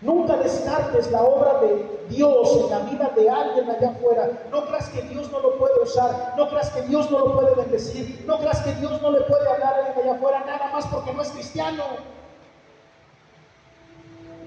Nunca 0.01 0.37
descartes 0.37 1.11
la 1.11 1.21
obra 1.23 1.59
de 1.59 2.05
Dios 2.09 2.55
en 2.55 2.69
la 2.69 2.79
vida 2.79 3.11
de 3.15 3.29
alguien 3.29 3.69
allá 3.69 3.89
afuera. 3.89 4.29
No 4.49 4.65
creas 4.65 4.89
que 4.89 5.01
Dios 5.03 5.29
no 5.29 5.41
lo 5.41 5.57
puede 5.57 5.77
usar, 5.83 6.33
no 6.37 6.49
creas 6.49 6.69
que 6.69 6.81
Dios 6.83 7.11
no 7.11 7.19
lo 7.19 7.33
puede 7.33 7.53
bendecir, 7.53 8.23
no 8.25 8.39
creas 8.39 8.61
que 8.61 8.73
Dios 8.75 9.01
no 9.01 9.11
le 9.11 9.21
puede 9.21 9.47
hablar 9.47 9.73
a 9.73 9.77
alguien 9.77 10.05
allá 10.05 10.15
afuera 10.15 10.43
nada 10.45 10.71
más 10.71 10.87
porque 10.87 11.13
no 11.13 11.21
es 11.21 11.29
cristiano. 11.29 11.83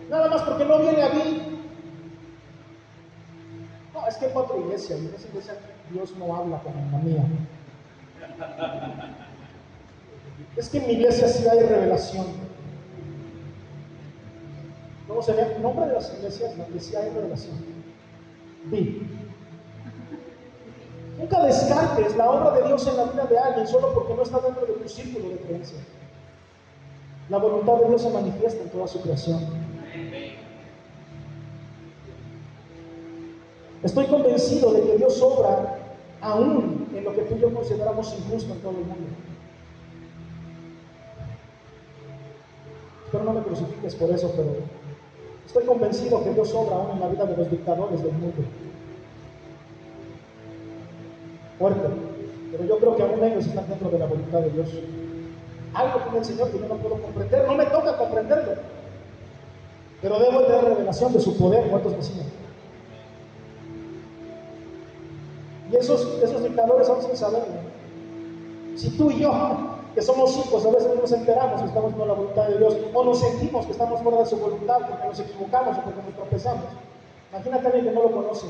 Nada 0.09 0.29
más 0.29 0.43
porque 0.43 0.65
no 0.65 0.79
viene 0.79 1.03
a 1.03 1.09
mí. 1.11 1.59
No, 3.93 4.07
es 4.07 4.17
que 4.17 4.27
en 4.27 4.37
otra 4.37 4.57
iglesia, 4.57 4.97
en 4.97 5.15
esa 5.15 5.29
iglesia 5.29 5.55
Dios 5.91 6.17
no 6.17 6.35
habla 6.35 6.59
como 6.63 6.79
en 6.79 6.93
la 6.93 6.99
mía. 6.99 7.25
Es 10.57 10.69
que 10.69 10.79
en 10.79 10.87
mi 10.87 10.93
iglesia 10.95 11.29
sí 11.29 11.47
hay 11.49 11.61
revelación. 11.61 12.27
¿Cómo 15.09 15.23
se 15.23 15.33
ve? 15.33 15.59
Nombre 15.61 15.87
de 15.87 15.95
las 15.95 16.13
iglesias 16.15 16.57
donde 16.57 16.81
sí 16.81 16.95
hay 16.97 17.11
revelación. 17.11 17.57
Vi. 18.67 19.07
Nunca 21.19 21.45
descartes 21.45 22.17
la 22.17 22.31
obra 22.31 22.59
de 22.59 22.67
Dios 22.67 22.87
en 22.87 22.97
la 22.97 23.05
vida 23.05 23.25
de 23.25 23.39
alguien 23.39 23.67
solo 23.67 23.93
porque 23.95 24.15
no 24.15 24.23
está 24.23 24.41
dentro 24.41 24.67
de 24.67 24.73
tu 24.75 24.89
círculo 24.89 25.29
de 25.29 25.37
creencia. 25.37 25.79
La 27.29 27.39
voluntad 27.39 27.77
de 27.77 27.89
Dios 27.89 28.03
se 28.03 28.11
manifiesta 28.11 28.63
en 28.63 28.71
toda 28.71 28.89
su 28.89 29.01
creación. 29.01 29.41
Estoy 33.83 34.07
convencido 34.07 34.73
de 34.73 34.83
que 34.83 34.97
Dios 34.97 35.21
obra 35.21 35.79
aún 36.21 36.87
en 36.95 37.05
lo 37.05 37.13
que 37.13 37.23
tú 37.23 37.35
y 37.35 37.41
yo 37.41 37.53
consideramos 37.53 38.15
injusto 38.17 38.53
en 38.53 38.61
todo 38.61 38.71
el 38.71 38.85
mundo. 38.85 39.09
Espero 43.05 43.25
no 43.25 43.33
me 43.33 43.43
crucifiques 43.43 43.95
por 43.97 44.11
eso, 44.11 44.33
pero 44.37 44.51
estoy 45.45 45.65
convencido 45.65 46.23
que 46.23 46.33
Dios 46.33 46.55
obra 46.55 46.77
aún 46.77 46.93
en 46.93 47.01
la 47.01 47.09
vida 47.09 47.25
de 47.25 47.37
los 47.37 47.51
dictadores 47.51 48.03
del 48.03 48.13
mundo. 48.13 48.43
Fuerte, 51.59 51.89
pero 52.53 52.65
yo 52.65 52.79
creo 52.79 52.97
que 52.97 53.03
aún 53.03 53.25
ellos 53.25 53.47
están 53.47 53.69
dentro 53.69 53.91
de 53.91 53.99
la 53.99 54.07
voluntad 54.07 54.41
de 54.41 54.51
Dios. 54.51 54.69
Algo 55.75 56.01
tiene 56.01 56.19
el 56.19 56.25
Señor 56.25 56.51
que 56.51 56.59
yo 56.59 56.69
no 56.69 56.77
puedo 56.77 57.03
comprender, 57.03 57.47
no 57.47 57.55
me 57.55 57.67
toca 57.67 57.97
comprenderlo, 57.97 58.53
pero 60.01 60.19
debo 60.21 60.41
tener 60.43 60.65
revelación 60.65 61.13
de 61.13 61.21
su 61.21 61.37
poder. 61.37 61.69
¿Cuántos 61.69 61.97
vecinos? 61.97 62.27
Y 65.73 65.77
esos, 65.77 66.07
esos 66.23 66.43
dictadores 66.43 66.87
son 66.87 67.03
sin 67.03 67.17
saberlo. 67.17 67.55
Si 68.77 68.91
tú 68.91 69.11
y 69.11 69.21
yo, 69.21 69.33
que 69.95 70.03
somos 70.03 70.37
hijos, 70.37 70.67
a 70.67 70.71
veces 70.71 70.89
no 70.95 71.01
nos 71.01 71.13
enteramos 71.13 71.61
que 71.61 71.69
estamos 71.69 71.95
con 71.95 72.09
la 72.09 72.15
voluntad 72.15 72.49
de 72.49 72.59
Dios, 72.59 72.77
o 72.93 73.05
nos 73.05 73.21
sentimos 73.21 73.67
que 73.67 73.73
estamos 73.73 74.01
fuera 74.03 74.19
de 74.19 74.27
su 74.27 74.37
voluntad 74.37 74.79
porque 74.89 75.07
nos 75.07 75.21
equivocamos 75.21 75.79
o 75.79 75.83
porque 75.83 76.03
nos 76.03 76.15
tropezamos. 76.15 76.65
Imagínate 77.31 77.67
a 77.67 77.71
alguien 77.71 77.85
que 77.87 77.93
no 77.93 78.03
lo 78.03 78.13
conoce. 78.13 78.47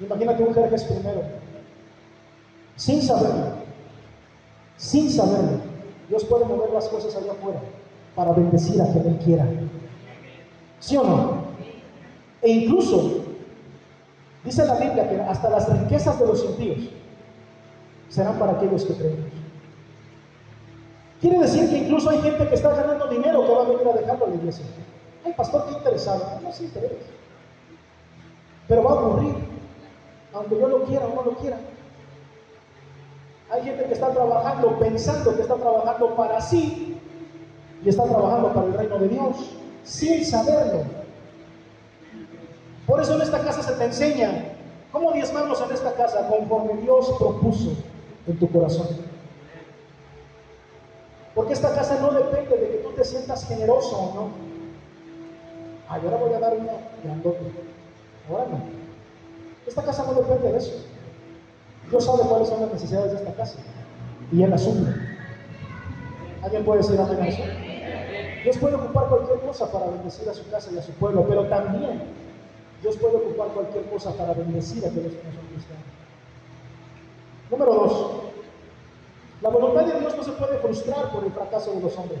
Imagínate 0.00 0.44
un 0.44 0.54
Jerjes 0.54 0.84
primero. 0.84 1.22
Sin 2.76 3.00
saberlo. 3.00 3.46
Sin 4.76 5.10
saberlo. 5.10 5.58
Dios 6.08 6.24
puede 6.24 6.44
mover 6.44 6.70
las 6.70 6.88
cosas 6.88 7.16
allá 7.16 7.32
afuera 7.32 7.60
para 8.14 8.32
bendecir 8.32 8.80
a 8.80 8.92
quien 8.92 9.06
Él 9.06 9.18
quiera. 9.24 9.46
¿Sí 10.80 10.96
o 10.96 11.04
no? 11.04 11.46
E 12.42 12.50
incluso 12.50 13.25
Dice 14.46 14.64
la 14.64 14.76
Biblia 14.76 15.08
que 15.08 15.20
hasta 15.20 15.50
las 15.50 15.68
riquezas 15.68 16.20
de 16.20 16.26
los 16.26 16.44
impíos 16.44 16.78
serán 18.08 18.38
para 18.38 18.52
aquellos 18.52 18.84
que 18.84 18.94
creen. 18.94 19.28
Quiere 21.20 21.40
decir 21.40 21.68
que 21.68 21.78
incluso 21.78 22.10
hay 22.10 22.22
gente 22.22 22.46
que 22.46 22.54
está 22.54 22.72
ganando 22.72 23.08
dinero 23.08 23.44
que 23.44 23.52
va 23.52 23.62
a 23.62 23.68
venir 23.68 23.88
a 23.88 23.92
dejarlo 23.94 24.26
a 24.26 24.28
la 24.28 24.34
iglesia. 24.36 24.64
Ay, 25.24 25.32
pastor, 25.32 25.66
qué 25.66 25.72
interesado. 25.72 26.40
No 26.40 26.52
se 26.52 26.64
interesa. 26.64 26.94
Pero 28.68 28.84
va 28.84 28.90
a 28.90 28.94
ocurrir, 28.94 29.34
aunque 30.32 30.60
yo 30.60 30.68
lo 30.68 30.84
quiera 30.84 31.06
o 31.06 31.14
no 31.16 31.22
lo 31.22 31.36
quiera. 31.38 31.58
Hay 33.50 33.62
gente 33.62 33.84
que 33.84 33.94
está 33.94 34.10
trabajando 34.10 34.78
pensando 34.78 35.34
que 35.34 35.42
está 35.42 35.56
trabajando 35.56 36.14
para 36.14 36.40
sí 36.40 37.00
y 37.84 37.88
está 37.88 38.04
trabajando 38.04 38.52
para 38.52 38.66
el 38.68 38.74
reino 38.74 38.98
de 38.98 39.08
Dios 39.08 39.56
sin 39.82 40.24
saberlo. 40.24 40.95
Por 42.86 43.00
eso 43.00 43.14
en 43.14 43.22
esta 43.22 43.40
casa 43.40 43.62
se 43.62 43.72
te 43.72 43.84
enseña 43.84 44.30
cómo 44.92 45.12
diezmamos 45.12 45.60
en 45.60 45.72
esta 45.72 45.92
casa 45.94 46.28
conforme 46.28 46.80
Dios 46.82 47.12
propuso 47.18 47.72
en 48.26 48.38
tu 48.38 48.50
corazón. 48.50 48.86
Porque 51.34 51.52
esta 51.52 51.74
casa 51.74 51.98
no 52.00 52.12
depende 52.12 52.56
de 52.56 52.70
que 52.70 52.76
tú 52.78 52.90
te 52.90 53.04
sientas 53.04 53.46
generoso 53.46 53.96
o 53.96 54.14
no. 54.14 54.28
Ay, 55.88 56.00
ahora 56.04 56.16
voy 56.16 56.32
a 56.32 56.38
dar 56.38 56.54
una 56.54 56.72
grandote. 57.02 57.40
Ahora 58.30 58.46
no. 58.50 58.60
Esta 59.66 59.82
casa 59.82 60.04
no 60.04 60.14
depende 60.14 60.52
de 60.52 60.58
eso. 60.58 60.72
Dios 61.90 62.04
sabe 62.04 62.22
cuáles 62.22 62.48
son 62.48 62.60
las 62.60 62.72
necesidades 62.72 63.12
de 63.12 63.18
esta 63.18 63.32
casa. 63.34 63.58
Y 64.32 64.42
Él 64.42 64.52
asume. 64.52 64.94
¿Alguien 66.42 66.64
puede 66.64 66.82
decir 66.82 67.00
amén 67.00 67.20
a 67.20 67.28
eso? 67.28 67.42
Dios 68.44 68.58
puede 68.58 68.76
ocupar 68.76 69.08
cualquier 69.08 69.40
cosa 69.40 69.70
para 69.70 69.86
bendecir 69.86 70.28
a 70.28 70.34
su 70.34 70.48
casa 70.48 70.70
y 70.72 70.78
a 70.78 70.82
su 70.82 70.92
pueblo, 70.92 71.26
pero 71.28 71.46
también 71.48 72.00
Dios 72.86 72.98
puede 72.98 73.16
ocupar 73.16 73.48
cualquier 73.48 73.84
cosa 73.86 74.12
para 74.12 74.32
bendecir 74.32 74.84
a 74.84 74.88
aquellos 74.88 75.12
que 75.12 75.24
no 75.26 75.32
son 75.34 75.46
cristianos. 75.50 75.84
Número 77.50 77.74
dos, 77.74 78.10
la 79.42 79.48
voluntad 79.48 79.86
de 79.86 79.98
Dios 79.98 80.16
no 80.16 80.22
se 80.22 80.30
puede 80.30 80.58
frustrar 80.58 81.10
por 81.10 81.24
el 81.24 81.32
fracaso 81.32 81.72
de 81.72 81.80
los 81.80 81.98
hombres. 81.98 82.20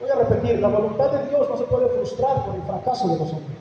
Voy 0.00 0.10
a 0.10 0.14
repetir, 0.16 0.58
la 0.58 0.66
voluntad 0.66 1.12
de 1.12 1.28
Dios 1.28 1.48
no 1.48 1.56
se 1.56 1.64
puede 1.64 1.88
frustrar 1.88 2.44
por 2.44 2.56
el 2.56 2.62
fracaso 2.62 3.06
de 3.06 3.18
los 3.18 3.30
hombres. 3.30 3.58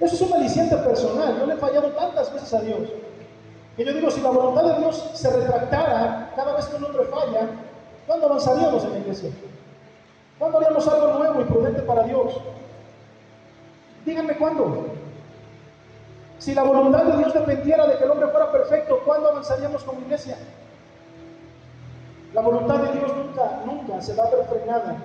Eso 0.00 0.14
es 0.14 0.20
un 0.22 0.32
aliciente 0.32 0.76
personal. 0.78 1.38
Yo 1.38 1.44
le 1.44 1.54
he 1.54 1.58
fallado 1.58 1.88
tantas 1.90 2.32
veces 2.32 2.54
a 2.54 2.62
Dios. 2.62 2.88
Que 3.76 3.84
yo 3.84 3.92
digo, 3.92 4.10
si 4.10 4.22
la 4.22 4.30
voluntad 4.30 4.64
de 4.64 4.78
Dios 4.78 5.10
se 5.12 5.30
retractara 5.30 6.32
cada 6.34 6.56
vez 6.56 6.64
que 6.64 6.76
un 6.76 6.84
hombre 6.84 7.04
falla, 7.04 7.50
¿cuándo 8.06 8.26
avanzaríamos 8.26 8.84
en 8.84 8.92
la 8.92 8.98
iglesia? 9.00 9.30
¿Cuándo 10.38 10.56
haríamos 10.56 10.88
algo 10.88 11.18
nuevo 11.18 11.42
y 11.42 11.44
prudente 11.44 11.82
para 11.82 12.04
Dios? 12.04 12.40
Díganme 14.04 14.36
cuándo. 14.36 14.86
Si 16.38 16.54
la 16.54 16.62
voluntad 16.62 17.04
de 17.04 17.18
Dios 17.18 17.34
dependiera 17.34 17.86
de 17.86 17.98
que 17.98 18.04
el 18.04 18.10
hombre 18.10 18.28
fuera 18.28 18.50
perfecto, 18.50 19.00
¿cuándo 19.04 19.28
avanzaríamos 19.28 19.84
como 19.84 20.00
iglesia? 20.00 20.38
La 22.32 22.40
voluntad 22.40 22.76
de 22.76 22.98
Dios 22.98 23.12
nunca, 23.14 23.62
nunca 23.66 24.00
se 24.00 24.14
va 24.14 24.24
a 24.24 24.30
ver 24.30 24.46
frenada 24.46 24.96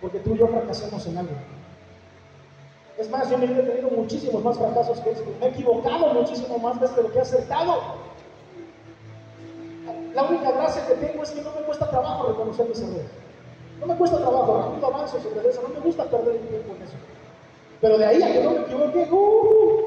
porque 0.00 0.20
tú 0.20 0.34
y 0.34 0.38
yo 0.38 0.48
fracasemos 0.48 1.06
en 1.06 1.18
algo. 1.18 1.32
Es 2.96 3.10
más, 3.10 3.30
yo 3.30 3.38
me 3.38 3.46
he 3.46 3.48
tenido 3.48 3.90
muchísimos 3.90 4.42
más 4.42 4.58
fracasos 4.58 5.00
que 5.00 5.10
esto. 5.10 5.30
Me 5.40 5.46
he 5.46 5.48
equivocado 5.50 6.14
muchísimo 6.14 6.58
más 6.58 6.78
veces 6.78 6.96
de 6.96 7.02
lo 7.02 7.12
que 7.12 7.18
he 7.18 7.22
acertado. 7.22 7.80
La 10.14 10.22
única 10.24 10.50
gracia 10.52 10.86
que 10.86 10.94
tengo 10.94 11.22
es 11.22 11.30
que 11.30 11.42
no 11.42 11.50
me 11.50 11.62
cuesta 11.62 11.88
trabajo 11.90 12.28
reconocer 12.28 12.68
mis 12.68 12.80
errores. 12.80 13.06
No 13.80 13.86
me 13.86 13.96
cuesta 13.96 14.18
trabajo, 14.18 14.68
rápido 14.68 14.86
avanzo 14.86 15.20
sobre 15.20 15.48
eso. 15.48 15.62
No 15.62 15.68
me 15.68 15.80
gusta 15.80 16.04
perder 16.04 16.36
el 16.36 16.48
tiempo 16.48 16.74
en 16.76 16.82
eso. 16.82 16.96
Pero 17.80 17.98
de 17.98 18.06
ahí 18.06 18.22
a 18.22 18.32
que 18.32 18.42
no 18.42 18.50
me 18.50 18.60
equivoque, 18.60 19.08
uh, 19.10 19.80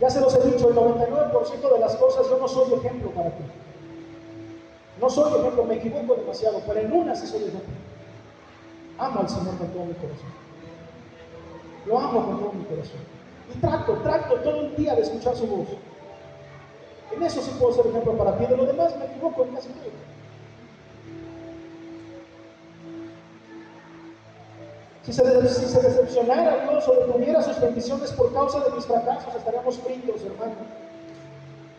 ya 0.00 0.08
se 0.08 0.20
los 0.20 0.34
he 0.34 0.50
dicho, 0.50 0.68
el 0.68 0.76
99% 0.76 1.72
de 1.72 1.78
las 1.80 1.96
cosas 1.96 2.28
yo 2.28 2.38
no 2.38 2.48
soy 2.48 2.72
ejemplo 2.74 3.10
para 3.10 3.30
ti. 3.30 3.42
No 5.00 5.10
soy 5.10 5.38
ejemplo, 5.40 5.64
me 5.64 5.74
equivoco 5.74 6.14
demasiado, 6.14 6.62
pero 6.66 6.80
en 6.80 6.92
una 6.92 7.14
sí 7.14 7.26
soy 7.26 7.40
ejemplo. 7.42 7.74
Amo 8.98 9.20
al 9.20 9.28
Señor 9.28 9.56
con 9.58 9.68
todo 9.68 9.84
mi 9.84 9.94
corazón. 9.94 10.28
Lo 11.86 11.98
amo 11.98 12.26
con 12.26 12.38
todo 12.38 12.52
mi 12.52 12.64
corazón. 12.64 13.00
Y 13.54 13.58
trato, 13.58 13.92
trato 14.02 14.34
todo 14.36 14.60
el 14.60 14.76
día 14.76 14.94
de 14.94 15.02
escuchar 15.02 15.36
su 15.36 15.46
voz. 15.46 15.68
En 17.14 17.22
eso 17.22 17.40
sí 17.42 17.50
puedo 17.58 17.72
ser 17.74 17.86
ejemplo 17.86 18.16
para 18.16 18.36
ti. 18.36 18.46
De 18.46 18.56
lo 18.56 18.66
demás 18.66 18.96
me 18.98 19.06
equivoco 19.06 19.44
en 19.44 19.54
casi 19.54 19.68
todo. 19.68 20.17
Si 25.08 25.14
se, 25.14 25.24
decepcionara 25.24 26.68
Dios 26.68 26.86
o 26.86 26.92
detuviera 26.92 27.40
sus 27.40 27.58
bendiciones 27.58 28.12
por 28.12 28.30
causa 28.34 28.60
de 28.60 28.72
mis 28.72 28.84
fracasos, 28.84 29.34
estaríamos 29.34 29.78
fritos, 29.78 30.20
hermano. 30.20 30.52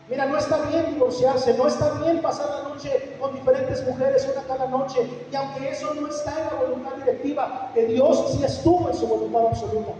Mira, 0.10 0.26
no 0.26 0.36
está 0.36 0.58
bien 0.64 0.96
divorciarse, 0.96 1.54
no 1.54 1.68
está 1.68 1.92
bien 2.02 2.24
pasar 2.24 2.50
la 2.50 2.70
noche 2.70 3.16
con 3.20 3.36
diferentes 3.36 3.86
mujeres, 3.86 4.28
una 4.34 4.42
cada 4.48 4.66
noche. 4.66 5.08
Y 5.32 5.36
aunque 5.36 5.70
eso 5.70 5.94
no 5.94 6.08
está 6.08 6.32
en 6.40 6.46
la 6.48 6.54
voluntad 6.54 6.96
directiva, 6.96 7.70
que 7.76 7.86
Dios 7.86 8.32
sí 8.32 8.44
estuvo 8.44 8.90
en 8.90 8.96
su 8.96 9.06
voluntad 9.06 9.46
absoluta. 9.46 9.92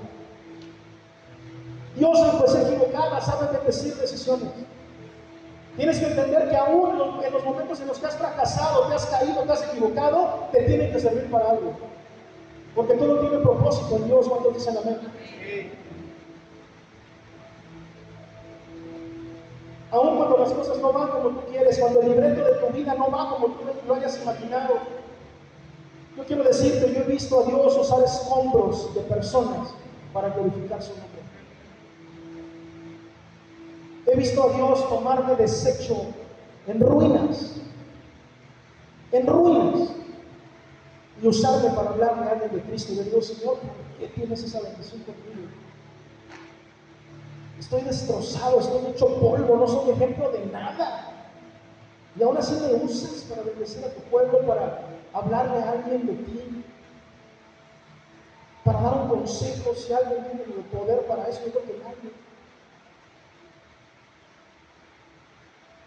Dios, 1.96 2.20
aunque 2.20 2.48
se 2.48 2.64
equivocaba, 2.64 3.22
sabe 3.22 3.56
bendecir 3.56 3.96
decisiones. 3.96 4.50
Tienes 5.78 6.00
que 6.00 6.08
entender 6.08 6.50
que 6.50 6.58
aún 6.58 7.22
en 7.24 7.32
los 7.32 7.46
momentos 7.46 7.80
en 7.80 7.90
los 7.90 8.00
que 8.00 8.08
has 8.08 8.18
fracasado, 8.18 8.88
te 8.88 8.96
has 8.96 9.06
caído, 9.06 9.44
te 9.44 9.52
has 9.52 9.64
equivocado, 9.66 10.48
te 10.52 10.64
tienen 10.64 10.92
que 10.92 11.00
servir 11.00 11.30
para 11.30 11.52
algo. 11.52 11.99
Porque 12.80 12.94
todo 12.94 13.20
tiene 13.20 13.40
propósito 13.40 13.98
en 13.98 14.06
Dios 14.06 14.30
cuando 14.30 14.52
dicen 14.52 14.78
amén. 14.78 15.00
Aún 19.92 20.16
cuando 20.16 20.38
las 20.38 20.54
cosas 20.54 20.78
no 20.78 20.94
van 20.94 21.10
como 21.10 21.30
tú 21.32 21.42
quieres, 21.52 21.78
cuando 21.78 22.00
el 22.00 22.08
libreto 22.08 22.42
de 22.42 22.54
tu 22.54 22.74
vida 22.74 22.94
no 22.94 23.12
va 23.12 23.32
como 23.32 23.48
tú 23.48 23.66
lo 23.86 23.96
hayas 23.96 24.22
imaginado. 24.22 24.76
Yo 26.16 26.24
quiero 26.24 26.44
decirte, 26.46 26.94
yo 26.94 27.02
he 27.02 27.04
visto 27.04 27.42
a 27.42 27.44
Dios 27.48 27.76
usar 27.76 28.02
escombros 28.02 28.96
de 28.96 29.02
personas 29.02 29.72
para 30.14 30.30
glorificar 30.30 30.82
su 30.82 30.92
nombre. 30.92 31.22
He 34.06 34.16
visto 34.16 34.42
a 34.42 34.54
Dios 34.54 34.88
tomarme 34.88 35.36
desecho 35.36 35.98
en 36.66 36.80
ruinas, 36.80 37.56
en 39.12 39.28
ruinas, 39.28 39.99
y 41.22 41.28
usarme 41.28 41.70
para 41.72 41.90
hablarme 41.90 42.28
a 42.28 42.32
alguien 42.32 42.52
de 42.52 42.62
Cristo. 42.62 42.94
Le 42.96 43.04
digo, 43.04 43.22
Señor, 43.22 43.58
¿por 43.58 44.00
qué 44.00 44.08
tienes 44.08 44.44
esa 44.44 44.62
bendición 44.62 45.02
conmigo? 45.04 45.50
Estoy 47.60 47.82
destrozado, 47.82 48.60
estoy 48.60 48.92
hecho 48.92 49.20
polvo, 49.20 49.58
no 49.58 49.68
soy 49.68 49.92
ejemplo 49.92 50.32
de 50.32 50.46
nada. 50.46 51.14
Y 52.18 52.24
aún 52.24 52.38
así 52.38 52.56
me 52.56 52.74
usas 52.84 53.24
para 53.30 53.44
bendecir 53.44 53.84
a 53.86 53.94
tu 53.94 54.02
pueblo, 54.04 54.46
para 54.48 54.82
hablarle 55.14 55.58
a 55.62 55.72
alguien 55.72 56.08
de 56.08 56.14
ti, 56.14 56.64
para 58.64 58.82
dar 58.82 59.02
un 59.02 59.10
consejo 59.10 59.74
si 59.76 59.94
alguien 59.94 60.24
tiene 60.26 60.44
el 60.44 60.64
poder 60.66 61.06
para 61.06 61.28
eso, 61.28 61.42
yo 61.46 61.52
creo 61.52 61.66
que 61.66 61.84
nadie. 61.84 62.12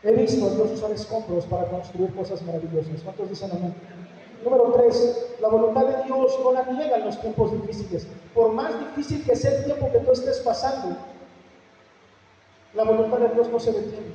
He 0.05 0.13
visto 0.13 0.47
a 0.47 0.51
Dios 0.51 0.73
usar 0.73 0.91
escombros 0.91 1.47
para 1.47 1.67
construir 1.67 2.13
cosas 2.15 2.43
maravillosas. 2.43 3.03
¿Cuántos 3.05 3.31
dicen 3.31 3.51
amén? 3.53 3.75
Número 4.45 4.73
tres, 4.73 5.35
la 5.41 5.49
voluntad 5.49 5.87
de 5.87 6.05
Dios 6.05 6.39
no 6.43 6.53
la 6.53 6.65
niega 6.65 6.97
en 6.97 7.05
los 7.05 7.21
tiempos 7.21 7.53
difíciles. 7.53 8.07
Por 8.35 8.53
más 8.53 8.79
difícil 8.79 9.25
que 9.25 9.37
sea 9.37 9.59
el 9.59 9.65
tiempo 9.65 9.91
que 9.93 9.99
tú 9.99 10.13
estés 10.13 10.41
pasando, 10.41 10.97
la 12.75 12.85
voluntad 12.85 13.19
de 13.19 13.29
Dios 13.29 13.49
no 13.49 13.61
se 13.61 13.73
detiene. 13.73 14.13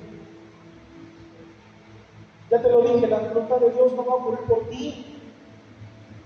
Ya 2.49 2.61
te 2.61 2.69
lo 2.69 2.81
dije, 2.81 3.07
la 3.07 3.19
voluntad 3.19 3.57
de 3.57 3.71
Dios 3.71 3.93
no 3.93 4.05
va 4.05 4.13
a 4.13 4.15
ocurrir 4.15 4.39
por 4.41 4.69
ti, 4.69 5.05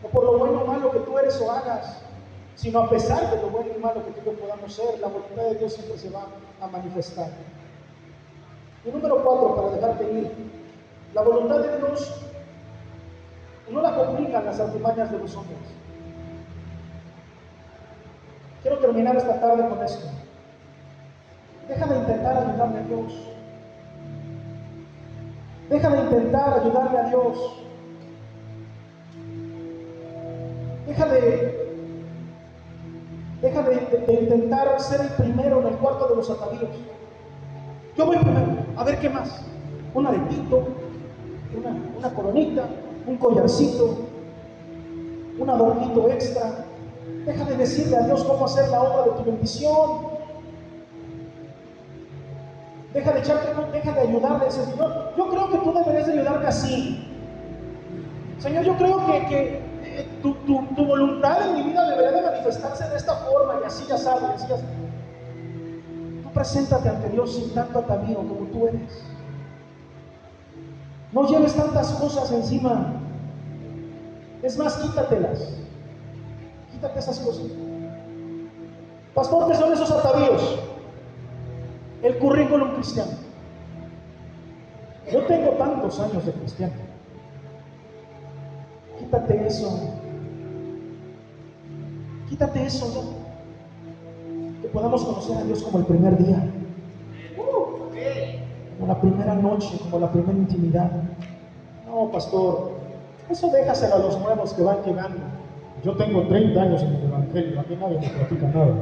o 0.03 0.07
por 0.07 0.23
lo 0.23 0.37
bueno 0.37 0.61
o 0.61 0.65
malo 0.65 0.91
que 0.91 0.99
tú 0.99 1.17
eres 1.17 1.39
o 1.41 1.51
hagas, 1.51 2.01
sino 2.55 2.79
a 2.79 2.89
pesar 2.89 3.29
de 3.29 3.41
lo 3.41 3.49
bueno 3.49 3.71
y 3.75 3.79
malo 3.79 4.03
que 4.05 4.11
tú 4.21 4.33
podamos 4.35 4.73
ser, 4.73 4.99
la 4.99 5.07
voluntad 5.07 5.43
de 5.43 5.55
Dios 5.55 5.73
siempre 5.73 5.97
se 5.97 6.09
va 6.09 6.25
a 6.59 6.67
manifestar. 6.67 7.29
Y 8.85 8.89
número 8.89 9.23
cuatro, 9.23 9.55
para 9.55 9.69
dejarte 9.75 10.11
ir, 10.11 10.31
la 11.13 11.21
voluntad 11.21 11.59
de 11.59 11.77
Dios 11.77 12.30
no 13.71 13.81
la 13.81 13.95
complican 13.95 14.45
las 14.45 14.59
artimañas 14.59 15.11
de 15.11 15.19
los 15.19 15.35
hombres. 15.35 15.59
Quiero 18.61 18.77
terminar 18.77 19.15
esta 19.15 19.39
tarde 19.39 19.67
con 19.67 19.83
esto. 19.83 20.07
Deja 21.67 21.85
de 21.87 21.97
intentar 21.97 22.37
ayudarle 22.37 22.79
a 22.79 22.83
Dios. 22.83 23.13
Deja 25.69 25.89
de 25.89 26.01
intentar 26.01 26.59
ayudarle 26.59 26.99
a 26.99 27.03
Dios. 27.03 27.63
Deja 30.85 31.05
de, 31.05 31.77
deja 33.41 33.61
de, 33.63 34.13
intentar 34.21 34.79
ser 34.81 35.01
el 35.01 35.09
primero 35.09 35.61
en 35.61 35.67
el 35.67 35.75
cuarto 35.75 36.09
de 36.09 36.15
los 36.17 36.29
atavíos. 36.29 36.71
Yo 37.97 38.05
voy 38.05 38.17
primero, 38.17 38.47
a 38.75 38.83
ver 38.83 38.99
qué 38.99 39.09
más. 39.09 39.45
Un 39.93 40.07
una, 40.07 40.19
una 41.97 42.13
coronita, 42.13 42.63
un 43.07 43.17
collarcito, 43.17 43.97
un 45.37 45.49
adornito 45.49 46.09
extra. 46.09 46.65
Deja 47.25 47.45
de 47.45 47.57
decirle 47.57 47.97
a 47.97 48.01
Dios 48.01 48.23
cómo 48.23 48.45
hacer 48.45 48.69
la 48.69 48.81
obra 48.81 49.11
de 49.11 49.11
tu 49.21 49.31
bendición. 49.31 50.11
Deja 52.93 53.11
de 53.13 53.19
echarte, 53.19 53.47
deja 53.71 53.91
de 53.93 54.01
ayudarle 54.01 54.47
ese 54.47 54.65
Señor. 54.65 55.13
Yo 55.17 55.29
creo 55.29 55.49
que 55.49 55.57
tú 55.59 55.73
deberías 55.73 56.07
de 56.07 56.13
ayudarme 56.13 56.47
así. 56.47 57.07
Señor, 58.39 58.63
yo 58.65 58.75
creo 58.75 59.05
que, 59.05 59.61
eh, 59.83 60.09
tu, 60.21 60.35
voluntad 60.85 61.47
en 61.47 61.55
mi 61.55 61.63
vida 61.63 61.87
debería 61.89 62.11
de 62.11 62.21
manifestarse 62.21 62.89
de 62.89 62.97
esta 62.97 63.15
forma 63.17 63.59
y 63.61 63.65
así 63.65 63.85
ya 63.87 63.97
sabes. 63.97 64.47
Tú 64.47 66.29
preséntate 66.33 66.89
ante 66.89 67.09
Dios 67.09 67.35
sin 67.35 67.53
tanto 67.53 67.79
atavío 67.79 68.17
como 68.17 68.47
tú 68.51 68.67
eres. 68.67 69.10
No 71.13 71.27
lleves 71.27 71.53
tantas 71.53 71.91
cosas 71.93 72.31
encima. 72.31 72.93
Es 74.41 74.57
más, 74.57 74.75
quítatelas. 74.77 75.57
Quítate 76.71 76.99
esas 76.99 77.19
cosas. 77.19 77.45
Pastor, 79.13 79.47
¿qué 79.47 79.55
son 79.55 79.73
esos 79.73 79.91
atavíos? 79.91 80.59
El 82.01 82.17
currículum 82.17 82.75
cristiano. 82.75 83.11
Yo 85.11 85.25
tengo 85.25 85.51
tantos 85.51 85.99
años 85.99 86.25
de 86.25 86.31
cristiano. 86.31 86.73
Quítate 88.97 89.47
eso. 89.47 89.79
Quítate 92.29 92.65
eso, 92.65 92.87
¿no? 92.95 94.61
Que 94.61 94.67
podamos 94.69 95.03
conocer 95.03 95.37
a 95.37 95.43
Dios 95.43 95.61
como 95.63 95.79
el 95.79 95.85
primer 95.85 96.17
día 96.17 96.60
como 98.81 98.93
la 98.93 98.99
primera 98.99 99.35
noche, 99.35 99.77
como 99.83 99.99
la 99.99 100.11
primera 100.11 100.33
intimidad. 100.33 100.89
No, 101.87 102.09
pastor, 102.09 102.71
eso 103.29 103.51
déjaselo 103.51 103.95
a 103.95 103.99
los 103.99 104.19
nuevos 104.19 104.53
que 104.53 104.63
van 104.63 104.77
llegando. 104.83 105.19
Yo 105.83 105.95
tengo 105.97 106.23
30 106.23 106.59
años 106.59 106.81
en 106.81 106.95
el 106.95 107.03
Evangelio, 107.03 107.59
a 107.59 107.63
nadie 107.79 107.99
me 107.99 108.07
platica 108.09 108.47
nada. 108.47 108.73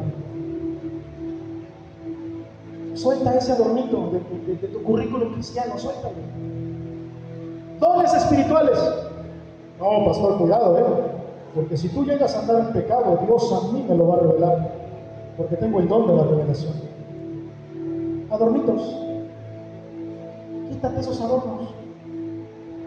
Suelta 2.94 3.36
ese 3.36 3.52
adornito 3.52 4.10
de, 4.12 4.56
de 4.56 4.68
tu 4.70 4.84
currículum 4.84 5.34
cristiano, 5.34 5.78
suéltalo. 5.78 6.16
Dones 7.82 8.14
espirituales. 8.14 8.80
No, 9.80 10.06
pastor, 10.06 10.38
cuidado, 10.38 10.80
¿eh? 10.80 10.84
Porque 11.56 11.76
si 11.76 11.90
tú 11.90 12.06
llegas 12.06 12.36
a 12.38 12.40
andar 12.40 12.60
en 12.68 12.74
pecado, 12.74 13.20
Dios 13.26 13.52
a 13.52 13.74
mí 13.74 13.86
me 13.88 13.96
lo 13.96 14.08
va 14.08 14.16
a 14.16 14.20
revelar. 14.20 14.72
Porque 15.36 15.58
tengo 15.58 15.80
el 15.80 15.90
don 15.90 16.08
de 16.08 16.16
la 16.16 16.24
revelación. 16.24 16.74
Adornitos 18.30 19.09
quítate 20.80 21.02
esos 21.02 21.20
adornos. 21.20 21.74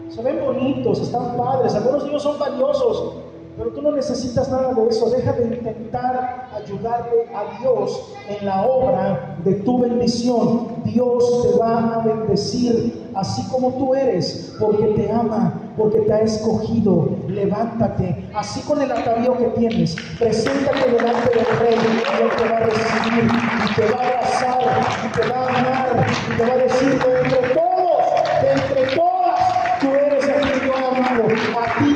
Se 0.09 0.21
ven 0.23 0.43
bonitos, 0.43 0.99
están 0.99 1.37
padres, 1.37 1.75
algunos 1.75 2.11
de 2.11 2.19
son 2.19 2.39
valiosos, 2.39 3.17
pero 3.55 3.69
tú 3.69 3.83
no 3.83 3.91
necesitas 3.91 4.49
nada 4.49 4.73
de 4.73 4.89
eso. 4.89 5.11
Deja 5.11 5.33
de 5.33 5.55
intentar 5.55 6.49
ayudarle 6.55 7.27
a 7.35 7.59
Dios 7.59 8.13
en 8.27 8.45
la 8.45 8.65
obra 8.65 9.37
de 9.43 9.53
tu 9.55 9.79
bendición. 9.79 10.69
Dios 10.85 11.43
te 11.43 11.59
va 11.59 11.95
a 11.95 12.03
bendecir 12.03 13.11
así 13.13 13.47
como 13.51 13.73
tú 13.73 13.93
eres, 13.93 14.55
porque 14.59 14.85
te 14.95 15.11
ama 15.11 15.63
porque 15.77 15.99
te 16.01 16.13
ha 16.13 16.21
escogido. 16.21 17.09
Levántate, 17.27 18.29
así 18.33 18.61
con 18.61 18.81
el 18.81 18.91
atavío 18.91 19.37
que 19.37 19.45
tienes, 19.59 19.95
preséntate 20.17 20.91
delante 20.91 21.29
del 21.29 21.59
rey 21.59 21.75
y 21.75 22.23
él 22.23 22.29
te 22.37 22.49
va 22.49 22.57
a 22.57 22.59
recibir 22.59 23.23
y 23.23 23.75
te 23.75 23.93
va 23.93 24.01
a 24.01 24.07
abrazar 24.07 24.83
y 25.05 25.19
te 25.19 25.29
va 25.29 25.35
a 25.35 25.47
amar 25.47 26.07
y 26.31 26.37
te 26.37 26.45
va 26.45 26.53
a 26.53 26.57
decir, 26.57 26.91
entre 26.91 27.53
todos 27.53 27.72
todas, 28.95 29.79
tú 29.79 29.95
eres 29.95 30.27
el 30.27 30.59
que 30.59 30.65
yo 30.65 30.75
amo. 30.75 31.27
A 31.59 31.79
ti 31.79 31.92